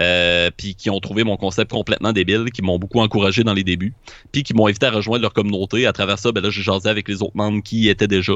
Euh, 0.00 0.50
puis 0.56 0.74
qui 0.74 0.90
ont 0.90 1.00
trouvé 1.00 1.24
mon 1.24 1.36
concept 1.36 1.70
complètement 1.70 2.12
débile, 2.12 2.46
qui 2.52 2.62
m'ont 2.62 2.78
beaucoup 2.78 3.00
encouragé 3.00 3.44
dans 3.44 3.54
les 3.54 3.64
débuts, 3.64 3.94
puis 4.32 4.42
qui 4.42 4.54
m'ont 4.54 4.66
invité 4.66 4.86
à 4.86 4.90
rejoindre 4.90 5.22
leur 5.22 5.32
communauté. 5.32 5.86
À 5.86 5.92
travers 5.92 6.18
ça, 6.18 6.32
ben 6.32 6.42
là, 6.42 6.50
j'ai 6.50 6.62
jasé 6.62 6.88
avec 6.88 7.08
les 7.08 7.22
autres 7.22 7.36
membres 7.36 7.62
qui 7.62 7.80
y 7.80 7.88
étaient 7.88 8.08
déjà. 8.08 8.32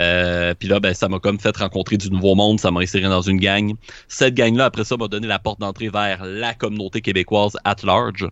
Euh, 0.00 0.54
puis 0.54 0.68
là, 0.68 0.80
ben, 0.80 0.94
ça 0.94 1.08
m'a 1.08 1.18
comme 1.18 1.38
fait 1.38 1.56
rencontrer 1.56 1.96
du 1.96 2.10
nouveau 2.10 2.34
monde, 2.34 2.60
ça 2.60 2.70
m'a 2.70 2.80
inséré 2.80 3.04
dans 3.04 3.22
une 3.22 3.38
gang. 3.38 3.74
Cette 4.08 4.34
gang-là, 4.34 4.66
après 4.66 4.84
ça, 4.84 4.96
m'a 4.96 5.08
donné 5.08 5.26
la 5.26 5.38
porte 5.38 5.60
d'entrée 5.60 5.88
vers 5.88 6.24
la 6.24 6.54
communauté 6.54 7.00
québécoise 7.00 7.56
at 7.64 7.76
large. 7.84 8.26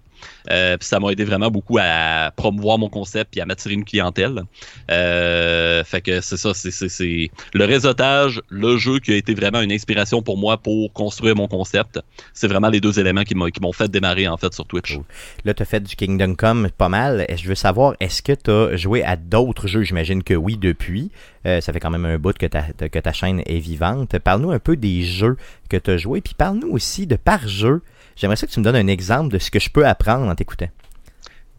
Euh, 0.51 0.77
puis 0.79 0.89
ça 0.89 0.99
m'a 0.99 1.11
aidé 1.11 1.25
vraiment 1.25 1.51
beaucoup 1.51 1.79
à 1.81 2.33
promouvoir 2.35 2.79
mon 2.79 2.89
concept 2.89 3.33
puis 3.33 3.41
à 3.41 3.47
m'attirer 3.47 3.75
une 3.75 3.85
clientèle. 3.85 4.43
Fait 4.89 6.01
que 6.01 6.21
c'est 6.21 6.37
ça, 6.37 6.53
c'est 6.55 7.31
le 7.53 7.65
réseautage, 7.65 8.41
le 8.49 8.77
jeu 8.77 8.99
qui 8.99 9.13
a 9.13 9.17
été 9.17 9.35
vraiment 9.35 9.61
une 9.61 9.73
inspiration 9.73 10.23
pour 10.23 10.39
moi 10.39 10.57
pour 10.67 10.93
construire 10.93 11.37
mon 11.37 11.47
concept. 11.47 12.01
C'est 12.35 12.49
vraiment 12.49 12.69
les 12.69 12.81
deux 12.81 12.99
éléments 12.99 13.23
qui 13.23 13.37
m'ont, 13.37 13.73
fait 13.73 13.89
démarrer 13.89 14.27
en 14.27 14.37
fait 14.37 14.53
sur 14.53 14.67
Twitch. 14.67 14.99
Là, 15.45 15.55
tu 15.55 15.63
as 15.63 15.65
fait 15.65 15.79
du 15.79 15.95
Kingdom 15.95 16.35
Come 16.35 16.71
pas 16.77 16.89
mal. 16.89 17.25
Je 17.37 17.49
veux 17.49 17.55
savoir, 17.55 17.95
est-ce 18.01 18.21
que 18.21 18.33
tu 18.33 18.51
as 18.51 18.75
joué 18.75 19.05
à 19.05 19.15
d'autres 19.15 19.69
jeux? 19.69 19.83
J'imagine 19.83 20.25
que 20.25 20.35
oui, 20.35 20.57
depuis. 20.57 21.13
Euh, 21.47 21.61
ça 21.61 21.73
fait 21.73 21.79
quand 21.79 21.91
même 21.91 22.05
un 22.05 22.19
bout 22.19 22.37
que 22.37 22.47
ta, 22.47 22.63
que 22.63 22.99
ta 22.99 23.13
chaîne 23.13 23.43
est 23.47 23.61
vivante. 23.61 24.19
Parle-nous 24.19 24.51
un 24.51 24.59
peu 24.59 24.77
des 24.77 25.05
jeux 25.05 25.37
que 25.71 25.77
tu 25.77 25.93
as 25.93 25.99
joués, 25.99 26.21
puis 26.21 26.35
parle-nous 26.35 26.73
aussi 26.73 27.07
de 27.07 27.15
par 27.15 27.47
jeu. 27.47 27.83
J'aimerais 28.17 28.35
ça 28.35 28.49
que 28.49 28.53
tu 28.53 28.59
me 28.59 28.65
donnes 28.65 28.75
un 28.75 28.89
exemple 28.89 29.33
de 29.33 29.39
ce 29.39 29.53
que 29.53 29.61
je 29.61 29.71
peux 29.71 29.87
apprendre 29.87 30.27
en 30.29 30.35
t'écoutant. 30.35 30.69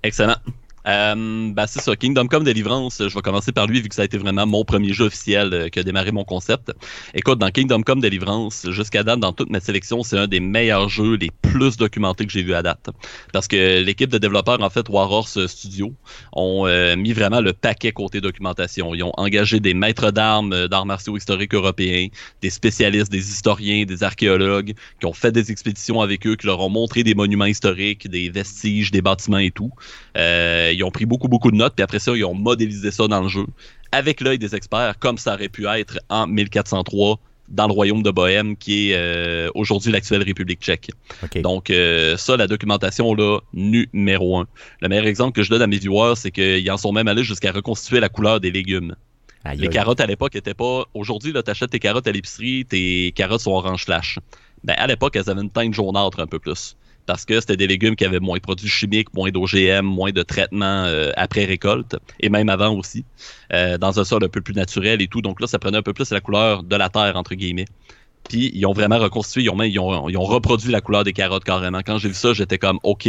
Excellent. 0.03 0.35
Euh, 0.87 1.51
ben 1.51 1.67
c'est 1.67 1.81
ça, 1.81 1.95
Kingdom 1.95 2.27
Come 2.27 2.45
Deliverance, 2.45 3.03
je 3.05 3.13
vais 3.13 3.21
commencer 3.21 3.51
par 3.51 3.67
lui 3.67 3.81
vu 3.81 3.89
que 3.89 3.95
ça 3.95 4.03
a 4.03 4.05
été 4.05 4.17
vraiment 4.17 4.45
mon 4.45 4.63
premier 4.63 4.93
jeu 4.93 5.05
officiel 5.05 5.53
euh, 5.53 5.69
qui 5.69 5.79
a 5.79 5.83
démarré 5.83 6.11
mon 6.13 6.23
concept. 6.23 6.71
Écoute, 7.13 7.39
dans 7.39 7.49
Kingdom 7.51 7.81
Come 7.81 7.99
Deliverance, 7.99 8.69
jusqu'à 8.69 9.03
date, 9.03 9.19
dans 9.19 9.33
toute 9.33 9.49
ma 9.49 9.59
sélection, 9.59 10.03
c'est 10.03 10.17
un 10.17 10.27
des 10.27 10.39
meilleurs 10.39 10.87
jeux, 10.87 11.15
les 11.15 11.29
plus 11.41 11.75
documentés 11.75 12.25
que 12.25 12.31
j'ai 12.31 12.43
vu 12.43 12.53
à 12.53 12.61
date. 12.61 12.89
Parce 13.33 13.49
que 13.49 13.81
l'équipe 13.81 14.09
de 14.09 14.17
développeurs, 14.17 14.61
en 14.61 14.69
fait, 14.69 14.87
Warhorse 14.87 15.45
Studio, 15.47 15.93
ont 16.31 16.65
euh, 16.67 16.95
mis 16.95 17.11
vraiment 17.11 17.41
le 17.41 17.51
paquet 17.51 17.91
côté 17.91 18.21
documentation. 18.21 18.95
Ils 18.95 19.03
ont 19.03 19.13
engagé 19.17 19.59
des 19.59 19.73
maîtres 19.73 20.11
d'armes, 20.11 20.53
euh, 20.53 20.67
d'arts 20.69 20.85
martiaux 20.85 21.17
historiques 21.17 21.53
européens, 21.53 22.07
des 22.41 22.49
spécialistes, 22.49 23.11
des 23.11 23.29
historiens, 23.29 23.83
des 23.83 24.03
archéologues, 24.03 24.73
qui 25.01 25.05
ont 25.05 25.13
fait 25.13 25.33
des 25.33 25.51
expéditions 25.51 25.99
avec 25.99 26.25
eux, 26.25 26.37
qui 26.37 26.47
leur 26.47 26.61
ont 26.61 26.69
montré 26.69 27.03
des 27.03 27.13
monuments 27.13 27.45
historiques, 27.45 28.07
des 28.09 28.29
vestiges, 28.29 28.91
des 28.91 29.01
bâtiments 29.01 29.37
et 29.37 29.51
tout. 29.51 29.71
Ils 30.77 30.83
ont 30.83 30.91
pris 30.91 31.05
beaucoup, 31.05 31.27
beaucoup 31.27 31.51
de 31.51 31.57
notes, 31.57 31.73
puis 31.75 31.83
après 31.83 31.99
ça, 31.99 32.15
ils 32.15 32.25
ont 32.25 32.33
modélisé 32.33 32.91
ça 32.91 33.07
dans 33.07 33.21
le 33.21 33.27
jeu, 33.27 33.45
avec 33.91 34.21
l'œil 34.21 34.39
des 34.39 34.55
experts, 34.55 34.99
comme 34.99 35.17
ça 35.17 35.33
aurait 35.33 35.49
pu 35.49 35.67
être 35.67 35.99
en 36.09 36.27
1403 36.27 37.19
dans 37.49 37.67
le 37.67 37.73
royaume 37.73 38.03
de 38.03 38.11
Bohème, 38.11 38.57
qui 38.57 38.91
est 38.91 38.95
euh, 38.95 39.49
aujourd'hui 39.55 39.91
l'actuelle 39.91 40.23
République 40.23 40.59
tchèque. 40.59 40.91
Donc, 41.41 41.69
euh, 41.69 42.17
ça, 42.17 42.35
la 42.35 42.47
documentation, 42.47 43.13
là, 43.13 43.39
numéro 43.53 44.37
un. 44.37 44.47
Le 44.81 44.89
meilleur 44.89 45.05
exemple 45.05 45.33
que 45.33 45.43
je 45.43 45.49
donne 45.49 45.61
à 45.61 45.67
mes 45.67 45.77
viewers, 45.77 46.15
c'est 46.15 46.31
qu'ils 46.31 46.69
en 46.69 46.77
sont 46.77 46.91
même 46.91 47.07
allés 47.07 47.23
jusqu'à 47.23 47.51
reconstituer 47.51 47.99
la 47.99 48.09
couleur 48.09 48.39
des 48.39 48.51
légumes. 48.51 48.95
Aïe, 49.45 49.57
Les 49.59 49.69
carottes 49.69 50.01
à 50.01 50.05
l'époque 50.05 50.35
étaient 50.35 50.53
pas. 50.53 50.85
Aujourd'hui, 50.93 51.31
là, 51.31 51.41
t'achètes 51.41 51.69
tes 51.69 51.79
carottes 51.79 52.07
à 52.07 52.11
l'épicerie, 52.11 52.65
tes 52.65 53.13
carottes 53.15 53.41
sont 53.41 53.51
orange 53.51 53.85
flash. 53.85 54.19
Ben, 54.63 54.75
à 54.77 54.87
l'époque, 54.87 55.15
elles 55.15 55.29
avaient 55.29 55.41
une 55.41 55.51
teinte 55.51 55.73
jaunâtre 55.73 56.19
un 56.19 56.27
peu 56.27 56.39
plus. 56.39 56.75
Parce 57.07 57.25
que 57.25 57.39
c'était 57.39 57.57
des 57.57 57.67
légumes 57.67 57.95
qui 57.95 58.05
avaient 58.05 58.19
moins 58.19 58.37
de 58.37 58.41
produits 58.41 58.69
chimiques, 58.69 59.13
moins 59.15 59.31
d'OGM, 59.31 59.85
moins 59.85 60.11
de 60.11 60.21
traitements 60.21 60.83
euh, 60.85 61.11
après 61.15 61.45
récolte, 61.45 61.95
et 62.19 62.29
même 62.29 62.49
avant 62.49 62.75
aussi, 62.75 63.05
euh, 63.53 63.77
dans 63.77 63.99
un 63.99 64.03
sol 64.03 64.23
un 64.23 64.29
peu 64.29 64.41
plus 64.41 64.53
naturel 64.53 65.01
et 65.01 65.07
tout. 65.07 65.21
Donc 65.21 65.39
là, 65.39 65.47
ça 65.47 65.57
prenait 65.57 65.77
un 65.77 65.81
peu 65.81 65.93
plus 65.93 66.11
la 66.11 66.19
couleur 66.19 66.63
de 66.63 66.75
la 66.75 66.89
terre, 66.89 67.15
entre 67.15 67.33
guillemets. 67.33 67.65
Puis 68.27 68.51
ils 68.53 68.65
ont 68.65 68.73
vraiment 68.73 68.97
reconstruit, 68.97 69.45
ils 69.45 69.49
ont, 69.49 69.55
même- 69.55 69.71
ils 69.71 70.17
ont 70.17 70.23
reproduit 70.23 70.69
la 70.71 70.81
couleur 70.81 71.05
des 71.05 71.13
carottes 71.13 71.45
carrément. 71.45 71.79
Quand 71.85 71.97
j'ai 71.97 72.09
vu 72.09 72.13
ça, 72.13 72.33
j'étais 72.33 72.57
comme, 72.57 72.79
OK, 72.83 73.07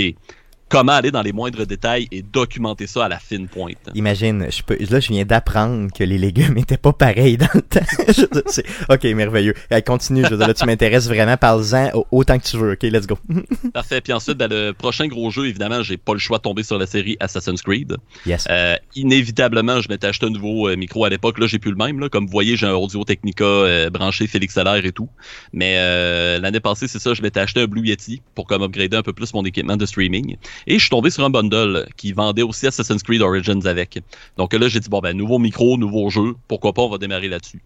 comment 0.68 0.92
aller 0.92 1.10
dans 1.10 1.22
les 1.22 1.32
moindres 1.32 1.66
détails 1.66 2.08
et 2.12 2.22
documenter 2.22 2.86
ça 2.86 3.06
à 3.06 3.08
la 3.08 3.18
fine 3.18 3.48
pointe. 3.48 3.76
Imagine, 3.94 4.46
je 4.50 4.62
peux, 4.62 4.76
là, 4.90 5.00
je 5.00 5.08
viens 5.08 5.24
d'apprendre 5.24 5.90
que 5.92 6.04
les 6.04 6.18
légumes 6.18 6.56
étaient 6.58 6.76
pas 6.76 6.92
pareils 6.92 7.36
dans 7.36 7.48
le 7.54 7.62
temps. 7.62 7.80
Je 8.08 8.92
ok, 8.92 9.04
merveilleux. 9.14 9.54
Allez, 9.70 9.82
continue, 9.82 10.24
je 10.24 10.30
veux 10.30 10.36
dire, 10.36 10.48
là, 10.48 10.54
tu 10.54 10.64
m'intéresses 10.66 11.06
vraiment, 11.08 11.36
parle-en 11.36 11.90
au- 11.94 12.06
autant 12.10 12.38
que 12.38 12.44
tu 12.44 12.56
veux. 12.56 12.72
Ok, 12.72 12.82
let's 12.82 13.06
go. 13.06 13.18
Parfait. 13.72 14.00
Puis 14.00 14.12
ensuite, 14.12 14.36
ben, 14.38 14.48
le 14.48 14.72
prochain 14.72 15.06
gros 15.06 15.30
jeu, 15.30 15.46
évidemment, 15.46 15.82
j'ai 15.82 15.96
pas 15.96 16.12
le 16.12 16.18
choix 16.18 16.38
de 16.38 16.42
tomber 16.42 16.62
sur 16.62 16.78
la 16.78 16.86
série 16.86 17.16
Assassin's 17.20 17.62
Creed. 17.62 17.96
Yes. 18.26 18.46
Euh, 18.50 18.76
inévitablement, 18.94 19.80
je 19.80 19.88
m'étais 19.88 20.06
acheté 20.06 20.26
un 20.26 20.30
nouveau 20.30 20.68
euh, 20.68 20.76
micro 20.76 21.04
à 21.04 21.08
l'époque. 21.10 21.38
Là, 21.38 21.46
j'ai 21.46 21.58
plus 21.58 21.70
le 21.70 21.76
même. 21.76 21.98
Là. 22.00 22.08
Comme 22.08 22.26
vous 22.26 22.32
voyez, 22.32 22.56
j'ai 22.56 22.66
un 22.66 22.74
Audio 22.74 23.04
Technica 23.04 23.44
euh, 23.44 23.90
branché 23.90 24.26
Félix 24.26 24.54
Salaire 24.54 24.84
et 24.84 24.92
tout. 24.92 25.08
Mais 25.52 25.74
euh, 25.78 26.38
l'année 26.38 26.60
passée, 26.60 26.88
c'est 26.88 26.98
ça, 26.98 27.14
je 27.14 27.22
m'étais 27.22 27.40
acheté 27.40 27.60
un 27.62 27.66
Blue 27.66 27.86
Yeti 27.86 28.22
pour 28.34 28.46
comme 28.46 28.62
upgrader 28.62 28.96
un 28.96 29.02
peu 29.02 29.12
plus 29.12 29.32
mon 29.34 29.44
équipement 29.44 29.76
de 29.76 29.86
streaming. 29.86 30.36
Et 30.66 30.74
je 30.74 30.80
suis 30.80 30.90
tombé 30.90 31.10
sur 31.10 31.24
un 31.24 31.30
bundle 31.30 31.86
qui 31.96 32.12
vendait 32.12 32.42
aussi 32.42 32.66
Assassin's 32.66 33.02
Creed 33.02 33.22
Origins 33.22 33.66
avec. 33.66 34.00
Donc 34.36 34.52
là, 34.52 34.68
j'ai 34.68 34.80
dit, 34.80 34.88
bon, 34.88 35.00
ben, 35.00 35.16
nouveau 35.16 35.38
micro, 35.38 35.76
nouveau 35.78 36.10
jeu. 36.10 36.34
Pourquoi 36.48 36.72
pas, 36.72 36.82
on 36.82 36.90
va 36.90 36.98
démarrer 36.98 37.28
là-dessus. 37.28 37.62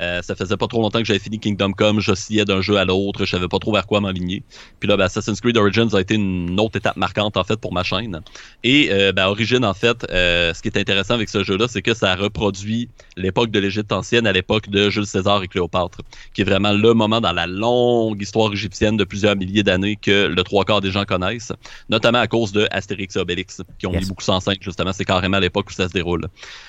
Euh, 0.00 0.20
ça 0.22 0.34
faisait 0.34 0.56
pas 0.56 0.66
trop 0.66 0.82
longtemps 0.82 0.98
que 0.98 1.04
j'avais 1.04 1.18
fini 1.18 1.38
Kingdom 1.38 1.72
Come, 1.72 2.00
j'oscillais 2.00 2.44
d'un 2.44 2.60
jeu 2.60 2.76
à 2.76 2.84
l'autre, 2.84 3.24
je 3.24 3.30
savais 3.30 3.48
pas 3.48 3.58
trop 3.58 3.72
vers 3.72 3.86
quoi 3.86 4.00
m'aligner. 4.00 4.42
Puis 4.80 4.88
là, 4.88 4.96
ben, 4.96 5.04
Assassin's 5.04 5.40
Creed 5.40 5.56
Origins 5.56 5.88
a 5.94 6.00
été 6.00 6.14
une 6.14 6.58
autre 6.60 6.76
étape 6.76 6.96
marquante 6.96 7.36
en 7.36 7.44
fait 7.44 7.56
pour 7.56 7.72
ma 7.72 7.82
chaîne. 7.82 8.20
Et 8.64 8.88
euh, 8.90 9.12
ben, 9.12 9.26
Origin, 9.26 9.64
en 9.64 9.74
fait, 9.74 10.06
euh, 10.10 10.52
ce 10.54 10.60
qui 10.62 10.68
est 10.68 10.78
intéressant 10.78 11.14
avec 11.14 11.28
ce 11.28 11.42
jeu-là, 11.44 11.66
c'est 11.68 11.82
que 11.82 11.94
ça 11.94 12.14
reproduit 12.14 12.88
l'époque 13.16 13.50
de 13.50 13.58
l'Égypte 13.58 13.92
ancienne 13.92 14.26
à 14.26 14.32
l'époque 14.32 14.68
de 14.68 14.90
Jules 14.90 15.06
César 15.06 15.42
et 15.42 15.48
Cléopâtre, 15.48 15.98
qui 16.34 16.42
est 16.42 16.44
vraiment 16.44 16.72
le 16.72 16.92
moment 16.94 17.20
dans 17.20 17.32
la 17.32 17.46
longue 17.46 18.20
histoire 18.20 18.52
égyptienne 18.52 18.96
de 18.96 19.04
plusieurs 19.04 19.36
milliers 19.36 19.62
d'années 19.62 19.96
que 19.96 20.26
le 20.26 20.42
trois 20.42 20.64
quarts 20.64 20.80
des 20.80 20.90
gens 20.90 21.04
connaissent, 21.04 21.52
notamment 21.88 22.18
à 22.18 22.26
cause 22.26 22.52
de 22.52 22.66
Astérix 22.70 23.16
et 23.16 23.18
Obélix, 23.20 23.62
qui 23.78 23.86
ont 23.86 23.92
Yes. 23.92 24.02
mis 24.02 24.08
beaucoup 24.08 24.22
ça 24.24 24.32
en 24.34 24.40
scène, 24.40 24.56
justement, 24.60 24.92
c'est 24.92 25.04
carrément 25.04 25.38
l'époque 25.38 25.70
où 25.70 25.72
ça 25.72 25.88
se 25.88 25.92
déroule. 25.92 26.26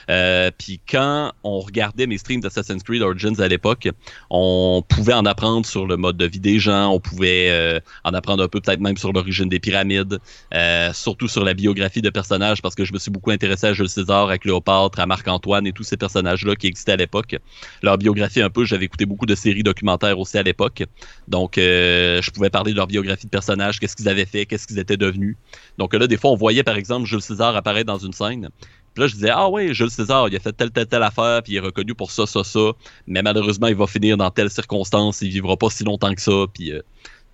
Euh, 0.10 0.50
Puis 0.58 0.80
quand 0.90 1.34
on 1.44 1.60
regardait 1.60 2.08
mes 2.08 2.18
streams 2.18 2.40
d'Assassin's 2.42 2.84
Creed 2.84 3.02
Origins 3.02 3.17
à 3.40 3.48
l'époque, 3.48 3.90
on 4.30 4.84
pouvait 4.88 5.14
en 5.14 5.26
apprendre 5.26 5.66
sur 5.66 5.86
le 5.86 5.98
mode 5.98 6.18
de 6.18 6.26
vie 6.26 6.40
des 6.40 6.60
gens, 6.60 6.90
on 6.92 7.00
pouvait 7.00 7.50
euh, 7.50 7.80
en 8.04 8.14
apprendre 8.14 8.44
un 8.44 8.48
peu 8.48 8.62
peut-être 8.62 8.80
même 8.80 8.98
sur 8.98 9.12
l'origine 9.14 9.50
des 9.50 9.60
pyramides, 9.60 10.20
euh, 10.54 10.94
surtout 10.94 11.28
sur 11.28 11.44
la 11.44 11.54
biographie 11.54 12.02
de 12.02 12.10
personnages, 12.10 12.62
parce 12.62 12.76
que 12.76 12.86
je 12.86 12.94
me 12.94 13.00
suis 13.00 13.12
beaucoup 13.12 13.32
intéressé 13.32 13.68
à 13.68 13.74
Jules 13.74 13.90
César, 13.90 14.30
à 14.30 14.38
Cléopâtre, 14.38 15.00
à 15.00 15.06
Marc-Antoine 15.06 15.68
et 15.68 15.72
tous 15.72 15.84
ces 15.84 15.98
personnages-là 15.98 16.56
qui 16.56 16.68
existaient 16.68 16.94
à 16.94 16.98
l'époque. 16.98 17.36
Leur 17.82 17.98
biographie 17.98 18.42
un 18.42 18.50
peu, 18.50 18.66
j'avais 18.66 18.86
écouté 18.86 19.06
beaucoup 19.06 19.26
de 19.26 19.36
séries 19.36 19.64
documentaires 19.64 20.20
aussi 20.20 20.38
à 20.38 20.44
l'époque, 20.44 20.84
donc 21.28 21.58
euh, 21.58 22.22
je 22.22 22.32
pouvais 22.32 22.50
parler 22.50 22.72
de 22.72 22.78
leur 22.78 22.88
biographie 22.88 23.26
de 23.26 23.32
personnages, 23.32 23.80
qu'est-ce 23.80 23.96
qu'ils 23.96 24.10
avaient 24.10 24.26
fait, 24.26 24.46
qu'est-ce 24.46 24.68
qu'ils 24.68 24.80
étaient 24.80 24.98
devenus. 24.98 25.36
Donc 25.78 25.94
là, 25.94 26.08
des 26.08 26.18
fois, 26.18 26.32
on 26.32 26.36
voyait 26.36 26.64
par 26.64 26.78
exemple 26.78 27.08
Jules 27.08 27.22
César 27.22 27.56
apparaître 27.56 27.88
dans 27.88 27.98
une 27.98 28.14
scène, 28.14 28.50
puis 28.98 29.04
là, 29.04 29.08
je 29.10 29.14
disais, 29.14 29.30
ah 29.32 29.48
ouais, 29.48 29.76
Jules 29.76 29.92
César, 29.92 30.28
il 30.28 30.36
a 30.36 30.40
fait 30.40 30.54
telle, 30.54 30.72
telle, 30.72 30.88
telle 30.88 31.04
affaire, 31.04 31.44
puis 31.44 31.54
il 31.54 31.58
est 31.58 31.60
reconnu 31.60 31.94
pour 31.94 32.10
ça, 32.10 32.26
ça, 32.26 32.44
ça. 32.44 32.72
Mais 33.06 33.22
malheureusement, 33.22 33.68
il 33.68 33.76
va 33.76 33.86
finir 33.86 34.18
dans 34.18 34.32
telle 34.32 34.50
circonstance, 34.50 35.22
il 35.22 35.30
vivra 35.30 35.56
pas 35.56 35.70
si 35.70 35.84
longtemps 35.84 36.16
que 36.16 36.22
ça. 36.22 36.46
Puis, 36.52 36.72
euh, 36.72 36.82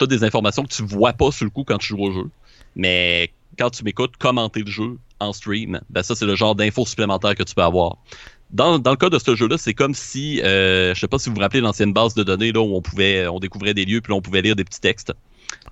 des 0.06 0.26
informations 0.26 0.64
que 0.64 0.74
tu 0.74 0.84
vois 0.84 1.14
pas 1.14 1.32
sur 1.32 1.46
le 1.46 1.52
coup 1.52 1.64
quand 1.64 1.78
tu 1.78 1.88
joues 1.88 2.04
au 2.04 2.12
jeu. 2.12 2.30
Mais 2.76 3.32
quand 3.58 3.70
tu 3.70 3.86
m'écoutes 3.86 4.18
commenter 4.18 4.60
le 4.60 4.70
jeu 4.70 4.98
en 5.22 5.32
stream, 5.32 5.80
ben 5.90 6.04
ça, 6.04 6.16
c'est 6.16 6.26
le 6.26 6.36
genre 6.36 6.54
d'infos 6.54 6.86
supplémentaires 6.86 7.36
que 7.36 7.44
tu 7.44 7.56
peux 7.56 7.64
avoir. 7.64 7.96
Dans, 8.52 8.78
dans 8.78 8.92
le 8.92 8.98
cas 8.98 9.10
de 9.10 9.18
ce 9.18 9.34
jeu-là, 9.34 9.58
c'est 9.58 9.74
comme 9.74 9.94
si, 9.94 10.42
euh, 10.42 10.94
je 10.94 11.00
sais 11.00 11.08
pas 11.08 11.18
si 11.18 11.30
vous 11.30 11.36
vous 11.36 11.42
rappelez 11.42 11.62
l'ancienne 11.62 11.94
base 11.94 12.14
de 12.16 12.24
données 12.24 12.52
là 12.52 12.60
où 12.60 12.76
on 12.76 12.82
pouvait, 12.82 13.26
on 13.28 13.40
découvrait 13.40 13.74
des 13.74 13.86
lieux 13.86 14.02
puis 14.02 14.12
là, 14.12 14.18
on 14.18 14.22
pouvait 14.22 14.42
lire 14.42 14.58
des 14.58 14.66
petits 14.66 14.82
textes 14.82 15.14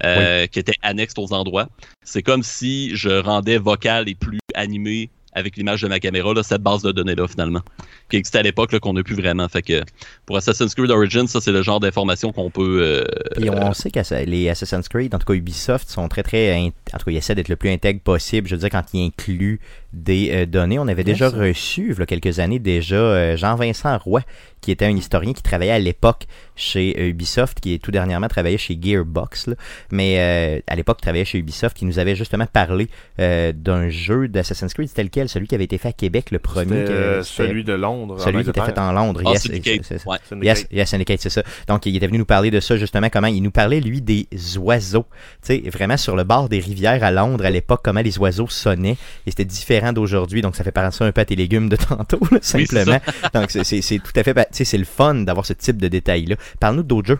euh, 0.06 0.48
qui 0.48 0.60
étaient 0.60 0.78
annexes 0.84 1.16
aux 1.18 1.34
endroits. 1.34 1.68
C'est 2.06 2.24
comme 2.24 2.44
si 2.44 2.96
je 2.96 3.10
rendais 3.10 3.58
vocal 3.58 4.08
et 4.08 4.16
plus 4.16 4.40
animé 4.56 5.10
avec 5.34 5.56
l'image 5.58 5.82
de 5.82 5.88
ma 5.88 6.00
caméra 6.00 6.34
là, 6.34 6.44
cette 6.44 6.62
base 6.62 6.82
de 6.82 6.92
données 6.92 7.16
là 7.16 7.28
finalement 7.28 7.62
qui 8.10 8.18
existait 8.18 8.40
à 8.40 8.44
l'époque 8.44 8.72
là, 8.74 8.80
qu'on 8.80 8.94
n'a 8.94 9.04
plus 9.04 9.16
vraiment. 9.16 9.48
Fait 9.48 9.62
que 9.62 9.82
pour 10.26 10.36
Assassin's 10.38 10.76
Creed 10.76 10.92
Origins, 10.92 11.28
ça 11.28 11.40
c'est 11.40 11.52
le 11.52 11.62
genre 11.62 11.80
d'information 11.80 12.32
qu'on 12.34 12.50
peut. 12.50 12.80
euh, 12.82 13.04
Puis 13.38 13.50
on 13.50 13.74
sait 13.74 13.90
que 13.92 14.26
les 14.26 14.50
Assassin's 14.50 14.88
Creed, 14.90 15.16
en 15.16 15.20
tout 15.20 15.26
cas 15.26 15.34
Ubisoft, 15.34 15.90
sont 15.90 16.08
très 16.10 16.24
très. 16.24 16.54
En 16.94 16.98
tout 16.98 17.06
cas, 17.06 17.12
ils 17.12 17.18
essaient 17.18 17.36
d'être 17.36 17.50
le 17.50 17.56
plus 17.56 17.70
intègre 17.70 18.02
possible. 18.02 18.48
Je 18.48 18.56
veux 18.56 18.60
dire, 18.60 18.70
quand 18.70 18.84
ils 18.94 19.06
incluent 19.06 19.60
des 19.94 20.30
euh, 20.32 20.46
données, 20.46 20.80
on 20.80 20.88
avait 20.88 21.04
déjà 21.04 21.30
reçu, 21.30 21.92
il 21.94 22.00
y 22.00 22.02
a 22.02 22.06
quelques 22.06 22.40
années 22.40 22.60
déjà, 22.60 22.96
euh, 22.96 23.38
Jean-Vincent 23.38 23.98
Roy, 24.00 24.22
qui 24.62 24.72
était 24.72 24.86
un 24.86 24.96
historien 24.96 25.34
qui 25.34 25.42
travaillait 25.42 25.72
à 25.74 25.80
l'époque 25.80 26.26
chez 26.56 26.96
euh, 27.00 27.08
Ubisoft, 27.10 27.60
qui 27.60 27.74
est 27.74 27.80
tout 27.80 27.92
dernièrement 27.92 28.28
travaillé 28.28 28.58
chez 28.58 28.78
Gearbox, 28.80 29.48
là. 29.48 29.56
mais 29.92 30.16
euh, 30.20 30.62
à 30.68 30.76
l'époque 30.76 31.02
travaillait 31.02 31.26
chez 31.26 31.40
Ubisoft, 31.40 31.76
qui 31.76 31.86
nous 31.86 31.98
avait 32.00 32.16
justement 32.16 32.46
parlé 32.46 32.88
euh, 33.20 33.52
d'un 33.54 33.90
jeu 33.90 34.28
d'Assassin's 34.28 34.74
Creed. 34.74 34.88
C'était 34.90 35.04
lequel 35.04 35.28
Celui 35.30 35.48
qui 35.48 35.56
avait 35.56 35.64
été 35.64 35.78
fait 35.78 35.90
à 35.90 35.94
Québec, 35.94 36.32
le 36.32 36.40
premier 36.40 36.86
celui 37.24 37.64
de 37.64 37.74
Londres. 37.74 38.20
celui 38.20 38.44
qui 38.44 38.50
était 38.52 38.62
fait 38.62 38.78
en 38.80 38.92
Londres. 38.92 39.22
Ah, 39.26 39.32
yes, 39.32 39.42
Syndicate. 39.44 39.80
c'est- 39.84 39.98
c'est- 40.00 40.08
Ouais. 40.08 40.18
Syndicate. 40.28 40.58
Yes, 40.60 40.68
yes, 40.72 40.90
Syndicate, 40.90 41.20
c'est 41.22 41.30
ça. 41.30 41.44
Donc, 41.68 41.86
il 41.86 41.96
était 41.96 42.08
venu 42.08 42.20
nous 42.20 42.26
parler 42.26 42.52
de 42.52 42.60
ça, 42.60 42.78
justement, 42.78 43.10
comment 43.10 43.28
il 43.28 43.42
nous 43.42 43.52
parlait, 43.52 43.80
lui, 43.80 44.02
des 44.02 44.28
oiseaux. 44.58 45.06
Tu 45.46 45.62
sais, 45.64 45.70
vraiment 45.70 45.98
sur 45.98 46.16
le 46.16 46.24
bord 46.24 46.50
des 46.50 46.60
rivières 46.60 47.04
à 47.04 47.12
Londres, 47.12 47.46
à 47.46 47.50
l'époque, 47.50 47.82
comment 47.84 48.02
les 48.02 48.18
oiseaux 48.20 48.48
sonnaient. 48.50 48.98
Et 49.26 49.32
c'était 49.32 49.46
différent 49.46 49.94
d'aujourd'hui. 49.94 50.42
Donc, 50.42 50.56
ça 50.56 50.64
fait 50.64 50.72
penser 50.72 51.04
un 51.04 51.12
peu 51.12 51.22
à 51.22 51.26
tes 51.26 51.36
légumes 51.36 51.70
de 51.70 51.76
tantôt, 51.76 52.20
là, 52.24 52.28
Oui, 52.34 52.40
c'est 52.42 52.66
simplement. 52.66 53.00
Donc, 53.34 53.50
c'est- 53.52 53.82
tout 54.00 54.12
à 54.20 54.24
fait, 54.24 54.34
c'est 54.54 54.78
le 54.78 54.86
fun 54.86 55.16
d'avoir 55.16 55.46
ce 55.46 55.54
type 55.54 55.78
de 55.78 55.88
détails-là. 55.88 56.36
Parle-nous 56.60 56.84
d'autres 56.84 57.08
jeux. 57.08 57.20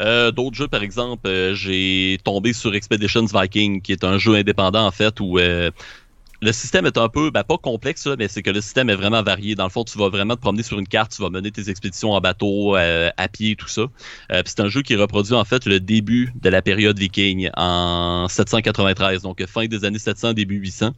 Euh, 0.00 0.32
D'autres 0.32 0.56
jeux, 0.56 0.68
par 0.68 0.82
exemple, 0.82 1.28
euh, 1.28 1.54
j'ai 1.54 2.18
tombé 2.24 2.52
sur 2.52 2.74
Expeditions 2.74 3.26
Viking, 3.26 3.80
qui 3.80 3.92
est 3.92 4.04
un 4.04 4.18
jeu 4.18 4.34
indépendant 4.34 4.86
en 4.86 4.90
fait 4.90 5.20
où 5.20 5.38
euh, 5.38 5.70
le 6.44 6.52
système 6.52 6.84
est 6.84 6.98
un 6.98 7.08
peu, 7.08 7.30
ben, 7.30 7.42
pas 7.42 7.56
complexe, 7.56 8.06
là, 8.06 8.16
mais 8.18 8.28
c'est 8.28 8.42
que 8.42 8.50
le 8.50 8.60
système 8.60 8.90
est 8.90 8.94
vraiment 8.94 9.22
varié. 9.22 9.54
Dans 9.54 9.64
le 9.64 9.70
fond, 9.70 9.82
tu 9.82 9.98
vas 9.98 10.10
vraiment 10.10 10.36
te 10.36 10.40
promener 10.42 10.62
sur 10.62 10.78
une 10.78 10.86
carte, 10.86 11.12
tu 11.16 11.22
vas 11.22 11.30
mener 11.30 11.50
tes 11.50 11.70
expéditions 11.70 12.12
en 12.12 12.20
bateau, 12.20 12.76
euh, 12.76 13.10
à 13.16 13.28
pied, 13.28 13.56
tout 13.56 13.68
ça. 13.68 13.86
Euh, 14.30 14.42
c'est 14.44 14.60
un 14.60 14.68
jeu 14.68 14.82
qui 14.82 14.94
reproduit 14.94 15.34
en 15.34 15.44
fait 15.44 15.64
le 15.64 15.80
début 15.80 16.32
de 16.42 16.50
la 16.50 16.60
période 16.60 16.98
viking 16.98 17.48
en 17.56 18.28
793, 18.28 19.22
donc 19.22 19.44
fin 19.46 19.64
des 19.64 19.86
années 19.86 19.98
700, 19.98 20.34
début 20.34 20.56
800, 20.56 20.90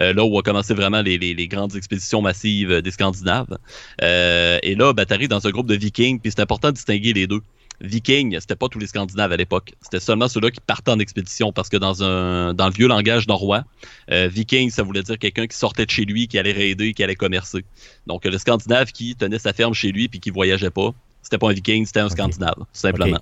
euh, 0.00 0.14
là 0.14 0.24
où 0.24 0.38
a 0.38 0.42
commencé 0.42 0.72
vraiment 0.72 1.02
les, 1.02 1.48
grandes 1.48 1.76
expéditions 1.76 2.22
massives 2.22 2.80
des 2.80 2.90
Scandinaves. 2.90 3.58
Euh, 4.02 4.58
et 4.62 4.74
là, 4.74 4.94
ben, 4.94 5.04
tu 5.04 5.28
dans 5.28 5.46
un 5.46 5.50
groupe 5.50 5.66
de 5.66 5.74
vikings, 5.74 6.18
puis 6.18 6.32
c'est 6.34 6.40
important 6.40 6.68
de 6.68 6.74
distinguer 6.74 7.12
les 7.12 7.26
deux. 7.26 7.40
Viking, 7.80 8.36
c'était 8.40 8.56
pas 8.56 8.68
tous 8.68 8.78
les 8.78 8.86
Scandinaves 8.86 9.32
à 9.32 9.36
l'époque. 9.36 9.74
C'était 9.80 10.00
seulement 10.00 10.28
ceux-là 10.28 10.50
qui 10.50 10.60
partaient 10.60 10.90
en 10.90 10.98
expédition 10.98 11.52
parce 11.52 11.68
que 11.68 11.76
dans 11.76 12.02
un 12.02 12.54
dans 12.54 12.66
le 12.66 12.72
vieux 12.72 12.86
langage 12.86 13.26
norrois, 13.26 13.64
euh, 14.10 14.28
Viking, 14.28 14.70
ça 14.70 14.82
voulait 14.82 15.02
dire 15.02 15.18
quelqu'un 15.18 15.46
qui 15.46 15.56
sortait 15.56 15.86
de 15.86 15.90
chez 15.90 16.04
lui, 16.04 16.28
qui 16.28 16.38
allait 16.38 16.52
raider, 16.52 16.94
qui 16.94 17.02
allait 17.02 17.16
commercer. 17.16 17.64
Donc 18.06 18.26
euh, 18.26 18.30
le 18.30 18.38
Scandinave 18.38 18.92
qui 18.92 19.16
tenait 19.16 19.38
sa 19.38 19.52
ferme 19.52 19.74
chez 19.74 19.92
lui 19.92 20.08
puis 20.08 20.20
qui 20.20 20.30
voyageait 20.30 20.70
pas, 20.70 20.94
c'était 21.24 21.38
pas 21.38 21.48
un 21.50 21.52
Viking, 21.52 21.84
c'était 21.86 21.98
un. 22.00 22.08
Scandinave, 22.08 22.54
simplement. 22.72 23.18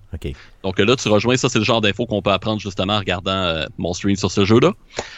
Donc 0.62 0.78
là, 0.78 0.94
tu 0.96 1.08
rejoins, 1.08 1.36
ça 1.36 1.48
c'est 1.48 1.58
le 1.58 1.64
genre 1.64 1.80
d'infos 1.80 2.04
qu'on 2.04 2.20
peut 2.20 2.30
apprendre 2.30 2.60
justement 2.60 2.92
en 2.94 2.98
regardant 2.98 3.30
euh, 3.32 3.64
mon 3.78 3.94
stream 3.94 4.16
sur 4.16 4.30
ce 4.30 4.44
jeu-là. 4.44 4.72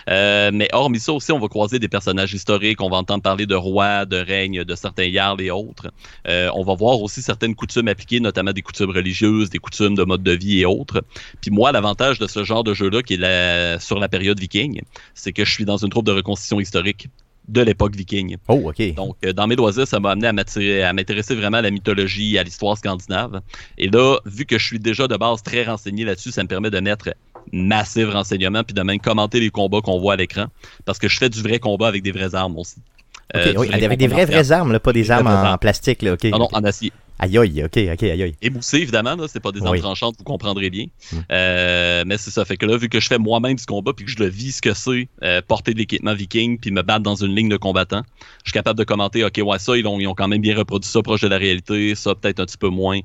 Euh, 0.09 0.51
mais 0.55 0.69
hormis 0.73 1.01
ça 1.01 1.13
aussi, 1.13 1.33
on 1.33 1.39
va 1.39 1.49
croiser 1.49 1.79
des 1.79 1.89
personnages 1.89 2.33
historiques, 2.33 2.81
on 2.81 2.89
va 2.89 2.99
entendre 2.99 3.23
parler 3.23 3.47
de 3.47 3.55
rois, 3.55 4.05
de 4.07 4.17
règnes, 4.17 4.63
de 4.65 4.75
certains 4.75 5.11
jarls 5.11 5.41
et 5.41 5.51
autres. 5.51 5.91
Euh, 6.29 6.49
on 6.55 6.63
va 6.63 6.75
voir 6.75 7.01
aussi 7.01 7.21
certaines 7.23 7.55
coutumes 7.55 7.89
appliquées, 7.89 8.21
notamment 8.21 8.53
des 8.53 8.63
coutumes 8.63 8.91
religieuses, 8.91 9.51
des 9.51 9.59
coutumes 9.59 9.95
de 9.97 10.05
mode 10.05 10.23
de 10.23 10.33
vie 10.33 10.61
et 10.61 10.67
autres. 10.67 11.03
Puis 11.41 11.51
moi, 11.51 11.73
l'avantage 11.73 12.19
de 12.19 12.27
ce 12.27 12.45
genre 12.45 12.65
de 12.65 12.75
jeu-là, 12.75 13.03
qui 13.03 13.15
est 13.15 13.19
la- 13.19 13.81
sur 13.81 13.99
la 13.99 14.09
période 14.09 14.39
viking, 14.39 14.83
c'est 15.15 15.33
que 15.33 15.45
je 15.45 15.51
suis 15.53 15.65
dans 15.65 15.79
une 15.79 15.91
troupe 15.91 16.07
de 16.07 16.13
reconstitution 16.13 16.61
historique 16.61 17.09
de 17.49 17.61
l'époque 17.61 17.95
viking. 17.95 18.37
Oh, 18.49 18.71
ok. 18.71 18.95
Donc, 18.95 19.17
euh, 19.25 19.33
dans 19.33 19.47
mes 19.47 19.57
loisirs, 19.57 19.87
ça 19.87 20.01
m'a 20.01 20.13
amené 20.13 20.29
à 20.29 20.93
m'intéresser 20.93 21.35
vraiment 21.35 21.59
à 21.59 21.63
la 21.63 21.71
mythologie, 21.71 22.39
à 22.39 22.43
l'histoire 22.43 22.77
scandinave. 22.79 23.41
Et 23.79 23.89
là, 23.89 24.19
vu 24.25 24.47
que 24.47 24.59
je 24.59 24.65
suis 24.65 24.79
déjà 24.79 25.09
de 25.09 25.17
base 25.17 25.43
très 25.43 25.65
renseigné 25.65 26.05
là-dessus, 26.05 26.31
ça 26.31 26.43
me 26.43 26.49
permet 26.49 26.71
de 26.71 26.81
mettre 26.81 27.11
massif 27.53 28.09
renseignement 28.09 28.65
puis 28.65 28.75
de 28.75 28.83
même 28.83 28.99
commenter 28.99 29.41
les 29.41 29.51
combats 29.51 29.81
qu'on 29.83 29.99
voit 29.99 30.15
à 30.15 30.17
l'écran 30.17 30.47
parce 30.87 30.99
que 30.99 31.09
je 31.09 31.19
fais 31.19 31.29
du 31.29 31.43
vrai 31.43 31.59
combat 31.59 31.89
avec 31.89 32.03
des 32.03 32.13
vraies 32.13 32.35
armes 32.35 32.59
aussi. 32.59 32.77
Ok, 33.35 33.41
Euh, 33.47 33.55
oui, 33.57 33.69
avec 33.73 33.99
des 33.99 34.09
vraies, 34.09 34.27
vraies 34.27 34.53
armes, 34.53 34.73
là, 34.73 34.81
pas 34.81 34.93
des 34.93 35.11
armes 35.11 35.27
en, 35.27 35.57
plastique, 35.59 36.03
là, 36.03 36.15
ok. 36.15 36.25
Non, 36.25 36.39
non, 36.41 36.49
en 36.53 36.65
acier. 36.65 36.93
Aïe, 37.19 37.39
aïe, 37.39 37.63
ok, 37.65 37.79
ok, 37.93 38.03
aïe, 38.03 38.23
aïe. 38.23 38.35
Émoussé, 38.43 38.79
évidemment, 38.79 39.15
là, 39.15 39.27
c'est 39.29 39.39
pas 39.41 39.53
des 39.53 39.61
armes 39.61 39.71
Oui. 39.71 39.81
tranchantes, 39.81 40.17
vous 40.19 40.25
comprendrez 40.25 40.69
bien. 40.69 40.87
Mm. 41.13 41.17
Euh, 41.31 42.05
mais 42.07 42.19
c'est 42.19 42.31
ça, 42.31 42.45
fait 42.45 42.57
que 42.57 42.67
là, 42.67 42.77
vu 42.77 42.89
que 42.89 42.99
je 42.99 43.07
fais 43.07 43.19
moi-même 43.19 43.55
du 43.55 43.65
combat 43.65 43.93
puis 43.95 44.05
que 44.05 44.11
je 44.11 44.19
le 44.19 44.27
vis 44.27 44.57
ce 44.57 44.61
que 44.61 44.75
c'est, 44.75 45.09
euh, 45.23 45.41
porter 45.47 45.75
de 45.75 45.79
l'équipement 45.79 46.13
viking 46.13 46.59
puis 46.59 46.73
me 46.73 46.83
battre 46.83 47.05
dans 47.05 47.15
une 47.15 47.35
ligne 47.35 47.49
de 47.49 47.57
combattants, 47.57 48.03
je 48.45 48.51
suis 48.51 48.53
capable 48.53 48.79
de 48.79 48.85
commenter, 48.85 49.25
ok, 49.25 49.41
ouais, 49.45 49.59
ça, 49.61 49.77
ils 49.77 49.87
ont, 49.87 50.01
ils 50.01 50.09
ont 50.09 50.15
quand 50.15 50.27
même 50.27 50.41
bien 50.41 50.57
reproduit 50.57 50.91
ça 50.91 51.03
proche 51.03 51.21
de 51.21 51.29
la 51.29 51.39
réalité, 51.39 51.95
ça, 51.95 52.17
peut-être 52.17 52.41
un 52.41 52.47
petit 52.47 52.59
peu 52.59 52.69
moins. 52.69 52.99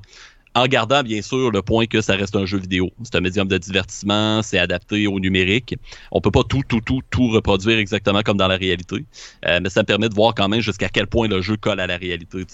En 0.56 0.66
gardant, 0.66 1.04
bien 1.04 1.22
sûr, 1.22 1.52
le 1.52 1.62
point 1.62 1.86
que 1.86 2.00
ça 2.00 2.16
reste 2.16 2.34
un 2.34 2.44
jeu 2.44 2.58
vidéo. 2.58 2.90
C'est 3.04 3.14
un 3.14 3.20
médium 3.20 3.46
de 3.46 3.56
divertissement, 3.56 4.42
c'est 4.42 4.58
adapté 4.58 5.06
au 5.06 5.20
numérique. 5.20 5.76
On 6.10 6.20
peut 6.20 6.32
pas 6.32 6.42
tout, 6.42 6.62
tout, 6.66 6.80
tout, 6.80 7.00
tout 7.08 7.28
reproduire 7.28 7.78
exactement 7.78 8.22
comme 8.22 8.36
dans 8.36 8.48
la 8.48 8.56
réalité. 8.56 9.04
Euh, 9.46 9.60
mais 9.62 9.70
ça 9.70 9.82
me 9.82 9.86
permet 9.86 10.08
de 10.08 10.14
voir 10.14 10.34
quand 10.34 10.48
même 10.48 10.60
jusqu'à 10.60 10.88
quel 10.88 11.06
point 11.06 11.28
le 11.28 11.40
jeu 11.40 11.56
colle 11.56 11.78
à 11.78 11.86
la 11.86 11.96
réalité. 11.96 12.44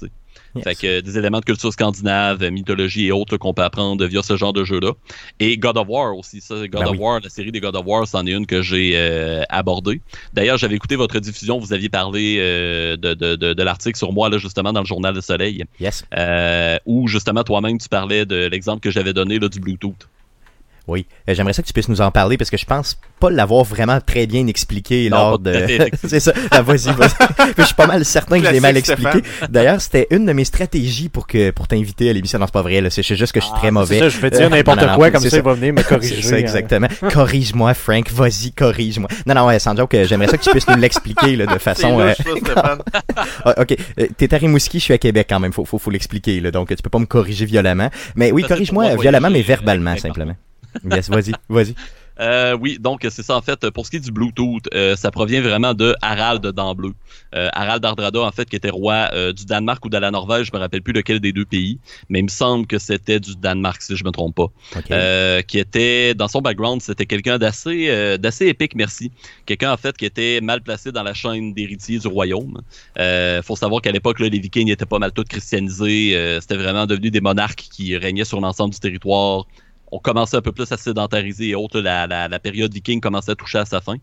Yes. 0.55 0.65
Fait 0.65 0.75
que 0.75 1.01
des 1.01 1.19
éléments 1.19 1.41
de 1.41 1.45
culture 1.45 1.73
scandinave, 1.73 2.43
mythologie 2.51 3.07
et 3.07 3.13
autres 3.13 3.37
qu'on 3.37 3.53
peut 3.55 3.63
apprendre 3.63 4.05
via 4.07 4.23
ce 4.23 4.37
genre 4.37 4.53
de 4.53 4.65
jeu-là. 4.65 4.93
Et 5.41 5.59
God 5.59 5.77
of 5.77 5.87
War 5.89 6.17
aussi. 6.17 6.41
Ça, 6.41 6.55
God 6.55 6.71
Ben 6.71 6.85
of 6.87 6.91
oui. 6.93 6.99
War, 6.99 7.21
la 7.23 7.29
série 7.29 7.53
des 7.53 7.61
God 7.61 7.77
of 7.77 7.85
War, 7.87 8.07
c'en 8.07 8.27
est 8.27 8.33
une 8.33 8.47
que 8.47 8.63
j'ai 8.63 8.93
euh, 8.95 9.43
abordée. 9.49 10.01
D'ailleurs, 10.33 10.57
j'avais 10.59 10.75
écouté 10.77 10.97
votre 10.97 11.19
diffusion, 11.21 11.59
vous 11.59 11.73
aviez 11.73 11.89
parlé 11.89 12.37
euh, 12.41 12.97
de, 12.97 13.15
de, 13.15 13.37
de, 13.37 13.53
de 13.53 13.63
l'article 13.63 13.99
sur 13.99 14.13
moi, 14.13 14.29
là, 14.29 14.39
justement, 14.39 14.73
dans 14.73 14.81
le 14.81 14.87
journal 14.87 15.15
Le 15.15 15.21
Soleil, 15.21 15.65
Yes. 15.81 16.05
euh, 16.17 16.79
où 16.87 17.07
justement 17.09 17.43
toi-même 17.45 17.79
tu 17.79 17.89
parlais 17.89 18.25
de 18.25 18.47
l'exemple 18.47 18.81
que 18.81 18.91
j'avais 18.91 19.13
donné 19.13 19.39
là, 19.39 19.49
du 19.49 19.61
Bluetooth. 19.61 20.09
Oui. 20.89 21.07
Euh, 21.29 21.35
J'aimerais 21.35 21.53
ça 21.53 21.63
que 21.63 21.67
tu 21.67 21.73
puisses 21.73 21.89
nous 21.89 22.01
en 22.01 22.11
parler 22.11 22.37
parce 22.37 22.49
que 22.51 22.57
je 22.57 22.65
pense 22.65 22.99
pas 23.19 23.31
l'avoir 23.31 23.65
vraiment 23.65 23.99
très 24.01 24.27
bien 24.27 24.47
expliqué 24.47 25.09
Non, 25.11 25.17
lors 25.17 25.39
de. 25.39 25.67
c'est 26.07 26.21
ça. 26.21 26.33
Ah, 26.51 26.63
vas-y, 26.63 26.93
vas-y. 26.93 27.11
Je 27.59 27.63
suis 27.65 27.75
pas 27.75 27.87
mal 27.87 28.05
certain 28.05 28.39
que 28.41 28.47
je 28.47 28.51
l'ai 28.53 28.61
mal 28.61 28.77
expliqué. 28.77 29.23
D'ailleurs, 29.49 29.81
c'était 29.81 30.07
une 30.11 30.27
de 30.27 30.33
mes 30.33 30.45
stratégies 30.45 31.09
pour 31.09 31.27
que 31.27 31.51
pour 31.51 31.67
t'inviter 31.67 32.11
à 32.11 32.13
l'émission. 32.13 32.39
Non, 32.39 32.47
c'est 32.47 32.53
pas 32.53 32.63
vrai. 32.63 32.81
là. 32.81 32.91
C'est 32.91 33.03
juste 33.03 33.33
que 33.33 33.41
je 33.41 33.47
suis 33.47 33.55
très 33.55 33.71
mauvais. 33.71 33.99
C'est 33.99 34.05
ça, 34.05 34.09
je 34.11 34.21
vais 34.21 34.31
dire 34.31 34.43
Euh, 34.43 34.49
n'importe 34.49 34.87
quoi, 34.95 35.11
comme 35.11 35.23
ça, 35.23 35.37
il 35.37 35.43
va 35.43 35.55
venir 35.55 35.73
me 35.75 35.83
corriger. 35.89 36.17
C'est 36.23 36.29
ça, 36.29 36.35
hein. 36.37 36.39
exactement. 36.39 36.89
Corrige-moi, 37.13 37.75
Frank. 37.75 38.11
Vas-y, 38.11 38.53
corrige-moi. 38.53 39.09
Non, 39.27 39.35
non, 39.35 39.47
ouais, 39.47 39.59
sans 39.59 39.77
joke, 39.77 39.95
euh, 39.95 40.05
j'aimerais 40.07 40.29
ça 40.29 40.37
que 40.39 40.43
tu 40.45 40.51
puisses 40.51 40.69
nous 40.69 40.77
l'expliquer 40.77 41.37
là, 41.37 41.47
de 41.47 41.59
façon. 41.59 41.99
euh, 42.01 42.09
louche, 42.09 42.17
ça, 42.17 42.53
Stéphane. 42.53 42.79
ah, 43.45 43.55
ok, 43.61 43.77
t'es 44.17 44.35
à 44.35 44.39
Rimouski, 44.39 44.79
je 44.79 44.85
suis 44.85 44.95
à 44.95 44.99
Québec 44.99 45.27
quand 45.31 45.41
même. 45.41 45.53
Faut, 45.53 45.65
faut, 45.65 45.79
faut 45.79 45.91
l'expliquer 45.91 46.39
là. 46.41 46.51
Donc, 46.51 46.69
tu 46.69 46.77
peux 46.83 46.91
pas 46.91 46.99
me 46.99 47.07
corriger 47.07 47.45
violemment. 47.47 47.91
Mais 48.15 48.31
oui, 48.31 48.43
corrige-moi 48.43 48.85
moi 48.93 48.97
violemment, 48.97 49.31
mais 49.31 49.41
euh, 49.41 49.47
verbalement 49.47 49.97
simplement. 49.97 50.35
Yes, 50.85 51.09
vas-y, 51.09 51.33
vas-y. 51.49 51.75
Euh, 52.19 52.57
oui, 52.59 52.79
donc 52.81 53.07
c'est 53.11 53.23
ça 53.23 53.37
en 53.37 53.43
fait. 53.43 53.69
Pour 53.71 53.85
ce 53.85 53.91
qui 53.91 53.97
est 53.97 54.01
du 54.01 54.11
Bluetooth, 54.11 54.69
euh, 54.75 54.97
ça 54.97 55.11
provient 55.11 55.43
vraiment 55.43 55.75
de 55.75 55.95
Harald 56.01 56.47
d'Ambleu. 56.47 56.93
Euh, 57.35 57.49
Harald 57.53 57.85
Hardrada, 57.85 58.21
en 58.21 58.31
fait, 58.31 58.49
qui 58.49 58.57
était 58.57 58.71
roi 58.71 59.11
du 59.33 59.45
Danemark 59.45 59.85
ou 59.85 59.89
de 59.89 59.99
la 59.99 60.11
Norvège, 60.11 60.47
je 60.47 60.53
me 60.53 60.59
rappelle 60.59 60.83
plus 60.83 60.93
lequel 60.93 61.21
des 61.21 61.33
deux 61.33 61.45
pays, 61.45 61.79
mais 62.09 62.21
il 62.21 62.25
me 62.25 62.29
semble 62.29 62.67
que 62.67 62.79
c'était 62.79 63.21
du 63.21 63.37
Danemark, 63.37 63.83
si 63.83 63.97
je 63.97 64.05
me 64.05 64.11
trompe 64.11 64.37
pas. 64.37 65.43
Qui 65.43 65.59
était 65.59 66.15
dans 66.15 66.29
son 66.29 66.41
background, 66.41 66.81
c'était 66.81 67.07
quelqu'un 67.07 67.39
d'assez 67.39 68.17
d'assez 68.19 68.47
épique, 68.47 68.75
merci. 68.75 69.13
Quelqu'un 69.45 69.73
en 69.73 69.77
fait 69.77 69.97
qui 69.97 70.05
était 70.05 70.41
mal 70.41 70.63
placé 70.63 70.93
dans 70.93 71.03
la 71.03 71.15
chaîne 71.15 71.53
d'héritiers 71.53 71.99
du 71.99 72.09
royaume. 72.09 72.63
Faut 73.43 73.57
savoir 73.57 73.83
qu'à 73.83 73.93
l'époque, 73.93 74.21
les 74.21 74.31
Vikings 74.31 74.71
étaient 74.71 74.87
pas 74.87 74.99
mal 74.99 75.13
tous 75.13 75.25
christianisés. 75.25 76.39
C'était 76.41 76.57
vraiment 76.57 76.87
devenu 76.87 77.11
des 77.11 77.21
monarques 77.21 77.69
qui 77.71 77.97
régnaient 77.97 78.25
sur 78.25 78.41
l'ensemble 78.41 78.73
du 78.73 78.81
territoire. 78.81 79.47
On 79.93 79.99
commençait 79.99 80.37
un 80.37 80.43
peu 80.43 80.53
plus 80.53 80.71
à 80.73 80.77
se 80.77 80.85
sédentariser 80.85 81.51
et 81.51 81.55
autres. 81.55 81.81
La, 81.81 82.39
période 82.39 82.73
viking 82.73 83.01
commençait 83.01 83.33
à 83.33 83.35
toucher 83.35 83.59
à 83.59 83.65
sa 83.65 83.81
fin. 83.81 83.97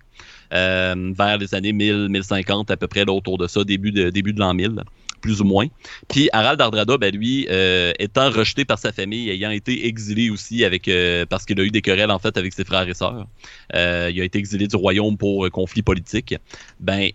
Euh, 0.53 1.13
vers 1.17 1.37
les 1.37 1.53
années 1.55 1.73
1000, 1.73 2.09
1050 2.09 2.71
à 2.71 2.77
peu 2.77 2.87
près, 2.87 3.07
autour 3.09 3.37
de 3.37 3.47
ça, 3.47 3.63
début 3.63 3.91
de, 3.91 4.39
l'an 4.39 4.53
1000 4.53 4.81
plus 5.21 5.39
ou 5.39 5.45
moins. 5.45 5.67
Puis 6.09 6.27
Harald 6.33 6.59
Hardrada, 6.59 6.97
ben 6.97 7.15
lui, 7.15 7.47
euh, 7.49 7.93
étant 7.97 8.29
rejeté 8.29 8.65
par 8.65 8.77
sa 8.77 8.91
famille, 8.91 9.29
ayant 9.29 9.51
été 9.51 9.87
exilé 9.87 10.29
aussi 10.29 10.65
avec 10.65 10.89
euh, 10.89 11.25
parce 11.25 11.45
qu'il 11.45 11.57
a 11.61 11.63
eu 11.63 11.71
des 11.71 11.81
querelles 11.81 12.11
en 12.11 12.19
fait 12.19 12.35
avec 12.35 12.51
ses 12.51 12.65
frères 12.65 12.89
et 12.89 12.93
sœurs, 12.93 13.25
il 13.73 13.77
a 13.79 14.23
été 14.23 14.37
exilé 14.37 14.67
du 14.67 14.75
royaume 14.75 15.17
pour 15.17 15.49
conflit 15.49 15.81
politique. 15.81 16.35
Ben 16.81 17.09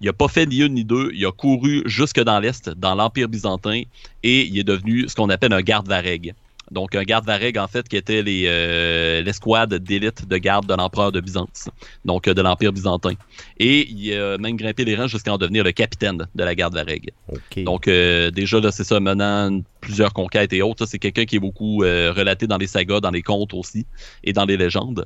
il 0.00 0.08
a 0.08 0.12
pas 0.12 0.28
fait 0.28 0.46
ni 0.46 0.58
une 0.58 0.74
ni 0.74 0.84
deux, 0.84 1.10
il 1.14 1.24
a 1.24 1.32
couru 1.32 1.82
jusque 1.86 2.20
dans 2.20 2.38
l'est, 2.38 2.68
dans 2.68 2.94
l'empire 2.94 3.28
byzantin, 3.28 3.82
et 4.22 4.46
il 4.46 4.58
est 4.58 4.64
devenu 4.64 5.08
ce 5.08 5.14
qu'on 5.14 5.30
appelle 5.30 5.52
un 5.52 5.62
garde 5.62 5.88
vareg. 5.88 6.34
Donc 6.74 6.94
un 6.96 7.04
garde 7.04 7.24
vareg 7.24 7.56
en 7.56 7.68
fait 7.68 7.88
qui 7.88 7.96
était 7.96 8.22
les 8.22 8.44
euh, 8.46 9.22
l'escouade 9.22 9.74
d'élite 9.74 10.28
de 10.28 10.36
garde 10.36 10.66
de 10.66 10.74
l'empereur 10.74 11.12
de 11.12 11.20
Byzance, 11.20 11.70
donc 12.04 12.26
euh, 12.26 12.34
de 12.34 12.42
l'empire 12.42 12.72
byzantin. 12.72 13.14
Et 13.58 13.88
il 13.88 14.12
a 14.12 14.36
même 14.38 14.56
grimpé 14.56 14.84
les 14.84 14.96
rangs 14.96 15.06
jusqu'à 15.06 15.32
en 15.32 15.38
devenir 15.38 15.62
le 15.62 15.72
capitaine 15.72 16.26
de 16.34 16.44
la 16.44 16.54
garde 16.54 16.74
vareg. 16.74 17.12
Donc 17.64 17.86
euh, 17.86 18.30
déjà 18.32 18.58
là 18.60 18.72
c'est 18.72 18.84
ça 18.84 18.98
menant 18.98 19.60
plusieurs 19.84 20.12
conquêtes 20.12 20.52
et 20.52 20.62
autres, 20.62 20.86
c'est 20.86 20.98
quelqu'un 20.98 21.26
qui 21.26 21.36
est 21.36 21.40
beaucoup 21.40 21.84
euh, 21.84 22.12
relaté 22.16 22.46
dans 22.46 22.56
les 22.56 22.66
sagas, 22.66 23.00
dans 23.00 23.10
les 23.10 23.22
contes 23.22 23.52
aussi 23.52 23.86
et 24.24 24.32
dans 24.32 24.46
les 24.46 24.56
légendes. 24.56 25.04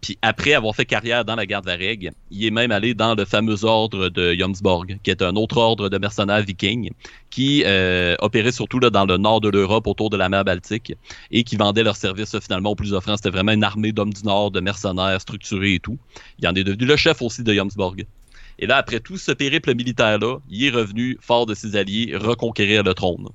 Puis 0.00 0.16
après 0.22 0.54
avoir 0.54 0.74
fait 0.74 0.86
carrière 0.86 1.24
dans 1.24 1.34
la 1.34 1.46
garde 1.46 1.66
Vareg, 1.66 2.12
il 2.30 2.44
est 2.44 2.50
même 2.50 2.70
allé 2.70 2.94
dans 2.94 3.14
le 3.14 3.24
fameux 3.24 3.64
ordre 3.64 4.08
de 4.08 4.34
Jomsborg, 4.34 4.98
qui 5.02 5.10
est 5.10 5.20
un 5.20 5.34
autre 5.34 5.56
ordre 5.56 5.88
de 5.88 5.98
mercenaires 5.98 6.42
vikings 6.42 6.90
qui 7.30 7.62
euh, 7.66 8.14
opérait 8.20 8.52
surtout 8.52 8.80
dans 8.80 9.04
le 9.04 9.16
nord 9.16 9.40
de 9.40 9.48
l'Europe, 9.48 9.86
autour 9.86 10.10
de 10.10 10.16
la 10.16 10.28
mer 10.28 10.44
Baltique, 10.44 10.94
et 11.30 11.44
qui 11.44 11.56
vendait 11.56 11.82
leurs 11.82 11.96
services 11.96 12.38
finalement 12.40 12.70
aux 12.70 12.74
plus 12.76 12.92
offrants. 12.92 13.16
C'était 13.16 13.30
vraiment 13.30 13.52
une 13.52 13.64
armée 13.64 13.92
d'hommes 13.92 14.12
du 14.12 14.22
Nord, 14.22 14.52
de 14.52 14.60
mercenaires 14.60 15.20
structurés 15.20 15.74
et 15.74 15.80
tout. 15.80 15.98
Il 16.38 16.48
en 16.48 16.54
est 16.54 16.64
devenu 16.64 16.86
le 16.86 16.96
chef 16.96 17.20
aussi 17.22 17.42
de 17.42 17.52
Jomsborg. 17.52 18.04
Et 18.60 18.66
là, 18.66 18.76
après 18.76 19.00
tout 19.00 19.16
ce 19.16 19.32
périple 19.32 19.74
militaire-là, 19.74 20.38
il 20.50 20.64
est 20.64 20.70
revenu, 20.70 21.16
fort 21.20 21.46
de 21.46 21.54
ses 21.54 21.76
alliés, 21.76 22.14
reconquérir 22.14 22.82
le 22.82 22.92
trône. 22.92 23.28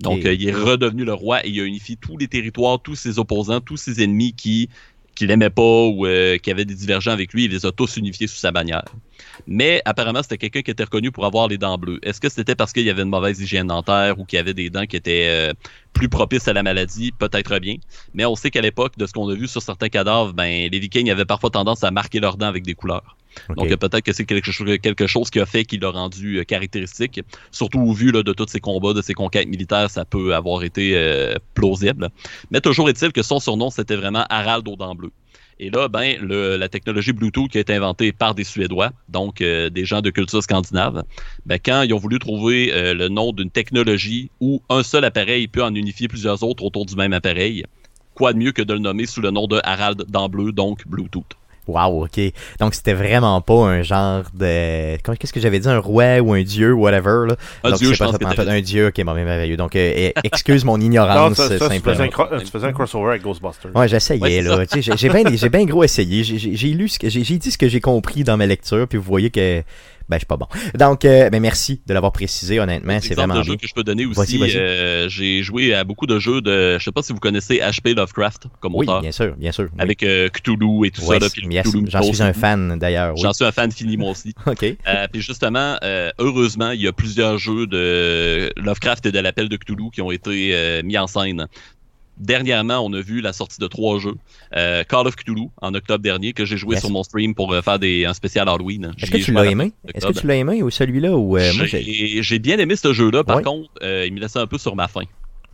Donc, 0.00 0.24
euh, 0.24 0.34
il 0.34 0.48
est 0.48 0.52
redevenu 0.52 1.04
le 1.04 1.14
roi 1.14 1.44
et 1.46 1.50
il 1.50 1.60
a 1.60 1.64
unifié 1.64 1.96
tous 1.96 2.16
les 2.16 2.28
territoires, 2.28 2.80
tous 2.80 2.94
ses 2.94 3.18
opposants, 3.18 3.60
tous 3.60 3.76
ses 3.76 4.02
ennemis 4.02 4.34
qui 4.34 4.68
qui 5.16 5.26
l'aimaient 5.26 5.50
pas 5.50 5.86
ou 5.86 6.06
euh, 6.06 6.36
qui 6.36 6.50
avaient 6.50 6.66
des 6.66 6.74
divergents 6.74 7.10
avec 7.10 7.32
lui, 7.32 7.46
il 7.46 7.50
les 7.50 7.66
a 7.66 7.72
tous 7.72 7.96
unifiés 7.96 8.26
sous 8.26 8.36
sa 8.36 8.52
bannière. 8.52 8.84
Mais 9.46 9.80
apparemment, 9.86 10.22
c'était 10.22 10.36
quelqu'un 10.36 10.60
qui 10.60 10.70
était 10.70 10.84
reconnu 10.84 11.10
pour 11.10 11.24
avoir 11.24 11.48
les 11.48 11.58
dents 11.58 11.78
bleues. 11.78 11.98
Est-ce 12.02 12.20
que 12.20 12.28
c'était 12.28 12.54
parce 12.54 12.72
qu'il 12.72 12.84
y 12.84 12.90
avait 12.90 13.02
une 13.02 13.08
mauvaise 13.08 13.40
hygiène 13.40 13.66
dentaire 13.66 14.20
ou 14.20 14.24
qu'il 14.26 14.38
avait 14.38 14.54
des 14.54 14.68
dents 14.68 14.84
qui 14.84 14.96
étaient 14.96 15.26
euh, 15.28 15.52
plus 15.94 16.10
propices 16.10 16.46
à 16.48 16.52
la 16.52 16.62
maladie? 16.62 17.12
Peut-être 17.18 17.58
bien. 17.58 17.76
Mais 18.12 18.26
on 18.26 18.36
sait 18.36 18.50
qu'à 18.50 18.60
l'époque, 18.60 18.98
de 18.98 19.06
ce 19.06 19.12
qu'on 19.14 19.28
a 19.30 19.34
vu 19.34 19.48
sur 19.48 19.62
certains 19.62 19.88
cadavres, 19.88 20.34
ben, 20.34 20.70
les 20.70 20.78
Vikings 20.78 21.10
avaient 21.10 21.24
parfois 21.24 21.48
tendance 21.48 21.82
à 21.82 21.90
marquer 21.90 22.20
leurs 22.20 22.36
dents 22.36 22.46
avec 22.46 22.62
des 22.62 22.74
couleurs. 22.74 23.16
Donc 23.56 23.70
euh, 23.70 23.76
peut-être 23.76 24.02
que 24.02 24.12
c'est 24.12 24.24
quelque 24.24 25.06
chose, 25.06 25.30
qui 25.30 25.40
a 25.40 25.46
fait 25.46 25.64
qu'il 25.64 25.80
l'a 25.80 25.90
rendu 25.90 26.38
euh, 26.38 26.44
caractéristique. 26.44 27.20
Surtout 27.50 27.80
au 27.80 27.92
vu 27.92 28.12
de 28.12 28.32
tous 28.32 28.48
ses 28.48 28.60
combats, 28.60 28.92
de 28.92 29.02
ses 29.02 29.14
conquêtes 29.14 29.48
militaires, 29.48 29.90
ça 29.90 30.04
peut 30.04 30.34
avoir 30.34 30.62
été 30.62 30.92
euh, 30.96 31.34
plausible. 31.54 32.10
Mais 32.50 32.60
toujours 32.60 32.88
est-il 32.88 33.12
que 33.12 33.22
son 33.22 33.40
surnom, 33.40 33.70
c'était 33.70 33.96
vraiment 33.96 34.24
Harald 34.28 34.66
aux. 34.68 34.76
Et 35.58 35.70
là, 35.70 35.88
ben, 35.88 36.18
la 36.20 36.68
technologie 36.68 37.12
Bluetooth 37.12 37.50
qui 37.50 37.56
a 37.56 37.62
été 37.62 37.72
inventée 37.72 38.12
par 38.12 38.34
des 38.34 38.44
Suédois, 38.44 38.90
donc 39.08 39.38
des 39.38 39.84
gens 39.86 40.02
de 40.02 40.10
culture 40.10 40.42
scandinave, 40.42 41.02
ben, 41.46 41.58
quand 41.58 41.80
ils 41.80 41.94
ont 41.94 41.98
voulu 41.98 42.18
trouver 42.18 42.70
le 42.92 43.08
nom 43.08 43.32
d'une 43.32 43.50
technologie 43.50 44.30
où 44.40 44.60
un 44.68 44.82
seul 44.82 45.06
appareil 45.06 45.48
peut 45.48 45.64
en 45.64 45.74
unifier 45.74 46.08
plusieurs 46.08 46.42
autres 46.42 46.62
autour 46.62 46.84
du 46.84 46.94
même 46.94 47.14
appareil, 47.14 47.64
quoi 48.14 48.34
de 48.34 48.38
mieux 48.38 48.52
que 48.52 48.60
de 48.60 48.74
le 48.74 48.80
nommer 48.80 49.06
sous 49.06 49.22
le 49.22 49.30
nom 49.30 49.46
de 49.46 49.58
Harald 49.64 50.04
dents 50.10 50.28
bleues, 50.28 50.52
donc 50.52 50.86
Bluetooth. 50.86 51.36
Wow, 51.66 52.04
ok. 52.04 52.20
Donc 52.60 52.74
c'était 52.74 52.92
vraiment 52.94 53.40
pas 53.40 53.54
un 53.66 53.82
genre 53.82 54.22
de. 54.34 54.96
comment- 55.02 55.16
Qu'est-ce 55.16 55.32
que 55.32 55.40
j'avais 55.40 55.58
dit? 55.58 55.68
Un 55.68 55.78
roi 55.78 56.20
ou 56.20 56.32
un 56.32 56.42
dieu, 56.42 56.72
whatever. 56.72 57.26
Là. 57.28 57.36
Un 57.64 57.70
Donc 57.70 57.78
dieu, 57.78 57.92
je 57.92 57.98
pas 57.98 58.04
pense 58.06 58.12
ça, 58.12 58.18
que 58.18 58.24
en 58.24 58.30
fait, 58.30 58.48
un 58.48 58.60
dieu, 58.60 58.86
ok, 58.88 59.04
bon, 59.04 59.14
mais 59.14 59.24
merveilleux. 59.24 59.56
Donc 59.56 59.74
euh, 59.76 59.92
eh, 59.96 60.14
excuse 60.24 60.64
mon 60.64 60.76
Non, 60.78 60.84
ignorance 60.84 61.34
ça, 61.36 61.48
ça, 61.48 61.54
tu, 61.54 61.58
faisais 61.64 61.74
simplement. 61.76 62.04
un, 62.04 62.06
cro- 62.08 62.40
tu 62.40 62.46
faisais 62.50 62.66
un 62.66 62.72
crossover 62.72 63.10
avec 63.10 63.22
Ghostbusters. 63.22 63.70
Ouais, 63.74 63.88
j'essayais 63.88 64.20
Ouais, 64.20 64.42
là. 64.42 64.66
Tu 64.66 64.82
sais, 64.82 64.92
J'ai 64.92 64.96
j'ai 64.96 65.08
bien 65.08 65.24
j'ai 65.34 65.48
bien 65.48 65.64
gros 65.64 65.82
essayé. 65.84 66.22
J'ai- 66.22 66.38
J'ai 66.38 66.54
j'ai 66.54 66.68
lu 66.68 66.88
ce 66.88 66.98
que 66.98 67.08
j'ai 67.08 67.24
j'ai 67.24 67.38
dit 67.38 67.50
ce 67.50 67.58
que 67.58 67.68
j'ai 67.68 67.80
compris 67.80 68.22
dans 68.24 68.36
ma 68.36 68.46
lecture, 68.46 68.86
puis 68.86 68.98
vous 68.98 69.04
voyez 69.04 69.30
que 69.30 69.62
ben 70.08 70.16
je 70.16 70.20
suis 70.20 70.26
pas 70.26 70.36
bon. 70.36 70.46
Donc 70.78 71.04
euh, 71.04 71.30
ben 71.30 71.40
merci 71.40 71.80
de 71.86 71.94
l'avoir 71.94 72.12
précisé 72.12 72.60
honnêtement, 72.60 72.98
c'est 73.00 73.14
vraiment 73.14 73.38
de 73.38 73.42
jeu 73.42 73.56
que 73.56 73.66
je 73.66 73.74
peux 73.74 73.84
donner 73.84 74.06
aussi, 74.06 74.40
euh, 74.56 75.08
j'ai 75.08 75.42
joué 75.42 75.74
à 75.74 75.84
beaucoup 75.84 76.06
de 76.06 76.18
jeux 76.18 76.40
de, 76.40 76.78
je 76.78 76.84
sais 76.84 76.92
pas 76.92 77.02
si 77.02 77.12
vous 77.12 77.18
connaissez 77.18 77.58
HP 77.58 77.94
Lovecraft 77.94 78.44
comme 78.60 78.74
Oui, 78.74 78.86
auteur, 78.86 79.00
bien 79.00 79.12
sûr, 79.12 79.34
bien 79.36 79.52
sûr. 79.52 79.64
oui. 79.64 79.78
avec 79.78 80.02
euh, 80.02 80.28
Cthulhu 80.28 80.86
et 80.86 80.90
tout 80.90 81.02
Ouais, 81.02 81.20
ça. 81.20 81.26
Yes, 81.48 81.66
J'en 81.88 82.02
suis 82.02 82.22
un 82.22 82.32
fan 82.32 82.78
d'ailleurs. 82.78 83.14
Oui. 83.14 83.20
J'en 83.22 83.32
suis 83.32 83.44
un 83.44 83.52
fan 83.52 83.70
fini 83.70 83.96
moi 83.96 84.10
aussi. 84.10 84.34
Ok. 84.46 84.62
Euh, 84.64 85.06
puis 85.12 85.20
justement, 85.20 85.76
euh, 85.82 86.10
heureusement, 86.18 86.70
il 86.70 86.80
y 86.80 86.86
a 86.86 86.92
plusieurs 86.92 87.38
jeux 87.38 87.66
de 87.66 88.50
Lovecraft 88.56 89.06
et 89.06 89.12
de 89.12 89.18
l'appel 89.18 89.48
de 89.48 89.56
Cthulhu 89.56 89.90
qui 89.92 90.02
ont 90.02 90.10
été 90.10 90.50
euh, 90.54 90.82
mis 90.84 90.96
en 90.96 91.06
scène. 91.06 91.46
Dernièrement, 92.18 92.78
on 92.80 92.92
a 92.94 93.00
vu 93.00 93.20
la 93.20 93.32
sortie 93.32 93.60
de 93.60 93.66
trois 93.66 93.98
jeux. 93.98 94.14
Euh, 94.54 94.84
Call 94.84 95.06
of 95.06 95.16
Cthulhu 95.16 95.48
en 95.60 95.74
octobre 95.74 96.02
dernier 96.02 96.32
que 96.32 96.44
j'ai 96.44 96.56
joué 96.56 96.74
Yes. 96.74 96.80
sur 96.80 96.90
mon 96.90 97.02
stream 97.02 97.34
pour 97.34 97.52
euh, 97.52 97.60
faire 97.62 97.78
des, 97.78 98.04
un 98.06 98.14
spécial 98.14 98.48
Halloween. 98.48 98.92
Est-ce 99.00 99.10
que 99.10 99.16
tu 99.18 99.32
l'as 99.32 99.44
la 99.44 99.50
aimé? 99.50 99.72
Est-ce 99.94 100.06
que 100.06 100.12
tu 100.18 100.26
l'as 100.26 100.36
aimé 100.36 100.62
ou 100.62 100.70
celui-là 100.70 101.16
ou 101.16 101.36
euh, 101.36 101.52
moi 101.54 101.66
j'ai 101.66 102.38
bien 102.38 102.58
aimé 102.58 102.74
ce 102.76 102.92
jeu-là, 102.92 103.22
par 103.24 103.42
contre, 103.42 103.68
il 103.82 104.12
me 104.14 104.20
laissait 104.20 104.38
un 104.38 104.46
peu 104.46 104.58
sur 104.58 104.74
ma 104.76 104.88
faim. 104.88 105.04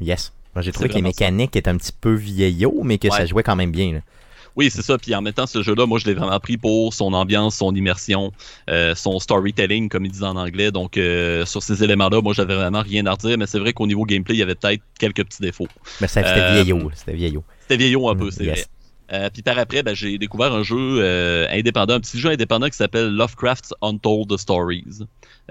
Yes. 0.00 0.32
Moi, 0.54 0.62
j'ai 0.62 0.70
trouvé 0.72 0.88
que 0.90 0.94
les 0.94 1.00
ça. 1.00 1.06
mécaniques 1.08 1.56
étaient 1.56 1.70
un 1.70 1.78
petit 1.78 1.92
peu 1.98 2.12
vieillots, 2.12 2.82
mais 2.84 2.98
que 2.98 3.08
ça 3.10 3.24
jouait 3.26 3.42
quand 3.42 3.56
même 3.56 3.72
bien. 3.72 3.92
là. 3.94 4.00
Oui, 4.56 4.70
c'est 4.70 4.82
ça. 4.82 4.98
Puis 4.98 5.14
en 5.14 5.22
même 5.22 5.32
temps, 5.32 5.46
ce 5.46 5.62
jeu-là, 5.62 5.86
moi, 5.86 5.98
je 5.98 6.06
l'ai 6.06 6.14
vraiment 6.14 6.38
pris 6.40 6.56
pour 6.58 6.92
son 6.94 7.12
ambiance, 7.14 7.56
son 7.56 7.74
immersion, 7.74 8.32
euh, 8.68 8.94
son 8.94 9.18
storytelling, 9.18 9.88
comme 9.88 10.04
ils 10.04 10.12
disent 10.12 10.22
en 10.24 10.36
anglais. 10.36 10.70
Donc, 10.70 10.96
euh, 10.96 11.46
sur 11.46 11.62
ces 11.62 11.82
éléments-là, 11.82 12.20
moi, 12.20 12.34
j'avais 12.34 12.54
vraiment 12.54 12.82
rien 12.82 13.06
à 13.06 13.12
redire. 13.12 13.38
Mais 13.38 13.46
c'est 13.46 13.58
vrai 13.58 13.72
qu'au 13.72 13.86
niveau 13.86 14.04
gameplay, 14.04 14.34
il 14.34 14.38
y 14.38 14.42
avait 14.42 14.54
peut-être 14.54 14.82
quelques 14.98 15.24
petits 15.24 15.40
défauts. 15.42 15.68
Mais 16.00 16.06
ça- 16.08 16.22
c'était 16.22 16.40
Euh, 16.40 16.52
vieillot. 16.62 16.90
C'était 16.94 17.14
vieillot. 17.14 17.44
C'était 17.62 17.76
vieillot 17.76 18.08
un 18.10 18.14
peu, 18.16 18.26
Mm, 18.26 18.30
c'est 18.30 18.44
yes. 18.44 18.52
vrai. 18.54 18.66
Euh, 19.14 19.28
puis 19.30 19.42
par 19.42 19.58
après, 19.58 19.82
ben, 19.82 19.94
j'ai 19.94 20.16
découvert 20.16 20.54
un 20.54 20.62
jeu 20.62 20.76
euh, 20.78 21.46
indépendant, 21.50 21.94
un 21.94 22.00
petit 22.00 22.18
jeu 22.18 22.30
indépendant 22.30 22.68
qui 22.68 22.76
s'appelle 22.76 23.10
Lovecraft's 23.10 23.74
Untold 23.82 24.34
Stories, 24.38 25.00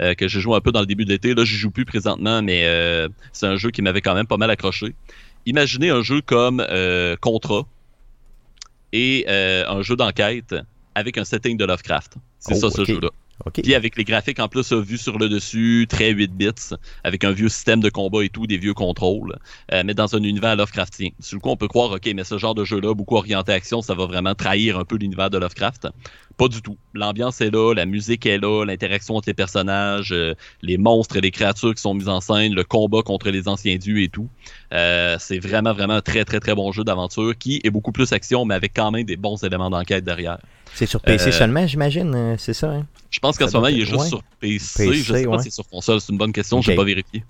euh, 0.00 0.14
que 0.14 0.26
j'ai 0.26 0.40
joué 0.40 0.56
un 0.56 0.60
peu 0.60 0.72
dans 0.72 0.80
le 0.80 0.86
début 0.86 1.04
de 1.04 1.10
l'été. 1.10 1.32
Là, 1.32 1.44
j'y 1.44 1.54
joue 1.56 1.70
plus 1.70 1.84
présentement, 1.84 2.42
mais 2.42 2.66
c'est 3.32 3.46
un 3.46 3.56
jeu 3.56 3.70
qui 3.70 3.80
m'avait 3.82 4.00
quand 4.00 4.14
même 4.14 4.26
pas 4.26 4.36
mal 4.36 4.50
accroché. 4.50 4.94
Imaginez 5.46 5.90
un 5.90 6.02
jeu 6.02 6.20
comme 6.22 6.64
Contra 7.20 7.62
et 8.92 9.24
euh, 9.28 9.64
un 9.68 9.82
jeu 9.82 9.96
d'enquête 9.96 10.54
avec 10.94 11.16
un 11.18 11.24
setting 11.24 11.56
de 11.56 11.64
Lovecraft. 11.64 12.14
C'est 12.38 12.54
Oh, 12.54 12.58
ça, 12.58 12.70
ce 12.70 12.84
jeu-là. 12.84 13.10
OK. 13.46 13.60
Puis 13.62 13.74
avec 13.74 13.96
les 13.96 14.04
graphiques 14.04 14.40
en 14.40 14.48
plus 14.48 14.72
euh, 14.72 14.80
vus 14.80 14.98
sur 14.98 15.18
le 15.18 15.28
dessus, 15.28 15.86
très 15.88 16.10
8 16.10 16.32
bits, 16.32 16.74
avec 17.04 17.24
un 17.24 17.32
vieux 17.32 17.48
système 17.48 17.80
de 17.80 17.90
combat 17.90 18.24
et 18.24 18.28
tout, 18.28 18.46
des 18.46 18.58
vieux 18.58 18.74
contrôles, 18.74 19.36
euh, 19.72 19.82
mais 19.84 19.94
dans 19.94 20.14
un 20.14 20.22
univers 20.22 20.56
Lovecraftien. 20.56 21.10
Sur 21.20 21.36
le 21.36 21.40
coup, 21.40 21.50
on 21.50 21.56
peut 21.56 21.68
croire, 21.68 21.90
ok, 21.92 22.10
mais 22.14 22.24
ce 22.24 22.38
genre 22.38 22.54
de 22.54 22.64
jeu-là, 22.64 22.94
beaucoup 22.94 23.16
orienté 23.16 23.52
action, 23.52 23.82
ça 23.82 23.94
va 23.94 24.06
vraiment 24.06 24.34
trahir 24.34 24.78
un 24.78 24.84
peu 24.84 24.96
l'univers 24.96 25.30
de 25.30 25.38
Lovecraft. 25.38 25.88
Pas 26.36 26.48
du 26.48 26.62
tout. 26.62 26.76
L'ambiance 26.94 27.40
est 27.40 27.50
là, 27.50 27.74
la 27.74 27.86
musique 27.86 28.26
est 28.26 28.38
là, 28.38 28.64
l'interaction 28.64 29.16
entre 29.16 29.28
les 29.28 29.34
personnages, 29.34 30.12
euh, 30.12 30.34
les 30.62 30.78
monstres 30.78 31.16
et 31.16 31.20
les 31.20 31.30
créatures 31.30 31.74
qui 31.74 31.82
sont 31.82 31.94
mises 31.94 32.08
en 32.08 32.20
scène, 32.20 32.54
le 32.54 32.64
combat 32.64 33.02
contre 33.02 33.30
les 33.30 33.48
anciens 33.48 33.76
dieux 33.76 34.02
et 34.02 34.08
tout. 34.08 34.28
Euh, 34.72 35.16
c'est 35.18 35.38
vraiment, 35.38 35.72
vraiment 35.72 35.94
un 35.94 36.00
très, 36.00 36.24
très, 36.24 36.40
très 36.40 36.54
bon 36.54 36.72
jeu 36.72 36.84
d'aventure 36.84 37.36
qui 37.36 37.60
est 37.64 37.70
beaucoup 37.70 37.92
plus 37.92 38.12
action, 38.12 38.44
mais 38.44 38.54
avec 38.54 38.72
quand 38.74 38.90
même 38.90 39.04
des 39.04 39.16
bons 39.16 39.42
éléments 39.44 39.70
d'enquête 39.70 40.04
derrière. 40.04 40.38
C'est 40.74 40.86
sur 40.86 41.00
PC 41.00 41.28
Euh, 41.28 41.32
seulement, 41.32 41.66
j'imagine, 41.66 42.14
euh, 42.14 42.34
c'est 42.38 42.54
ça, 42.54 42.70
hein? 42.70 42.86
Je 43.10 43.20
pense 43.20 43.36
qu'en 43.36 43.46
ce 43.48 43.54
moment, 43.54 43.68
il 43.68 43.80
est 43.82 43.84
juste 43.84 44.00
ouais. 44.00 44.08
sur 44.08 44.22
PC. 44.40 44.86
PC, 44.88 44.94
je 44.94 45.12
sais 45.12 45.24
pas 45.24 45.30
ouais. 45.30 45.38
si 45.38 45.44
c'est 45.44 45.50
sur 45.50 45.68
console, 45.68 46.00
c'est 46.00 46.12
une 46.12 46.18
bonne 46.18 46.32
question, 46.32 46.58
Ok. 46.58 46.64
j'ai 46.64 46.74
pas 46.74 46.84
vérifié. 46.84 47.24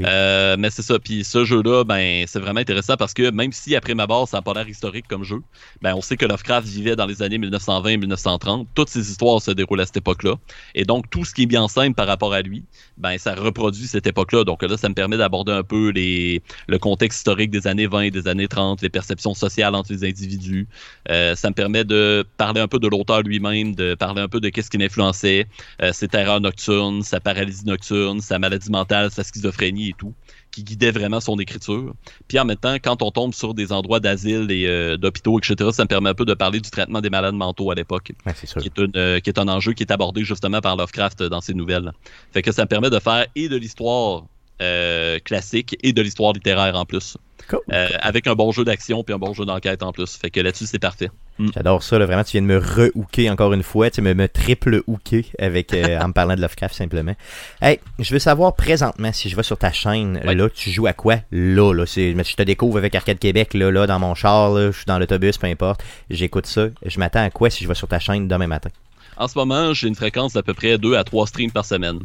Euh, 0.00 0.56
mais 0.58 0.70
c'est 0.70 0.82
ça. 0.82 0.98
Puis 0.98 1.24
ce 1.24 1.44
jeu-là, 1.44 1.84
ben, 1.84 2.24
c'est 2.26 2.40
vraiment 2.40 2.60
intéressant 2.60 2.96
parce 2.96 3.12
que 3.12 3.30
même 3.30 3.52
si 3.52 3.76
après 3.76 3.94
ma 3.94 4.06
barre, 4.06 4.26
ça 4.26 4.38
n'a 4.38 4.42
pas 4.42 4.54
l'air 4.54 4.68
historique 4.68 5.06
comme 5.08 5.24
jeu, 5.24 5.40
ben, 5.82 5.94
on 5.94 6.00
sait 6.00 6.16
que 6.16 6.24
Lovecraft 6.24 6.66
vivait 6.66 6.96
dans 6.96 7.06
les 7.06 7.22
années 7.22 7.38
1920-1930. 7.38 8.66
Toutes 8.74 8.88
ces 8.88 9.10
histoires 9.10 9.42
se 9.42 9.50
déroulent 9.50 9.80
à 9.80 9.86
cette 9.86 9.98
époque-là. 9.98 10.34
Et 10.74 10.84
donc, 10.84 11.10
tout 11.10 11.24
ce 11.24 11.34
qui 11.34 11.42
est 11.42 11.46
bien 11.46 11.62
en 11.62 11.68
scène 11.68 11.94
par 11.94 12.06
rapport 12.06 12.32
à 12.32 12.40
lui, 12.40 12.64
ben, 12.96 13.18
ça 13.18 13.34
reproduit 13.34 13.86
cette 13.86 14.06
époque-là. 14.06 14.44
Donc 14.44 14.62
là, 14.62 14.76
ça 14.76 14.88
me 14.88 14.94
permet 14.94 15.18
d'aborder 15.18 15.52
un 15.52 15.62
peu 15.62 15.90
les, 15.90 16.42
le 16.66 16.78
contexte 16.78 17.18
historique 17.18 17.50
des 17.50 17.66
années 17.66 17.86
20 17.86 18.00
et 18.02 18.10
des 18.10 18.26
années 18.26 18.48
30, 18.48 18.80
les 18.82 18.88
perceptions 18.88 19.34
sociales 19.34 19.74
entre 19.74 19.92
les 19.92 20.04
individus. 20.04 20.66
Euh, 21.10 21.34
ça 21.34 21.50
me 21.50 21.54
permet 21.54 21.84
de 21.84 22.26
parler 22.38 22.60
un 22.60 22.68
peu 22.68 22.78
de 22.78 22.88
l'auteur 22.88 23.22
lui-même, 23.22 23.74
de 23.74 23.94
parler 23.94 24.22
un 24.22 24.28
peu 24.28 24.40
de 24.40 24.48
qu'est-ce 24.48 24.70
qui 24.70 24.78
l'influençait, 24.78 25.46
euh, 25.82 25.92
ses 25.92 26.08
terreurs 26.08 26.40
nocturnes, 26.40 27.02
sa 27.02 27.20
paralysie 27.20 27.66
nocturne, 27.66 28.20
sa 28.20 28.38
maladie 28.38 28.70
mentale, 28.70 29.10
sa 29.10 29.24
schizophrénie 29.24 29.57
et 29.62 29.94
tout, 29.96 30.14
qui 30.50 30.64
guidait 30.64 30.90
vraiment 30.90 31.20
son 31.20 31.38
écriture. 31.38 31.94
Puis 32.26 32.38
en 32.38 32.44
même 32.44 32.56
temps, 32.56 32.74
quand 32.74 33.02
on 33.02 33.10
tombe 33.10 33.34
sur 33.34 33.54
des 33.54 33.72
endroits 33.72 34.00
d'asile 34.00 34.50
et 34.50 34.66
euh, 34.66 34.96
d'hôpitaux, 34.96 35.38
etc., 35.38 35.70
ça 35.72 35.84
me 35.84 35.88
permet 35.88 36.10
un 36.10 36.14
peu 36.14 36.24
de 36.24 36.34
parler 36.34 36.60
du 36.60 36.70
traitement 36.70 37.00
des 37.00 37.10
malades 37.10 37.34
mentaux 37.34 37.70
à 37.70 37.74
l'époque, 37.74 38.12
Ouais, 38.26 38.32
qui 38.32 38.66
est, 38.66 38.78
une, 38.78 38.92
euh, 38.96 39.20
qui 39.20 39.30
est 39.30 39.38
un 39.38 39.48
enjeu 39.48 39.72
qui 39.72 39.82
est 39.82 39.92
abordé 39.92 40.24
justement 40.24 40.60
par 40.60 40.76
Lovecraft 40.76 41.22
dans 41.24 41.40
ses 41.40 41.54
nouvelles. 41.54 41.92
Fait 42.32 42.42
que 42.42 42.52
ça 42.52 42.62
me 42.62 42.68
permet 42.68 42.90
de 42.90 42.98
faire 42.98 43.26
et 43.34 43.48
de 43.48 43.56
l'histoire 43.56 44.24
euh, 44.62 45.18
classique 45.24 45.76
et 45.82 45.92
de 45.92 46.02
l'histoire 46.02 46.32
littéraire 46.32 46.74
en 46.76 46.84
plus. 46.84 47.16
Cool. 47.48 47.60
Euh, 47.72 47.88
avec 48.02 48.26
un 48.26 48.34
bon 48.34 48.52
jeu 48.52 48.64
d'action 48.64 49.02
puis 49.04 49.14
un 49.14 49.18
bon 49.18 49.32
jeu 49.32 49.44
d'enquête 49.46 49.82
en 49.82 49.92
plus. 49.92 50.16
Fait 50.18 50.30
que 50.30 50.38
là-dessus, 50.40 50.66
c'est 50.66 50.78
parfait. 50.78 51.08
J'adore 51.54 51.82
ça, 51.84 51.98
là, 51.98 52.04
vraiment, 52.04 52.24
tu 52.24 52.32
viens 52.32 52.42
de 52.42 52.46
me 52.48 52.58
re-hooker 52.58 53.30
encore 53.30 53.52
une 53.52 53.62
fois, 53.62 53.90
tu 53.90 54.02
me, 54.02 54.12
me 54.12 54.28
triple 54.28 54.82
hooker 54.88 55.22
avec, 55.38 55.72
euh, 55.72 55.98
en 56.02 56.08
me 56.08 56.12
parlant 56.12 56.34
de 56.34 56.40
Lovecraft 56.40 56.74
simplement. 56.74 57.14
Hey, 57.62 57.78
je 58.00 58.12
veux 58.12 58.18
savoir 58.18 58.56
présentement, 58.56 59.12
si 59.12 59.28
je 59.28 59.36
vais 59.36 59.44
sur 59.44 59.56
ta 59.56 59.72
chaîne, 59.72 60.20
Ouais. 60.26 60.34
là, 60.34 60.48
tu 60.50 60.70
joues 60.70 60.88
à 60.88 60.92
quoi? 60.92 61.20
Là, 61.30 61.72
là, 61.72 61.84
je 61.86 62.34
te 62.34 62.42
découvre 62.42 62.76
avec 62.78 62.94
Arcade 62.96 63.20
Québec, 63.20 63.54
là, 63.54 63.70
là, 63.70 63.86
dans 63.86 64.00
mon 64.00 64.14
char, 64.16 64.50
là, 64.50 64.72
je 64.72 64.76
suis 64.76 64.86
dans 64.86 64.98
l'autobus, 64.98 65.38
peu 65.38 65.46
importe, 65.46 65.80
j'écoute 66.10 66.46
ça, 66.46 66.66
je 66.84 66.98
m'attends 66.98 67.22
à 67.24 67.30
quoi 67.30 67.50
si 67.50 67.62
je 67.62 67.68
vais 67.68 67.74
sur 67.74 67.86
ta 67.88 68.00
chaîne 68.00 68.26
demain 68.26 68.48
matin? 68.48 68.70
En 69.18 69.26
ce 69.26 69.36
moment, 69.36 69.74
j'ai 69.74 69.88
une 69.88 69.96
fréquence 69.96 70.34
d'à 70.34 70.44
peu 70.44 70.54
près 70.54 70.78
2 70.78 70.94
à 70.94 71.02
3 71.02 71.26
streams 71.26 71.50
par 71.50 71.64
semaine. 71.64 71.98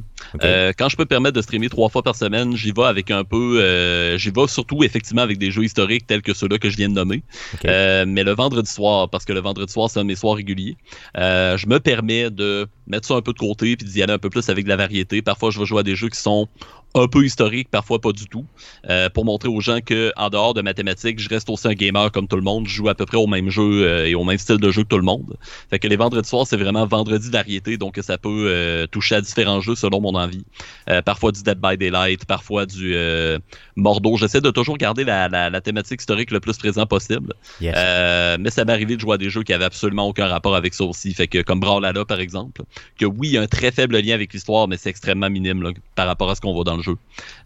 Euh, 0.44 0.74
quand 0.76 0.90
je 0.90 0.98
peux 0.98 1.04
me 1.04 1.08
permettre 1.08 1.36
de 1.36 1.44
streamer 1.44 1.70
trois 1.70 1.88
fois 1.90 2.02
par 2.02 2.16
semaine, 2.16 2.58
j'y 2.58 2.72
vais 2.72 2.86
avec 2.86 3.12
un 3.12 3.24
peu, 3.24 3.62
euh, 3.62 4.18
j'y 4.18 4.32
vais 4.32 4.48
surtout 4.48 4.84
effectivement 4.84 5.22
avec 5.22 5.38
des 5.38 5.52
jeux 5.52 5.64
historiques 5.64 6.08
tels 6.08 6.24
que 6.24 6.34
ceux-là 6.34 6.58
que 6.58 6.70
je 6.70 6.78
viens 6.78 6.90
de 6.90 6.96
nommer. 6.96 7.24
Euh, 7.66 8.06
mais 8.08 8.24
le 8.24 8.32
vendredi 8.34 8.72
soir, 8.72 9.10
parce 9.10 9.26
que 9.26 9.34
le 9.34 9.42
vendredi 9.42 9.72
soir 9.72 9.92
c'est 9.92 10.00
un 10.00 10.04
de 10.04 10.08
mes 10.08 10.16
soirs 10.16 10.38
réguliers, 10.38 10.76
euh, 11.18 11.56
je 11.56 11.68
me 11.68 11.80
permets 11.80 12.32
de 12.32 12.68
mettre 12.88 13.08
ça 13.08 13.14
un 13.16 13.22
peu 13.22 13.34
de 13.34 13.40
côté 13.40 13.78
puis 13.78 13.88
d'y 13.88 14.02
aller 14.02 14.14
un 14.14 14.18
peu 14.18 14.32
plus 14.32 14.50
avec 14.50 14.64
de 14.66 14.70
la 14.70 14.76
variété. 14.76 15.22
Parfois, 15.22 15.52
je 15.52 15.60
vais 15.60 15.66
jouer 15.66 15.82
à 15.82 15.84
des 15.84 15.96
jeux 15.96 16.10
qui 16.10 16.20
sont 16.20 16.48
un 16.96 17.08
peu 17.08 17.26
historiques, 17.26 17.70
parfois 17.70 18.00
pas 18.00 18.12
du 18.12 18.26
tout, 18.26 18.46
euh, 18.90 19.10
pour 19.10 19.26
montrer 19.26 19.50
aux 19.50 19.62
gens 19.62 19.80
que 19.82 20.12
en 20.16 20.30
dehors 20.30 20.54
de 20.54 20.62
mathématiques, 20.62 21.20
je 21.20 21.30
reste 21.30 21.50
aussi 21.50 21.68
un 21.68 21.74
gamer 21.74 22.12
comme 22.12 22.28
tout 22.28 22.36
le 22.36 22.44
monde. 22.44 22.68
Je 22.68 22.74
joue 22.74 22.90
à 22.90 22.96
peu 22.96 23.06
près 23.06 23.18
au 23.18 23.28
même 23.28 23.50
jeu 23.50 23.84
euh, 23.84 24.06
et 24.06 24.16
au 24.16 24.24
même 24.24 24.38
style 24.38 24.58
de 24.58 24.72
jeu 24.72 24.84
que 24.84 24.90
tout 24.90 24.98
le 24.98 25.04
monde. 25.04 25.36
Fait 25.70 25.80
que 25.80 25.88
les 25.88 25.96
vendredis 25.96 26.28
soirs, 26.28 26.46
c'est 26.46 26.58
vraiment 26.58 26.86
vendredi 26.86 27.30
variété, 27.30 27.78
donc 27.78 28.00
ça 28.02 28.18
peut 28.18 28.46
euh, 28.48 28.86
toucher 28.88 29.16
à 29.16 29.22
différents 29.22 29.62
jeux 29.62 29.76
selon 29.76 30.02
mon 30.02 30.16
envie. 30.16 30.46
Euh, 30.90 31.02
parfois 31.02 31.32
du 31.32 31.42
Dead 31.42 31.60
by 31.60 31.78
Daylight, 31.78 32.26
parfois 32.26 32.66
du 32.66 32.94
euh, 32.96 33.40
Mordo. 33.76 34.16
J'essaie 34.18 34.42
de 34.42 34.52
toujours 34.52 34.78
garder 34.78 35.04
la, 35.04 35.30
la, 35.30 35.50
la 35.50 35.62
thématique 35.62 36.00
historique 36.00 36.30
le 36.30 36.40
plus 36.40 36.58
présent 36.58 36.86
possible. 36.86 37.34
Yes. 37.60 37.74
Euh, 37.76 38.38
mais 38.40 38.52
ça 38.52 38.66
m'est 38.66 38.74
arrivé 38.74 38.96
de 38.96 39.02
jouer 39.02 39.16
à 39.16 39.18
des 39.18 39.32
jeux 39.32 39.44
qui 39.44 39.54
avaient 39.54 39.66
absolument 39.66 40.08
aucun 40.08 40.28
rapport 40.28 40.56
avec 40.56 40.74
ça 40.76 40.84
aussi. 40.84 41.14
Fait 41.14 41.28
que 41.28 41.42
comme 41.42 41.60
Brawlhalla 41.60 42.06
par 42.06 42.20
exemple, 42.20 42.62
que 43.00 43.06
oui, 43.06 43.30
il 43.30 43.34
y 43.34 43.38
a 43.38 43.42
un 43.42 43.48
très 43.48 43.72
faible 43.72 43.98
lien 43.98 44.14
avec 44.14 44.32
l'histoire, 44.34 44.68
mais 44.68 44.78
c'est 44.78 44.90
extrêmement 44.90 45.30
minime 45.30 45.64
là, 45.64 45.72
par 45.96 46.06
rapport 46.06 46.30
à 46.30 46.36
ce 46.36 46.42
qu'on 46.42 46.54
voit 46.54 46.64
dans 46.64 46.76
le 46.76 46.83
jeu. 46.84 46.96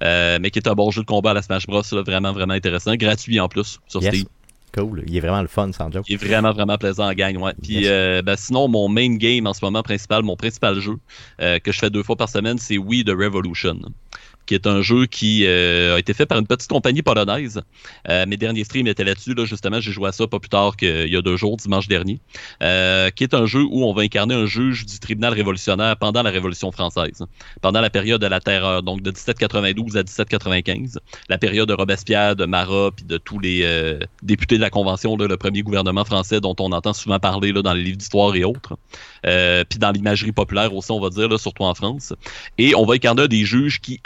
Euh, 0.03 0.37
mais 0.41 0.51
qui 0.51 0.59
est 0.59 0.67
un 0.67 0.73
bon 0.73 0.91
jeu 0.91 1.01
de 1.01 1.07
combat 1.07 1.31
à 1.31 1.33
la 1.35 1.41
Smash 1.41 1.65
Bros, 1.67 1.81
là, 1.93 2.01
vraiment 2.01 2.33
vraiment 2.33 2.53
intéressant, 2.53 2.95
gratuit 2.95 3.39
en 3.39 3.47
plus 3.47 3.79
sur 3.87 4.01
Yes. 4.03 4.13
Steam. 4.15 4.27
Cool. 4.75 5.03
Il 5.07 5.15
est 5.15 5.21
vraiment 5.21 5.41
le 5.41 5.47
fun, 5.47 5.71
sans 5.71 5.89
joke. 5.91 6.05
Il 6.09 6.15
est 6.15 6.17
vraiment, 6.17 6.51
vraiment 6.51 6.77
plaisant 6.77 7.07
à 7.07 7.15
gagner. 7.15 7.37
Ouais. 7.37 7.53
Puis 7.63 7.75
Yes. 7.75 7.87
euh, 7.89 8.21
ben, 8.21 8.35
sinon, 8.35 8.67
mon 8.67 8.89
main 8.89 9.15
game 9.15 9.47
en 9.47 9.53
ce 9.53 9.63
moment 9.63 9.81
principal, 9.81 10.23
mon 10.23 10.35
principal 10.35 10.79
jeu 10.79 10.97
euh, 11.41 11.57
que 11.59 11.71
je 11.71 11.79
fais 11.79 11.89
deux 11.89 12.03
fois 12.03 12.15
par 12.17 12.27
semaine, 12.29 12.57
c'est 12.57 12.77
Wii 12.77 13.05
The 13.05 13.11
Revolution 13.11 13.79
qui 14.47 14.55
est 14.55 14.65
un 14.65 14.81
jeu 14.81 15.05
qui 15.05 15.45
euh, 15.45 15.95
a 15.95 15.99
été 15.99 16.13
fait 16.13 16.25
par 16.25 16.39
une 16.39 16.47
petite 16.47 16.69
compagnie 16.69 17.03
polonaise. 17.03 17.61
Euh, 18.09 18.25
mes 18.25 18.37
derniers 18.37 18.63
streams 18.63 18.87
étaient 18.87 19.03
là-dessus. 19.03 19.35
Là, 19.35 19.45
justement, 19.45 19.79
j'ai 19.79 19.91
joué 19.91 20.07
à 20.07 20.11
ça 20.11 20.25
pas 20.25 20.39
plus 20.39 20.49
tard 20.49 20.75
qu'il 20.77 21.07
y 21.07 21.15
a 21.15 21.21
deux 21.21 21.37
jours, 21.37 21.57
dimanche 21.57 21.87
dernier. 21.87 22.19
Euh, 22.63 23.09
qui 23.11 23.23
est 23.23 23.33
un 23.33 23.45
jeu 23.45 23.63
où 23.69 23.83
on 23.83 23.93
va 23.93 24.01
incarner 24.01 24.33
un 24.33 24.45
juge 24.45 24.85
du 24.85 24.99
tribunal 24.99 25.33
révolutionnaire 25.33 25.97
pendant 25.97 26.23
la 26.23 26.31
Révolution 26.31 26.71
française, 26.71 27.25
pendant 27.61 27.81
la 27.81 27.89
période 27.89 28.21
de 28.21 28.27
la 28.27 28.39
Terreur, 28.39 28.81
donc 28.83 29.01
de 29.01 29.11
1792 29.11 29.97
à 29.97 30.03
1795, 30.03 30.99
la 31.29 31.37
période 31.37 31.67
de 31.67 31.73
Robespierre, 31.73 32.35
de 32.35 32.45
Marat, 32.45 32.91
puis 32.95 33.05
de 33.05 33.17
tous 33.17 33.39
les 33.39 33.97
députés 34.23 34.55
de 34.55 34.61
la 34.61 34.69
Convention, 34.69 35.17
le 35.17 35.35
premier 35.35 35.61
gouvernement 35.61 36.05
français 36.05 36.39
dont 36.39 36.55
on 36.59 36.71
entend 36.71 36.93
souvent 36.93 37.19
parler 37.19 37.51
là, 37.51 37.61
dans 37.61 37.73
les 37.73 37.83
livres 37.83 37.97
d'histoire 37.97 38.35
et 38.35 38.45
autres, 38.45 38.77
puis 39.23 39.79
dans 39.79 39.91
l'imagerie 39.91 40.31
populaire 40.31 40.73
aussi, 40.73 40.91
on 40.91 41.01
va 41.01 41.09
dire, 41.09 41.27
là, 41.27 41.37
surtout 41.37 41.63
en 41.63 41.73
France. 41.73 42.13
Et 42.57 42.75
on 42.75 42.85
va 42.85 42.95
incarner 42.95 43.27
des 43.27 43.43
juges 43.43 43.81
qui 43.81 43.99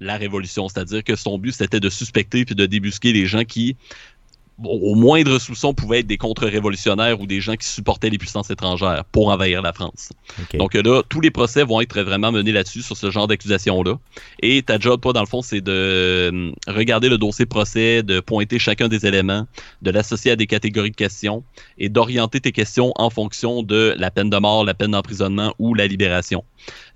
la 0.00 0.16
révolution, 0.16 0.68
c'est-à-dire 0.68 1.04
que 1.04 1.16
son 1.16 1.38
but 1.38 1.52
c'était 1.52 1.80
de 1.80 1.88
suspecter 1.88 2.44
puis 2.44 2.54
de 2.54 2.66
débusquer 2.66 3.12
les 3.12 3.26
gens 3.26 3.44
qui 3.44 3.76
au 4.62 4.94
moindre 4.94 5.38
soupçon 5.38 5.74
pouvaient 5.74 6.00
être 6.00 6.06
des 6.06 6.18
contre-révolutionnaires 6.18 7.20
ou 7.20 7.26
des 7.26 7.40
gens 7.40 7.56
qui 7.56 7.66
supportaient 7.66 8.10
les 8.10 8.18
puissances 8.18 8.50
étrangères 8.50 9.04
pour 9.10 9.28
envahir 9.28 9.62
la 9.62 9.72
France. 9.72 10.10
Donc 10.54 10.74
là, 10.74 11.02
tous 11.08 11.20
les 11.20 11.30
procès 11.30 11.64
vont 11.64 11.80
être 11.80 12.00
vraiment 12.00 12.32
menés 12.32 12.52
là-dessus, 12.52 12.82
sur 12.82 12.96
ce 12.96 13.10
genre 13.10 13.26
d'accusation-là. 13.26 13.98
Et 14.40 14.62
ta 14.62 14.78
job, 14.78 15.00
toi, 15.00 15.12
dans 15.12 15.20
le 15.20 15.26
fond, 15.26 15.42
c'est 15.42 15.60
de 15.60 15.72
euh, 15.72 16.52
regarder 16.68 17.08
le 17.08 17.18
dossier 17.18 17.46
procès, 17.46 18.02
de 18.02 18.20
pointer 18.20 18.58
chacun 18.58 18.88
des 18.88 19.06
éléments, 19.06 19.46
de 19.82 19.90
l'associer 19.90 20.32
à 20.32 20.36
des 20.36 20.46
catégories 20.46 20.90
de 20.90 20.96
questions 20.96 21.42
et 21.78 21.88
d'orienter 21.88 22.40
tes 22.40 22.52
questions 22.52 22.92
en 22.96 23.10
fonction 23.10 23.62
de 23.62 23.94
la 23.98 24.10
peine 24.10 24.30
de 24.30 24.36
mort, 24.36 24.64
la 24.64 24.74
peine 24.74 24.92
d'emprisonnement 24.92 25.54
ou 25.58 25.74
la 25.74 25.86
libération. 25.86 26.44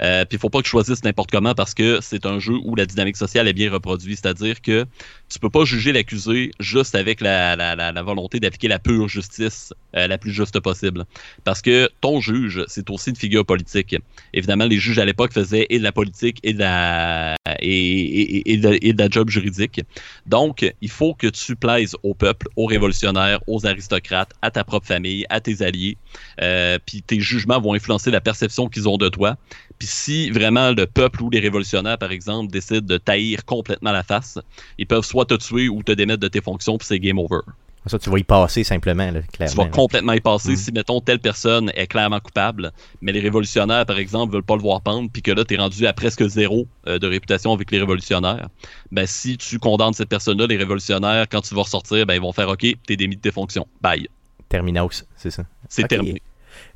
Euh, 0.02 0.24
Puis 0.24 0.36
il 0.36 0.40
faut 0.40 0.50
pas 0.50 0.59
que 0.59 0.64
tu 0.64 0.70
choisisses 0.70 1.02
n'importe 1.04 1.30
comment 1.30 1.54
parce 1.54 1.74
que 1.74 1.98
c'est 2.00 2.26
un 2.26 2.38
jeu 2.38 2.54
où 2.64 2.76
la 2.76 2.86
dynamique 2.86 3.16
sociale 3.16 3.48
est 3.48 3.52
bien 3.52 3.70
reproduite, 3.70 4.20
c'est-à-dire 4.22 4.61
que 4.61 4.86
tu 5.28 5.38
peux 5.38 5.50
pas 5.50 5.64
juger 5.64 5.92
l'accusé 5.92 6.52
juste 6.60 6.94
avec 6.94 7.20
la, 7.20 7.56
la, 7.56 7.74
la, 7.74 8.02
volonté 8.02 8.38
d'appliquer 8.38 8.68
la 8.68 8.78
pure 8.78 9.08
justice 9.08 9.74
euh, 9.96 10.06
la 10.06 10.18
plus 10.18 10.30
juste 10.30 10.60
possible. 10.60 11.04
Parce 11.44 11.62
que 11.62 11.90
ton 12.00 12.20
juge, 12.20 12.64
c'est 12.68 12.88
aussi 12.90 13.10
une 13.10 13.16
figure 13.16 13.44
politique. 13.44 13.96
Évidemment, 14.32 14.66
les 14.66 14.78
juges 14.78 14.98
à 14.98 15.04
l'époque 15.04 15.32
faisaient 15.32 15.66
et 15.68 15.78
de 15.78 15.84
la 15.84 15.92
politique 15.92 16.38
et 16.44 16.52
de 16.52 16.60
la, 16.60 17.36
et, 17.60 17.68
et, 17.68 18.52
et, 18.52 18.56
de, 18.56 18.78
et 18.80 18.92
de 18.92 19.02
la 19.02 19.08
job 19.10 19.28
juridique. 19.28 19.80
Donc, 20.26 20.72
il 20.80 20.90
faut 20.90 21.14
que 21.14 21.26
tu 21.26 21.56
plaises 21.56 21.96
au 22.02 22.14
peuple, 22.14 22.48
aux 22.54 22.66
révolutionnaires, 22.66 23.40
aux 23.48 23.66
aristocrates, 23.66 24.32
à 24.42 24.50
ta 24.50 24.62
propre 24.62 24.86
famille, 24.86 25.26
à 25.28 25.40
tes 25.40 25.62
alliés. 25.62 25.96
Euh, 26.40 26.78
Puis 26.86 27.02
tes 27.02 27.20
jugements 27.20 27.60
vont 27.60 27.74
influencer 27.74 28.10
la 28.10 28.20
perception 28.20 28.68
qu'ils 28.68 28.88
ont 28.88 28.96
de 28.96 29.08
toi. 29.08 29.36
Puis 29.78 29.88
si 29.88 30.30
vraiment 30.30 30.70
le 30.70 30.86
peuple 30.86 31.22
ou 31.22 31.30
les 31.30 31.40
révolutionnaires, 31.40 31.98
par 31.98 32.10
exemple, 32.10 32.50
décident 32.50 32.86
de 32.86 32.96
taillir 32.96 33.44
complètement 33.44 33.92
la 33.92 34.02
face, 34.02 34.38
ils 34.78 34.86
peuvent 34.86 35.04
soit 35.04 35.26
te 35.26 35.34
tuer 35.34 35.68
ou 35.68 35.82
te 35.82 35.92
démettre 35.92 36.20
de 36.20 36.28
tes 36.28 36.40
fonctions, 36.40 36.78
puis 36.78 36.86
c'est 36.86 36.98
game 36.98 37.18
over. 37.18 37.40
Ça, 37.88 38.00
tu 38.00 38.10
vas 38.10 38.18
y 38.18 38.24
passer 38.24 38.64
simplement, 38.64 39.12
là, 39.12 39.20
clairement. 39.32 39.52
Tu 39.52 39.56
vas 39.56 39.68
complètement 39.68 40.12
y 40.12 40.20
passer 40.20 40.52
Mm. 40.52 40.56
si, 40.56 40.72
mettons, 40.72 41.00
telle 41.00 41.20
personne 41.20 41.70
est 41.76 41.86
clairement 41.86 42.18
coupable, 42.18 42.72
mais 43.00 43.12
les 43.12 43.20
révolutionnaires, 43.20 43.86
par 43.86 43.98
exemple, 43.98 44.32
veulent 44.32 44.42
pas 44.42 44.56
le 44.56 44.62
voir 44.62 44.80
pendre, 44.80 45.08
puis 45.12 45.22
que 45.22 45.30
là, 45.30 45.44
tu 45.44 45.54
es 45.54 45.56
rendu 45.56 45.86
à 45.86 45.92
presque 45.92 46.26
zéro 46.26 46.66
euh, 46.88 46.98
de 46.98 47.06
réputation 47.06 47.52
avec 47.52 47.70
les 47.70 47.78
révolutionnaires. 47.78 48.48
Ben, 48.90 49.06
si 49.06 49.38
tu 49.38 49.60
condamnes 49.60 49.92
cette 49.92 50.08
personne-là, 50.08 50.48
les 50.48 50.56
révolutionnaires, 50.56 51.26
quand 51.30 51.42
tu 51.42 51.54
vas 51.54 51.62
ressortir, 51.62 52.06
ben, 52.06 52.14
ils 52.14 52.20
vont 52.20 52.32
faire 52.32 52.48
OK, 52.48 52.66
t'es 52.84 52.96
démis 52.96 53.16
de 53.16 53.20
tes 53.20 53.30
fonctions. 53.30 53.68
Bye. 53.80 54.08
Terminos, 54.48 55.04
c'est 55.16 55.30
ça. 55.30 55.44
C'est 55.68 55.86
terminé. 55.86 56.20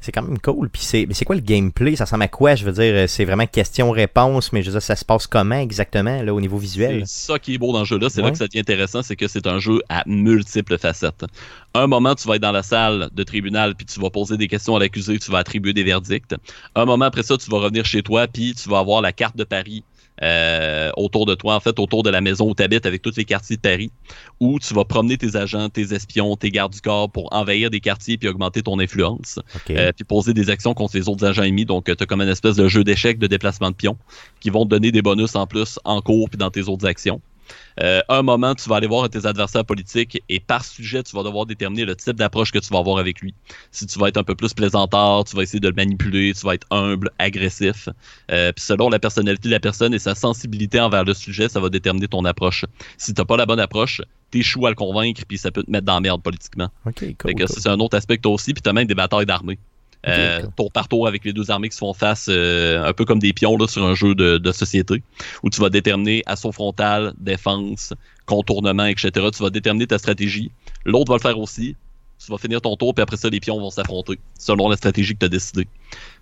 C'est 0.01 0.13
quand 0.13 0.23
même 0.23 0.39
cool. 0.39 0.69
Puis 0.71 0.83
c'est, 0.83 1.07
mais 1.07 1.15
c'est 1.15 1.25
quoi 1.25 1.37
le 1.37 1.43
gameplay? 1.43 1.97
Ça 1.97 2.05
ressemble 2.05 2.23
à 2.23 2.29
quoi? 2.29 2.55
Je 2.55 2.65
veux 2.65 2.73
dire, 2.73 2.95
euh, 2.95 3.07
c'est 3.07 3.25
vraiment 3.25 3.47
question-réponse, 3.47 4.53
mais 4.53 4.63
je 4.63 4.67
veux 4.67 4.73
dire, 4.73 4.83
ça 4.83 4.97
se 4.97 5.05
passe 5.05 5.27
comment 5.27 5.59
exactement 5.59 6.23
là 6.23 6.33
au 6.35 6.41
niveau 6.41 6.59
visuel? 6.59 7.03
C'est 7.07 7.33
ça 7.33 7.39
qui 7.39 7.55
est 7.55 7.59
beau 7.59 7.73
dans 7.73 7.81
le 7.81 7.85
jeu-là. 7.85 8.09
C'est 8.11 8.21
Ouais. 8.21 8.27
là 8.27 8.33
que 8.33 8.39
ça 8.39 8.47
devient 8.47 8.61
intéressant, 8.61 9.03
c'est 9.03 9.17
que 9.17 9.29
c'est 9.29 9.47
un 9.47 9.59
jeu 9.59 9.81
à 9.89 10.03
multiples 10.07 10.79
facettes. 10.79 11.25
Un 11.75 11.87
moment, 11.87 12.15
tu 12.15 12.27
vas 12.27 12.37
être 12.37 12.43
dans 12.43 12.53
la 12.53 12.63
salle 12.63 13.09
de 13.13 13.23
tribunal, 13.23 13.75
puis 13.75 13.87
tu 13.87 14.01
vas 14.01 14.11
poser 14.11 14.37
des 14.37 14.49
questions 14.49 14.77
à 14.77 14.81
l'accusé, 14.81 15.19
tu 15.19 15.31
vas 15.31 15.39
attribuer 15.39 15.73
des 15.73 15.85
verdicts. 15.85 16.35
Un 16.75 16.85
moment 16.85 17.05
après 17.07 17.23
ça, 17.23 17.37
tu 17.37 17.51
vas 17.51 17.59
revenir 17.59 17.85
chez 17.85 18.03
toi, 18.03 18.27
puis 18.27 18.55
tu 18.55 18.69
vas 18.69 18.79
avoir 18.79 19.01
la 19.03 19.13
carte 19.13 19.37
de 19.37 19.45
Paris 19.45 19.85
euh, 20.23 20.91
autour 20.97 21.27
de 21.27 21.35
toi, 21.35 21.55
en 21.57 21.61
fait, 21.61 21.79
autour 21.79 22.03
de 22.03 22.11
la 22.11 22.21
maison 22.21 22.51
où 22.51 22.55
tu 22.55 22.63
habites 22.63 22.87
avec 22.87 23.03
tous 23.03 23.17
les 23.17 23.25
quartiers 23.25 23.57
de 23.57 23.61
Paris, 23.61 23.91
où 24.39 24.59
tu 24.59 24.75
vas 24.75 24.85
promener 24.85 25.17
tes 25.17 25.37
agents, 25.37 25.69
tes 25.69 25.95
espions, 25.95 26.37
tes 26.37 26.51
gardes 26.51 26.73
du 26.73 26.81
corps 26.81 27.11
pour 27.11 27.33
envahir 27.33 27.71
des 27.71 27.81
quartiers 27.81 28.19
puis 28.19 28.29
augmenter 28.29 28.63
ton 28.63 28.79
influence. 28.79 29.39
Euh, 29.71 29.93
puis 29.93 30.05
poser 30.05 30.35
des 30.35 30.51
actions 30.51 30.75
contre 30.75 30.97
les 30.97 31.09
autres 31.09 31.25
agents 31.25 31.43
ennemis. 31.43 31.65
Donc, 31.65 31.85
tu 31.85 31.93
as 31.93 32.07
comme 32.07 32.21
une 32.21 32.29
espèce 32.29 32.57
de 32.57 32.69
jeu 32.69 32.85
d'échecs 32.85 33.19
de 33.19 33.27
déplacement 33.27 33.71
de 33.71 33.77
pions 33.77 33.97
qui 34.41 34.51
vont 34.51 34.65
te 34.65 34.71
donner 34.71 34.93
des 34.93 35.03
bonus 35.03 35.35
en 35.37 35.47
plus 35.47 35.79
en 35.85 36.01
cours 36.01 36.29
puis 36.29 36.39
dans 36.39 36.51
tes 36.51 36.63
autres 36.63 36.87
actions. 36.87 37.21
Euh, 37.81 38.01
un 38.09 38.23
moment, 38.23 38.55
tu 38.55 38.69
vas 38.69 38.77
aller 38.77 38.87
voir 38.87 39.09
tes 39.09 39.27
adversaires 39.27 39.65
politiques 39.65 40.23
et 40.29 40.41
par 40.41 40.65
sujet, 40.65 41.03
tu 41.03 41.17
vas 41.17 41.23
devoir 41.23 41.47
déterminer 41.47 41.85
le 41.85 41.97
type 41.97 42.17
d'approche 42.17 42.53
que 42.53 42.59
tu 42.59 42.69
vas 42.73 42.79
avoir 42.79 42.99
avec 42.99 43.21
lui. 43.21 43.35
Si 43.71 43.87
tu 43.87 43.99
vas 43.99 44.09
être 44.09 44.17
un 44.17 44.25
peu 44.25 44.35
plus 44.35 44.55
plaisantard, 44.55 45.25
tu 45.25 45.37
vas 45.37 45.43
essayer 45.43 45.61
de 45.61 45.69
le 45.69 45.75
manipuler, 45.75 46.33
tu 46.35 46.45
vas 46.45 46.55
être 46.55 46.67
humble, 46.71 47.11
agressif. 47.19 47.89
Euh, 48.31 48.53
puis 48.53 48.65
selon 48.65 48.91
la 48.91 48.99
personnalité 48.99 49.49
de 49.49 49.55
la 49.55 49.61
personne 49.61 49.95
et 49.95 49.99
sa 49.99 50.15
sensibilité 50.15 50.81
envers 50.81 51.05
le 51.05 51.15
sujet, 51.15 51.49
ça 51.49 51.61
va 51.61 51.69
déterminer 51.69 52.09
ton 52.09 52.25
approche. 52.25 52.65
Si 52.99 53.15
t'as 53.15 53.25
pas 53.25 53.37
la 53.37 53.47
bonne 53.47 53.61
approche, 53.61 54.03
t'échoues 54.31 54.67
à 54.67 54.71
le 54.71 54.77
convaincre 54.77 55.23
puis 55.27 55.39
ça 55.39 55.51
peut 55.51 55.63
te 55.63 55.71
mettre 55.71 55.87
dans 55.87 55.95
la 55.95 56.01
merde 56.01 56.23
politiquement. 56.23 56.69
ok, 56.87 57.17
cool. 57.19 57.33
C'est 57.47 57.69
un 57.69 57.81
autre 57.81 57.97
aspect 57.97 58.19
que 58.19 58.29
aussi, 58.29 58.53
puis 58.53 58.63
t'as 58.63 58.73
même 58.73 58.87
des 58.87 58.95
batailles 58.95 59.27
d'armées. 59.27 59.59
Euh, 60.09 60.41
tour 60.57 60.73
par 60.73 60.89
tour 60.89 61.07
avec 61.07 61.25
les 61.27 61.33
deux 61.35 61.51
armées 61.51 61.69
qui 61.69 61.75
se 61.75 61.81
font 61.81 61.93
face, 61.93 62.29
euh, 62.31 62.83
un 62.83 62.93
peu 62.95 63.05
comme 63.05 63.19
des 63.19 63.35
pions 63.35 63.57
là, 63.59 63.67
sur 63.67 63.85
un 63.85 63.95
jeu 63.95 64.15
de, 64.15 64.39
de 64.39 64.53
société, 64.53 65.03
où 65.43 65.51
tu 65.51 65.61
vas 65.61 65.69
déterminer 65.69 66.23
assaut 66.25 66.53
frontal, 66.53 67.13
défense, 67.19 67.93
contournement, 68.25 68.87
etc. 68.87 69.11
Tu 69.35 69.43
vas 69.43 69.51
déterminer 69.51 69.87
ta 69.87 69.99
stratégie. 69.99 70.51
L'autre 70.87 71.11
va 71.11 71.17
le 71.17 71.23
faire 71.23 71.39
aussi. 71.39 71.77
Tu 72.25 72.31
vas 72.31 72.39
finir 72.39 72.61
ton 72.61 72.77
tour, 72.77 72.95
puis 72.95 73.03
après 73.03 73.17
ça, 73.17 73.29
les 73.29 73.41
pions 73.41 73.59
vont 73.59 73.71
s'affronter, 73.71 74.19
selon 74.39 74.69
la 74.69 74.77
stratégie 74.77 75.15
que 75.15 75.19
tu 75.21 75.27
as 75.27 75.31
décidé. 75.31 75.67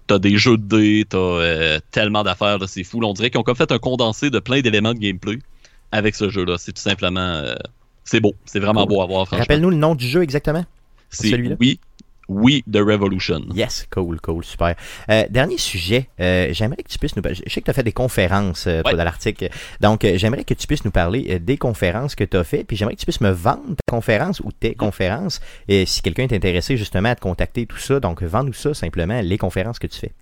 T'as 0.06 0.18
des 0.18 0.36
jeux 0.38 0.56
de 0.56 0.62
dés, 0.78 1.04
t'as 1.08 1.18
euh, 1.18 1.78
tellement 1.90 2.22
d'affaires, 2.24 2.58
là, 2.58 2.66
c'est 2.66 2.84
fou. 2.84 3.00
Là, 3.00 3.08
on 3.08 3.12
dirait 3.12 3.30
qu'ils 3.30 3.38
ont 3.40 3.44
comme 3.44 3.56
fait 3.56 3.70
un 3.72 3.78
condensé 3.78 4.30
de 4.30 4.38
plein 4.38 4.60
d'éléments 4.60 4.94
de 4.94 4.98
gameplay 4.98 5.38
avec 5.92 6.14
ce 6.14 6.30
jeu-là. 6.30 6.56
C'est 6.58 6.72
tout 6.72 6.82
simplement... 6.82 7.20
euh, 7.20 7.54
c'est 8.04 8.20
beau. 8.20 8.34
C'est 8.44 8.58
vraiment 8.60 8.86
Cool. 8.86 8.94
beau 8.96 9.02
à 9.02 9.06
voir, 9.06 9.26
franchement. 9.26 9.42
Rappelle-nous 9.42 9.70
le 9.70 9.76
nom 9.76 9.94
du 9.94 10.06
jeu 10.08 10.22
exactement? 10.22 10.64
C'est 11.10 11.30
celui-là? 11.30 11.56
oui, 11.60 11.78
oui, 12.28 12.62
The 12.70 12.76
Revolution. 12.78 13.42
Yes, 13.54 13.86
cool, 13.90 14.20
cool, 14.20 14.44
super. 14.44 14.74
Euh, 15.10 15.24
dernier 15.30 15.58
sujet, 15.58 16.08
euh, 16.20 16.48
j'aimerais 16.52 16.82
que 16.82 16.88
tu 16.88 16.98
puisses 16.98 17.16
nous... 17.16 17.22
Je 17.24 17.50
sais 17.50 17.60
que 17.60 17.64
tu 17.64 17.70
as 17.70 17.74
fait 17.74 17.82
des 17.82 17.92
conférences, 17.92 18.66
euh, 18.66 18.82
Ouais. 18.84 18.94
dans 18.94 19.04
l'article. 19.04 19.48
Donc, 19.80 20.04
euh, 20.04 20.18
j'aimerais 20.18 20.44
que 20.44 20.54
tu 20.54 20.66
puisses 20.66 20.84
nous 20.84 20.90
parler 20.90 21.26
euh, 21.30 21.38
des 21.38 21.56
conférences 21.56 22.14
que 22.14 22.24
tu 22.24 22.36
as 22.36 22.44
fait, 22.44 22.64
puis 22.64 22.76
j'aimerais 22.76 22.94
que 22.94 23.00
tu 23.00 23.06
puisses 23.06 23.20
me 23.20 23.30
vendre 23.30 23.74
ta 23.76 23.90
conférence 23.90 24.40
ou 24.40 24.52
tes 24.52 24.74
conférences. 24.74 25.40
Et 25.68 25.86
si 25.86 26.02
quelqu'un 26.02 26.24
est 26.24 26.32
intéressé 26.34 26.76
justement 26.76 27.08
à 27.08 27.14
te 27.14 27.20
contacter, 27.20 27.66
tout 27.66 27.78
ça, 27.78 27.98
donc 28.00 28.22
vends-nous 28.22 28.52
ça 28.52 28.74
simplement, 28.74 29.20
les 29.20 29.38
conférences 29.38 29.78
que 29.78 29.86
tu 29.86 29.98
fais. 29.98 30.12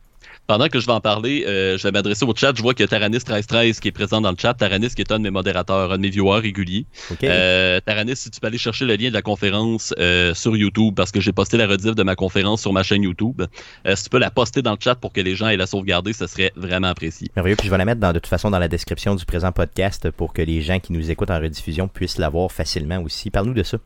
Pendant 0.46 0.68
que 0.68 0.78
je 0.78 0.86
vais 0.86 0.92
en 0.92 1.00
parler, 1.00 1.44
euh, 1.46 1.76
je 1.76 1.82
vais 1.82 1.90
m'adresser 1.90 2.24
au 2.24 2.34
chat. 2.34 2.52
Je 2.54 2.62
vois 2.62 2.72
a 2.72 2.74
Taranis1313 2.74 3.80
qui 3.80 3.88
est 3.88 3.92
présent 3.92 4.20
dans 4.20 4.30
le 4.30 4.36
chat. 4.38 4.54
Taranis 4.54 4.90
qui 4.90 5.02
est 5.02 5.10
un 5.10 5.18
de 5.18 5.24
mes 5.24 5.30
modérateurs, 5.30 5.90
un 5.92 5.96
de 5.96 6.02
mes 6.02 6.10
viewers 6.10 6.40
réguliers. 6.40 6.86
OK? 7.10 7.24
Euh, 7.24 7.80
Taranis, 7.84 8.16
si 8.16 8.30
tu 8.30 8.38
peux 8.38 8.46
aller 8.46 8.58
chercher 8.58 8.84
le 8.84 8.94
lien 8.94 9.08
de 9.08 9.14
la 9.14 9.22
conférence 9.22 9.92
euh, 9.98 10.34
sur 10.34 10.56
YouTube, 10.56 10.94
parce 10.94 11.10
que 11.10 11.20
j'ai 11.20 11.32
posté 11.32 11.56
la 11.56 11.66
rediff 11.66 11.94
de 11.94 12.02
ma 12.04 12.14
conférence 12.14 12.60
sur 12.60 12.72
ma 12.72 12.84
chaîne 12.84 13.02
YouTube. 13.02 13.42
Euh, 13.86 13.96
si 13.96 14.04
tu 14.04 14.10
peux 14.10 14.18
la 14.18 14.30
poster 14.30 14.62
dans 14.62 14.72
le 14.72 14.78
chat 14.80 14.94
pour 14.94 15.12
que 15.12 15.20
les 15.20 15.34
gens 15.34 15.48
aient 15.48 15.56
la 15.56 15.66
sauvegarder, 15.66 16.12
ça 16.12 16.28
serait 16.28 16.52
vraiment 16.54 16.88
apprécié. 16.88 17.28
Merveilleux. 17.34 17.56
Puis 17.56 17.66
je 17.66 17.70
vais 17.72 17.78
la 17.78 17.84
mettre 17.84 18.00
dans, 18.00 18.12
de 18.12 18.18
toute 18.18 18.28
façon 18.28 18.50
dans 18.50 18.60
la 18.60 18.68
description 18.68 19.16
du 19.16 19.24
présent 19.24 19.50
podcast 19.50 20.10
pour 20.10 20.32
que 20.32 20.42
les 20.42 20.62
gens 20.62 20.78
qui 20.78 20.92
nous 20.92 21.10
écoutent 21.10 21.30
en 21.30 21.40
rediffusion 21.40 21.88
puissent 21.88 22.18
la 22.18 22.28
voir 22.28 22.52
facilement 22.52 23.02
aussi. 23.02 23.30
Parle-nous 23.30 23.54
de 23.54 23.62
ça. 23.62 23.78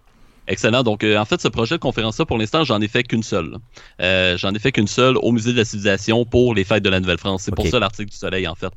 Excellent. 0.51 0.83
Donc, 0.83 1.05
euh, 1.05 1.17
en 1.17 1.25
fait, 1.25 1.41
ce 1.41 1.49
projet 1.49 1.77
de 1.77 1.81
conférence-là, 1.81 2.27
pour 2.27 2.37
l'instant, 2.37 2.65
j'en 2.65 2.81
ai 2.81 2.89
fait 2.89 3.05
qu'une 3.05 3.23
seule. 3.23 3.57
Euh, 4.03 4.37
j'en 4.37 4.53
ai 4.53 4.59
fait 4.59 4.73
qu'une 4.73 4.89
seule 4.89 5.17
au 5.17 5.33
Musée 5.33 5.53
de 5.53 5.57
la 5.57 5.65
Civilisation 5.65 6.25
pour 6.25 6.55
les 6.55 6.65
fêtes 6.65 6.83
de 6.83 6.91
la 6.91 7.01
Nouvelle-France. 7.01 7.43
C'est 7.45 7.55
pour 7.55 7.67
ça 7.67 7.79
l'article 7.79 8.11
du 8.11 8.17
Soleil, 8.17 8.47
en 8.47 8.55
fait. 8.55 8.73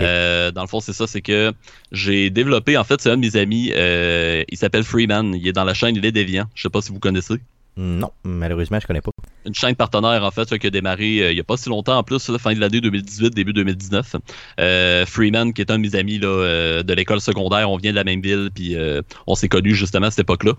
Euh, 0.00 0.50
dans 0.50 0.62
le 0.62 0.66
fond, 0.66 0.80
c'est 0.80 0.94
ça, 0.94 1.06
c'est 1.06 1.22
que 1.22 1.52
j'ai 1.92 2.30
développé, 2.30 2.76
en 2.76 2.84
fait, 2.84 3.00
c'est 3.00 3.10
un 3.10 3.16
de 3.16 3.20
mes 3.20 3.36
amis, 3.36 3.70
il 3.70 4.58
s'appelle 4.58 4.82
Freeman, 4.82 5.34
il 5.34 5.46
est 5.46 5.52
dans 5.52 5.64
la 5.64 5.74
chaîne 5.74 5.94
Il 5.94 6.04
est 6.04 6.12
déviant. 6.12 6.46
Je 6.54 6.62
sais 6.62 6.70
pas 6.70 6.80
si 6.80 6.90
vous 6.90 6.98
connaissez. 6.98 7.36
Non, 7.76 8.10
malheureusement, 8.24 8.78
je 8.80 8.86
connais 8.86 9.00
pas. 9.00 9.10
Une 9.46 9.54
chaîne 9.54 9.74
partenaire, 9.74 10.24
en 10.24 10.30
fait, 10.30 10.58
qui 10.58 10.66
a 10.66 10.70
démarré 10.70 11.22
euh, 11.22 11.32
il 11.32 11.36
y 11.36 11.40
a 11.40 11.44
pas 11.44 11.56
si 11.56 11.68
longtemps, 11.68 11.96
en 11.96 12.02
plus, 12.02 12.36
fin 12.36 12.52
de 12.52 12.60
l'année 12.60 12.80
2018, 12.80 13.34
début 13.34 13.52
2019. 13.52 14.16
Euh, 14.58 15.06
Freeman, 15.06 15.52
qui 15.52 15.62
est 15.62 15.70
un 15.70 15.78
de 15.78 15.82
mes 15.82 15.94
amis 15.94 16.18
là, 16.18 16.28
euh, 16.28 16.82
de 16.82 16.92
l'école 16.92 17.20
secondaire, 17.20 17.70
on 17.70 17.76
vient 17.76 17.92
de 17.92 17.96
la 17.96 18.04
même 18.04 18.20
ville, 18.20 18.50
puis 18.54 18.76
on 19.26 19.34
s'est 19.34 19.48
connus 19.48 19.74
justement 19.74 20.06
à 20.06 20.10
cette 20.10 20.20
époque-là. 20.20 20.54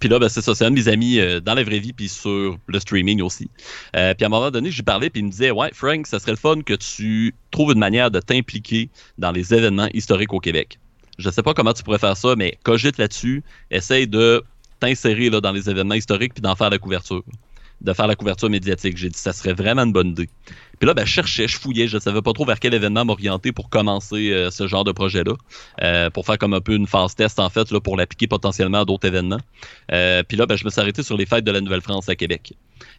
Puis 0.00 0.08
là, 0.08 0.18
ben, 0.18 0.28
c'est 0.28 0.42
ça, 0.42 0.54
c'est 0.54 0.64
un 0.64 0.70
de 0.70 0.76
mes 0.76 0.88
amis 0.88 1.18
euh, 1.18 1.40
dans 1.40 1.54
la 1.54 1.62
vraie 1.64 1.78
vie, 1.78 1.92
puis 1.92 2.08
sur 2.08 2.58
le 2.66 2.80
streaming 2.80 3.22
aussi. 3.22 3.48
Euh, 3.96 4.14
puis 4.14 4.24
à 4.24 4.26
un 4.26 4.30
moment 4.30 4.50
donné, 4.50 4.70
j'ai 4.70 4.82
parlé, 4.82 5.10
puis 5.10 5.20
il 5.20 5.26
me 5.26 5.30
disait, 5.30 5.50
ouais, 5.50 5.70
Frank, 5.72 6.06
ça 6.06 6.18
serait 6.18 6.32
le 6.32 6.36
fun 6.36 6.62
que 6.62 6.74
tu 6.74 7.34
trouves 7.50 7.72
une 7.72 7.78
manière 7.78 8.10
de 8.10 8.20
t'impliquer 8.20 8.90
dans 9.18 9.32
les 9.32 9.54
événements 9.54 9.88
historiques 9.92 10.32
au 10.32 10.40
Québec. 10.40 10.78
Je 11.18 11.30
sais 11.30 11.42
pas 11.42 11.54
comment 11.54 11.72
tu 11.72 11.82
pourrais 11.82 11.98
faire 11.98 12.16
ça, 12.16 12.34
mais 12.36 12.58
cogite 12.62 12.98
là-dessus, 12.98 13.42
essaye 13.70 14.06
de 14.06 14.42
t'insérer 14.80 15.30
là, 15.30 15.40
dans 15.40 15.52
les 15.52 15.68
événements 15.70 15.94
historiques, 15.94 16.34
puis 16.34 16.42
d'en 16.42 16.56
faire 16.56 16.70
la 16.70 16.78
couverture 16.78 17.22
de 17.82 17.92
faire 17.92 18.06
la 18.06 18.14
couverture 18.14 18.48
médiatique. 18.48 18.96
J'ai 18.96 19.08
dit 19.08 19.18
ça 19.18 19.32
serait 19.32 19.52
vraiment 19.52 19.82
une 19.82 19.92
bonne 19.92 20.08
idée. 20.08 20.28
Puis 20.82 20.88
là, 20.88 20.94
ben, 20.94 21.06
je 21.06 21.12
cherchais, 21.12 21.46
je 21.46 21.60
fouillais, 21.60 21.86
je 21.86 21.96
savais 21.96 22.22
pas 22.22 22.32
trop 22.32 22.44
vers 22.44 22.58
quel 22.58 22.74
événement 22.74 23.04
m'orienter 23.04 23.52
pour 23.52 23.68
commencer 23.68 24.32
euh, 24.32 24.50
ce 24.50 24.66
genre 24.66 24.82
de 24.82 24.90
projet-là, 24.90 25.34
euh, 25.80 26.10
pour 26.10 26.26
faire 26.26 26.38
comme 26.38 26.54
un 26.54 26.60
peu 26.60 26.74
une 26.74 26.88
phase 26.88 27.14
test 27.14 27.38
en 27.38 27.48
fait, 27.50 27.72
pour 27.78 27.96
l'appliquer 27.96 28.26
potentiellement 28.26 28.80
à 28.80 28.84
d'autres 28.84 29.06
événements. 29.06 29.38
Euh, 29.92 30.24
puis 30.24 30.36
là, 30.36 30.44
ben, 30.46 30.56
je 30.56 30.64
me 30.64 30.70
suis 30.70 30.80
arrêté 30.80 31.04
sur 31.04 31.16
les 31.16 31.24
fêtes 31.24 31.44
de 31.44 31.52
la 31.52 31.60
Nouvelle-France 31.60 32.08
à 32.08 32.16
Québec. 32.16 32.54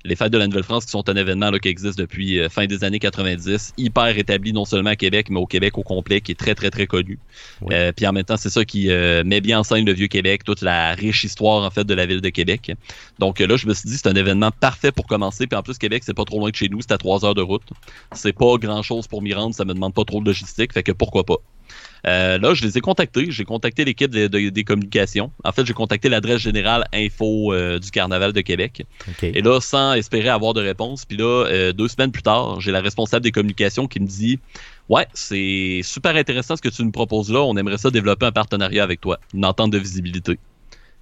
Les 0.05 0.15
fêtes 0.15 0.31
de 0.31 0.37
la 0.37 0.47
Nouvelle-France 0.47 0.85
qui 0.85 0.91
sont 0.91 1.07
un 1.09 1.15
événement 1.15 1.51
là, 1.51 1.59
qui 1.59 1.69
existe 1.69 1.97
depuis 1.97 2.39
euh, 2.39 2.49
fin 2.49 2.65
des 2.65 2.83
années 2.83 2.99
90, 2.99 3.73
hyper 3.77 4.17
établi 4.17 4.53
non 4.53 4.65
seulement 4.65 4.91
à 4.91 4.95
Québec, 4.95 5.27
mais 5.29 5.39
au 5.39 5.45
Québec 5.45 5.77
au 5.77 5.83
complet, 5.83 6.21
qui 6.21 6.31
est 6.31 6.35
très 6.35 6.55
très 6.55 6.69
très 6.69 6.87
connu. 6.87 7.19
Oui. 7.61 7.73
Euh, 7.73 7.91
puis 7.91 8.05
en 8.07 8.13
même 8.13 8.23
temps, 8.23 8.37
c'est 8.37 8.49
ça 8.49 8.65
qui 8.65 8.89
euh, 8.89 9.23
met 9.23 9.41
bien 9.41 9.59
en 9.59 9.63
scène 9.63 9.85
le 9.85 9.93
vieux 9.93 10.07
Québec, 10.07 10.43
toute 10.43 10.61
la 10.61 10.93
riche 10.93 11.23
histoire 11.23 11.63
en 11.63 11.69
fait 11.69 11.83
de 11.83 11.93
la 11.93 12.05
ville 12.05 12.21
de 12.21 12.29
Québec. 12.29 12.71
Donc 13.19 13.39
là, 13.39 13.55
je 13.55 13.67
me 13.67 13.73
suis 13.73 13.89
dit, 13.89 13.97
c'est 13.97 14.07
un 14.07 14.15
événement 14.15 14.51
parfait 14.51 14.91
pour 14.91 15.07
commencer. 15.07 15.47
Puis 15.47 15.57
en 15.57 15.63
plus, 15.63 15.77
Québec, 15.77 16.03
c'est 16.05 16.13
pas 16.13 16.25
trop 16.25 16.39
loin 16.39 16.49
de 16.49 16.55
chez 16.55 16.69
nous, 16.69 16.81
c'est 16.81 16.91
à 16.91 16.97
trois 16.97 17.25
heures 17.25 17.35
de 17.35 17.41
route. 17.41 17.63
C'est 18.13 18.33
pas 18.33 18.57
grand 18.57 18.81
chose 18.81 19.07
pour 19.07 19.21
m'y 19.21 19.33
rendre, 19.33 19.55
ça 19.55 19.65
me 19.65 19.73
demande 19.73 19.93
pas 19.93 20.05
trop 20.05 20.21
de 20.21 20.25
logistique, 20.25 20.73
fait 20.73 20.83
que 20.83 20.91
pourquoi 20.91 21.23
pas. 21.23 21.37
Euh, 22.05 22.37
là, 22.37 22.53
je 22.53 22.63
les 22.63 22.77
ai 22.77 22.81
contactés. 22.81 23.27
J'ai 23.29 23.45
contacté 23.45 23.85
l'équipe 23.85 24.11
de- 24.11 24.27
de- 24.27 24.49
des 24.49 24.63
communications. 24.65 25.31
En 25.45 25.51
fait, 25.53 25.65
j'ai 25.65 25.73
contacté 25.73 26.09
l'adresse 26.09 26.41
générale 26.41 26.85
info 26.93 27.53
euh, 27.53 27.79
du 27.79 27.91
Carnaval 27.91 28.33
de 28.33 28.41
Québec. 28.41 28.85
Et 29.33 29.41
là, 29.41 29.61
sans 29.61 29.93
espérer 29.93 30.27
avoir 30.29 30.53
de 30.53 30.61
réponse, 30.61 31.05
puis 31.05 31.15
là, 31.17 31.45
euh, 31.47 31.71
deux 31.71 31.87
semaines 31.87 32.11
plus 32.11 32.23
tard, 32.23 32.59
j'ai 32.59 32.71
la 32.71 32.81
responsable 32.81 33.23
des 33.23 33.31
communications 33.31 33.87
qui 33.87 33.99
me 34.01 34.07
dit 34.07 34.39
Ouais, 34.89 35.07
c'est 35.13 35.79
super 35.83 36.15
intéressant 36.17 36.57
ce 36.57 36.61
que 36.61 36.67
tu 36.69 36.83
nous 36.83 36.91
proposes 36.91 37.31
là. 37.31 37.39
On 37.41 37.55
aimerait 37.55 37.77
ça 37.77 37.89
développer 37.89 38.25
un 38.25 38.31
partenariat 38.33 38.83
avec 38.83 38.99
toi, 38.99 39.17
une 39.33 39.45
entente 39.45 39.71
de 39.71 39.77
visibilité. 39.77 40.37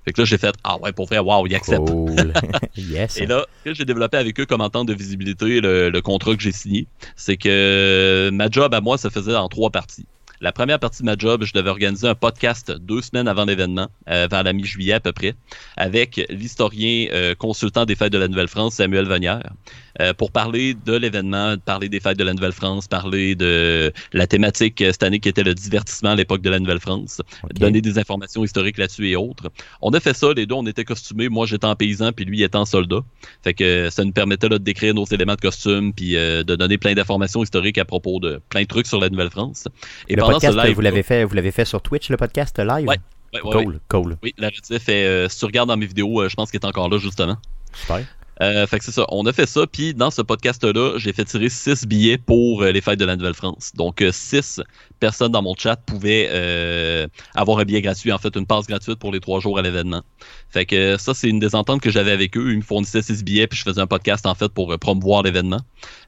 Fait 0.06 0.14
que 0.14 0.22
là, 0.22 0.26
j'ai 0.26 0.38
fait 0.38 0.54
Ah 0.64 0.78
ouais, 0.82 0.92
pour 0.92 1.08
vrai, 1.08 1.18
waouh, 1.18 1.48
il 1.48 1.56
accepte. 1.56 1.88
Cool. 1.88 2.34
yes. 2.78 3.18
Et 3.18 3.26
là, 3.26 3.46
ce 3.66 3.70
que 3.72 3.76
j'ai 3.76 3.86
développé 3.86 4.18
avec 4.18 4.40
eux 4.40 4.46
comme 4.46 4.62
entente 4.62 4.88
de 4.88 4.94
visibilité, 4.94 5.62
le, 5.62 5.90
le 5.90 6.02
contrat 6.02 6.36
que 6.36 6.42
j'ai 6.44 6.52
signé, 6.52 6.86
c'est 7.16 7.38
que 7.38 8.30
ma 8.34 8.50
job 8.52 8.72
à 8.76 8.82
moi 8.82 8.98
se 9.00 9.10
faisait 9.10 9.36
en 9.36 9.48
trois 9.48 9.72
parties. 9.72 10.06
La 10.42 10.52
première 10.52 10.80
partie 10.80 11.04
de 11.04 11.06
ma 11.06 11.16
job, 11.16 11.44
je 11.44 11.54
devais 11.54 11.70
organiser 11.70 12.08
un 12.08 12.16
podcast 12.16 12.72
deux 12.72 13.04
semaines 13.04 13.28
avant 13.28 13.46
l'événement, 13.46 13.90
euh, 14.10 14.28
vers 14.28 14.42
la 14.42 14.54
mi-juillet 14.54 14.94
à 14.94 15.00
peu 15.00 15.12
près, 15.12 15.36
avec 15.78 16.26
l'historien 16.32 17.10
euh, 17.14 17.36
consultant 17.36 17.86
des 17.86 17.94
fêtes 17.94 18.12
de 18.12 18.18
la 18.18 18.28
Nouvelle-France, 18.28 18.74
Samuel 18.74 19.06
Venière, 19.06 19.54
euh, 20.02 20.16
pour 20.16 20.32
parler 20.32 20.74
de 20.74 20.94
l'événement, 20.94 21.58
parler 21.64 21.90
des 21.90 22.00
fêtes 22.00 22.18
de 22.18 22.24
la 22.24 22.34
Nouvelle-France, 22.34 22.88
parler 22.88 23.36
de 23.36 23.94
la 24.14 24.26
thématique 24.26 24.80
cette 24.80 25.04
année 25.04 25.20
qui 25.20 25.30
était 25.30 25.44
le 25.44 25.54
divertissement 25.54 26.10
à 26.10 26.16
l'époque 26.16 26.42
de 26.42 26.50
la 26.50 26.58
Nouvelle-France, 26.58 27.22
donner 27.54 27.82
des 27.82 28.00
informations 28.00 28.44
historiques 28.44 28.80
là-dessus 28.80 29.10
et 29.10 29.16
autres. 29.16 29.52
On 29.80 29.92
a 29.92 30.00
fait 30.00 30.16
ça, 30.16 30.34
les 30.34 30.48
deux, 30.48 30.56
on 30.56 30.66
était 30.66 30.86
costumés. 30.86 31.30
Moi, 31.30 31.46
j'étais 31.46 31.68
en 31.68 31.76
paysan, 31.76 32.14
puis 32.14 32.26
lui, 32.26 32.42
étant 32.42 32.66
soldat. 32.66 33.02
Fait 33.44 33.54
que 33.54 33.92
ça 33.92 34.04
nous 34.04 34.12
permettait 34.12 34.50
là, 34.50 34.58
de 34.58 34.64
décrire 34.64 34.96
nos 34.96 35.06
éléments 35.06 35.36
de 35.36 35.42
costume, 35.42 35.94
puis 35.94 36.14
de 36.14 36.56
donner 36.56 36.80
plein 36.80 36.96
d'informations 36.96 37.44
historiques 37.44 37.78
à 37.78 37.86
propos 37.86 38.20
de 38.20 38.42
plein 38.50 38.64
de 38.64 38.68
trucs 38.68 38.88
sur 38.88 39.00
la 39.00 39.10
Nouvelle-France. 39.10 39.68
Et 40.10 40.16
le 40.16 40.31
pendant 40.31 40.31
podcast, 40.34 40.58
live, 40.58 40.76
vous 40.76 40.82
l'avez 40.82 41.04
fait, 41.04 41.24
vous 41.24 41.36
l'avez 41.36 41.52
fait 41.52 41.66
sur 41.66 41.82
Twitch, 41.82 42.10
le 42.10 42.18
podcast 42.18 42.58
live? 42.60 42.88
Ouais, 42.88 42.98
ouais. 43.34 43.40
Cool, 43.40 43.80
cool. 43.88 44.18
Oui, 44.24 44.34
la 44.38 44.50
rediff 44.50 44.90
est, 44.90 45.06
euh, 45.06 45.30
si 45.30 45.40
tu 45.40 45.46
regardes 45.46 45.70
dans 45.70 45.78
mes 45.78 45.86
vidéos, 45.86 46.22
euh, 46.22 46.30
je 46.30 46.36
pense 46.36 46.52
qu'il 46.52 46.60
est 46.60 46.66
encore 46.66 46.90
là, 46.90 46.98
justement. 46.98 47.38
Super. 47.74 48.02
Euh, 48.42 48.66
fait 48.66 48.80
que 48.80 48.86
c'est 48.86 48.92
ça. 48.92 49.06
On 49.10 49.26
a 49.26 49.34
fait 49.34 49.46
ça, 49.46 49.68
puis 49.68 49.94
dans 49.94 50.10
ce 50.12 50.22
podcast-là, 50.22 50.98
j'ai 50.98 51.14
fait 51.14 51.26
tirer 51.26 51.50
six 51.50 51.86
billets 51.86 52.18
pour 52.18 52.64
euh, 52.64 52.72
les 52.72 52.82
fêtes 52.82 53.00
de 53.00 53.06
la 53.06 53.16
Nouvelle-France. 53.16 53.72
Donc, 53.76 54.02
euh, 54.02 54.12
six 54.12 54.60
personnes 55.00 55.32
dans 55.32 55.42
mon 55.42 55.56
chat 55.56 55.76
pouvaient 55.76 56.30
euh, 56.32 57.08
avoir 57.36 57.60
un 57.60 57.66
billet 57.66 57.82
gratuit, 57.82 58.12
en 58.12 58.18
fait, 58.18 58.36
une 58.36 58.46
passe 58.46 58.68
gratuite 58.68 59.00
pour 59.00 59.12
les 59.12 59.20
trois 59.20 59.40
jours 59.40 59.60
à 59.60 59.62
l'événement. 59.62 60.04
Fait 60.50 60.66
que 60.66 60.76
euh, 60.76 60.98
ça, 60.98 61.14
c'est 61.14 61.28
une 61.28 61.40
des 61.40 61.56
ententes 61.56 61.82
que 61.82 61.90
j'avais 61.90 62.12
avec 62.12 62.36
eux. 62.38 62.52
Ils 62.52 62.58
me 62.58 62.62
fournissaient 62.62 63.02
six 63.02 63.24
billets, 63.24 63.48
puis 63.48 63.58
je 63.58 63.64
faisais 63.64 63.82
un 63.82 63.88
podcast, 63.88 64.26
en 64.26 64.36
fait, 64.36 64.50
pour 64.50 64.72
euh, 64.72 64.78
promouvoir 64.78 65.24
l'événement 65.24 65.62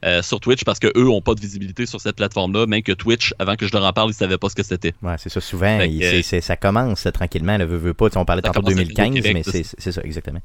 euh, 0.04 0.22
sur 0.22 0.40
Twitch, 0.40 0.64
parce 0.64 0.78
que 0.78 0.88
eux 0.96 1.08
ont 1.08 1.22
pas 1.22 1.34
de 1.34 1.40
visibilité 1.40 1.86
sur 1.86 2.00
cette 2.00 2.16
plateforme-là, 2.16 2.66
même 2.66 2.82
que 2.82 2.92
Twitch, 2.92 3.34
avant 3.38 3.56
que 3.56 3.66
je 3.66 3.72
leur 3.72 3.84
en 3.84 3.92
parle, 3.92 4.10
ils 4.10 4.14
savaient 4.14 4.38
pas 4.38 4.48
ce 4.48 4.54
que 4.54 4.62
c'était. 4.62 4.92
Ouais, 5.02 5.16
c'est 5.18 5.30
ça. 5.30 5.40
Souvent, 5.40 5.78
ça 6.22 6.56
commence 6.56 7.06
euh, 7.06 7.10
tranquillement. 7.10 7.56
Le 7.56 7.64
veut, 7.64 7.78
veut 7.78 7.94
pas. 7.94 8.08
Tu 8.08 8.14
sais, 8.14 8.18
on 8.18 8.24
parlait 8.24 8.42
tantôt 8.42 8.60
de 8.60 8.66
commence 8.66 8.80
à 8.80 8.84
2015, 8.84 9.14
Québec, 9.14 9.34
mais 9.34 9.62
c'est 9.78 9.92
ça, 9.92 10.00
exactement. 10.02 10.40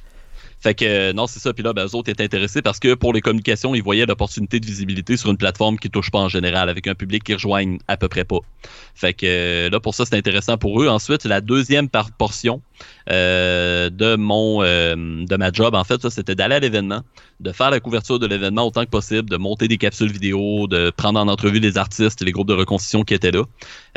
Fait 0.61 0.75
que 0.75 1.11
non, 1.13 1.27
c'est 1.27 1.39
ça. 1.39 1.53
Puis 1.53 1.63
là, 1.63 1.73
ben, 1.73 1.85
eux 1.85 1.95
autres 1.95 2.09
étaient 2.09 2.23
intéressés 2.23 2.61
parce 2.61 2.79
que 2.79 2.93
pour 2.93 3.13
les 3.13 3.21
communications, 3.21 3.73
ils 3.75 3.83
voyaient 3.83 4.05
l'opportunité 4.05 4.59
de 4.59 4.65
visibilité 4.65 5.15
sur 5.15 5.29
une 5.29 5.37
plateforme 5.37 5.77
qui 5.77 5.89
touche 5.89 6.11
pas 6.11 6.19
en 6.19 6.29
général, 6.29 6.69
avec 6.69 6.87
un 6.87 6.95
public 6.95 7.23
qui 7.23 7.33
rejoigne 7.33 7.79
à 7.87 7.97
peu 7.97 8.09
près 8.09 8.25
pas. 8.25 8.39
Fait 8.95 9.13
que 9.13 9.25
euh, 9.25 9.69
là, 9.69 9.79
pour 9.79 9.95
ça, 9.95 10.05
c'est 10.05 10.15
intéressant 10.15 10.57
pour 10.57 10.81
eux. 10.81 10.87
Ensuite, 10.89 11.23
la 11.23 11.39
deuxième 11.39 11.87
par 11.87 12.11
portion 12.11 12.61
euh, 13.09 13.89
de 13.89 14.15
mon 14.15 14.61
euh, 14.61 14.95
de 15.25 15.35
ma 15.37 15.51
job, 15.51 15.73
en 15.73 15.83
fait, 15.83 16.09
c'était 16.09 16.35
d'aller 16.35 16.55
à 16.55 16.59
l'événement, 16.59 17.01
de 17.39 17.51
faire 17.51 17.71
la 17.71 17.79
couverture 17.79 18.19
de 18.19 18.27
l'événement 18.27 18.67
autant 18.67 18.83
que 18.83 18.89
possible, 18.89 19.29
de 19.29 19.37
monter 19.37 19.67
des 19.67 19.77
capsules 19.77 20.11
vidéo, 20.11 20.67
de 20.67 20.91
prendre 20.91 21.19
en 21.19 21.27
entrevue 21.27 21.59
les 21.59 21.77
artistes, 21.77 22.21
les 22.21 22.31
groupes 22.31 22.49
de 22.49 22.53
reconstitution 22.53 23.03
qui 23.03 23.13
étaient 23.13 23.31
là. 23.31 23.43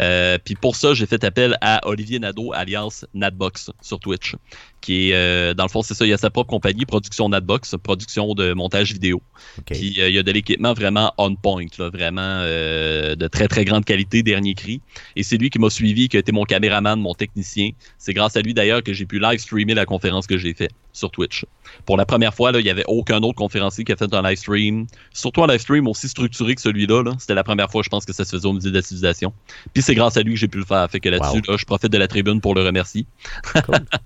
Euh, 0.01 0.39
puis 0.43 0.55
pour 0.55 0.77
ça, 0.77 0.95
j'ai 0.95 1.07
fait 1.07 1.25
appel 1.25 1.59
à 1.61 1.87
Olivier 1.87 2.19
Nadeau, 2.19 2.53
alias 2.55 3.05
Nadbox, 3.13 3.71
sur 3.83 3.99
Twitch 3.99 4.37
qui 4.81 5.13
est, 5.13 5.55
dans 5.55 5.63
le 5.63 5.69
fond, 5.69 5.83
c'est 5.83 5.95
ça, 5.95 6.05
il 6.05 6.13
a 6.13 6.19
sa 6.19 6.29
propre 6.29 6.51
compagnie, 6.51 6.85
Production 6.87 7.29
Nadbox, 7.29 7.77
production 7.81 8.35
de 8.35 8.53
montage 8.53 8.93
vidéo. 8.93 9.23
Puis 9.65 9.95
il 9.97 10.11
y 10.11 10.19
a 10.19 10.23
de 10.25 10.33
l'équipement 10.33 10.73
vraiment 10.73 11.15
on 11.19 11.37
point, 11.37 11.67
là, 11.79 11.89
vraiment 11.89 12.41
de 12.43 13.29
très 13.29 13.47
très 13.47 13.65
grande 13.65 13.85
qualité, 13.85 14.25
dernier 14.25 14.52
cri. 14.55 14.81
Et 15.17 15.23
c'est 15.23 15.37
lui 15.37 15.51
qui 15.51 15.59
m'a 15.59 15.71
suivi, 15.71 16.09
qui 16.09 16.17
a 16.17 16.21
été 16.21 16.33
mon 16.33 16.45
caméraman, 16.45 17.01
mon 17.01 17.15
technicien. 17.15 17.71
C'est 17.99 18.15
grâce 18.15 18.37
à 18.37 18.41
lui 18.41 18.55
d'ailleurs 18.55 18.83
que 18.83 18.93
j'ai 18.93 19.07
pu 19.07 19.19
live 19.19 19.39
streamer 19.39 19.75
la 19.75 19.85
conférence 19.87 20.27
que 20.27 20.37
j'ai 20.39 20.55
fait 20.55 20.71
sur 20.93 21.11
Twitch. 21.11 21.47
Pour 21.87 21.97
la 21.97 22.05
première 22.05 22.35
fois, 22.35 22.53
là, 22.53 22.61
il 22.61 22.65
n'y 22.65 22.71
avait 22.71 22.85
aucun 22.87 23.19
autre 23.23 23.37
conférencier 23.37 23.83
qui 23.85 23.93
a 23.93 23.97
fait 23.97 24.13
un 24.13 24.23
live 24.23 24.37
stream, 24.37 24.87
surtout 25.13 25.43
un 25.43 25.47
live 25.47 25.61
stream 25.61 25.87
aussi 25.89 26.07
structuré 26.09 26.55
que 26.55 26.61
celui-là. 26.61 27.03
là. 27.03 27.13
C'était 27.19 27.35
la 27.35 27.45
première 27.45 27.71
fois, 27.71 27.83
je 27.83 27.89
pense, 27.89 28.05
que 28.05 28.13
ça 28.13 28.25
se 28.25 28.31
faisait 28.31 28.47
au 28.47 28.53
musée 28.53 28.71
de 28.71 28.75
la 28.77 28.83
civilisation. 28.83 29.33
Puis 29.73 29.83
c'est 29.83 29.95
grâce 29.95 30.17
à 30.17 30.23
lui 30.23 30.35
que 30.35 30.39
j'ai 30.39 30.49
pu 30.49 30.59
le 30.59 30.65
faire. 30.67 30.89
Fait 30.91 31.01
que 31.01 31.09
là-dessus, 31.09 31.39
Wow. 31.47 31.53
là, 31.53 31.57
je 31.57 31.65
profite 31.65 31.91
de 31.93 31.99
la 31.99 32.09
tribune 32.09 32.41
pour 32.43 32.55
le 32.55 32.63
remercier. 32.63 33.07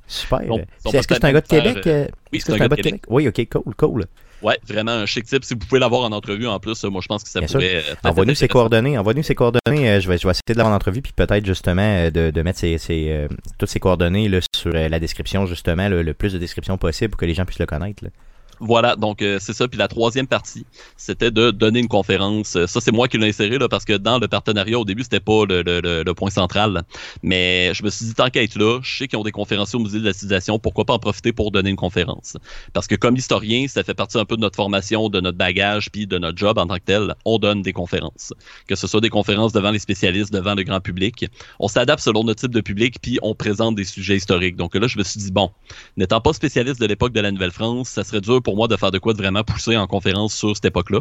Super. 0.06 0.40
Est-ce 0.92 1.06
que 1.08 1.14
c'est 1.14 1.24
un 1.24 1.32
gars 1.32 1.40
de 1.40 1.46
Québec? 1.46 1.82
faire, 1.82 1.92
euh, 1.92 2.06
oui, 2.32 2.38
Est-ce 2.38 2.44
que 2.46 2.52
c'est 2.52 2.56
un 2.62 2.68
gars 2.68 2.76
de 2.76 2.82
Québec? 2.82 3.02
Oui, 3.08 3.26
OK, 3.28 3.48
cool, 3.50 3.74
cool. 3.76 4.04
Ouais, 4.42 4.58
vraiment 4.68 4.92
un 4.92 5.06
chic 5.06 5.24
type. 5.24 5.44
Si 5.44 5.54
vous 5.54 5.60
pouvez 5.60 5.80
l'avoir 5.80 6.02
en 6.02 6.12
entrevue 6.12 6.46
en 6.46 6.60
plus, 6.60 6.84
moi 6.84 7.00
je 7.02 7.06
pense 7.08 7.22
que 7.24 7.28
ça 7.30 7.40
Bien 7.40 7.48
pourrait. 7.48 7.76
euh, 7.76 7.94
Envoie-nous 8.04 8.32
être 8.32 8.36
ses 8.38 8.48
coordonnées. 8.48 8.98
Envoie-nous 8.98 9.22
ses 9.22 9.34
coordonnées. 9.34 9.90
euh, 9.90 10.00
je, 10.00 10.08
vais, 10.08 10.18
je 10.18 10.26
vais 10.26 10.30
essayer 10.32 10.42
de 10.52 10.54
l'avoir 10.58 10.72
en 10.72 10.76
entrevue, 10.76 11.00
puis 11.02 11.12
peut-être 11.14 11.44
justement 11.46 11.80
euh, 11.82 12.10
de, 12.10 12.30
de 12.30 12.42
mettre 12.42 12.58
ses, 12.58 12.76
ses, 12.78 13.06
euh, 13.10 13.28
toutes 13.58 13.70
ses 13.70 13.80
coordonnées 13.80 14.28
là, 14.28 14.40
sur 14.54 14.70
la 14.72 14.98
description, 15.00 15.46
justement, 15.46 15.88
le, 15.88 16.02
le 16.02 16.14
plus 16.14 16.32
de 16.34 16.38
description 16.38 16.76
possible 16.76 17.10
pour 17.10 17.18
que 17.20 17.26
les 17.26 17.34
gens 17.34 17.44
puissent 17.46 17.58
le 17.58 17.66
connaître. 17.66 18.04
là. 18.04 18.10
Voilà, 18.58 18.96
donc 18.96 19.20
euh, 19.20 19.38
c'est 19.40 19.52
ça. 19.52 19.68
Puis 19.68 19.78
la 19.78 19.86
troisième 19.88 20.26
partie, 20.26 20.64
c'était 20.96 21.30
de 21.30 21.50
donner 21.50 21.80
une 21.80 21.88
conférence. 21.88 22.56
Euh, 22.56 22.66
Ça, 22.66 22.80
c'est 22.80 22.92
moi 22.92 23.06
qui 23.06 23.18
l'ai 23.18 23.28
inséré 23.28 23.58
là, 23.58 23.68
parce 23.68 23.84
que 23.84 23.92
dans 23.94 24.18
le 24.18 24.28
partenariat, 24.28 24.78
au 24.78 24.84
début, 24.84 25.02
c'était 25.02 25.20
pas 25.20 25.44
le, 25.46 25.62
le, 25.62 25.80
le- 26.02 26.14
point 26.14 26.30
central. 26.30 26.82
Mais 27.22 27.74
je 27.74 27.82
me 27.84 27.90
suis 27.90 28.06
dit, 28.06 28.14
tant 28.14 28.30
qu'à 28.30 28.42
être 28.42 28.56
là, 28.56 28.80
je 28.82 28.96
sais 28.98 29.08
qu'ils 29.08 29.18
ont 29.18 29.22
des 29.22 29.32
conférenciers 29.32 29.78
au 29.78 29.82
musée 29.82 30.00
de 30.00 30.04
la 30.06 30.14
civilisation, 30.14 30.58
pourquoi 30.58 30.86
pas 30.86 30.94
en 30.94 30.98
profiter 30.98 31.32
pour 31.34 31.50
donner 31.50 31.68
une 31.68 31.76
conférence? 31.76 32.38
Parce 32.72 32.86
que 32.86 32.94
comme 32.94 33.16
historien, 33.16 33.66
ça 33.68 33.84
fait 33.84 33.92
partie 33.94 34.18
un 34.18 34.24
peu 34.24 34.36
de 34.36 34.40
notre 34.40 34.56
formation, 34.56 35.10
de 35.10 35.20
notre 35.20 35.36
bagage, 35.36 35.90
puis 35.90 36.06
de 36.06 36.16
notre 36.18 36.38
job 36.38 36.56
en 36.58 36.66
tant 36.66 36.76
que 36.76 36.84
tel. 36.84 37.14
On 37.26 37.38
donne 37.38 37.60
des 37.60 37.74
conférences. 37.74 38.32
Que 38.66 38.74
ce 38.74 38.86
soit 38.86 39.02
des 39.02 39.10
conférences 39.10 39.52
devant 39.52 39.70
les 39.70 39.78
spécialistes, 39.78 40.32
devant 40.32 40.54
le 40.54 40.62
grand 40.62 40.80
public. 40.80 41.26
On 41.60 41.68
s'adapte 41.68 42.02
selon 42.02 42.24
notre 42.24 42.40
type 42.40 42.52
de 42.54 42.60
public, 42.62 42.96
puis 43.02 43.18
on 43.22 43.34
présente 43.34 43.74
des 43.74 43.84
sujets 43.84 44.16
historiques. 44.16 44.56
Donc 44.56 44.74
là, 44.74 44.86
je 44.86 44.96
me 44.98 45.04
suis 45.04 45.20
dit, 45.20 45.30
bon, 45.30 45.50
N'étant 45.96 46.20
pas 46.20 46.32
spécialiste 46.32 46.80
de 46.80 46.86
l'époque 46.86 47.12
de 47.12 47.20
la 47.20 47.30
Nouvelle-France, 47.32 47.88
ça 47.88 48.04
serait 48.04 48.20
dur 48.20 48.42
pour 48.46 48.54
moi 48.56 48.68
de 48.68 48.76
faire 48.76 48.92
de 48.92 48.98
quoi 48.98 49.12
de 49.12 49.18
vraiment 49.18 49.42
pousser 49.42 49.76
en 49.76 49.88
conférence 49.88 50.32
sur 50.32 50.54
cette 50.54 50.66
époque-là. 50.66 51.00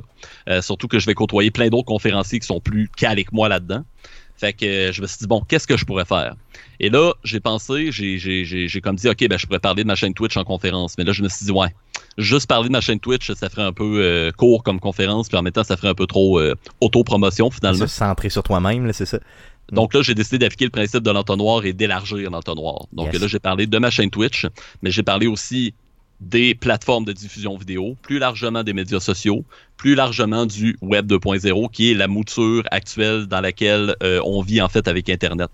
Euh, 0.49 0.63
surtout 0.63 0.87
que 0.87 0.97
je 0.97 1.05
vais 1.05 1.13
côtoyer 1.13 1.51
plein 1.51 1.69
d'autres 1.69 1.85
conférenciers 1.85 2.39
qui 2.39 2.47
sont 2.47 2.59
plus 2.59 2.89
calés 2.97 3.23
que 3.23 3.29
moi 3.33 3.47
là-dedans. 3.49 3.83
Fait 4.35 4.51
que 4.51 4.65
euh, 4.65 4.91
je 4.91 4.99
me 5.03 5.07
suis 5.07 5.19
dit, 5.19 5.27
bon, 5.27 5.41
qu'est-ce 5.47 5.67
que 5.67 5.77
je 5.77 5.85
pourrais 5.85 6.05
faire? 6.05 6.35
Et 6.79 6.89
là, 6.89 7.13
j'ai 7.23 7.39
pensé, 7.39 7.91
j'ai, 7.91 8.81
comme 8.83 8.95
dit, 8.95 9.07
OK, 9.07 9.27
ben, 9.29 9.37
je 9.37 9.45
pourrais 9.45 9.59
parler 9.59 9.83
de 9.83 9.87
ma 9.87 9.93
chaîne 9.95 10.15
Twitch 10.15 10.35
en 10.37 10.43
conférence. 10.43 10.97
Mais 10.97 11.03
là, 11.03 11.13
je 11.13 11.21
me 11.21 11.29
suis 11.29 11.45
dit, 11.45 11.51
ouais, 11.51 11.73
juste 12.17 12.47
parler 12.47 12.67
de 12.67 12.73
ma 12.73 12.81
chaîne 12.81 12.99
Twitch, 12.99 13.31
ça 13.31 13.47
ferait 13.47 13.61
un 13.61 13.73
peu 13.73 13.99
euh, 14.01 14.31
court 14.31 14.63
comme 14.63 14.79
conférence, 14.79 15.27
puis 15.29 15.37
en 15.37 15.43
même 15.43 15.53
temps, 15.53 15.63
ça 15.63 15.77
ferait 15.77 15.89
un 15.89 15.93
peu 15.93 16.07
trop 16.07 16.39
euh, 16.39 16.55
autopromotion 16.81 17.51
finalement. 17.51 17.87
Se 17.87 17.87
centrer 17.87 18.29
sur 18.29 18.41
toi-même, 18.41 18.87
là, 18.87 18.93
c'est 18.93 19.05
ça. 19.05 19.19
Donc 19.71 19.93
là, 19.93 20.01
j'ai 20.01 20.15
décidé 20.15 20.39
d'appliquer 20.39 20.65
le 20.65 20.71
principe 20.71 21.03
de 21.03 21.11
l'entonnoir 21.11 21.63
et 21.65 21.73
d'élargir 21.73 22.29
l'entonnoir. 22.31 22.87
Donc 22.91 23.13
Yes. 23.13 23.21
là, 23.21 23.27
j'ai 23.27 23.39
parlé 23.39 23.67
de 23.67 23.77
ma 23.77 23.89
chaîne 23.91 24.09
Twitch, 24.09 24.47
mais 24.81 24.91
j'ai 24.91 25.03
parlé 25.03 25.27
aussi 25.27 25.73
des 26.19 26.55
plateformes 26.55 27.05
de 27.05 27.13
diffusion 27.13 27.57
vidéo, 27.57 27.95
plus 28.01 28.19
largement 28.19 28.63
des 28.63 28.73
médias 28.73 28.99
sociaux, 28.99 29.45
plus 29.77 29.95
largement 29.95 30.45
du 30.45 30.77
Web 30.81 31.11
2.0, 31.11 31.69
qui 31.71 31.91
est 31.91 31.93
la 31.93 32.07
mouture 32.07 32.63
actuelle 32.71 33.25
dans 33.27 33.41
laquelle 33.41 33.95
euh, 34.03 34.19
on 34.23 34.41
vit 34.41 34.61
en 34.61 34.69
fait 34.69 34.87
avec 34.87 35.09
Internet. 35.09 35.51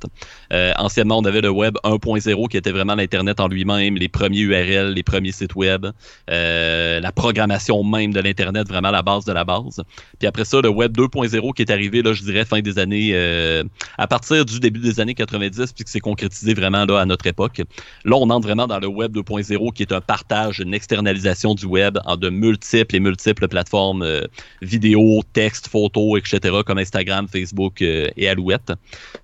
Euh, 0.53 0.73
anciennement, 0.77 1.17
on 1.17 1.25
avait 1.25 1.41
le 1.41 1.49
Web 1.49 1.77
1.0 1.83 2.47
qui 2.47 2.57
était 2.57 2.71
vraiment 2.71 2.95
l'Internet 2.95 3.39
en 3.39 3.47
lui-même, 3.47 3.95
les 3.95 4.09
premiers 4.09 4.39
URL, 4.39 4.93
les 4.93 5.03
premiers 5.03 5.31
sites 5.31 5.55
Web, 5.55 5.87
euh, 6.29 6.99
la 6.99 7.11
programmation 7.11 7.83
même 7.83 8.13
de 8.13 8.19
l'Internet, 8.19 8.67
vraiment 8.67 8.91
la 8.91 9.01
base 9.01 9.25
de 9.25 9.33
la 9.33 9.43
base. 9.43 9.81
Puis 10.19 10.27
après 10.27 10.45
ça, 10.45 10.61
le 10.61 10.69
Web 10.69 10.97
2.0 10.97 11.53
qui 11.53 11.61
est 11.61 11.71
arrivé, 11.71 12.01
là, 12.01 12.13
je 12.13 12.23
dirais, 12.23 12.45
fin 12.45 12.61
des 12.61 12.79
années, 12.79 13.11
euh, 13.13 13.63
à 13.97 14.07
partir 14.07 14.45
du 14.45 14.59
début 14.59 14.79
des 14.79 14.99
années 14.99 15.15
90, 15.15 15.73
puis 15.73 15.83
que 15.83 15.89
c'est 15.89 15.99
concrétisé 15.99 16.53
vraiment 16.53 16.85
là 16.85 16.99
à 16.99 17.05
notre 17.05 17.27
époque. 17.27 17.61
Là, 18.05 18.15
on 18.15 18.29
entre 18.29 18.47
vraiment 18.47 18.67
dans 18.67 18.79
le 18.79 18.87
Web 18.87 19.15
2.0 19.15 19.73
qui 19.73 19.83
est 19.83 19.91
un 19.91 20.01
partage, 20.01 20.59
une 20.59 20.73
externalisation 20.73 21.55
du 21.55 21.65
Web 21.65 21.97
en 22.05 22.17
de 22.17 22.29
multiples 22.29 22.95
et 22.95 22.99
multiples 22.99 23.47
plateformes 23.47 24.03
euh, 24.11 24.27
vidéo, 24.61 25.21
texte, 25.33 25.69
etc., 26.17 26.57
comme 26.65 26.77
Instagram, 26.77 27.27
Facebook 27.27 27.81
euh, 27.81 28.09
et 28.17 28.27
Alouette. 28.27 28.73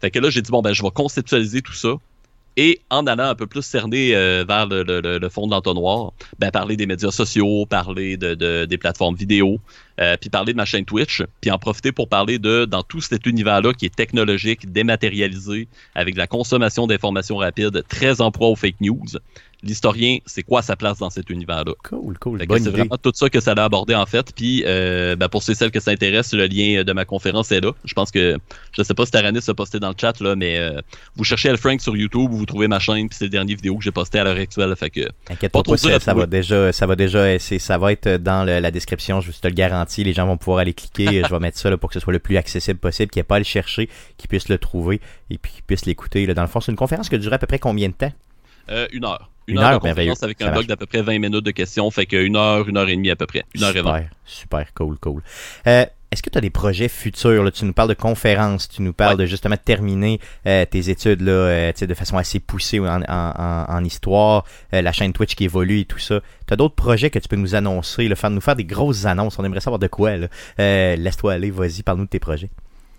Fait 0.01 0.11
que 0.11 0.19
là, 0.19 0.29
j'ai 0.29 0.41
dit, 0.41 0.51
bon, 0.51 0.61
ben, 0.61 0.73
je 0.73 0.81
vais 0.83 0.91
conceptualiser 0.91 1.61
tout 1.61 1.73
ça. 1.73 1.93
Et 2.59 2.81
en 2.89 3.05
allant 3.05 3.25
un 3.25 3.35
peu 3.35 3.45
plus 3.45 3.61
cerner 3.61 4.15
euh, 4.15 4.43
vers 4.47 4.65
le, 4.65 5.29
fond 5.29 5.45
de 5.45 5.51
l'entonnoir, 5.51 6.13
ben, 6.39 6.49
parler 6.49 6.75
des 6.75 6.87
médias 6.87 7.11
sociaux, 7.11 7.67
parler 7.67 8.17
de, 8.17 8.33
de- 8.33 8.65
des 8.65 8.79
plateformes 8.79 9.15
vidéo, 9.15 9.59
euh, 9.99 10.17
puis 10.19 10.31
parler 10.31 10.53
de 10.53 10.57
ma 10.57 10.65
chaîne 10.65 10.83
Twitch, 10.83 11.21
puis 11.39 11.51
en 11.51 11.59
profiter 11.59 11.91
pour 11.91 12.09
parler 12.09 12.39
de, 12.39 12.65
dans 12.65 12.81
tout 12.81 12.99
cet 12.99 13.27
univers-là 13.27 13.73
qui 13.73 13.85
est 13.85 13.95
technologique, 13.95 14.71
dématérialisé, 14.71 15.67
avec 15.93 16.17
la 16.17 16.25
consommation 16.25 16.87
d'informations 16.87 17.37
rapides, 17.37 17.83
très 17.87 18.21
en 18.21 18.31
proie 18.31 18.47
aux 18.47 18.55
fake 18.55 18.81
news. 18.81 19.05
L'historien, 19.63 20.19
c'est 20.27 20.43
quoi 20.43 20.61
sa 20.61 20.75
place 20.75 20.99
dans 20.99 21.09
cet 21.09 21.31
univers-là? 21.31 21.73
Cool, 21.83 22.17
cool. 22.19 22.39
C'est 22.47 22.69
vraiment 22.69 22.97
tout 23.01 23.11
ça 23.15 23.27
que 23.29 23.39
ça 23.39 23.53
a 23.53 23.63
abordé 23.63 23.95
en 23.95 24.05
fait. 24.05 24.31
Puis 24.35 24.63
euh, 24.67 25.15
ben, 25.15 25.29
pour 25.29 25.41
ceux 25.41 25.53
et 25.53 25.55
celles 25.55 25.71
que 25.71 25.79
ça 25.79 25.89
intéresse, 25.91 26.31
le 26.33 26.45
lien 26.45 26.83
de 26.83 26.93
ma 26.93 27.05
conférence 27.05 27.51
est 27.51 27.61
là. 27.61 27.71
Je 27.83 27.93
pense 27.95 28.11
que 28.11 28.37
je 28.71 28.83
sais 28.83 28.93
pas 28.93 29.05
si 29.05 29.11
Taranis 29.11 29.39
a 29.47 29.53
posté 29.55 29.79
dans 29.79 29.89
le 29.89 29.95
chat 29.99 30.19
là, 30.21 30.35
mais 30.35 30.57
euh, 30.59 30.79
vous 31.15 31.23
cherchez 31.23 31.49
El 31.49 31.57
Frank 31.57 31.81
sur 31.81 31.95
YouTube, 31.97 32.29
vous 32.31 32.45
trouvez 32.45 32.67
ma 32.67 32.77
chaîne, 32.79 33.09
puis 33.09 33.17
c'est 33.17 33.25
le 33.25 33.29
dernier 33.31 33.55
vidéo 33.55 33.77
que 33.77 33.83
j'ai 33.83 33.91
posté 33.91 34.19
à 34.19 34.23
l'heure 34.23 34.37
actuelle. 34.37 34.75
Fait 34.75 34.91
que 34.91 35.01
Inquiète 35.29 35.51
Pas 35.51 35.59
pas, 35.59 35.63
trop 35.63 35.77
ça, 35.77 35.99
ça 35.99 36.13
va 36.13 36.27
déjà, 36.27 36.71
ça 36.71 36.85
va 36.85 36.95
déjà, 36.95 37.39
c'est- 37.39 37.57
ça 37.59 37.79
va 37.79 37.91
être 37.91 38.17
dans 38.17 38.43
le- 38.45 38.59
la 38.59 38.69
description, 38.71 39.21
je 39.21 39.31
te 39.31 39.47
le 39.47 39.53
garantis. 39.55 40.03
Les 40.03 40.13
gens 40.13 40.27
vont 40.27 40.37
pouvoir 40.37 40.59
aller 40.59 40.73
cliquer. 40.73 41.23
je 41.27 41.31
vais 41.33 41.39
mettre 41.39 41.57
ça 41.57 41.69
là, 41.71 41.77
pour 41.77 41.89
que 41.89 41.95
ce 41.95 41.99
soit 41.99 42.13
le 42.13 42.19
plus 42.19 42.37
accessible 42.37 42.79
possible, 42.79 43.09
qu'il 43.09 43.19
n'y 43.19 43.21
ait 43.21 43.27
pas 43.27 43.37
à 43.37 43.39
le 43.39 43.43
chercher, 43.45 43.89
qu'ils 44.17 44.27
puissent 44.29 44.49
le 44.49 44.59
trouver 44.59 45.01
et 45.31 45.37
puis 45.39 45.51
qu'ils 45.51 45.63
puissent 45.63 45.85
l'écouter. 45.87 46.27
Dans 46.27 46.41
le 46.43 46.47
fond, 46.47 46.61
c'est 46.61 46.71
une 46.71 46.77
conférence 46.77 47.09
qui 47.09 47.17
dure 47.17 47.33
à 47.33 47.39
peu 47.39 47.47
près 47.47 47.57
combien 47.59 47.87
de 47.89 47.93
temps? 47.93 48.13
euh, 48.69 48.85
une 48.91 49.05
heure. 49.05 49.29
Une 49.47 49.55
Une, 49.55 49.59
heure, 49.59 49.65
heure, 49.67 49.73
de 49.75 49.79
conférence 49.79 49.97
merveilleux. 49.97 50.13
avec 50.23 50.41
un 50.41 50.51
bloc 50.51 50.65
d'à 50.67 50.75
peu 50.75 50.85
près 50.85 51.01
20 51.01 51.19
minutes 51.19 51.45
de 51.45 51.51
questions. 51.51 51.89
Fait 51.91 52.05
que 52.05 52.17
une 52.17 52.35
heure, 52.35 52.67
une 52.67 52.77
heure 52.77 52.89
et 52.89 52.95
demie 52.95 53.11
à 53.11 53.15
peu 53.15 53.25
près. 53.27 53.43
Une 53.55 53.63
heure 53.63 53.75
et 53.75 53.81
vingt. 53.81 53.97
Super, 53.99 54.09
super, 54.25 54.73
cool, 54.73 54.97
cool. 54.99 55.21
Euh, 55.67 55.85
Est-ce 56.11 56.23
que 56.23 56.29
tu 56.29 56.37
as 56.37 56.41
des 56.41 56.49
projets 56.49 56.87
futurs? 56.87 57.43
Là? 57.43 57.51
Tu 57.51 57.65
nous 57.65 57.73
parles 57.73 57.89
de 57.89 57.93
conférences, 57.93 58.69
tu 58.69 58.81
nous 58.81 58.93
parles 58.93 59.15
Ouais. 59.17 59.23
de 59.23 59.25
justement 59.25 59.57
terminer 59.57 60.19
euh, 60.45 60.63
tes 60.65 60.89
études 60.89 61.21
là, 61.21 61.31
euh, 61.31 61.71
de 61.73 61.93
façon 61.93 62.17
assez 62.17 62.39
poussée 62.39 62.79
en, 62.79 63.01
en- 63.01 63.03
en- 63.07 63.65
en 63.69 63.83
histoire, 63.83 64.45
euh, 64.73 64.81
la 64.81 64.93
chaîne 64.93 65.11
Twitch 65.11 65.35
qui 65.35 65.43
évolue 65.45 65.79
et 65.81 65.85
tout 65.85 65.99
ça. 65.99 66.21
Tu 66.47 66.53
as 66.53 66.57
d'autres 66.57 66.75
projets 66.75 67.09
que 67.09 67.19
tu 67.19 67.27
peux 67.27 67.35
nous 67.35 67.55
annoncer, 67.55 68.07
là, 68.07 68.15
faire, 68.15 68.29
nous 68.29 68.39
faire 68.41 68.55
des 68.55 68.63
grosses 68.65 69.03
annonces. 69.05 69.37
On 69.37 69.43
aimerait 69.43 69.59
savoir 69.59 69.79
de 69.79 69.87
quoi. 69.87 70.11
Euh, 70.59 70.95
Laisse-toi 70.95 71.33
aller, 71.33 71.51
vas-y, 71.51 71.83
parle-nous 71.83 72.05
de 72.05 72.09
tes 72.09 72.19
projets. 72.19 72.49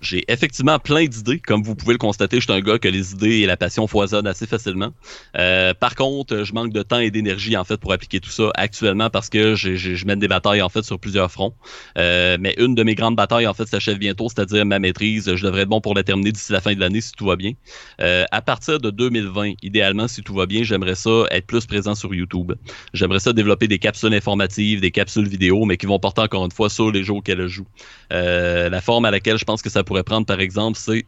J'ai 0.01 0.25
effectivement 0.29 0.79
plein 0.79 1.07
d'idées. 1.07 1.39
Comme 1.41 1.63
vous 1.63 1.75
pouvez 1.75 1.93
le 1.95 1.99
constater, 1.99 2.37
je 2.41 2.43
suis 2.45 2.53
un 2.53 2.61
gars 2.61 2.79
que 2.79 2.89
les 2.89 3.13
idées 3.13 3.39
et 3.39 3.47
la 3.47 3.57
passion 3.57 3.87
foisonnent 3.87 4.27
assez 4.27 4.47
facilement. 4.47 4.93
Euh, 5.37 5.75
par 5.75 5.95
contre, 5.95 6.45
je 6.45 6.53
manque 6.53 6.73
de 6.73 6.83
temps 6.83 6.99
et 6.99 7.11
d'énergie 7.11 7.57
en 7.57 7.65
fait 7.65 7.77
pour 7.79 7.93
appliquer 7.93 8.21
tout 8.21 8.31
ça 8.31 8.51
actuellement 8.55 9.11
parce 9.11 9.29
que 9.29 9.55
j'ai- 9.55 9.77
j'ai- 9.77 9.97
je 9.97 10.07
mène 10.07 10.19
des 10.19 10.29
batailles 10.29 10.63
en 10.63 10.69
fait 10.69 10.83
sur 10.83 10.99
plusieurs 10.99 11.31
fronts. 11.31 11.55
Euh, 11.97 12.37
mais 12.41 12.55
une 12.59 12.75
de 12.75 12.83
mes 12.83 12.95
grandes 12.95 13.17
batailles 13.17 13.47
en 13.47 13.55
fait 13.55 13.67
s'achève 13.67 13.99
bientôt, 13.99 14.29
c'est-à-dire 14.29 14.65
ma 14.65 14.79
maîtrise. 14.79 15.35
Je 15.35 15.45
devrais 15.45 15.63
être 15.63 15.69
bon 15.69 15.81
pour 15.81 15.95
la 15.95 16.03
terminer 16.03 16.33
d'ici 16.33 16.53
la 16.53 16.61
fin 16.61 16.75
de 16.75 16.81
l'année 16.81 17.01
si 17.01 17.13
tout 17.13 17.27
va 17.27 17.37
bien. 17.37 17.53
Euh, 18.01 18.25
à 18.31 18.43
partir 18.43 18.79
de 18.81 18.91
2020, 18.91 19.55
idéalement 19.63 20.09
si 20.09 20.23
tout 20.23 20.35
va 20.35 20.47
bien, 20.47 20.63
j'aimerais 20.63 20.95
ça 20.95 21.25
être 21.31 21.47
plus 21.47 21.67
présent 21.67 21.95
sur 21.95 22.15
YouTube. 22.15 22.53
J'aimerais 22.95 23.21
ça 23.21 23.33
développer 23.33 23.69
des 23.69 23.79
capsules 23.79 24.15
informatives, 24.15 24.81
des 24.81 24.91
capsules 24.91 25.29
vidéo, 25.29 25.65
mais 25.65 25.77
qui 25.77 25.87
vont 25.87 25.99
porter 25.99 26.21
encore 26.23 26.45
une 26.45 26.53
fois 26.53 26.71
sur 26.71 26.91
les 26.91 27.03
jeux 27.03 27.15
auxquels 27.15 27.43
je 27.43 27.47
joue. 27.49 27.67
Euh, 28.13 28.69
la 28.69 28.81
forme 28.81 29.05
à 29.05 29.11
laquelle 29.11 29.39
je 29.39 29.45
pense 29.45 29.63
que 29.63 29.71
ça 29.71 29.83
pourrait 29.89 30.05
prendre, 30.05 30.27
par 30.27 30.41
exemple, 30.41 30.79
c'est 30.79 31.05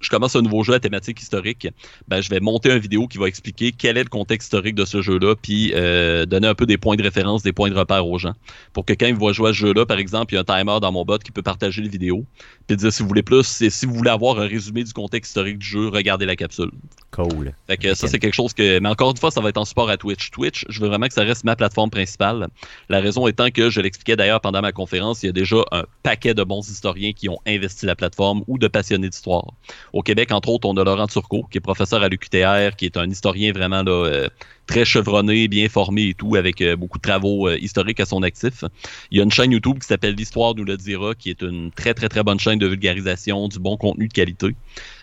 je 0.00 0.10
commence 0.10 0.36
un 0.36 0.42
nouveau 0.42 0.62
jeu 0.62 0.74
à 0.74 0.80
thématique 0.80 1.20
historique, 1.20 1.66
ben, 2.08 2.20
je 2.20 2.28
vais 2.28 2.38
monter 2.38 2.70
une 2.70 2.78
vidéo 2.78 3.08
qui 3.08 3.16
va 3.16 3.26
expliquer 3.26 3.72
quel 3.72 3.96
est 3.96 4.02
le 4.02 4.08
contexte 4.08 4.48
historique 4.48 4.74
de 4.74 4.84
ce 4.84 5.00
jeu-là, 5.00 5.34
puis 5.34 5.72
euh, 5.74 6.26
donner 6.26 6.46
un 6.46 6.54
peu 6.54 6.66
des 6.66 6.76
points 6.76 6.96
de 6.96 7.02
référence, 7.02 7.42
des 7.42 7.52
points 7.52 7.70
de 7.70 7.74
repère 7.74 8.06
aux 8.06 8.18
gens. 8.18 8.34
Pour 8.74 8.84
que 8.84 8.92
quand 8.92 9.06
ils 9.06 9.14
voient 9.14 9.32
jouer 9.32 9.50
à 9.50 9.52
ce 9.52 9.58
jeu-là, 9.58 9.86
par 9.86 9.98
exemple, 9.98 10.34
il 10.34 10.36
y 10.36 10.38
a 10.38 10.42
un 10.42 10.44
timer 10.44 10.78
dans 10.80 10.92
mon 10.92 11.04
bot 11.04 11.18
qui 11.18 11.32
peut 11.32 11.42
partager 11.42 11.80
les 11.80 11.88
vidéos, 11.88 12.26
puis 12.66 12.76
dire 12.76 12.92
si 12.92 13.02
vous 13.02 13.08
voulez 13.08 13.22
plus, 13.22 13.42
c'est- 13.44 13.70
si 13.70 13.86
vous 13.86 13.94
voulez 13.94 14.10
avoir 14.10 14.38
un 14.38 14.46
résumé 14.46 14.84
du 14.84 14.92
contexte 14.92 15.30
historique 15.30 15.58
du 15.58 15.66
jeu, 15.66 15.88
regardez 15.88 16.26
la 16.26 16.36
capsule. 16.36 16.70
Cool. 17.10 17.52
Fait 17.68 17.76
que 17.76 17.94
ça, 17.94 18.08
c'est 18.08 18.18
quelque 18.18 18.34
chose 18.34 18.52
que. 18.52 18.80
Mais 18.80 18.88
encore 18.88 19.10
une 19.10 19.16
fois, 19.16 19.30
ça 19.30 19.40
va 19.40 19.48
être 19.48 19.58
en 19.58 19.64
support 19.64 19.88
à 19.88 19.96
Twitch. 19.96 20.30
Twitch, 20.32 20.64
je 20.68 20.80
veux 20.80 20.88
vraiment 20.88 21.06
que 21.06 21.14
ça 21.14 21.22
reste 21.22 21.44
ma 21.44 21.54
plateforme 21.54 21.90
principale. 21.90 22.48
La 22.88 23.00
raison 23.00 23.28
étant 23.28 23.50
que, 23.50 23.70
je 23.70 23.80
l'expliquais 23.80 24.16
d'ailleurs 24.16 24.40
pendant 24.40 24.60
ma 24.62 24.72
conférence, 24.72 25.22
il 25.22 25.26
y 25.26 25.28
a 25.28 25.32
déjà 25.32 25.58
un 25.70 25.84
paquet 26.02 26.34
de 26.34 26.42
bons 26.42 26.68
historiens 26.68 27.12
qui 27.12 27.28
ont 27.28 27.38
investi 27.46 27.86
la 27.86 27.94
plateforme 27.94 28.42
ou 28.48 28.58
de 28.58 28.66
passionnés 28.66 29.08
d'histoire. 29.08 29.46
Au 29.92 30.02
Québec, 30.02 30.32
entre 30.32 30.48
autres, 30.48 30.68
on 30.68 30.76
a 30.76 30.82
Laurent 30.82 31.06
Turcot, 31.06 31.46
qui 31.50 31.58
est 31.58 31.60
professeur 31.60 32.02
à 32.02 32.08
l'UQTR, 32.08 32.74
qui 32.76 32.86
est 32.86 32.96
un 32.96 33.08
historien 33.08 33.52
vraiment 33.52 33.84
là, 33.84 33.92
euh, 33.92 34.28
très 34.66 34.84
chevronné, 34.84 35.46
bien 35.46 35.68
formé 35.68 36.08
et 36.08 36.14
tout, 36.14 36.36
avec 36.36 36.60
euh, 36.62 36.74
beaucoup 36.74 36.98
de 36.98 37.02
travaux 37.02 37.48
euh, 37.48 37.58
historiques 37.58 38.00
à 38.00 38.06
son 38.06 38.22
actif. 38.22 38.64
Il 39.10 39.18
y 39.18 39.20
a 39.20 39.24
une 39.24 39.30
chaîne 39.30 39.52
YouTube 39.52 39.78
qui 39.78 39.86
s'appelle 39.86 40.14
L'Histoire 40.14 40.54
nous 40.54 40.64
le 40.64 40.76
dira, 40.76 41.14
qui 41.14 41.30
est 41.30 41.42
une 41.42 41.70
très, 41.70 41.94
très, 41.94 42.08
très 42.08 42.22
bonne 42.22 42.40
chaîne 42.40 42.53
de 42.56 42.66
vulgarisation, 42.66 43.48
du 43.48 43.58
bon 43.58 43.76
contenu 43.76 44.08
de 44.08 44.12
qualité. 44.12 44.54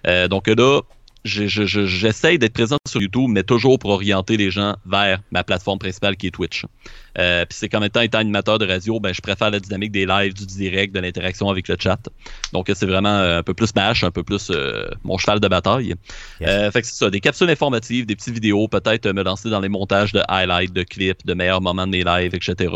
Euh, 0.08 0.28
donc 0.28 0.48
là, 0.48 0.82
je- 1.24 1.48
je- 1.48 1.66
je- 1.66 1.86
j'essaye 1.86 2.40
d'être 2.40 2.54
présent 2.54 2.78
sur 2.88 3.02
YouTube, 3.02 3.28
mais 3.30 3.44
toujours 3.44 3.78
pour 3.78 3.92
orienter 3.92 4.38
les 4.38 4.50
gens 4.52 4.76
vers 4.86 5.22
ma 5.32 5.44
plateforme 5.44 5.78
principale 5.80 6.18
qui 6.18 6.28
est 6.28 6.32
Twitch. 6.32 6.66
Euh, 7.18 7.46
Puis 7.46 7.58
c'est 7.60 7.70
qu'en 7.70 7.80
même 7.80 7.90
temps, 7.90 8.02
étant 8.02 8.20
animateur 8.20 8.60
de 8.60 8.66
radio, 8.66 9.00
ben, 9.00 9.14
je 9.14 9.22
préfère 9.22 9.52
la 9.52 9.60
dynamique 9.60 9.92
des 9.92 10.06
lives, 10.06 10.34
du 10.34 10.46
direct, 10.46 10.94
de 10.94 11.00
l'interaction 11.00 11.50
avec 11.50 11.68
le 11.68 11.76
chat. 11.80 12.00
Donc 12.54 12.72
c'est 12.74 12.86
vraiment 12.86 13.10
euh, 13.10 13.40
un 13.40 13.44
peu 13.44 13.54
plus 13.54 13.74
ma 13.76 13.88
hache, 13.90 14.04
un 14.04 14.12
peu 14.12 14.24
plus 14.24 14.50
euh, 14.50 14.90
mon 15.04 15.18
cheval 15.18 15.40
de 15.40 15.48
bataille. 15.48 15.96
Yes. 16.40 16.50
Euh, 16.50 16.72
fait 16.72 16.82
que 16.82 16.88
c'est 16.88 16.96
ça, 16.96 17.10
des 17.10 17.20
capsules 17.20 17.50
informatives, 17.50 18.06
des 18.06 18.16
petites 18.16 18.34
vidéos, 18.34 18.68
peut-être 18.68 19.06
euh, 19.06 19.14
me 19.14 19.24
lancer 19.24 19.50
dans 19.50 19.60
les 19.60 19.70
montages 19.70 20.14
de 20.14 20.22
highlights, 20.28 20.74
de 20.74 20.84
clips, 20.84 21.26
de 21.26 21.34
meilleurs 21.34 21.62
moments 21.62 21.86
de 21.86 21.92
mes 21.92 22.04
lives, 22.04 22.36
etc. 22.36 22.74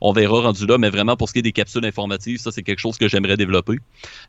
On 0.00 0.12
verra 0.12 0.40
rendu 0.40 0.66
là, 0.66 0.78
mais 0.78 0.90
vraiment 0.90 1.16
pour 1.16 1.28
ce 1.28 1.32
qui 1.32 1.40
est 1.40 1.42
des 1.42 1.52
capsules 1.52 1.84
informatives, 1.84 2.38
ça 2.38 2.50
c'est 2.50 2.62
quelque 2.62 2.80
chose 2.80 2.98
que 2.98 3.08
j'aimerais 3.08 3.36
développer. 3.36 3.78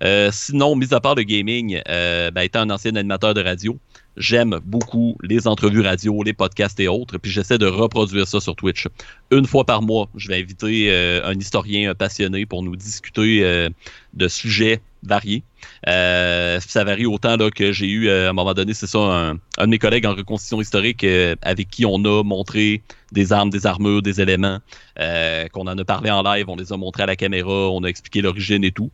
Euh, 0.03 0.29
sinon, 0.31 0.75
mis 0.75 0.93
à 0.93 0.99
part 0.99 1.15
le 1.15 1.23
gaming, 1.23 1.81
euh, 1.87 2.31
ben, 2.31 2.41
étant 2.41 2.61
un 2.61 2.69
ancien 2.69 2.95
animateur 2.95 3.33
de 3.33 3.43
radio, 3.43 3.77
j'aime 4.17 4.59
beaucoup 4.65 5.17
les 5.23 5.47
entrevues 5.47 5.81
radio, 5.81 6.23
les 6.23 6.33
podcasts 6.33 6.79
et 6.79 6.87
autres, 6.87 7.17
puis 7.17 7.31
j'essaie 7.31 7.57
de 7.57 7.67
reproduire 7.67 8.27
ça 8.27 8.39
sur 8.39 8.55
Twitch. 8.55 8.87
Une 9.31 9.45
fois 9.45 9.63
par 9.63 9.81
mois, 9.81 10.09
je 10.15 10.27
vais 10.27 10.39
inviter 10.39 10.91
euh, 10.91 11.21
un 11.25 11.37
historien, 11.37 11.93
passionné 11.95 12.45
pour 12.45 12.63
nous 12.63 12.75
discuter 12.75 13.43
euh, 13.43 13.69
de 14.13 14.27
sujets 14.27 14.81
variés. 15.03 15.43
Euh, 15.87 16.59
ça 16.59 16.83
varie 16.83 17.05
autant 17.05 17.37
là, 17.37 17.49
que 17.51 17.71
j'ai 17.71 17.87
eu 17.87 18.07
euh, 18.07 18.27
à 18.27 18.29
un 18.31 18.33
moment 18.33 18.53
donné, 18.53 18.73
c'est 18.73 18.87
ça, 18.87 18.99
un, 18.99 19.39
un 19.57 19.65
de 19.65 19.69
mes 19.69 19.79
collègues 19.79 20.05
en 20.05 20.15
reconstitution 20.15 20.61
historique 20.61 21.03
euh, 21.03 21.35
avec 21.41 21.69
qui 21.69 21.85
on 21.85 22.03
a 22.05 22.23
montré 22.23 22.81
des 23.11 23.31
armes, 23.31 23.49
des 23.49 23.65
armures, 23.65 24.01
des 24.01 24.19
éléments, 24.19 24.59
euh, 24.99 25.47
qu'on 25.49 25.67
en 25.67 25.77
a 25.77 25.85
parlé 25.85 26.09
en 26.11 26.23
live, 26.23 26.49
on 26.49 26.55
les 26.55 26.73
a 26.73 26.77
montrés 26.77 27.03
à 27.03 27.05
la 27.05 27.15
caméra, 27.15 27.69
on 27.69 27.83
a 27.83 27.87
expliqué 27.87 28.21
l'origine 28.21 28.63
et 28.63 28.71
tout. 28.71 28.91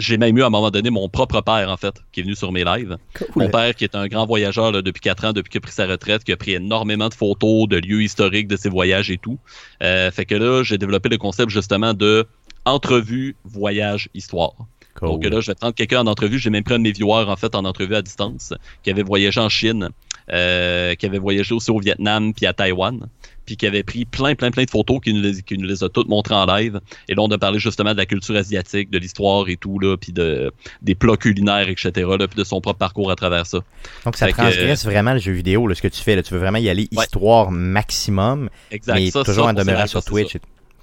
J'ai 0.00 0.16
même 0.16 0.36
eu 0.36 0.42
à 0.42 0.46
un 0.46 0.50
moment 0.50 0.70
donné 0.70 0.90
mon 0.90 1.08
propre 1.08 1.40
père, 1.40 1.70
en 1.70 1.76
fait, 1.76 1.94
qui 2.12 2.20
est 2.20 2.22
venu 2.22 2.34
sur 2.34 2.50
mes 2.52 2.64
lives. 2.64 2.96
Cool. 3.14 3.44
Mon 3.44 3.48
père, 3.50 3.74
qui 3.74 3.84
est 3.84 3.94
un 3.94 4.08
grand 4.08 4.26
voyageur 4.26 4.72
là, 4.72 4.82
depuis 4.82 5.00
4 5.00 5.26
ans, 5.26 5.32
depuis 5.32 5.50
qu'il 5.50 5.58
a 5.58 5.62
pris 5.62 5.72
sa 5.72 5.86
retraite, 5.86 6.24
qui 6.24 6.32
a 6.32 6.36
pris 6.36 6.54
énormément 6.54 7.08
de 7.08 7.14
photos, 7.14 7.68
de 7.68 7.76
lieux 7.76 8.02
historiques 8.02 8.48
de 8.48 8.56
ses 8.56 8.68
voyages 8.68 9.10
et 9.10 9.18
tout. 9.18 9.38
Euh, 9.82 10.10
fait 10.10 10.24
que 10.24 10.34
là, 10.34 10.62
j'ai 10.64 10.78
développé 10.78 11.08
le 11.08 11.18
concept 11.18 11.50
justement 11.50 11.94
de 11.94 12.26
entrevue, 12.64 13.36
voyage, 13.44 14.08
histoire. 14.14 14.54
Cool. 14.94 15.08
Donc 15.08 15.24
là, 15.24 15.40
je 15.40 15.50
vais 15.50 15.54
prendre 15.54 15.74
quelqu'un 15.74 16.00
en 16.00 16.06
entrevue. 16.06 16.38
J'ai 16.38 16.50
même 16.50 16.64
pris 16.64 16.74
un 16.74 16.78
de 16.78 16.84
mes 16.84 16.92
viewers, 16.92 17.26
en 17.28 17.36
fait, 17.36 17.54
en 17.54 17.64
entrevue 17.64 17.94
à 17.94 18.02
distance, 18.02 18.54
qui 18.82 18.90
avait 18.90 19.02
voyagé 19.02 19.40
en 19.40 19.48
Chine, 19.48 19.90
euh, 20.32 20.94
qui 20.94 21.06
avait 21.06 21.18
voyagé 21.18 21.54
aussi 21.54 21.70
au 21.70 21.78
Vietnam 21.78 22.32
puis 22.34 22.46
à 22.46 22.52
Taïwan, 22.52 23.08
puis 23.46 23.56
qui 23.56 23.66
avait 23.66 23.82
pris 23.82 24.04
plein, 24.04 24.34
plein, 24.34 24.50
plein 24.50 24.64
de 24.64 24.70
photos, 24.70 25.00
qui 25.02 25.12
nous 25.14 25.22
les, 25.22 25.42
qui 25.42 25.56
nous 25.58 25.66
les 25.66 25.82
a 25.84 25.88
toutes 25.88 26.08
montrées 26.08 26.34
en 26.34 26.46
live. 26.46 26.80
Et 27.08 27.14
là, 27.14 27.22
on 27.22 27.30
a 27.30 27.38
parlé 27.38 27.58
justement 27.58 27.92
de 27.92 27.96
la 27.98 28.06
culture 28.06 28.36
asiatique, 28.36 28.90
de 28.90 28.98
l'histoire 28.98 29.48
et 29.48 29.56
tout, 29.56 29.78
là, 29.78 29.96
puis 29.96 30.12
de, 30.12 30.52
des 30.82 30.94
plats 30.94 31.16
culinaires, 31.16 31.68
etc., 31.68 31.90
là, 32.18 32.28
puis 32.28 32.36
de 32.38 32.44
son 32.44 32.60
propre 32.60 32.78
parcours 32.78 33.10
à 33.10 33.16
travers 33.16 33.46
ça. 33.46 33.58
Donc 34.04 34.16
ça 34.16 34.26
Fait 34.26 34.32
que, 34.32 34.38
transgresse 34.38 34.84
vraiment 34.84 35.12
le 35.14 35.18
jeu 35.20 35.32
vidéo, 35.32 35.66
là, 35.66 35.74
ce 35.74 35.82
que 35.82 35.88
tu 35.88 36.00
fais. 36.00 36.16
Là. 36.16 36.22
Tu 36.22 36.32
veux 36.34 36.40
vraiment 36.40 36.58
y 36.58 36.68
aller 36.68 36.88
Ouais. 36.96 37.04
histoire 37.04 37.50
maximum, 37.50 38.48
Exact. 38.70 38.94
mais 38.94 39.10
Ça, 39.10 39.22
toujours 39.24 39.44
ça, 39.44 39.50
en 39.50 39.54
demeurant 39.54 39.86
sur 39.86 40.04
Twitch. 40.04 40.36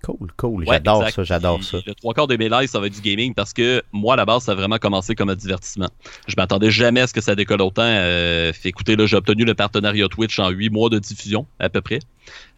Cool, 0.07 0.31
cool. 0.37 0.59
Ouais, 0.61 0.67
J'adore 0.75 1.01
exact. 1.01 1.15
ça, 1.17 1.23
j'adore 1.25 1.61
ça. 1.65 1.79
Le 1.85 1.93
trois 1.93 2.13
quarts 2.13 2.27
de 2.27 2.37
mes 2.37 2.47
lives, 2.47 2.69
ça 2.69 2.79
va 2.79 2.87
être 2.87 2.93
du 2.93 3.01
gaming 3.01 3.33
parce 3.33 3.51
que 3.51 3.83
moi, 3.91 4.13
à 4.13 4.15
la 4.15 4.23
base, 4.23 4.43
ça 4.43 4.53
a 4.53 4.55
vraiment 4.55 4.77
commencé 4.77 5.15
comme 5.15 5.29
un 5.29 5.35
divertissement. 5.35 5.89
Je 6.29 6.35
m'attendais 6.37 6.71
jamais 6.71 7.01
à 7.01 7.07
ce 7.07 7.13
que 7.13 7.19
ça 7.19 7.35
décolle 7.35 7.61
autant. 7.61 7.81
Euh, 7.83 8.53
fait 8.53 8.69
écoutez, 8.69 8.95
là, 8.95 9.05
j'ai 9.05 9.17
obtenu 9.17 9.43
le 9.43 9.53
partenariat 9.53 10.07
Twitch 10.07 10.39
en 10.39 10.47
huit 10.49 10.69
mois 10.69 10.89
de 10.89 10.97
diffusion, 10.97 11.45
à 11.59 11.67
peu 11.67 11.81
près. 11.81 11.99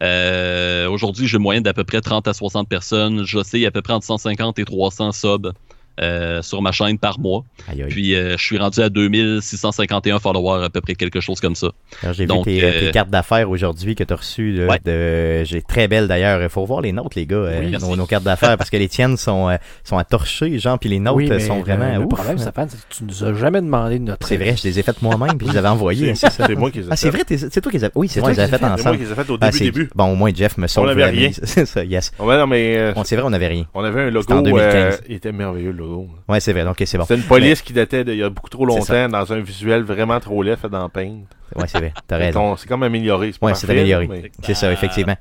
Euh, 0.00 0.88
Aujourd'hui, 0.88 1.26
j'ai 1.26 1.38
une 1.38 1.42
moyenne 1.42 1.64
d'à 1.64 1.74
peu 1.74 1.82
près 1.82 2.00
30 2.00 2.28
à 2.28 2.34
60 2.34 2.68
personnes. 2.68 3.24
Je 3.26 3.42
sais, 3.42 3.58
il 3.58 3.62
y 3.62 3.64
a 3.64 3.68
à 3.68 3.72
peu 3.72 3.82
près 3.82 3.94
entre 3.94 4.06
150 4.06 4.60
et 4.60 4.64
300 4.64 5.10
subs 5.10 5.52
euh, 6.00 6.42
sur 6.42 6.62
ma 6.62 6.72
chaîne 6.72 6.98
par 6.98 7.18
mois. 7.18 7.44
Aïe, 7.68 7.82
aïe. 7.82 7.88
Puis, 7.90 8.14
euh, 8.14 8.36
je 8.36 8.44
suis 8.44 8.58
rendu 8.58 8.80
à 8.80 8.88
2651 8.88 10.18
followers, 10.18 10.64
à 10.64 10.70
peu 10.70 10.80
près 10.80 10.94
quelque 10.94 11.20
chose 11.20 11.40
comme 11.40 11.54
ça. 11.54 11.68
J'ai 12.02 12.10
vu 12.24 12.26
donc, 12.26 12.44
tes, 12.44 12.62
euh, 12.64 12.80
tes 12.80 12.90
cartes 12.90 13.10
d'affaires 13.10 13.50
aujourd'hui 13.50 13.94
que 13.94 14.04
tu 14.04 14.12
as 14.12 14.16
reçues. 14.16 14.52
là, 14.52 14.66
Ouais. 14.66 14.78
de... 14.84 15.44
J'ai 15.44 15.62
très 15.62 15.88
belles 15.88 16.08
d'ailleurs. 16.08 16.42
Il 16.42 16.48
faut 16.48 16.64
voir 16.64 16.80
les 16.80 16.92
nôtres, 16.92 17.16
les 17.16 17.26
gars, 17.26 17.36
euh, 17.36 17.60
Oui, 17.82 17.96
nos, 17.96 18.06
cartes 18.06 18.24
d'affaires, 18.24 18.56
parce 18.56 18.70
que 18.70 18.76
les 18.76 18.88
tiennes 18.88 19.16
sont, 19.16 19.48
euh, 19.48 19.56
sont 19.84 19.98
à 19.98 20.04
torcher, 20.04 20.58
genre, 20.58 20.78
puis 20.78 20.88
les 20.88 20.98
nôtres 20.98 21.16
Oui, 21.16 21.40
sont 21.40 21.56
le- 21.56 21.60
vraiment. 21.62 21.92
Le, 21.98 22.04
ouf. 22.04 22.08
problème, 22.08 22.38
Stéphane, 22.38 22.68
c'est 22.70 22.76
que 22.78 22.94
tu 22.94 23.04
nous 23.04 23.24
as 23.24 23.34
jamais 23.34 23.60
demandé 23.60 23.98
de 23.98 24.04
notre 24.04 24.26
C'est 24.26 24.36
vrai, 24.36 24.54
je 24.56 24.64
les 24.64 24.78
ai 24.78 24.82
faites 24.82 25.02
moi-même, 25.02 25.36
puis 25.38 25.46
je 25.46 25.52
les 25.52 25.58
avais 25.58 25.68
envoyées. 25.80 26.14
C'est 26.14 26.30
c'est 26.30 26.36
ça. 26.38 26.46
c'est 26.46 26.54
moi 26.54 26.70
qui 26.70 26.78
les 26.78 26.84
ai 26.84 26.88
Ah, 26.90 26.96
c'est 26.96 27.10
vrai, 27.10 27.22
c'est 27.28 27.60
toi 27.60 27.70
qui 27.72 27.78
les 27.78 27.84
as. 27.84 27.90
Oui, 27.94 28.08
c'est 28.08 28.14
C'est 28.14 28.20
toi 28.20 28.30
qui 28.30 28.36
les 28.36 28.42
as 28.42 28.48
faites 28.48 28.54
ai 28.54 28.58
C'est 28.60 28.66
moi 28.66 28.74
ensemble. 28.74 28.96
qui 28.98 29.04
les 29.04 29.12
ai 29.12 29.14
fait 29.14 29.30
au 29.30 29.38
Ah, 29.40 29.50
début. 29.50 29.90
Bon, 29.94 30.04
au 30.12 30.14
moins, 30.14 30.30
Jeff 30.34 30.56
me 30.58 30.66
sauve 30.66 30.86
n'avait 30.86 31.00
la 31.02 31.06
rien. 31.08 31.30
C'est 31.42 31.66
ça, 31.66 31.84
yes. 31.84 32.12
Ouais, 32.18 32.36
non, 32.38 32.46
mais 32.46 32.92
On- 32.96 33.04
C'est 33.04 33.16
vrai, 33.16 33.24
on 33.26 33.30
n'avait 33.30 33.48
rien. 33.48 33.64
on 33.74 33.82
avait 33.84 34.02
un 34.02 34.10
logo. 34.10 34.22
C'était 34.22 34.34
en 34.34 34.42
2015. 34.42 34.94
euh, 34.94 34.96
il 35.08 35.14
était 35.16 35.32
merveilleux, 35.32 35.72
le 35.72 35.78
logo. 35.78 35.89
Ouais, 36.28 36.40
c'est 36.40 36.52
vrai, 36.52 36.64
donc 36.64 36.76
c'est 36.84 36.98
bon. 36.98 37.04
C'était 37.04 37.20
une 37.20 37.26
police 37.26 37.62
qui 37.62 37.72
datait 37.72 38.04
d'il 38.04 38.16
y 38.16 38.22
a 38.22 38.30
beaucoup 38.30 38.48
trop 38.48 38.68
C'est 38.70 38.78
longtemps 38.92 39.08
dans 39.18 39.32
un 39.32 39.40
visuel 39.40 39.82
vraiment 39.82 40.18
trop 40.20 40.42
laid 40.42 40.56
fait 40.56 40.68
dans 40.68 40.88
Paint. 40.88 41.20
Ouais, 41.56 41.66
c'est 41.66 41.78
vrai, 41.78 41.92
t'as 42.06 42.18
C'est 42.18 42.24
raison. 42.26 42.56
C'est 42.56 42.68
comme 42.68 42.82
amélioré. 42.82 43.32
Ouais, 43.42 43.54
c'est 43.54 43.68
amélioré. 43.70 44.06
mais- 44.08 44.30
C'est 44.42 44.54
ça, 44.54 44.72
effectivement. 44.72 45.16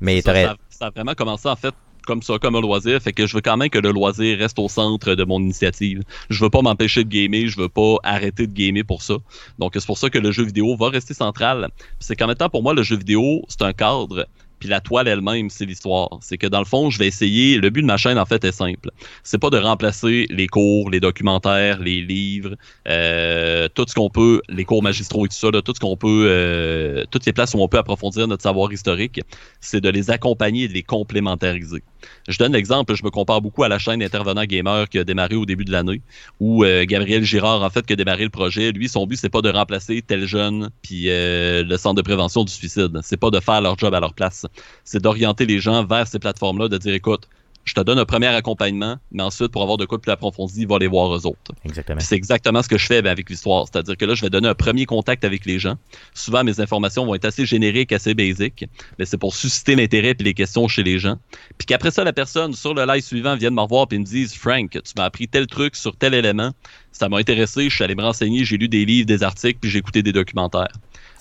Mais 0.00 0.20
Ça, 0.20 0.26
t'as 0.26 0.32
raison. 0.32 0.50
ça, 0.68 0.78
ça 0.78 0.86
a 0.86 0.90
vraiment 0.90 1.14
commencé 1.14 1.48
en 1.48 1.56
fait 1.56 1.74
comme 2.04 2.20
ça, 2.22 2.34
comme 2.40 2.56
un 2.56 2.60
loisir. 2.60 3.00
Fait 3.00 3.12
que 3.12 3.26
je 3.28 3.34
veux 3.36 3.40
quand 3.40 3.56
même 3.56 3.68
que 3.70 3.78
le 3.78 3.92
loisir 3.92 4.36
reste 4.38 4.58
au 4.58 4.68
centre 4.68 5.14
de 5.14 5.24
mon 5.24 5.38
initiative. 5.40 6.02
Je 6.30 6.42
veux 6.42 6.50
pas 6.50 6.60
m'empêcher 6.60 7.04
de 7.04 7.08
gamer, 7.08 7.46
je 7.46 7.56
veux 7.60 7.68
pas 7.68 7.94
arrêter 8.02 8.48
de 8.48 8.52
gamer 8.52 8.82
pour 8.84 9.02
ça. 9.02 9.14
Donc 9.60 9.72
c'est 9.74 9.86
pour 9.86 9.98
ça 9.98 10.10
que 10.10 10.18
le 10.18 10.32
jeu 10.32 10.42
vidéo 10.44 10.74
va 10.76 10.88
rester 10.88 11.14
central. 11.14 11.68
C'est 12.00 12.16
qu'en 12.16 12.26
même 12.26 12.34
temps 12.36 12.48
pour 12.48 12.62
moi 12.64 12.74
le 12.74 12.82
jeu 12.82 12.96
vidéo 12.96 13.42
c'est 13.48 13.62
un 13.62 13.72
cadre. 13.72 14.26
Puis 14.62 14.68
la 14.68 14.80
toile 14.80 15.08
elle-même, 15.08 15.50
c'est 15.50 15.64
l'histoire. 15.64 16.20
C'est 16.20 16.38
que 16.38 16.46
dans 16.46 16.60
le 16.60 16.64
fond, 16.64 16.88
je 16.88 16.96
vais 16.96 17.08
essayer. 17.08 17.58
Le 17.58 17.68
but 17.68 17.82
de 17.82 17.86
ma 17.88 17.96
chaîne, 17.96 18.16
en 18.16 18.24
fait, 18.24 18.44
est 18.44 18.52
simple. 18.52 18.90
C'est 19.24 19.38
pas 19.38 19.50
de 19.50 19.58
remplacer 19.58 20.28
les 20.30 20.46
cours, 20.46 20.88
les 20.88 21.00
documentaires, 21.00 21.80
les 21.80 22.00
livres, 22.00 22.54
euh, 22.86 23.66
tout 23.74 23.84
ce 23.88 23.94
qu'on 23.96 24.08
peut, 24.08 24.40
les 24.48 24.64
cours 24.64 24.80
magistraux 24.80 25.26
et 25.26 25.28
tout 25.28 25.34
ça, 25.34 25.50
tout 25.50 25.74
ce 25.74 25.80
qu'on 25.80 25.96
peut, 25.96 26.26
euh, 26.28 27.04
toutes 27.10 27.26
les 27.26 27.32
places 27.32 27.54
où 27.54 27.58
on 27.58 27.66
peut 27.66 27.78
approfondir 27.78 28.28
notre 28.28 28.44
savoir 28.44 28.72
historique, 28.72 29.20
c'est 29.60 29.80
de 29.80 29.88
les 29.88 30.10
accompagner 30.12 30.62
et 30.62 30.68
de 30.68 30.74
les 30.74 30.84
complémentariser. 30.84 31.82
Je 32.28 32.38
donne 32.38 32.52
l'exemple, 32.52 32.94
je 32.94 33.04
me 33.04 33.10
compare 33.10 33.40
beaucoup 33.40 33.62
à 33.64 33.68
la 33.68 33.78
chaîne 33.78 34.02
Intervenant 34.02 34.44
Gamer 34.44 34.88
qui 34.88 34.98
a 34.98 35.04
démarré 35.04 35.34
au 35.34 35.46
début 35.46 35.64
de 35.64 35.72
l'année, 35.72 36.00
où 36.40 36.64
euh, 36.64 36.84
Gabriel 36.84 37.24
Girard, 37.24 37.62
en 37.62 37.70
fait, 37.70 37.84
qui 37.84 37.92
a 37.92 37.96
démarré 37.96 38.24
le 38.24 38.30
projet, 38.30 38.72
lui, 38.72 38.88
son 38.88 39.06
but, 39.06 39.16
c'est 39.16 39.28
pas 39.28 39.42
de 39.42 39.50
remplacer 39.50 40.02
tel 40.02 40.26
jeune 40.26 40.70
puis 40.82 41.04
euh, 41.08 41.62
le 41.62 41.76
centre 41.76 41.96
de 41.96 42.02
prévention 42.02 42.44
du 42.44 42.52
suicide. 42.52 42.98
C'est 43.02 43.16
pas 43.16 43.30
de 43.30 43.40
faire 43.40 43.60
leur 43.60 43.78
job 43.78 43.94
à 43.94 44.00
leur 44.00 44.14
place. 44.14 44.46
C'est 44.84 45.02
d'orienter 45.02 45.46
les 45.46 45.60
gens 45.60 45.84
vers 45.84 46.06
ces 46.06 46.18
plateformes-là, 46.18 46.68
de 46.68 46.78
dire, 46.78 46.94
écoute, 46.94 47.28
je 47.64 47.74
te 47.74 47.80
donne 47.80 47.98
un 47.98 48.04
premier 48.04 48.26
accompagnement, 48.26 48.96
mais 49.12 49.22
ensuite, 49.22 49.48
pour 49.48 49.62
avoir 49.62 49.78
de 49.78 49.84
quoi 49.84 50.00
plus 50.00 50.10
approfondi, 50.10 50.64
va 50.64 50.78
les 50.78 50.88
voir 50.88 51.14
eux 51.14 51.26
autres. 51.26 51.52
Exactement. 51.64 52.00
C'est 52.00 52.16
exactement 52.16 52.62
ce 52.62 52.68
que 52.68 52.78
je 52.78 52.86
fais 52.86 53.02
ben, 53.02 53.10
avec 53.10 53.30
l'histoire. 53.30 53.66
C'est-à-dire 53.66 53.96
que 53.96 54.04
là, 54.04 54.14
je 54.14 54.22
vais 54.22 54.30
donner 54.30 54.48
un 54.48 54.54
premier 54.54 54.84
contact 54.84 55.24
avec 55.24 55.46
les 55.46 55.58
gens. 55.58 55.76
Souvent, 56.14 56.42
mes 56.42 56.60
informations 56.60 57.06
vont 57.06 57.14
être 57.14 57.24
assez 57.24 57.46
génériques, 57.46 57.92
assez 57.92 58.14
basiques, 58.14 58.64
mais 58.98 59.04
c'est 59.04 59.18
pour 59.18 59.34
susciter 59.34 59.76
l'intérêt 59.76 60.14
et 60.18 60.22
les 60.22 60.34
questions 60.34 60.66
chez 60.66 60.82
les 60.82 60.98
gens. 60.98 61.16
Puis 61.58 61.66
qu'après 61.66 61.90
ça, 61.90 62.02
la 62.04 62.12
personne 62.12 62.52
sur 62.52 62.74
le 62.74 62.84
live 62.84 63.02
suivant 63.02 63.36
vienne 63.36 63.54
me 63.54 63.60
revoir 63.60 63.86
et 63.92 63.98
me 63.98 64.04
dise 64.04 64.34
Frank, 64.34 64.70
tu 64.70 64.92
m'as 64.96 65.04
appris 65.04 65.28
tel 65.28 65.46
truc 65.46 65.76
sur 65.76 65.96
tel 65.96 66.14
élément. 66.14 66.52
Ça 66.90 67.08
m'a 67.08 67.18
intéressé, 67.18 67.70
je 67.70 67.74
suis 67.74 67.84
allé 67.84 67.94
me 67.94 68.02
renseigner, 68.02 68.44
j'ai 68.44 68.58
lu 68.58 68.68
des 68.68 68.84
livres, 68.84 69.06
des 69.06 69.22
articles, 69.22 69.58
puis 69.60 69.70
j'ai 69.70 69.78
écouté 69.78 70.02
des 70.02 70.12
documentaires. 70.12 70.72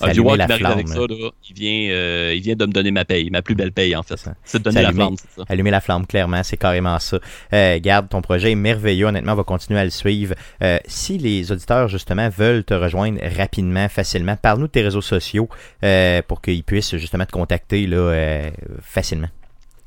Qui 0.01 0.21
m'arrive 0.21 0.65
avec 0.65 0.87
ça, 0.87 0.99
là, 0.99 1.29
il, 1.49 1.55
vient, 1.55 1.89
euh, 1.91 2.33
il 2.35 2.41
vient 2.41 2.55
de 2.55 2.65
me 2.65 2.71
donner 2.71 2.91
ma 2.91 3.05
paye, 3.05 3.29
ma 3.29 3.41
plus 3.41 3.55
belle 3.55 3.71
paye, 3.71 3.95
en 3.95 4.03
fait. 4.03 4.17
C'est 4.17 4.25
ça. 4.25 4.33
C'est 4.43 4.59
de 4.59 4.63
donner 4.63 4.81
la 4.81 4.91
flamme, 4.91 5.15
c'est 5.17 5.39
ça. 5.39 5.45
Allumer 5.47 5.71
la 5.71 5.81
flamme, 5.81 6.05
clairement, 6.05 6.43
c'est 6.43 6.57
carrément 6.57 6.99
ça. 6.99 7.19
Euh, 7.53 7.79
garde, 7.79 8.09
ton 8.09 8.21
projet 8.21 8.51
est 8.51 8.55
merveilleux. 8.55 9.07
Honnêtement, 9.07 9.33
on 9.33 9.35
va 9.35 9.43
continuer 9.43 9.79
à 9.79 9.83
le 9.83 9.89
suivre. 9.89 10.35
Euh, 10.63 10.79
si 10.85 11.17
les 11.17 11.51
auditeurs, 11.51 11.87
justement, 11.87 12.29
veulent 12.29 12.63
te 12.63 12.73
rejoindre 12.73 13.19
rapidement, 13.37 13.87
facilement, 13.89 14.35
parle-nous 14.35 14.67
de 14.67 14.71
tes 14.71 14.81
réseaux 14.81 15.01
sociaux 15.01 15.49
euh, 15.83 16.21
pour 16.27 16.41
qu'ils 16.41 16.63
puissent, 16.63 16.95
justement, 16.97 17.25
te 17.25 17.31
contacter 17.31 17.87
là, 17.87 17.97
euh, 17.97 18.49
facilement. 18.81 19.29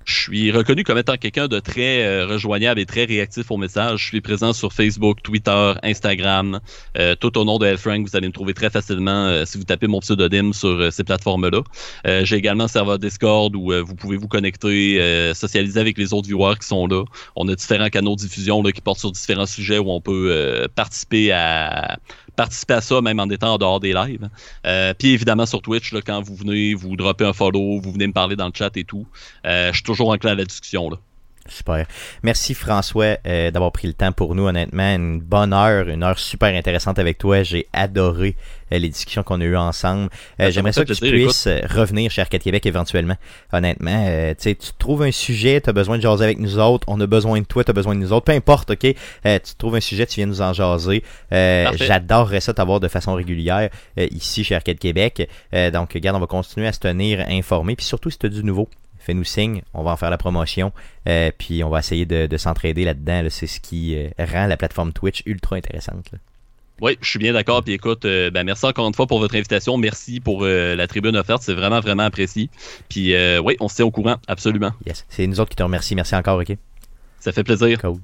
Je 0.05 0.21
suis 0.21 0.53
reconnu 0.53 0.85
comme 0.85 0.99
étant 0.99 1.17
quelqu'un 1.17 1.49
de 1.49 1.61
très 1.61 2.05
euh, 2.05 2.27
rejoignable 2.27 2.79
et 2.79 2.87
très 2.87 3.05
réactif 3.05 3.51
aux 3.51 3.57
messages. 3.57 4.01
Je 4.01 4.07
suis 4.07 4.21
présent 4.21 4.53
sur 4.53 4.73
Facebook, 4.73 5.23
Twitter, 5.23 5.73
Instagram, 5.83 6.61
euh, 6.99 7.15
tout 7.15 7.39
au 7.39 7.45
nom 7.45 7.59
de 7.59 7.75
Frank. 7.77 8.07
Vous 8.07 8.15
allez 8.15 8.29
me 8.29 8.33
trouver 8.33 8.53
très 8.53 8.69
facilement 8.69 9.27
euh, 9.27 9.45
si 9.47 9.57
vous 9.57 9.65
tapez 9.65 9.87
mon 9.87 10.01
pseudonyme 10.01 10.53
sur 10.53 10.69
euh, 10.69 10.91
ces 10.91 11.05
plateformes-là. 11.05 11.63
Euh, 12.07 12.25
J'ai 12.25 12.37
également 12.37 12.65
un 12.65 12.69
serveur 12.69 12.99
Discord 12.99 13.57
où 13.57 13.73
euh, 13.73 13.83
vous 13.83 13.95
pouvez 13.95 14.19
vous 14.19 14.29
connecter, 14.29 15.33
socialiser 15.35 15.81
avec 15.81 15.97
les 15.97 16.13
autres 16.13 16.27
viewers 16.27 16.57
qui 16.61 16.67
sont 16.67 16.87
là. 16.87 17.05
On 17.35 17.49
a 17.49 17.55
différents 17.55 17.89
canaux 17.89 18.15
de 18.17 18.21
diffusion 18.21 18.63
là, 18.63 18.73
qui 18.73 18.81
portent 18.81 19.01
sur 19.01 19.13
différents 19.13 19.47
sujets 19.47 19.79
où 19.79 19.91
on 19.91 20.01
peut 20.01 20.69
participer 20.75 21.33
à 21.33 21.99
participer 22.37 22.75
à 22.75 22.81
ça 22.81 23.01
même 23.01 23.21
en 23.21 23.29
étant 23.31 23.55
en 23.55 23.59
dehors 23.59 23.81
des 23.81 23.93
lives. 23.93 24.29
Euh, 24.67 24.95
puis 24.95 25.13
évidemment 25.13 25.47
sur 25.47 25.63
Twitch, 25.63 25.93
là, 25.93 26.01
quand 26.03 26.21
vous 26.23 26.35
venez, 26.35 26.75
vous 26.75 26.97
droppez 26.97 27.25
un 27.25 27.33
follow, 27.33 27.81
vous 27.81 27.93
venez 27.93 28.07
me 28.07 28.13
parler 28.13 28.37
dans 28.37 28.47
le 28.47 28.53
chat 28.55 28.77
et 28.77 28.85
tout. 28.85 29.07
Euh, 29.47 29.69
je 29.69 29.75
suis 29.75 29.83
toujours 29.83 30.11
enclin 30.11 30.33
à 30.33 30.35
la 30.35 30.45
discussion. 30.45 30.91
Là. 30.91 30.99
Super. 31.47 31.87
Merci 32.23 32.55
François 32.55 33.19
euh, 33.27 33.51
d'avoir 33.51 33.71
pris 33.71 33.87
le 33.87 33.93
temps 33.93 34.13
pour 34.13 34.35
nous, 34.35 34.45
honnêtement. 34.45 34.95
Une 34.95 35.21
bonne 35.21 35.53
heure, 35.53 35.89
une 35.89 36.03
heure 36.03 36.19
super 36.19 36.55
intéressante 36.55 36.99
avec 36.99 37.19
toi. 37.19 37.43
J'ai 37.43 37.67
adoré 37.73 38.35
euh, 38.73 38.79
les 38.79 38.89
discussions 38.89 39.23
qu'on 39.23 39.41
a 39.41 39.45
eues 39.45 39.57
ensemble. 39.57 40.09
Euh, 40.41 40.51
J'aimerais 40.51 40.73
ça 40.73 40.85
que 40.85 40.93
tu 40.93 41.11
puisses 41.11 41.47
euh, 41.47 41.61
revenir 41.69 42.11
chez 42.11 42.23
Arcade 42.23 42.41
Québec 42.41 42.65
éventuellement. 42.65 43.17
Honnêtement, 43.53 44.07
euh, 44.09 44.31
tu 44.31 44.43
sais, 44.43 44.55
tu 44.55 44.71
trouves 44.79 45.03
un 45.03 45.13
sujet, 45.13 45.61
tu 45.61 45.69
as 45.69 45.75
besoin 45.75 45.99
de 45.99 46.03
jaser 46.03 46.25
avec 46.25 46.39
nous 46.39 46.59
autres, 46.59 46.87
on 46.89 46.99
a 47.01 47.07
besoin 47.07 47.41
de 47.41 47.47
toi, 47.47 47.63
tu 47.63 47.71
as 47.71 47.75
besoin 47.75 47.95
de 47.95 48.01
nous 48.01 48.13
autres, 48.13 48.25
peu 48.25 48.33
importe, 48.33 48.71
ok? 48.71 48.95
Euh, 49.27 49.39
tu 49.39 49.55
trouves 49.57 49.75
un 49.75 49.81
sujet, 49.81 50.07
tu 50.07 50.17
viens 50.17 50.27
nous 50.27 50.41
en 50.41 50.55
jaser. 50.55 51.03
Euh. 51.33 51.71
J'adorerais 51.75 52.41
ça 52.41 52.55
t'avoir 52.55 52.81
de 52.81 52.89
façon 52.89 53.15
régulière 53.15 53.69
euh, 53.99 54.07
ici 54.11 54.45
chez 54.45 54.55
Arcade 54.55 54.79
Québec. 54.79 55.29
Euh, 55.53 55.71
donc, 55.71 55.93
regarde, 55.93 56.17
on 56.17 56.21
va 56.21 56.27
continuer 56.27 56.67
à 56.67 56.73
se 56.73 56.81
tenir 56.81 57.25
informé. 57.29 57.77
Puis 57.77 57.85
surtout, 57.85 58.11
si 58.11 58.19
tu 58.19 58.27
as 58.27 58.31
du 58.31 58.43
nouveau, 58.45 58.69
fais-nous 59.05 59.25
signe, 59.25 59.63
on 59.75 59.83
va 59.83 59.93
en 59.93 59.97
faire 59.97 60.11
la 60.11 60.19
promotion, 60.19 60.73
euh, 61.09 61.31
puis 61.37 61.63
on 61.63 61.71
va 61.71 61.79
essayer 61.81 62.07
de, 62.07 62.27
de 62.27 62.37
s'entraider 62.37 62.85
là-dedans. 62.85 63.23
là. 63.23 63.31
C'est 63.31 63.47
ce 63.47 63.61
qui 63.61 63.97
euh, 63.97 64.09
rend 64.19 64.47
la 64.47 64.57
plateforme 64.57 64.93
Twitch 64.93 65.23
ultra 65.27 65.57
intéressante. 65.57 66.11
là. 66.13 66.19
Oui, 66.81 66.99
je 67.01 67.09
suis 67.09 67.19
bien 67.21 67.33
d'accord. 67.33 67.63
Puis 67.63 67.75
écoute, 67.75 68.05
euh, 68.05 68.31
ben, 68.31 68.43
merci 68.43 68.67
encore 68.67 68.89
une 68.89 68.95
fois 68.95 69.07
pour 69.07 69.21
votre 69.21 69.37
invitation. 69.37 69.77
Merci 69.77 70.19
pour 70.19 70.41
euh, 70.43 70.75
la 70.75 70.89
tribune 70.89 71.17
offerte. 71.17 71.43
C'est 71.43 71.55
vraiment, 71.55 71.79
vraiment 71.79 72.03
apprécié. 72.03 72.51
Puis 72.89 73.15
euh, 73.15 73.39
oui, 73.41 73.57
on 73.61 73.69
se 73.69 73.77
tient 73.77 73.85
au 73.85 73.93
courant, 73.93 74.17
absolument. 74.27 74.73
Yes. 74.85 75.07
C'est 75.09 75.27
nous 75.27 75.39
autres 75.39 75.51
qui 75.51 75.57
te 75.57 75.63
remercions. 75.63 75.95
Merci 75.95 76.17
encore, 76.17 76.41
OK? 76.41 76.57
Ça 77.21 77.31
fait 77.31 77.45
plaisir. 77.45 77.81
Cool. 77.81 77.99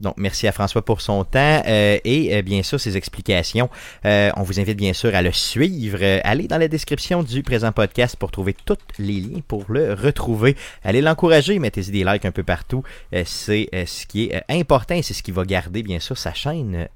Donc, 0.00 0.14
merci 0.16 0.46
à 0.46 0.52
François 0.52 0.82
pour 0.82 1.00
son 1.00 1.24
temps 1.24 1.62
euh, 1.66 1.98
et 2.04 2.34
euh, 2.34 2.42
bien 2.42 2.62
sûr 2.62 2.80
ses 2.80 2.96
explications. 2.96 3.68
Euh, 4.04 4.30
on 4.36 4.42
vous 4.42 4.58
invite 4.58 4.76
bien 4.76 4.92
sûr 4.92 5.14
à 5.14 5.22
le 5.22 5.32
suivre. 5.32 5.98
Allez 6.24 6.48
dans 6.48 6.58
la 6.58 6.68
description 6.68 7.22
du 7.22 7.42
présent 7.42 7.72
podcast 7.72 8.16
pour 8.16 8.30
trouver 8.30 8.54
tous 8.64 8.78
les 8.98 9.20
liens 9.20 9.40
pour 9.46 9.64
le 9.68 9.94
retrouver. 9.94 10.56
Allez 10.84 11.02
l'encourager, 11.02 11.58
mettez-y 11.58 11.90
des 11.90 12.04
likes 12.04 12.24
un 12.24 12.32
peu 12.32 12.42
partout. 12.42 12.82
C'est 13.24 13.68
ce 13.86 14.06
qui 14.06 14.24
est 14.24 14.42
important 14.48 14.94
et 14.94 15.02
c'est 15.02 15.14
ce 15.14 15.22
qui 15.22 15.32
va 15.32 15.44
garder 15.44 15.82
bien 15.82 16.00
sûr 16.00 16.16
sa 16.16 16.32
chaîne 16.32 16.88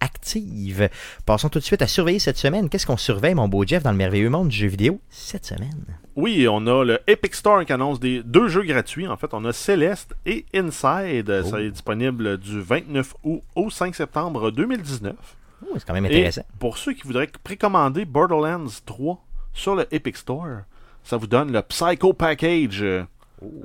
active. 0.00 0.88
Passons 1.26 1.48
tout 1.48 1.58
de 1.58 1.64
suite 1.64 1.82
à 1.82 1.86
surveiller 1.86 2.18
cette 2.18 2.36
semaine. 2.38 2.68
Qu'est-ce 2.68 2.86
qu'on 2.86 2.96
surveille, 2.96 3.34
mon 3.34 3.48
beau 3.48 3.64
Jeff, 3.66 3.82
dans 3.82 3.92
le 3.92 3.96
merveilleux 3.96 4.30
monde 4.30 4.48
du 4.48 4.56
jeu 4.56 4.66
vidéo 4.68 5.00
cette 5.10 5.44
semaine? 5.46 5.84
Oui, 6.16 6.46
on 6.48 6.66
a 6.66 6.84
le 6.84 6.98
Epic 7.06 7.34
Store 7.34 7.64
qui 7.64 7.72
annonce 7.72 8.00
des 8.00 8.22
deux 8.22 8.48
jeux 8.48 8.64
gratuits. 8.64 9.06
En 9.06 9.16
fait, 9.16 9.32
on 9.32 9.44
a 9.44 9.52
Celeste 9.52 10.14
et 10.26 10.44
Inside. 10.54 11.42
Ça 11.44 11.60
est 11.60 11.70
disponible 11.70 12.36
du 12.38 12.60
29 12.60 13.14
août 13.24 13.42
au 13.54 13.70
5 13.70 13.94
septembre 13.94 14.50
2019. 14.50 15.14
Oh, 15.62 15.74
c'est 15.74 15.84
quand 15.86 15.92
même 15.92 16.06
Et 16.06 16.08
intéressant. 16.08 16.42
pour 16.58 16.78
ceux 16.78 16.92
qui 16.94 17.02
voudraient 17.06 17.28
précommander 17.44 18.04
Borderlands 18.04 18.64
3 18.86 19.22
sur 19.52 19.76
le 19.76 19.86
Epic 19.94 20.16
Store, 20.16 20.60
ça 21.04 21.16
vous 21.16 21.26
donne 21.26 21.52
le 21.52 21.62
Psycho 21.62 22.12
Package 22.12 22.82
euh, 22.82 23.04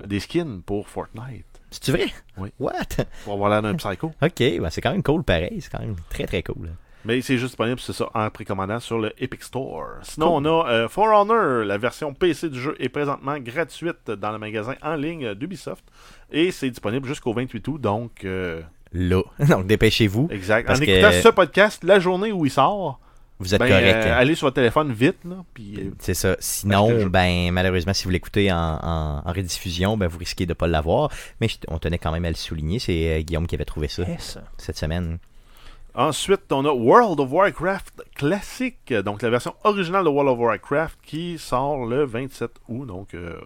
des 0.05 0.19
skins 0.19 0.61
pour 0.65 0.87
Fortnite. 0.89 1.45
C'est-tu 1.81 1.91
vrai? 1.97 2.07
Oui. 2.37 2.49
What? 2.59 2.71
Pour 3.23 3.33
avoir 3.33 3.49
l'air 3.49 3.61
d'un 3.61 3.75
psycho. 3.75 4.11
Ok, 4.21 4.39
ben 4.39 4.69
c'est 4.69 4.81
quand 4.81 4.91
même 4.91 5.03
cool 5.03 5.23
pareil. 5.23 5.59
C'est 5.61 5.71
quand 5.71 5.79
même 5.79 5.95
très 6.09 6.25
très 6.25 6.41
cool. 6.43 6.69
Mais 7.03 7.21
c'est 7.21 7.35
juste 7.37 7.49
disponible, 7.51 7.79
c'est 7.79 7.93
ça, 7.93 8.09
en 8.15 8.29
précommandant 8.31 8.79
sur 8.79 8.97
le 8.97 9.11
Epic 9.21 9.43
Store. 9.43 9.97
Sinon, 10.01 10.37
on 10.37 10.45
a 10.45 10.67
euh, 10.71 10.87
For 10.89 11.05
Honor. 11.07 11.63
La 11.65 11.77
version 11.77 12.13
PC 12.15 12.49
du 12.49 12.59
jeu 12.59 12.75
est 12.79 12.89
présentement 12.89 13.37
gratuite 13.39 14.09
dans 14.09 14.31
le 14.31 14.39
magasin 14.39 14.73
en 14.81 14.95
ligne 14.95 15.35
d'Ubisoft. 15.35 15.83
Et 16.31 16.49
c'est 16.51 16.69
disponible 16.71 17.07
jusqu'au 17.07 17.31
28 17.33 17.67
août. 17.67 17.77
Donc, 17.81 18.25
euh, 18.25 18.61
Là. 18.91 19.21
Donc 19.49 19.67
dépêchez-vous. 19.67 20.29
exact. 20.31 20.65
Parce 20.65 20.79
en 20.81 20.85
que- 20.85 20.89
écoutant 20.89 21.11
ce 21.11 21.29
podcast, 21.29 21.83
la 21.83 21.99
journée 21.99 22.31
où 22.31 22.43
il 22.45 22.49
sort, 22.51 22.99
Vous 23.39 23.53
êtes 23.53 23.59
ben, 23.59 23.67
correct. 23.67 24.05
euh, 24.07 24.17
allez 24.17 24.33
sur 24.35 24.47
votre 24.47 24.55
téléphone 24.55 24.93
vite. 24.93 25.17
Là, 25.25 25.43
puis, 25.53 25.75
euh, 25.77 25.91
C'est 25.99 26.13
ça. 26.13 26.37
Sinon, 26.39 27.05
ben 27.07 27.51
malheureusement, 27.51 27.93
si 27.93 28.05
vous 28.05 28.09
l'écoutez 28.11 28.51
en, 28.51 28.57
en, 28.57 29.21
en 29.25 29.31
rediffusion, 29.33 29.97
ben 29.97 30.07
vous 30.07 30.17
risquez 30.19 30.45
de 30.45 30.53
pas 30.53 30.67
l'avoir. 30.67 31.09
Mais 31.41 31.47
je- 31.49 31.57
on 31.67 31.77
tenait 31.77 31.97
quand 31.97 32.11
même 32.13 32.23
à 32.25 32.29
le 32.29 32.35
souligner. 32.35 32.79
C'est 32.79 33.19
euh, 33.19 33.21
Guillaume 33.21 33.45
qui 33.47 33.55
avait 33.55 33.65
trouvé 33.65 33.87
ça 33.89 34.03
Yes. 34.03 34.37
cette 34.57 34.77
semaine. 34.77 35.17
Ensuite, 35.95 36.51
on 36.51 36.65
a 36.65 36.71
World 36.71 37.19
of 37.21 37.31
Warcraft 37.31 38.03
classique, 38.15 38.93
donc 38.93 39.21
la 39.21 39.29
version 39.29 39.53
originale 39.63 40.03
de 40.03 40.09
World 40.09 40.29
of 40.33 40.39
Warcraft 40.39 40.97
qui 41.03 41.37
sort 41.37 41.85
le 41.85 42.03
27 42.05 42.51
août, 42.67 42.85
donc 42.85 43.13
euh, 43.13 43.39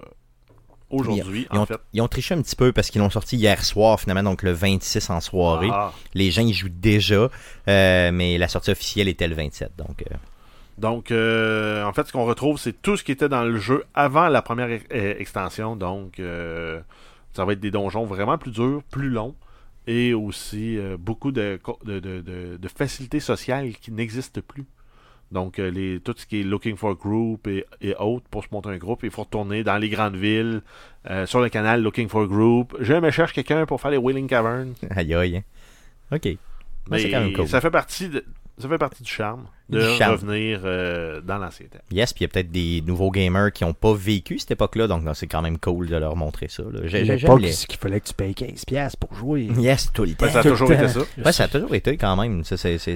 aujourd'hui 0.90 1.48
Ils 1.52 1.58
en 1.58 1.62
ont, 1.62 1.66
fait. 1.66 1.80
ils 1.94 2.02
ont 2.02 2.08
triché 2.08 2.34
un 2.36 2.42
petit 2.42 2.56
peu 2.56 2.72
parce 2.72 2.90
qu'ils 2.90 3.02
l'ont 3.02 3.10
sorti 3.10 3.38
hier 3.38 3.64
soir, 3.64 4.00
finalement, 4.00 4.24
donc 4.32 4.44
le 4.44 4.52
26 4.52 5.10
en 5.10 5.20
soirée. 5.22 5.70
Ah. 5.72 5.92
Les 6.14 6.32
gens 6.32 6.42
y 6.44 6.54
jouent 6.54 6.70
déjà, 6.70 7.30
euh, 7.68 8.12
mais 8.12 8.38
la 8.38 8.48
sortie 8.48 8.72
officielle 8.72 9.08
était 9.08 9.28
le 9.28 9.36
27. 9.36 9.72
Donc, 9.78 10.02
euh, 10.04 10.16
Donc, 10.78 11.12
euh, 11.12 11.84
en 11.84 11.94
fait, 11.94 12.08
ce 12.08 12.12
qu'on 12.14 12.26
retrouve, 12.26 12.58
c'est 12.58 12.82
tout 12.82 12.96
ce 12.98 13.04
qui 13.04 13.12
était 13.12 13.30
dans 13.30 13.44
le 13.44 13.58
jeu 13.58 13.84
avant 13.94 14.28
la 14.30 14.42
première 14.42 14.70
e- 14.70 14.82
extension. 15.20 15.76
Donc, 15.76 16.22
ça 17.34 17.46
va 17.46 17.54
être 17.54 17.60
des 17.60 17.72
donjons 17.72 18.06
vraiment 18.06 18.38
plus 18.38 18.52
durs, 18.52 18.82
plus 18.90 19.10
longs, 19.10 19.36
et 19.88 20.14
aussi 20.14 20.78
beaucoup 21.00 21.32
de, 21.32 21.60
co- 21.62 21.80
de, 21.86 22.00
de- 22.00 22.22
de- 22.22 22.58
de 22.58 22.68
facilités 22.68 23.20
sociales 23.20 23.74
qui 23.82 23.92
n'existent 23.92 24.42
plus. 24.48 24.66
Donc, 25.32 25.60
euh, 25.60 25.70
les, 25.70 26.00
tout 26.00 26.14
ce 26.18 26.26
qui 26.26 26.42
est 26.42 26.44
looking 26.44 26.76
for 26.76 26.96
group 26.96 27.48
et, 27.48 27.66
et 27.82 27.94
autres, 27.96 28.26
pour 28.32 28.44
se 28.44 28.50
monter 28.52 28.70
un 28.70 28.78
groupe, 28.78 29.02
il 29.04 29.12
faut 29.12 29.24
retourner 29.24 29.64
dans 29.64 29.78
les 29.78 29.90
grandes 29.90 30.16
villes, 30.16 30.62
euh, 31.10 31.26
sur 31.28 31.40
le 31.40 31.50
canal 31.50 31.82
looking 31.84 32.08
for 32.10 32.26
group. 32.28 32.76
Je 32.80 32.94
me 32.96 33.12
cherche 33.12 33.34
quelqu'un 33.34 33.66
pour 33.68 33.80
faire 33.80 33.92
les 33.92 33.98
Wailing 33.98 34.28
Caverns. 34.28 34.74
aïe 34.90 35.14
aïe. 35.14 35.38
hein. 35.38 35.44
Ok. 36.16 36.26
Mais 36.90 37.12
quand 37.12 37.20
même 37.20 37.34
cool. 37.34 37.48
ça 37.48 37.62
fait 37.62 37.70
partie 37.70 38.10
de- 38.10 38.26
ça 38.60 38.68
fait 38.70 38.78
partie 38.78 39.04
du 39.04 39.10
charme 39.12 39.46
de 39.70 39.80
Du 39.82 39.98
charme. 39.98 40.14
revenir 40.14 40.62
euh, 40.64 41.22
dans 41.22 41.38
l'ancien 41.38 41.68
temps. 41.68 41.78
Yes, 41.92 42.12
puis 42.14 42.24
il 42.24 42.24
y 42.24 42.26
a 42.26 42.28
peut-être 42.30 42.50
des 42.52 42.82
nouveaux 42.86 43.12
gamers 43.12 43.52
qui 43.54 43.64
n'ont 43.64 43.74
pas 43.74 43.94
vécu 43.94 44.40
cette 44.40 44.50
époque-là, 44.52 44.88
donc 44.88 45.04
c'est 45.14 45.28
quand 45.28 45.44
même 45.44 45.60
cool 45.60 45.88
de 45.88 45.96
leur 45.96 46.16
montrer 46.16 46.48
ça. 46.48 46.64
J'ai- 46.86 47.04
les- 47.04 47.52
c'est 47.52 47.68
qu'il 47.68 47.78
fallait 47.80 48.00
que 48.00 48.08
tu 48.08 48.14
payes 48.16 48.34
15$ 48.34 48.96
pour 48.96 49.14
jouer. 49.14 49.44
Yes, 49.58 49.92
tout 49.94 50.06
le 50.06 50.14
temps. 50.16 50.26
Ben, 50.26 50.32
ça 50.32 50.40
a 50.40 50.44
toujours 50.44 50.72
été 50.72 50.88
ça. 50.88 51.00
Ouais, 51.24 51.32
ça 51.32 51.44
a 51.44 51.48
toujours 51.48 51.76
été 51.76 51.98
quand 51.98 52.16
même. 52.16 52.42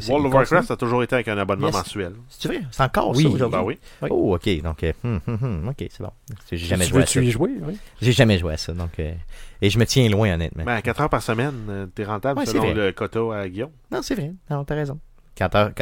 World 0.10 0.26
of. 0.26 0.34
Warcraft, 0.34 0.68
ça 0.68 0.74
a 0.74 0.78
toujours 0.78 1.04
été 1.04 1.14
avec 1.16 1.28
un 1.28 1.38
abonnement 1.38 1.68
Yes. 1.68 1.76
mensuel. 1.76 2.14
C'est 2.30 2.48
vrai? 2.48 2.62
C'est 2.72 2.84
encore 2.84 3.12
Oui. 3.12 3.24
ça 3.24 3.30
aujourd'hui? 3.30 3.60
Ben 3.60 3.64
oui. 3.64 3.78
Oui. 4.02 4.10
Oh, 4.12 4.36
ok. 4.36 4.62
Donc, 4.64 4.84
euh, 4.84 4.94
hum, 5.04 5.20
hum, 5.28 5.38
hum, 5.42 5.68
ok, 5.70 5.88
c'est 5.90 6.02
bon. 6.02 6.10
J'ai 6.52 6.58
jamais 6.58 6.86
tu 6.86 6.90
joué 6.90 6.98
veux 6.98 7.04
à 7.04 7.08
ça. 7.08 7.12
tu 7.22 7.26
y 7.26 7.32
jouer? 7.32 7.52
Oui. 7.62 7.78
J'ai 8.02 8.12
jamais 8.14 8.38
joué 8.40 8.54
à 8.54 8.58
ça. 8.58 8.74
Donc, 8.74 8.92
euh, 9.00 9.14
et 9.62 9.70
je 9.70 9.78
me 9.78 9.86
tiens 9.86 10.10
loin, 10.10 10.34
honnêtement. 10.34 10.64
Ben, 10.64 10.74
à 10.74 10.82
4 10.82 11.02
heures 11.02 11.10
par 11.10 11.22
semaine, 11.22 11.54
euh, 11.70 11.86
t'es 11.94 12.04
rentable 12.04 12.40
Ouais, 12.40 12.46
selon 12.48 12.74
le 12.74 12.92
quota 12.92 13.20
à 13.36 13.48
Guillaume. 13.48 13.70
Non, 13.92 14.02
c'est 14.02 14.16
vrai. 14.16 14.32
Non, 14.50 14.64
t'as 14.66 14.76
raison. 14.76 15.00
4 15.36 15.74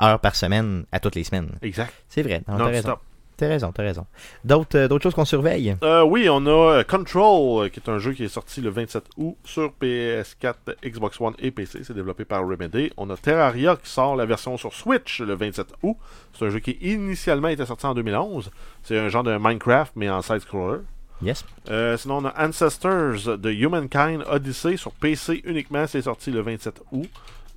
heures, 0.00 0.20
par 0.20 0.34
semaine 0.34 0.84
à 0.92 1.00
toutes 1.00 1.14
les 1.14 1.24
semaines. 1.24 1.50
Exact. 1.62 1.92
C'est 2.08 2.22
vrai. 2.22 2.42
Non, 2.48 2.58
t'as 2.58 2.64
raison. 2.66 2.98
T'as 3.36 3.48
raison, 3.48 3.72
t'as 3.72 3.82
raison. 3.82 4.06
D'autres, 4.44 4.78
euh, 4.78 4.86
d'autres 4.86 5.02
choses 5.02 5.14
qu'on 5.14 5.24
surveille? 5.24 5.74
Euh, 5.82 6.04
oui, 6.04 6.28
on 6.30 6.46
a 6.46 6.50
euh, 6.50 6.84
Control, 6.84 7.68
qui 7.70 7.80
est 7.80 7.88
un 7.88 7.98
jeu 7.98 8.12
qui 8.12 8.22
est 8.22 8.28
sorti 8.28 8.60
le 8.60 8.70
27 8.70 9.04
août 9.16 9.36
sur 9.42 9.72
PS4, 9.82 10.54
Xbox 10.84 11.20
One 11.20 11.34
et 11.40 11.50
PC. 11.50 11.80
C'est 11.82 11.94
développé 11.94 12.24
par 12.24 12.46
Remedy. 12.46 12.92
On 12.96 13.10
a 13.10 13.16
Terraria 13.16 13.74
qui 13.74 13.90
sort 13.90 14.14
la 14.14 14.24
version 14.24 14.56
sur 14.56 14.72
Switch 14.72 15.20
le 15.20 15.34
27 15.34 15.66
août. 15.82 15.96
C'est 16.32 16.46
un 16.46 16.50
jeu 16.50 16.60
qui 16.60 16.78
initialement 16.80 17.48
était 17.48 17.66
sorti 17.66 17.86
en 17.86 17.94
2011. 17.94 18.52
C'est 18.84 18.98
un 19.00 19.08
genre 19.08 19.24
de 19.24 19.36
Minecraft, 19.36 19.94
mais 19.96 20.08
en 20.08 20.22
side-scroller. 20.22 20.82
Yes. 21.20 21.44
Euh, 21.70 21.96
sinon, 21.96 22.18
on 22.18 22.24
a 22.26 22.46
Ancestors 22.46 23.38
de 23.38 23.50
Humankind 23.50 24.24
Odyssey 24.28 24.76
sur 24.76 24.92
PC 24.92 25.42
uniquement. 25.44 25.86
C'est 25.88 26.02
sorti 26.02 26.30
le 26.30 26.40
27 26.40 26.82
août. 26.92 27.08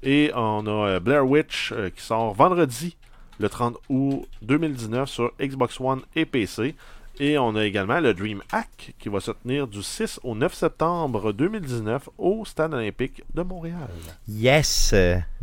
Et 0.04 0.32
on 0.36 0.66
a 0.68 0.88
euh, 0.88 1.00
Blair 1.00 1.28
Witch 1.28 1.72
euh, 1.72 1.90
qui 1.90 2.02
sort 2.02 2.34
vendredi 2.34 2.96
le 3.40 3.50
30 3.50 3.78
août 3.90 4.26
2019 4.42 5.10
sur 5.10 5.32
Xbox 5.40 5.80
One 5.80 6.02
et 6.16 6.26
PC. 6.26 6.76
Et 7.20 7.38
on 7.38 7.56
a 7.56 7.66
également 7.66 8.00
le 8.00 8.14
Dream 8.14 8.42
Hack 8.52 8.94
qui 9.00 9.10
va 9.10 9.20
se 9.20 9.32
tenir 9.32 9.68
du 9.68 9.82
6 9.82 10.20
au 10.24 10.36
9 10.36 10.54
septembre 10.54 11.32
2019 11.34 12.10
au 12.18 12.46
Stade 12.46 12.74
olympique 12.74 13.24
de 13.34 13.42
Montréal. 13.42 13.88
Yes! 14.28 14.94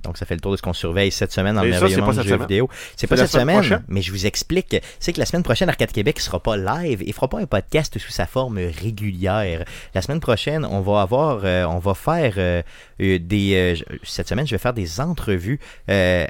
Donc, 0.03 0.17
ça 0.19 0.27
fait 0.27 0.35
le 0.35 0.41
tour 0.41 0.53
de 0.53 0.57
ce 0.57 0.63
qu'on 0.63 0.73
surveille 0.73 1.11
cette 1.11 1.33
semaine 1.33 1.55
dans 1.55 1.63
le 1.63 1.71
merveilleux 1.81 1.97
monde 2.03 2.15
du 2.23 2.29
jeu 2.29 2.37
vidéo. 2.47 2.69
C'est 2.97 3.07
pas 3.07 3.17
cette 3.17 3.31
semaine 3.41 3.57
prochaine. 3.59 3.85
mais 3.89 4.03
je 4.03 4.13
vous 4.13 4.27
explique. 4.27 4.77
C'est 5.01 5.13
que 5.13 5.19
la 5.19 5.27
semaine 5.27 5.43
prochaine, 5.43 5.69
Arcade 5.69 5.93
Québec 5.93 6.21
sera 6.21 6.41
pas 6.41 6.57
live 6.57 7.03
et 7.07 7.13
fera 7.13 7.29
pas 7.29 7.41
un 7.41 7.47
podcast 7.47 7.99
sous 7.99 8.11
sa 8.13 8.27
forme 8.27 8.59
régulière. 8.59 9.65
La 9.95 10.03
semaine 10.03 10.21
prochaine, 10.21 10.65
on 10.65 10.81
va 10.81 11.01
avoir, 11.03 11.41
euh, 11.45 11.65
on 11.65 11.79
va 11.79 11.95
faire 11.95 12.35
euh, 12.37 12.63
euh, 13.01 13.19
des. 13.19 13.77
euh, 13.81 13.99
cette 14.03 14.29
semaine, 14.29 14.47
je 14.47 14.55
vais 14.55 14.59
faire 14.59 14.75
des 14.75 15.01
entrevues. 15.01 15.59
euh, 15.91 16.27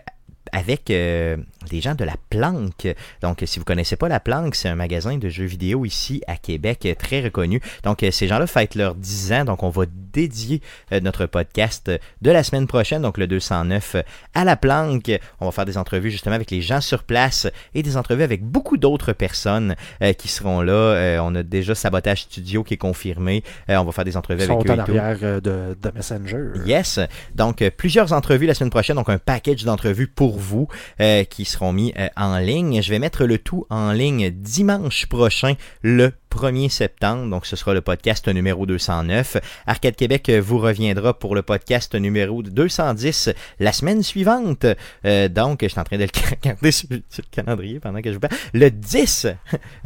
avec 0.53 0.91
euh, 0.91 1.37
des 1.69 1.81
gens 1.81 1.95
de 1.95 2.05
la 2.05 2.15
Planque. 2.31 2.89
Donc, 3.23 3.43
si 3.45 3.59
vous 3.59 3.65
connaissez 3.65 3.97
pas 3.97 4.09
la 4.09 4.21
Planque, 4.21 4.55
c'est 4.55 4.69
un 4.69 4.75
magasin 4.75 5.17
de 5.19 5.29
jeux 5.29 5.45
vidéo 5.45 5.85
ici 5.85 6.23
à 6.27 6.37
Québec 6.37 6.87
euh, 6.87 6.95
très 6.95 7.21
reconnu. 7.21 7.61
Donc, 7.83 8.03
euh, 8.03 8.11
ces 8.11 8.27
gens-là 8.29 8.47
fêtent 8.47 8.75
leurs 8.75 8.95
10 8.95 9.33
ans. 9.33 9.45
Donc, 9.45 9.63
on 9.63 9.69
va 9.69 9.85
dédier 10.13 10.61
euh, 10.93 11.01
notre 11.01 11.27
podcast 11.27 11.91
de 12.23 12.31
la 12.31 12.43
semaine 12.43 12.67
prochaine, 12.67 13.03
donc 13.03 13.19
le 13.19 13.27
209, 13.27 13.97
euh, 13.97 14.03
à 14.35 14.45
la 14.45 14.57
Planque. 14.57 15.11
On 15.41 15.47
va 15.47 15.53
faire 15.53 15.65
des 15.65 15.79
entrevues 15.79 16.11
justement 16.11 16.35
avec 16.35 16.51
les 16.51 16.63
gens 16.63 16.81
sur 16.81 17.03
place 17.03 17.47
et 17.75 17.83
des 17.83 17.97
entrevues 17.97 18.23
avec 18.23 18.43
beaucoup 18.43 18.77
d'autres 18.77 19.13
personnes 19.13 19.75
qui 20.19 20.29
seront 20.29 20.61
là. 20.61 21.21
On 21.23 21.35
a 21.35 21.43
déjà 21.43 21.75
Sabotage 21.75 22.23
Studio 22.23 22.63
qui 22.65 22.75
est 22.75 22.79
confirmé. 22.79 23.43
On 23.69 23.85
va 23.85 23.93
faire 23.93 24.05
des 24.05 24.17
entrevues 24.17 24.43
Ils 24.43 24.47
sont 24.47 24.59
avec 24.59 24.69
eux 24.69 24.75
en 24.75 24.79
arrière 24.79 25.41
de, 25.41 25.77
de 25.81 25.91
Messenger. 25.95 26.45
Yes. 26.67 27.01
Donc, 27.35 27.63
plusieurs 27.77 28.13
entrevues 28.13 28.47
la 28.47 28.55
semaine 28.55 28.71
prochaine. 28.71 28.97
Donc, 28.97 29.09
un 29.09 29.19
package 29.19 29.65
d'entrevues 29.65 30.07
pour 30.07 30.39
vous 30.39 30.69
qui 30.99 31.45
seront 31.55 31.73
mis 31.73 31.93
euh, 31.99 32.09
en 32.17 32.39
ligne. 32.39 32.83
Je 32.83 32.91
vais 32.91 32.99
mettre 32.99 33.25
le 33.25 33.39
tout 33.39 33.67
en 33.71 33.93
ligne 33.93 34.31
dimanche 34.31 35.07
prochain, 35.07 35.55
le 35.83 36.13
1er 36.35 36.69
septembre. 36.69 37.31
Donc, 37.31 37.47
ce 37.47 37.55
sera 37.55 37.75
le 37.75 37.81
podcast 37.81 38.27
numéro 38.27 38.67
209. 38.67 39.37
Arcade 39.67 39.95
Québec 39.95 40.29
vous 40.31 40.59
reviendra 40.59 41.17
pour 41.17 41.37
le 41.37 41.43
podcast 41.43 41.95
numéro 41.95 42.43
210 42.43 43.31
la 43.61 43.73
semaine 43.73 44.03
suivante. 44.03 44.67
Euh, 45.07 45.29
donc, 45.29 45.61
je 45.63 45.69
suis 45.69 45.79
en 45.79 45.85
train 45.85 45.97
de 45.97 46.03
le 46.03 46.09
regarder 46.43 46.73
sur, 46.73 46.89
le 46.91 47.03
calendrier 47.31 47.79
pendant 47.79 48.03
que 48.03 48.11
je 48.11 48.15
vous 48.15 48.21
parle. 48.21 48.37
Le 48.53 48.69
10 48.71 49.29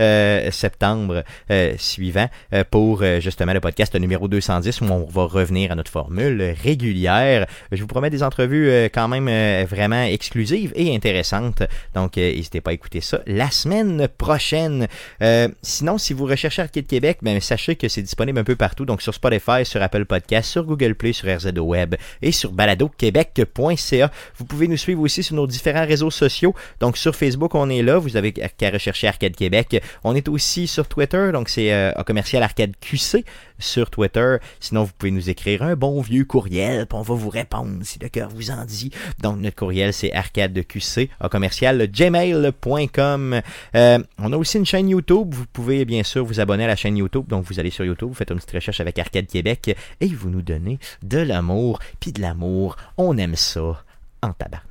euh, 0.00 0.50
septembre 0.50 1.22
euh, 1.50 1.74
suivant 1.76 2.28
pour 2.70 3.02
justement 3.20 3.52
le 3.52 3.60
podcast 3.60 3.94
numéro 3.94 4.26
210 4.26 4.80
où 4.80 4.84
on 4.84 5.04
va 5.04 5.24
revenir 5.24 5.72
à 5.72 5.74
notre 5.74 5.90
formule 5.90 6.54
régulière. 6.62 7.46
Je 7.72 7.80
vous 7.80 7.86
promets 7.86 8.10
des 8.10 8.22
entrevues 8.22 8.70
quand 8.92 9.08
même 9.08 9.28
vraiment 9.66 10.02
exclusives 10.02 10.72
et 10.74 10.94
intéressantes. 10.94 11.62
Donc, 11.94 12.16
n'hésitez 12.16 12.60
pas 12.60 12.70
à 12.70 12.74
écouter 12.74 13.00
ça 13.00 13.20
la 13.26 13.50
semaine 13.50 14.08
prochaine. 14.08 14.88
Sinon, 15.62 15.98
si 15.98 16.14
vous 16.14 16.24
Arcade 16.44 16.86
Québec, 16.86 17.18
ben, 17.22 17.40
sachez 17.40 17.76
que 17.76 17.88
c'est 17.88 18.02
disponible 18.02 18.38
un 18.38 18.44
peu 18.44 18.56
partout. 18.56 18.84
Donc, 18.84 19.02
sur 19.02 19.14
Spotify, 19.14 19.64
sur 19.64 19.82
Apple 19.82 20.04
Podcast, 20.04 20.50
sur 20.50 20.64
Google 20.64 20.94
Play, 20.94 21.12
sur 21.12 21.28
RZO 21.34 21.60
Web 21.62 21.96
et 22.22 22.32
sur 22.32 22.52
baladoquebec.ca. 22.52 24.10
Vous 24.36 24.44
pouvez 24.44 24.68
nous 24.68 24.76
suivre 24.76 25.00
aussi 25.02 25.22
sur 25.22 25.36
nos 25.36 25.46
différents 25.46 25.86
réseaux 25.86 26.10
sociaux. 26.10 26.54
Donc, 26.80 26.96
sur 26.96 27.16
Facebook, 27.16 27.54
on 27.54 27.68
est 27.70 27.82
là. 27.82 27.98
Vous 27.98 28.16
avez 28.16 28.32
qu'à 28.32 28.70
rechercher 28.70 29.08
Arcade 29.08 29.34
Québec. 29.34 29.82
On 30.04 30.14
est 30.14 30.28
aussi 30.28 30.66
sur 30.66 30.86
Twitter. 30.86 31.30
Donc, 31.32 31.48
c'est 31.48 31.72
euh, 31.72 31.92
commercial 32.04 32.42
Arcade 32.42 32.72
QC 32.80 33.24
sur 33.58 33.90
Twitter. 33.90 34.36
Sinon, 34.60 34.84
vous 34.84 34.92
pouvez 34.96 35.10
nous 35.10 35.30
écrire 35.30 35.62
un 35.62 35.76
bon 35.76 36.00
vieux 36.00 36.24
courriel, 36.24 36.86
puis 36.86 36.98
on 36.98 37.02
va 37.02 37.14
vous 37.14 37.30
répondre 37.30 37.78
si 37.82 37.98
le 37.98 38.08
cœur 38.08 38.28
vous 38.30 38.50
en 38.50 38.64
dit. 38.64 38.90
Donc, 39.20 39.38
notre 39.38 39.56
courriel, 39.56 39.92
c'est 39.92 40.12
arcadeqc, 40.12 41.10
à 41.20 41.28
commercial 41.28 41.88
gmail.com. 41.90 43.40
Euh, 43.74 43.98
on 44.18 44.32
a 44.32 44.36
aussi 44.36 44.58
une 44.58 44.66
chaîne 44.66 44.88
YouTube. 44.88 45.34
Vous 45.34 45.46
pouvez 45.52 45.84
bien 45.84 46.02
sûr 46.02 46.24
vous 46.24 46.40
abonner 46.40 46.64
à 46.64 46.68
la 46.68 46.76
chaîne 46.76 46.96
YouTube. 46.96 47.26
Donc, 47.28 47.44
vous 47.44 47.58
allez 47.60 47.70
sur 47.70 47.84
YouTube, 47.84 48.08
vous 48.08 48.14
faites 48.14 48.30
une 48.30 48.36
petite 48.36 48.52
recherche 48.52 48.80
avec 48.80 48.98
Arcade 48.98 49.26
Québec 49.26 49.76
et 50.00 50.08
vous 50.08 50.30
nous 50.30 50.42
donnez 50.42 50.78
de 51.02 51.18
l'amour, 51.18 51.80
puis 52.00 52.12
de 52.12 52.20
l'amour. 52.20 52.76
On 52.96 53.16
aime 53.16 53.36
ça 53.36 53.82
en 54.22 54.32
tabarnak. 54.32 54.67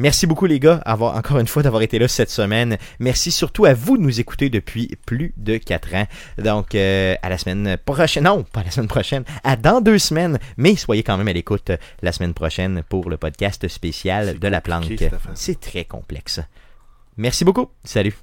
Merci 0.00 0.26
beaucoup 0.26 0.46
les 0.46 0.58
gars, 0.58 0.80
avoir, 0.86 1.14
encore 1.14 1.40
une 1.40 1.46
fois 1.46 1.62
d'avoir 1.62 1.82
été 1.82 1.98
là 1.98 2.08
cette 2.08 2.30
semaine. 2.30 2.78
Merci 3.00 3.30
surtout 3.30 3.66
à 3.66 3.74
vous 3.74 3.98
de 3.98 4.02
nous 4.02 4.18
écouter 4.18 4.48
depuis 4.48 4.96
plus 5.04 5.34
de 5.36 5.58
4 5.58 5.94
ans. 5.94 6.06
Donc 6.38 6.74
euh, 6.74 7.16
à 7.20 7.28
la 7.28 7.36
semaine 7.36 7.76
prochaine, 7.84 8.24
non, 8.24 8.42
pas 8.44 8.62
la 8.62 8.70
semaine 8.70 8.88
prochaine, 8.88 9.24
à 9.44 9.56
dans 9.56 9.82
deux 9.82 9.98
semaines, 9.98 10.38
mais 10.56 10.74
soyez 10.74 11.02
quand 11.02 11.18
même 11.18 11.28
à 11.28 11.34
l'écoute 11.34 11.70
la 12.00 12.12
semaine 12.12 12.32
prochaine 12.32 12.82
pour 12.88 13.10
le 13.10 13.18
podcast 13.18 13.68
spécial 13.68 14.38
de 14.38 14.48
la 14.48 14.62
planque. 14.62 15.04
C'est 15.34 15.60
très 15.60 15.84
complexe. 15.84 16.40
Merci 17.18 17.44
beaucoup. 17.44 17.68
Salut. 17.84 18.16